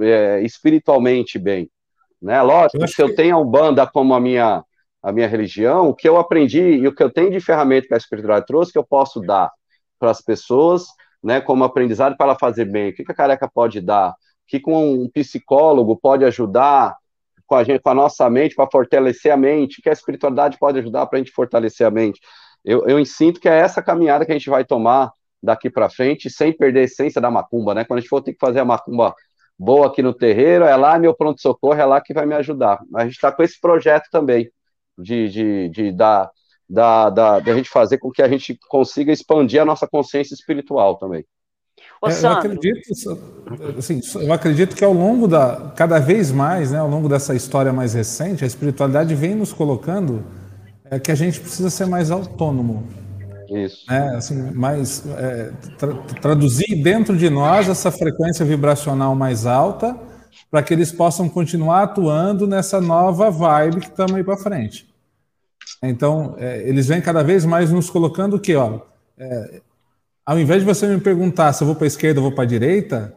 É, 0.00 0.40
espiritualmente 0.40 1.38
bem. 1.38 1.70
Né? 2.22 2.40
Lógico, 2.40 2.82
eu 2.82 2.88
se 2.88 3.02
eu 3.02 3.14
tenho 3.14 3.36
a 3.36 3.38
Umbanda 3.38 3.86
como 3.86 4.14
a 4.14 4.20
minha, 4.20 4.64
a 5.02 5.12
minha 5.12 5.28
religião, 5.28 5.90
o 5.90 5.94
que 5.94 6.08
eu 6.08 6.16
aprendi 6.16 6.62
e 6.62 6.88
o 6.88 6.94
que 6.94 7.02
eu 7.02 7.12
tenho 7.12 7.30
de 7.30 7.38
ferramenta 7.38 7.88
que 7.88 7.94
a 7.94 7.98
espiritualidade 7.98 8.46
trouxe, 8.46 8.72
que 8.72 8.78
eu 8.78 8.86
posso 8.86 9.20
dar 9.20 9.52
para 9.98 10.10
as 10.10 10.22
pessoas, 10.22 10.86
né, 11.22 11.38
como 11.38 11.64
aprendizado 11.64 12.16
para 12.16 12.28
ela 12.30 12.38
fazer 12.38 12.64
bem. 12.64 12.88
O 12.88 12.94
que, 12.94 13.04
que 13.04 13.12
a 13.12 13.14
careca 13.14 13.46
pode 13.46 13.78
dar? 13.82 14.12
O 14.12 14.14
que, 14.46 14.58
que 14.58 14.70
um 14.70 15.06
psicólogo 15.10 15.98
pode 15.98 16.24
ajudar 16.24 16.96
com 17.46 17.54
a 17.54 17.64
gente, 17.64 17.80
com 17.80 17.90
a 17.90 17.94
nossa 17.94 18.28
mente, 18.28 18.54
para 18.54 18.68
fortalecer 18.70 19.32
a 19.32 19.36
mente, 19.36 19.80
que 19.80 19.88
a 19.88 19.92
espiritualidade 19.92 20.58
pode 20.58 20.78
ajudar 20.78 21.06
para 21.06 21.18
a 21.18 21.22
gente 21.22 21.32
fortalecer 21.32 21.86
a 21.86 21.90
mente. 21.90 22.20
Eu, 22.64 22.86
eu 22.86 23.04
sinto 23.04 23.40
que 23.40 23.48
é 23.48 23.56
essa 23.56 23.82
caminhada 23.82 24.26
que 24.26 24.32
a 24.32 24.34
gente 24.34 24.50
vai 24.50 24.64
tomar 24.64 25.12
daqui 25.42 25.70
para 25.70 25.88
frente, 25.88 26.28
sem 26.28 26.52
perder 26.52 26.80
a 26.80 26.84
essência 26.84 27.20
da 27.20 27.30
macumba, 27.30 27.74
né? 27.74 27.84
Quando 27.84 27.98
a 27.98 28.00
gente 28.00 28.08
for 28.08 28.20
ter 28.20 28.32
que 28.32 28.38
fazer 28.40 28.60
a 28.60 28.64
macumba 28.64 29.14
boa 29.58 29.86
aqui 29.86 30.02
no 30.02 30.12
terreiro, 30.12 30.64
é 30.64 30.76
lá 30.76 30.98
meu 30.98 31.14
pronto-socorro, 31.14 31.80
é 31.80 31.84
lá 31.84 32.00
que 32.00 32.12
vai 32.12 32.26
me 32.26 32.34
ajudar. 32.34 32.80
A 32.94 33.04
gente 33.04 33.14
está 33.14 33.30
com 33.32 33.42
esse 33.42 33.60
projeto 33.60 34.08
também, 34.10 34.50
de, 34.98 35.28
de, 35.28 35.68
de 35.70 35.92
da, 35.92 36.30
da, 36.68 37.10
da 37.10 37.54
gente 37.54 37.70
fazer 37.70 37.98
com 37.98 38.10
que 38.10 38.22
a 38.22 38.28
gente 38.28 38.58
consiga 38.68 39.12
expandir 39.12 39.60
a 39.62 39.64
nossa 39.64 39.86
consciência 39.86 40.34
espiritual 40.34 40.96
também. 40.98 41.24
Ô, 42.00 42.08
é, 42.08 42.22
eu 42.22 42.30
acredito, 42.30 42.80
assim, 43.78 44.00
eu 44.20 44.32
acredito 44.32 44.76
que 44.76 44.84
ao 44.84 44.92
longo 44.92 45.26
da, 45.26 45.72
cada 45.74 45.98
vez 45.98 46.30
mais, 46.30 46.70
né, 46.70 46.78
ao 46.78 46.88
longo 46.88 47.08
dessa 47.08 47.34
história 47.34 47.72
mais 47.72 47.94
recente, 47.94 48.44
a 48.44 48.46
espiritualidade 48.46 49.14
vem 49.14 49.34
nos 49.34 49.52
colocando 49.52 50.24
é, 50.90 50.98
que 50.98 51.10
a 51.10 51.14
gente 51.14 51.40
precisa 51.40 51.70
ser 51.70 51.86
mais 51.86 52.10
autônomo. 52.10 52.86
Isso. 53.48 53.84
Né, 53.88 54.14
assim, 54.16 54.50
mais, 54.52 55.04
é, 55.06 55.52
tra 55.78 55.94
traduzir 56.20 56.82
dentro 56.82 57.16
de 57.16 57.30
nós 57.30 57.68
essa 57.68 57.90
frequência 57.90 58.44
vibracional 58.44 59.14
mais 59.14 59.46
alta 59.46 59.96
para 60.50 60.62
que 60.62 60.74
eles 60.74 60.92
possam 60.92 61.28
continuar 61.28 61.84
atuando 61.84 62.46
nessa 62.46 62.80
nova 62.80 63.30
vibe 63.30 63.80
que 63.80 63.88
estamos 63.88 64.14
aí 64.14 64.24
para 64.24 64.36
frente. 64.36 64.86
Então, 65.82 66.34
é, 66.38 66.68
eles 66.68 66.86
vêm 66.86 67.00
cada 67.00 67.22
vez 67.22 67.44
mais 67.44 67.70
nos 67.70 67.90
colocando 67.90 68.36
o 68.36 68.40
que, 68.40 68.54
ó, 68.54 68.80
é, 69.18 69.60
ao 70.26 70.40
invés 70.40 70.60
de 70.60 70.66
você 70.66 70.88
me 70.88 71.00
perguntar 71.00 71.52
se 71.52 71.62
eu 71.62 71.66
vou 71.66 71.76
para 71.76 71.84
a 71.84 71.86
esquerda 71.86 72.18
ou 72.18 72.24
vou 72.24 72.32
para 72.32 72.42
a 72.42 72.48
direita, 72.48 73.14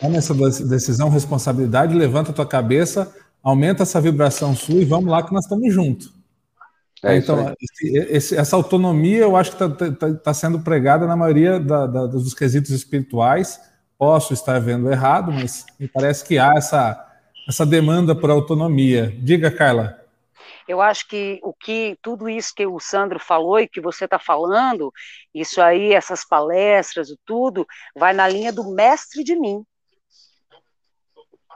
toma 0.00 0.16
essa 0.16 0.34
decisão, 0.64 1.10
responsabilidade, 1.10 1.94
levanta 1.94 2.30
a 2.30 2.34
tua 2.34 2.46
cabeça, 2.46 3.14
aumenta 3.42 3.82
essa 3.82 4.00
vibração 4.00 4.56
sua 4.56 4.76
e 4.76 4.84
vamos 4.86 5.10
lá 5.10 5.22
que 5.22 5.34
nós 5.34 5.44
estamos 5.44 5.72
juntos. 5.72 6.18
É 7.02 7.16
então, 7.16 7.54
esse, 7.60 7.96
esse, 8.10 8.36
essa 8.36 8.56
autonomia 8.56 9.18
eu 9.20 9.36
acho 9.36 9.54
que 9.54 9.62
está 9.62 9.90
tá, 9.90 10.14
tá 10.14 10.34
sendo 10.34 10.60
pregada 10.60 11.06
na 11.06 11.16
maioria 11.16 11.58
da, 11.60 11.86
da, 11.86 12.06
dos 12.06 12.34
quesitos 12.34 12.70
espirituais. 12.70 13.60
Posso 13.98 14.32
estar 14.32 14.58
vendo 14.60 14.90
errado, 14.90 15.30
mas 15.30 15.64
me 15.78 15.88
parece 15.88 16.24
que 16.24 16.38
há 16.38 16.54
essa, 16.56 17.06
essa 17.46 17.66
demanda 17.66 18.14
por 18.14 18.30
autonomia. 18.30 19.14
Diga, 19.22 19.50
Carla. 19.50 19.99
Eu 20.70 20.80
acho 20.80 21.08
que 21.08 21.40
o 21.42 21.52
que 21.52 21.98
tudo 22.00 22.28
isso 22.28 22.54
que 22.54 22.64
o 22.64 22.78
Sandro 22.78 23.18
falou 23.18 23.58
e 23.58 23.68
que 23.68 23.80
você 23.80 24.04
está 24.04 24.20
falando, 24.20 24.92
isso 25.34 25.60
aí, 25.60 25.92
essas 25.92 26.24
palestras, 26.24 27.08
tudo, 27.24 27.66
vai 27.96 28.12
na 28.12 28.28
linha 28.28 28.52
do 28.52 28.72
mestre 28.72 29.24
de 29.24 29.34
mim. 29.36 29.64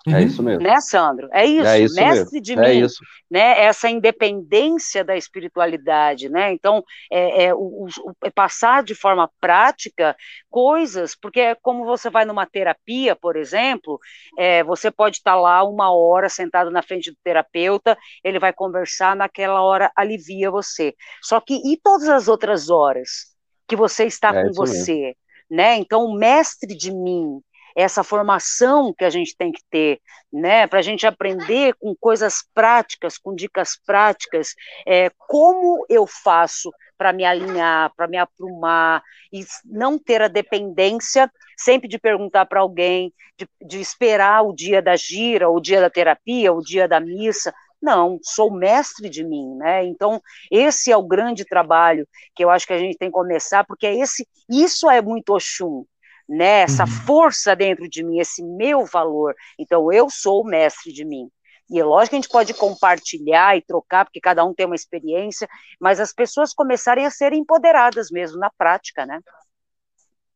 É 0.06 0.22
isso 0.22 0.42
mesmo. 0.42 0.62
Né, 0.62 0.78
Sandro? 0.80 1.28
É 1.32 1.46
isso, 1.46 1.66
é 1.66 1.80
isso 1.80 1.94
mestre 1.94 2.40
mesmo. 2.40 2.40
de 2.42 2.52
é 2.52 2.56
mim. 2.56 2.84
Isso. 2.84 3.02
Né, 3.30 3.64
essa 3.64 3.88
independência 3.88 5.02
da 5.02 5.16
espiritualidade, 5.16 6.28
né? 6.28 6.52
Então, 6.52 6.84
é, 7.10 7.44
é, 7.44 7.54
o, 7.54 7.86
o, 7.86 7.88
é 8.22 8.30
passar 8.30 8.82
de 8.82 8.94
forma 8.94 9.30
prática 9.40 10.14
coisas, 10.50 11.16
porque 11.16 11.40
é 11.40 11.54
como 11.54 11.86
você 11.86 12.10
vai 12.10 12.26
numa 12.26 12.44
terapia, 12.44 13.16
por 13.16 13.34
exemplo, 13.34 13.98
é, 14.38 14.62
você 14.62 14.90
pode 14.90 15.16
estar 15.16 15.36
lá 15.36 15.64
uma 15.64 15.90
hora 15.90 16.28
sentado 16.28 16.70
na 16.70 16.82
frente 16.82 17.10
do 17.10 17.16
terapeuta, 17.24 17.96
ele 18.22 18.38
vai 18.38 18.52
conversar, 18.52 19.16
naquela 19.16 19.62
hora 19.62 19.90
alivia 19.96 20.50
você. 20.50 20.94
Só 21.22 21.40
que 21.40 21.54
e 21.54 21.78
todas 21.82 22.08
as 22.10 22.28
outras 22.28 22.68
horas 22.68 23.34
que 23.66 23.74
você 23.74 24.04
está 24.04 24.34
é 24.34 24.44
com 24.44 24.52
você? 24.52 24.92
Mesmo. 24.92 25.16
Né? 25.50 25.76
Então, 25.76 26.04
o 26.04 26.14
mestre 26.14 26.76
de 26.76 26.92
mim, 26.92 27.40
essa 27.74 28.04
formação 28.04 28.92
que 28.92 29.04
a 29.04 29.10
gente 29.10 29.36
tem 29.36 29.50
que 29.50 29.62
ter, 29.70 30.00
né, 30.32 30.66
para 30.66 30.78
a 30.78 30.82
gente 30.82 31.06
aprender 31.06 31.74
com 31.74 31.94
coisas 31.94 32.44
práticas, 32.54 33.18
com 33.18 33.34
dicas 33.34 33.78
práticas, 33.84 34.54
é, 34.86 35.10
como 35.18 35.84
eu 35.88 36.06
faço 36.06 36.70
para 36.96 37.12
me 37.12 37.24
alinhar, 37.24 37.92
para 37.96 38.06
me 38.06 38.16
aprumar 38.16 39.02
e 39.32 39.44
não 39.64 39.98
ter 39.98 40.22
a 40.22 40.28
dependência 40.28 41.30
sempre 41.56 41.88
de 41.88 41.98
perguntar 41.98 42.46
para 42.46 42.60
alguém, 42.60 43.12
de, 43.36 43.48
de 43.66 43.80
esperar 43.80 44.42
o 44.42 44.54
dia 44.54 44.80
da 44.80 44.96
gira, 44.96 45.48
o 45.48 45.60
dia 45.60 45.80
da 45.80 45.90
terapia, 45.90 46.52
o 46.52 46.60
dia 46.60 46.86
da 46.86 47.00
missa. 47.00 47.52
Não, 47.82 48.18
sou 48.22 48.50
mestre 48.50 49.10
de 49.10 49.22
mim, 49.22 49.56
né? 49.56 49.84
Então, 49.84 50.20
esse 50.50 50.90
é 50.90 50.96
o 50.96 51.06
grande 51.06 51.44
trabalho 51.44 52.08
que 52.34 52.42
eu 52.42 52.48
acho 52.48 52.66
que 52.66 52.72
a 52.72 52.78
gente 52.78 52.96
tem 52.96 53.08
que 53.08 53.14
começar, 53.14 53.64
porque 53.64 53.86
é 53.86 53.94
esse, 53.94 54.26
isso 54.48 54.88
é 54.88 55.02
muito 55.02 55.34
Oxum, 55.34 55.84
né? 56.28 56.62
Essa 56.62 56.84
uhum. 56.84 56.90
força 56.90 57.54
dentro 57.54 57.88
de 57.88 58.02
mim, 58.02 58.18
esse 58.18 58.42
meu 58.42 58.84
valor. 58.84 59.34
Então, 59.58 59.92
eu 59.92 60.08
sou 60.10 60.42
o 60.42 60.46
mestre 60.46 60.92
de 60.92 61.04
mim. 61.04 61.28
E 61.70 61.80
é 61.80 61.84
lógico 61.84 62.10
que 62.10 62.16
a 62.16 62.20
gente 62.20 62.30
pode 62.30 62.54
compartilhar 62.54 63.56
e 63.56 63.62
trocar, 63.62 64.04
porque 64.04 64.20
cada 64.20 64.44
um 64.44 64.52
tem 64.52 64.66
uma 64.66 64.74
experiência, 64.74 65.48
mas 65.80 65.98
as 65.98 66.12
pessoas 66.12 66.52
começarem 66.52 67.06
a 67.06 67.10
serem 67.10 67.40
empoderadas 67.40 68.10
mesmo 68.10 68.38
na 68.38 68.50
prática, 68.56 69.06
né? 69.06 69.18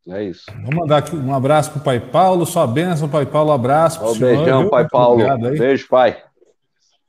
É 0.09 0.25
isso. 0.25 0.45
Vamos 0.51 0.75
mandar 0.75 0.99
aqui 0.99 1.15
um 1.15 1.35
abraço 1.35 1.71
para 1.71 1.81
o 1.81 1.85
Pai 1.85 2.01
Paulo, 2.01 2.47
sua 2.47 2.67
bênção, 2.67 3.11
Pai 3.11 3.27
Paulo, 3.27 3.53
abraço. 3.53 4.03
Um 4.03 4.19
beijão, 4.19 4.71
Pai 4.71 4.89
Paulo. 4.89 5.23
Beijo, 5.39 5.87
Pai. 5.87 6.23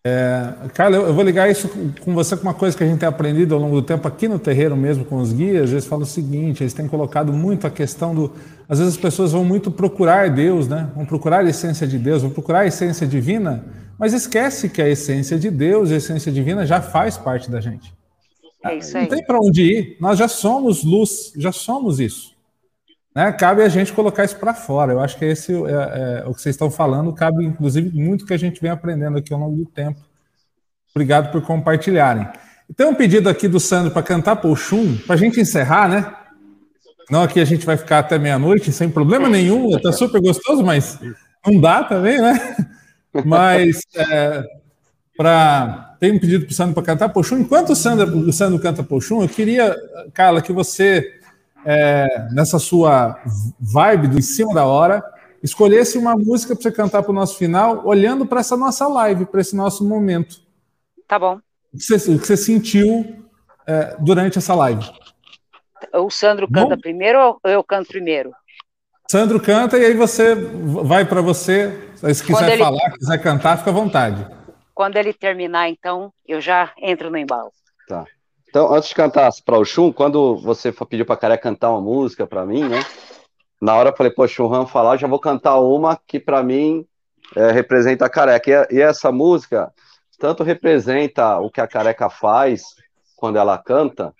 É, 0.03 0.53
Carla, 0.73 0.97
eu, 0.97 1.13
vou 1.13 1.23
ligar 1.23 1.49
isso 1.49 1.69
com 2.01 2.13
você 2.13 2.35
com 2.35 2.43
uma 2.43 2.53
coisa 2.53 2.77
que 2.77 2.83
a 2.83 2.87
gente 2.87 2.99
tem 2.99 3.07
aprendido 3.07 3.53
ao 3.53 3.59
longo 3.59 3.75
do 3.75 3.81
tempo 3.81 4.07
aqui 4.07 4.27
no 4.27 4.39
terreiro 4.39 4.75
mesmo 4.75 5.05
com 5.05 5.17
os 5.17 5.31
guias. 5.31 5.71
Eles 5.71 5.85
falam 5.85 6.03
o 6.03 6.07
seguinte: 6.07 6.63
eles 6.63 6.73
têm 6.73 6.87
colocado 6.87 7.31
muito 7.31 7.67
a 7.67 7.69
questão 7.69 8.13
do. 8.13 8.33
Às 8.69 8.77
vezes 8.77 8.93
as 8.93 9.01
pessoas 9.01 9.31
vão 9.31 9.43
muito 9.43 9.71
procurar 9.71 10.29
Deus, 10.29 10.67
né? 10.67 10.91
Vão 10.95 11.03
procurar 11.03 11.39
a 11.39 11.49
essência 11.49 11.87
de 11.87 11.97
Deus, 11.97 12.21
vão 12.21 12.29
procurar 12.29 12.59
a 12.59 12.67
essência 12.67 13.07
divina, 13.07 13.65
mas 13.97 14.13
esquece 14.13 14.69
que 14.69 14.79
a 14.79 14.87
essência 14.87 15.39
de 15.39 15.49
Deus, 15.49 15.91
a 15.91 15.95
essência 15.95 16.31
divina 16.31 16.67
já 16.67 16.79
faz 16.79 17.17
parte 17.17 17.49
da 17.49 17.59
gente. 17.59 17.91
É 18.63 18.75
isso 18.75 18.95
aí. 18.95 19.03
Não 19.03 19.09
tem 19.09 19.25
para 19.25 19.39
onde 19.39 19.63
ir, 19.63 19.97
nós 19.99 20.19
já 20.19 20.27
somos 20.27 20.83
luz, 20.83 21.33
já 21.35 21.51
somos 21.51 21.99
isso. 21.99 22.37
Né? 23.15 23.31
Cabe 23.31 23.63
a 23.63 23.69
gente 23.69 23.91
colocar 23.91 24.23
isso 24.23 24.35
para 24.35 24.53
fora. 24.53 24.93
Eu 24.93 24.99
acho 24.99 25.17
que 25.17 25.25
esse 25.25 25.51
é, 25.51 26.21
é, 26.21 26.23
o 26.27 26.35
que 26.35 26.41
vocês 26.41 26.53
estão 26.53 26.69
falando, 26.69 27.11
cabe 27.11 27.43
inclusive 27.43 27.89
muito 27.97 28.23
que 28.23 28.33
a 28.35 28.37
gente 28.37 28.61
vem 28.61 28.69
aprendendo 28.69 29.17
aqui 29.17 29.33
ao 29.33 29.39
longo 29.39 29.55
do 29.55 29.65
tempo. 29.65 29.99
Obrigado 30.93 31.31
por 31.31 31.41
compartilharem. 31.41 32.27
Tem 32.77 32.85
um 32.85 32.93
pedido 32.93 33.29
aqui 33.29 33.47
do 33.47 33.59
Sandro 33.59 33.91
para 33.91 34.03
cantar 34.03 34.35
Poxum, 34.35 34.95
para 35.07 35.15
a 35.15 35.17
gente 35.17 35.39
encerrar, 35.41 35.89
né? 35.89 36.15
Não, 37.09 37.23
aqui 37.23 37.39
a 37.39 37.45
gente 37.45 37.65
vai 37.65 37.75
ficar 37.75 37.99
até 37.99 38.19
meia-noite 38.19 38.71
sem 38.71 38.89
problema 38.89 39.27
nenhum, 39.27 39.75
está 39.75 39.91
super 39.91 40.21
gostoso, 40.21 40.63
mas 40.63 40.99
não 41.45 41.59
dá 41.59 41.83
também, 41.83 42.21
né? 42.21 42.55
Mas 43.25 43.81
é, 43.95 44.43
para 45.17 45.95
tem 45.99 46.13
um 46.13 46.19
pedido 46.19 46.45
para 46.45 46.51
o 46.51 46.55
Sandro 46.55 46.73
para 46.75 46.83
cantar 46.83 47.09
Poxum. 47.09 47.39
Enquanto 47.39 47.71
o 47.71 47.75
Sandro, 47.75 48.17
o 48.17 48.31
Sandro 48.31 48.59
canta 48.59 48.83
Poxum, 48.83 49.21
eu 49.21 49.27
queria, 49.27 49.75
Carla, 50.13 50.41
que 50.41 50.53
você 50.53 51.19
é, 51.65 52.27
nessa 52.31 52.57
sua 52.57 53.21
vibe 53.59 54.07
do 54.07 54.17
em 54.17 54.21
cima 54.21 54.53
da 54.53 54.65
hora, 54.65 55.03
escolhesse 55.43 55.97
uma 55.97 56.15
música 56.15 56.55
para 56.55 56.63
você 56.63 56.71
cantar 56.71 57.03
para 57.03 57.11
o 57.11 57.15
nosso 57.15 57.37
final, 57.37 57.85
olhando 57.85 58.25
para 58.25 58.39
essa 58.39 58.55
nossa 58.55 58.87
live, 58.87 59.25
para 59.25 59.41
esse 59.41 59.55
nosso 59.55 59.85
momento. 59.85 60.37
Tá 61.07 61.19
bom. 61.19 61.39
O 61.73 61.77
que 61.77 61.83
você, 61.83 62.11
o 62.11 62.19
que 62.19 62.25
você 62.25 62.37
sentiu 62.37 63.25
é, 63.67 63.97
durante 63.99 64.37
essa 64.37 64.55
live? 64.55 64.85
O 65.93 66.09
Sandro 66.09 66.47
canta 66.51 66.75
bom? 66.75 66.81
primeiro 66.81 67.19
ou 67.19 67.51
eu 67.51 67.63
canto 67.63 67.87
primeiro? 67.87 68.31
Sandro 69.09 69.39
canta 69.39 69.77
e 69.77 69.85
aí 69.85 69.93
você 69.93 70.35
vai 70.35 71.03
para 71.03 71.21
você. 71.21 71.89
Se 71.95 72.23
quiser 72.23 72.53
ele... 72.53 72.63
falar, 72.63 72.91
quiser 72.91 73.17
cantar, 73.17 73.57
fica 73.57 73.71
à 73.71 73.73
vontade. 73.73 74.27
Quando 74.73 74.97
ele 74.97 75.13
terminar, 75.13 75.67
então, 75.69 76.13
eu 76.27 76.39
já 76.39 76.71
entro 76.81 77.09
no 77.09 77.17
embalo. 77.17 77.51
Tá. 77.87 78.05
Então, 78.47 78.73
antes 78.73 78.89
de 78.89 78.95
cantar 78.95 79.29
para 79.45 79.57
o 79.57 79.65
Chum, 79.65 79.91
quando 79.91 80.37
você 80.37 80.71
pediu 80.71 81.05
para 81.05 81.15
a 81.15 81.17
Careca 81.17 81.43
cantar 81.43 81.71
uma 81.71 81.81
música 81.81 82.25
para 82.25 82.45
mim, 82.45 82.67
né? 82.67 82.79
Na 83.61 83.75
hora 83.75 83.89
eu 83.89 83.95
falei, 83.95 84.11
poxa, 84.11 84.41
o 84.41 84.47
Ram 84.47 84.65
falar, 84.65 84.97
já 84.97 85.07
vou 85.07 85.19
cantar 85.19 85.59
uma 85.59 85.99
que 86.07 86.19
para 86.19 86.41
mim 86.41 86.85
é, 87.35 87.51
representa 87.51 88.05
a 88.05 88.09
Careca. 88.09 88.67
E, 88.71 88.75
e, 88.75 88.81
essa 88.81 89.11
música 89.11 89.71
tanto 90.17 90.43
representa 90.43 91.39
o 91.39 91.49
que 91.49 91.61
a 91.61 91.67
Careca 91.67 92.09
faz 92.09 92.63
quando 93.15 93.37
ela 93.37 93.57
canta, 93.57 94.13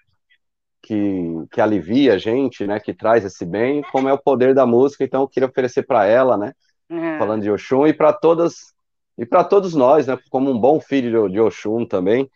que, 0.90 1.46
que 1.52 1.62
alivia 1.62 2.16
a 2.16 2.18
gente, 2.18 2.66
né? 2.66 2.80
Que 2.80 2.96
traz 2.96 3.24
esse 3.24 3.46
bem, 3.46 3.84
como 3.92 4.10
é 4.10 4.14
o 4.14 4.18
poder 4.18 4.56
da 4.56 4.66
música. 4.66 5.04
Então 5.04 5.22
eu 5.22 5.28
queria 5.28 5.48
oferecer 5.48 5.84
para 5.84 6.08
ela, 6.08 6.36
né? 6.36 6.54
Uhum. 6.90 7.20
Falando 7.20 7.44
de 7.44 7.52
Oxum 7.52 7.86
e 7.86 7.94
para 7.94 8.12
todas 8.12 8.74
e 9.16 9.24
para 9.24 9.44
todos 9.44 9.76
nós, 9.76 10.08
né? 10.08 10.18
Como 10.32 10.50
um 10.50 10.60
bom 10.60 10.80
filho 10.80 11.28
de, 11.28 11.34
de 11.34 11.40
Oxum 11.40 11.86
também 11.86 12.28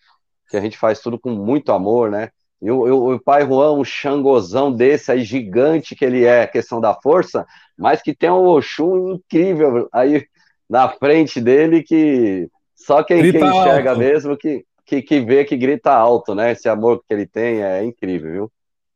que 0.48 0.58
a 0.58 0.62
gente 0.62 0.78
faz 0.78 1.00
tudo 1.00 1.18
com 1.18 1.32
muito 1.32 1.72
amor, 1.72 2.12
né? 2.12 2.30
E 2.62 2.70
o, 2.70 3.16
o 3.16 3.20
pai 3.20 3.44
Juan, 3.44 3.74
um 3.74 3.84
xangozão 3.84 4.72
desse 4.72 5.12
aí, 5.12 5.24
gigante 5.24 5.96
que 5.96 6.06
ele 6.06 6.26
é, 6.26 6.46
questão 6.46 6.80
da 6.80 6.94
força, 6.94 7.44
mas 7.76 8.04
que 8.04 8.14
tem 8.14 8.30
um 8.30 8.46
Oxum 8.46 9.16
incrível 9.16 9.90
aí 9.92 10.28
na 10.70 10.88
frente 10.88 11.42
dele 11.42 11.82
que 11.82 12.48
só 12.76 13.04
quem, 13.04 13.32
quem 13.32 13.44
enxerga 13.44 13.90
alto. 13.90 14.00
mesmo 14.00 14.38
que, 14.38 14.64
que, 14.86 15.02
que 15.02 15.20
vê 15.22 15.46
que 15.46 15.56
grita 15.58 15.92
alto, 15.92 16.36
né? 16.36 16.52
Esse 16.52 16.68
amor 16.70 17.04
que 17.08 17.14
ele 17.14 17.26
tem 17.26 17.62
é 17.64 17.84
incrível, 17.84 18.32
viu? 18.32 18.52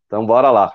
Então 0.05 0.25
bora 0.25 0.51
lá. 0.51 0.73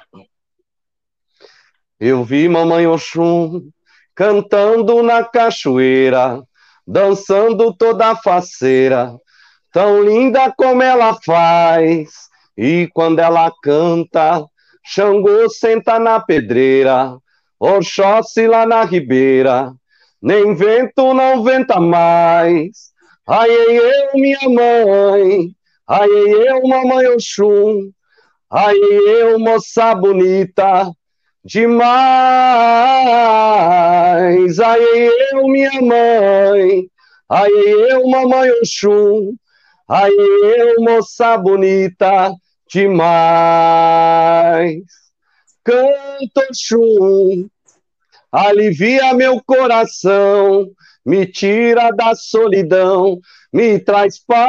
Eu 1.99 2.25
vi 2.25 2.49
mamãe 2.49 2.87
Oxum 2.87 3.71
cantando 4.15 5.03
na 5.03 5.25
cachoeira, 5.25 6.43
dançando 6.87 7.75
toda 7.75 8.17
faceira, 8.17 9.17
tão 9.73 10.03
linda 10.03 10.53
como 10.57 10.83
ela 10.83 11.19
faz. 11.25 12.11
E 12.57 12.89
quando 12.93 13.21
ela 13.21 13.51
canta, 13.63 14.45
Xangô 14.85 15.49
senta 15.49 15.99
na 15.99 16.21
pedreira, 16.21 17.17
Oxóssi 17.59 18.47
lá 18.47 18.67
na 18.67 18.85
ribeira, 18.85 19.73
nem 20.21 20.55
vento 20.55 21.15
não 21.15 21.43
venta 21.43 21.79
mais. 21.79 22.91
Ai, 23.28 23.51
eu, 23.51 24.11
minha 24.15 24.49
mãe, 24.49 25.55
ai, 25.89 26.09
eu, 26.09 26.62
mamãe 26.66 27.07
Oxum, 27.09 27.90
ai, 28.51 28.77
eu, 28.77 29.39
moça 29.39 29.94
bonita, 29.94 30.90
demais. 31.44 31.89
Ai, 34.61 34.82
eu, 35.32 35.47
minha 35.49 35.81
mãe, 35.82 36.86
ai, 37.31 37.51
eu, 37.51 38.07
mamãe 38.09 38.51
Oxum, 38.61 39.35
Aí 39.89 40.11
eu, 40.59 40.82
moça 40.82 41.36
bonita, 41.36 42.32
demais. 42.73 44.03
Canto 45.65 46.43
chum, 46.55 47.47
alivia 48.32 49.12
meu 49.15 49.43
coração, 49.44 50.66
me 51.05 51.27
tira 51.27 51.91
da 51.91 52.15
solidão, 52.15 53.20
me 53.53 53.79
traz 53.79 54.19
paz. 54.24 54.43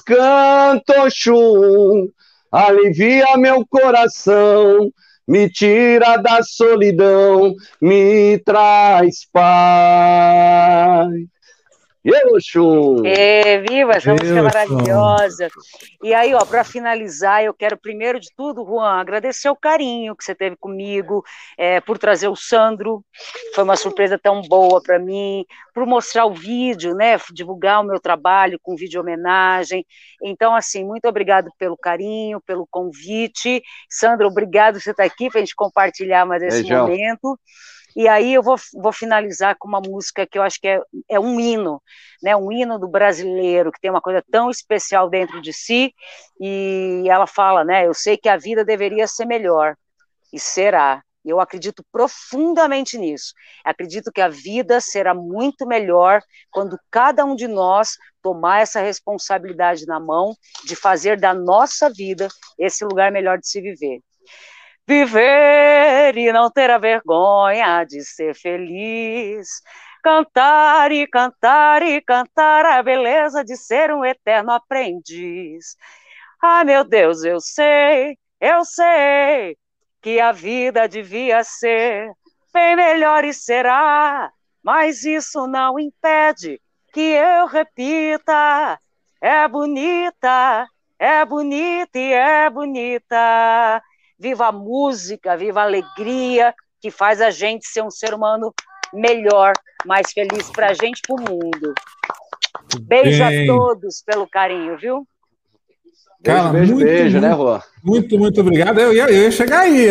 Canto 0.00 1.10
chum, 1.10 2.08
alivia 2.50 3.36
meu 3.36 3.66
coração, 3.66 4.90
me 5.26 5.48
tira 5.50 6.16
da 6.16 6.42
solidão, 6.42 7.54
me 7.80 8.38
traz 8.38 9.26
paz. 9.32 11.08
Oxum! 12.32 13.04
É, 13.04 13.58
viva, 13.58 13.92
essa 13.92 14.12
música 14.12 14.38
é 14.38 14.42
maravilhosa. 14.42 15.48
E 16.02 16.14
aí, 16.14 16.34
ó, 16.34 16.44
para 16.44 16.62
finalizar, 16.62 17.42
eu 17.42 17.52
quero 17.52 17.76
primeiro 17.76 18.20
de 18.20 18.28
tudo, 18.36 18.64
Juan, 18.64 19.00
agradecer 19.00 19.48
o 19.48 19.56
carinho 19.56 20.14
que 20.14 20.24
você 20.24 20.34
teve 20.34 20.56
comigo, 20.56 21.24
é, 21.58 21.80
por 21.80 21.98
trazer 21.98 22.28
o 22.28 22.36
Sandro, 22.36 23.04
foi 23.54 23.64
uma 23.64 23.76
surpresa 23.76 24.18
tão 24.18 24.40
boa 24.42 24.80
para 24.80 24.98
mim, 24.98 25.44
por 25.74 25.84
mostrar 25.86 26.26
o 26.26 26.34
vídeo, 26.34 26.94
né, 26.94 27.18
divulgar 27.32 27.80
o 27.80 27.84
meu 27.84 27.98
trabalho 27.98 28.58
com 28.62 28.76
vídeo 28.76 29.00
homenagem. 29.00 29.84
Então, 30.22 30.54
assim, 30.54 30.84
muito 30.84 31.08
obrigado 31.08 31.50
pelo 31.58 31.76
carinho, 31.76 32.40
pelo 32.40 32.66
convite. 32.70 33.62
Sandro, 33.90 34.28
obrigado 34.28 34.74
por 34.74 34.82
você 34.82 34.90
estar 34.92 35.04
aqui 35.04 35.28
para 35.28 35.40
a 35.40 35.44
gente 35.44 35.54
compartilhar 35.54 36.24
mais 36.24 36.42
esse 36.42 36.62
Beijão. 36.62 36.86
momento. 36.86 37.38
E 37.96 38.06
aí 38.06 38.34
eu 38.34 38.42
vou, 38.42 38.56
vou 38.74 38.92
finalizar 38.92 39.56
com 39.58 39.66
uma 39.66 39.80
música 39.80 40.26
que 40.26 40.38
eu 40.38 40.42
acho 40.42 40.60
que 40.60 40.68
é, 40.68 40.80
é 41.08 41.18
um 41.18 41.40
hino, 41.40 41.82
né, 42.22 42.36
um 42.36 42.52
hino 42.52 42.78
do 42.78 42.86
brasileiro, 42.86 43.72
que 43.72 43.80
tem 43.80 43.90
uma 43.90 44.02
coisa 44.02 44.22
tão 44.30 44.50
especial 44.50 45.08
dentro 45.08 45.40
de 45.40 45.50
si, 45.50 45.94
e 46.38 47.04
ela 47.08 47.26
fala, 47.26 47.64
né, 47.64 47.86
eu 47.86 47.94
sei 47.94 48.18
que 48.18 48.28
a 48.28 48.36
vida 48.36 48.62
deveria 48.62 49.06
ser 49.06 49.24
melhor, 49.24 49.74
e 50.30 50.38
será. 50.38 51.02
Eu 51.24 51.40
acredito 51.40 51.82
profundamente 51.90 52.96
nisso. 52.96 53.32
Acredito 53.64 54.12
que 54.12 54.20
a 54.20 54.28
vida 54.28 54.80
será 54.80 55.12
muito 55.12 55.66
melhor 55.66 56.22
quando 56.52 56.78
cada 56.88 57.24
um 57.24 57.34
de 57.34 57.48
nós 57.48 57.96
tomar 58.22 58.60
essa 58.60 58.80
responsabilidade 58.80 59.86
na 59.86 59.98
mão 59.98 60.36
de 60.64 60.76
fazer 60.76 61.18
da 61.18 61.34
nossa 61.34 61.90
vida 61.90 62.28
esse 62.56 62.84
lugar 62.84 63.10
melhor 63.10 63.38
de 63.38 63.48
se 63.48 63.60
viver. 63.60 64.00
Viver 64.88 66.16
e 66.16 66.32
não 66.32 66.50
ter 66.50 66.70
a 66.70 66.78
vergonha 66.78 67.84
de 67.84 68.04
ser 68.04 68.34
feliz. 68.34 69.48
Cantar 70.02 70.92
e 70.92 71.06
cantar 71.08 71.82
e 71.82 72.00
cantar 72.00 72.64
a 72.64 72.82
beleza 72.82 73.44
de 73.44 73.56
ser 73.56 73.92
um 73.92 74.04
eterno 74.04 74.52
aprendiz. 74.52 75.76
Ah, 76.40 76.64
meu 76.64 76.84
Deus, 76.84 77.24
eu 77.24 77.40
sei, 77.40 78.16
eu 78.40 78.64
sei 78.64 79.56
que 80.00 80.20
a 80.20 80.30
vida 80.30 80.88
devia 80.88 81.42
ser 81.42 82.12
bem 82.54 82.76
melhor 82.76 83.24
e 83.24 83.34
será, 83.34 84.30
mas 84.62 85.04
isso 85.04 85.46
não 85.48 85.78
impede 85.78 86.60
que 86.92 87.00
eu 87.00 87.46
repita. 87.46 88.78
É 89.20 89.48
bonita, 89.48 90.66
é 90.98 91.24
bonita 91.24 91.98
e 91.98 92.12
é 92.12 92.48
bonita. 92.48 93.82
Viva 94.18 94.46
a 94.46 94.52
música, 94.52 95.36
viva 95.36 95.60
a 95.60 95.64
alegria 95.64 96.54
que 96.80 96.90
faz 96.90 97.20
a 97.20 97.30
gente 97.30 97.66
ser 97.66 97.82
um 97.82 97.90
ser 97.90 98.14
humano 98.14 98.54
melhor, 98.92 99.52
mais 99.84 100.12
feliz 100.12 100.50
para 100.50 100.68
a 100.68 100.74
gente, 100.74 101.00
para 101.06 101.16
o 101.16 101.20
mundo. 101.20 101.74
Beijo 102.82 103.24
Bem... 103.24 103.50
a 103.50 103.54
todos 103.54 104.02
pelo 104.04 104.28
carinho, 104.28 104.76
viu? 104.78 105.06
Cara, 106.24 106.48
beijo, 106.48 106.74
muito, 106.74 106.86
beijo, 106.86 107.20
né, 107.20 107.30
Rô? 107.30 107.60
Muito, 107.84 108.18
muito 108.18 108.40
obrigado. 108.40 108.80
Eu 108.80 108.92
ia, 108.92 109.04
eu 109.04 109.22
ia 109.22 109.30
chegar 109.30 109.60
aí. 109.60 109.88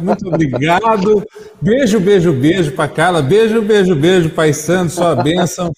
Muito 0.00 0.28
obrigado. 0.28 1.24
Beijo, 1.60 1.98
beijo, 1.98 2.32
beijo 2.32 2.72
para 2.72 2.88
Carla. 2.88 3.20
Beijo, 3.20 3.60
beijo, 3.60 3.96
beijo, 3.96 4.30
Pai 4.30 4.52
Santo, 4.52 4.92
sua 4.92 5.16
bênção. 5.16 5.72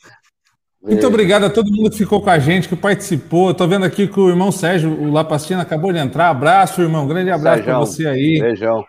Muito 0.87 1.05
obrigado 1.05 1.45
a 1.45 1.51
todo 1.51 1.73
mundo 1.73 1.91
que 1.91 1.99
ficou 1.99 2.23
com 2.23 2.31
a 2.31 2.39
gente, 2.39 2.69
que 2.69 2.77
participou. 2.77 3.51
Estou 3.51 3.67
vendo 3.67 3.85
aqui 3.85 4.07
que 4.07 4.21
o 4.21 4.29
irmão 4.29 4.53
Sérgio, 4.53 4.89
o 4.89 5.11
Lapastina, 5.11 5.63
acabou 5.63 5.93
de 5.93 5.99
entrar. 5.99 6.31
Abraço, 6.31 6.81
irmão. 6.81 7.09
Grande 7.09 7.29
abraço 7.29 7.65
para 7.65 7.81
você 7.81 8.07
aí. 8.07 8.39
Beijão. 8.41 8.85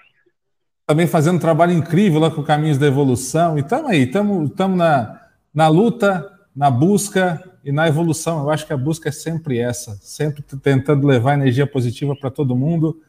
Também 0.86 1.08
fazendo 1.08 1.38
um 1.38 1.40
trabalho 1.40 1.74
incrível 1.74 2.20
lá 2.20 2.30
com 2.30 2.44
Caminhos 2.44 2.78
da 2.78 2.86
Evolução. 2.86 3.58
E 3.58 3.62
estamos 3.62 3.90
aí, 3.90 4.04
estamos 4.04 4.78
na, 4.78 5.22
na 5.52 5.68
luta, 5.68 6.24
na 6.56 6.70
busca 6.70 7.44
e 7.66 7.72
na 7.72 7.88
evolução. 7.88 8.44
Eu 8.44 8.52
acho 8.52 8.68
que 8.68 8.74
a 8.74 8.78
busca 8.78 9.10
é 9.10 9.12
sempre 9.12 9.58
essa, 9.58 9.98
sempre 10.00 10.44
tentando 10.62 11.08
levar 11.08 11.34
energia 11.34 11.66
positiva 11.66 12.16
para 12.16 12.30
todo 12.30 12.56
mundo, 12.56 13.02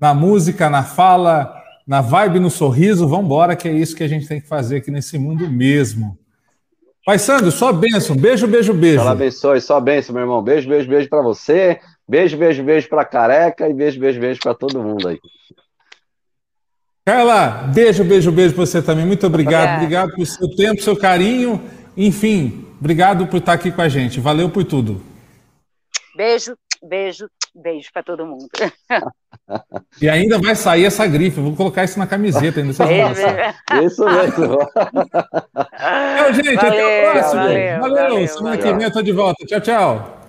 na 0.00 0.14
música, 0.14 0.70
na 0.70 0.82
fala, 0.82 1.54
na 1.86 2.00
vibe, 2.00 2.40
no 2.40 2.48
sorriso. 2.48 3.06
Vamos 3.06 3.26
embora, 3.26 3.54
que 3.54 3.68
é 3.68 3.72
isso 3.72 3.94
que 3.94 4.02
a 4.02 4.08
gente 4.08 4.26
tem 4.26 4.40
que 4.40 4.48
fazer 4.48 4.78
aqui 4.78 4.90
nesse 4.90 5.18
mundo 5.18 5.48
mesmo. 5.50 6.18
Pai 7.04 7.18
Sandro, 7.18 7.50
só 7.50 7.72
bênção. 7.72 8.14
Beijo, 8.14 8.46
beijo, 8.46 8.74
beijo. 8.74 8.98
Deus 8.98 9.06
abençoe, 9.06 9.60
só 9.60 9.80
bênção, 9.80 10.14
meu 10.14 10.22
irmão. 10.22 10.42
Beijo, 10.42 10.68
beijo, 10.68 10.88
beijo 10.88 11.08
para 11.08 11.22
você. 11.22 11.80
Beijo, 12.08 12.36
beijo, 12.36 12.62
beijo 12.62 12.88
para 12.88 13.04
careca 13.04 13.68
e 13.68 13.72
beijo, 13.72 13.98
beijo, 13.98 14.20
beijo 14.20 14.40
para 14.40 14.54
todo 14.54 14.82
mundo 14.82 15.08
aí. 15.08 15.18
Carla, 17.06 17.70
beijo, 17.74 18.04
beijo, 18.04 18.30
beijo 18.30 18.54
para 18.54 18.66
você 18.66 18.82
também. 18.82 19.06
Muito 19.06 19.26
obrigado. 19.26 19.76
Obrigado 19.76 20.10
pelo 20.12 20.26
seu 20.26 20.48
tempo, 20.54 20.82
seu 20.82 20.96
carinho. 20.96 21.60
Enfim, 21.96 22.66
obrigado 22.78 23.26
por 23.26 23.38
estar 23.38 23.54
aqui 23.54 23.72
com 23.72 23.80
a 23.80 23.88
gente. 23.88 24.20
Valeu 24.20 24.50
por 24.50 24.64
tudo. 24.64 25.00
Beijo, 26.14 26.54
beijo, 26.82 27.28
beijo 27.60 27.90
para 27.92 28.02
todo 28.02 28.26
mundo. 28.26 28.48
E 30.00 30.08
ainda 30.08 30.38
vai 30.38 30.54
sair 30.54 30.84
essa 30.84 31.06
grife. 31.06 31.40
Vou 31.40 31.56
colocar 31.56 31.84
isso 31.84 31.98
na 31.98 32.06
camiseta 32.06 32.60
ainda. 32.60 32.72
É, 32.84 33.84
isso 33.84 34.04
mesmo. 34.04 34.58
Então, 36.14 36.32
gente, 36.32 36.54
valeu, 36.54 36.72
até 36.72 37.08
a 37.08 37.12
próxima. 37.12 37.42
Valeu, 37.42 37.80
valeu, 37.80 37.96
valeu 37.96 38.28
semana 38.28 38.56
valeu. 38.56 38.72
que 38.72 38.78
vem 38.78 38.84
eu 38.84 38.92
tô 38.92 39.02
de 39.02 39.12
volta. 39.12 39.46
Tchau, 39.46 39.60
tchau. 39.60 40.19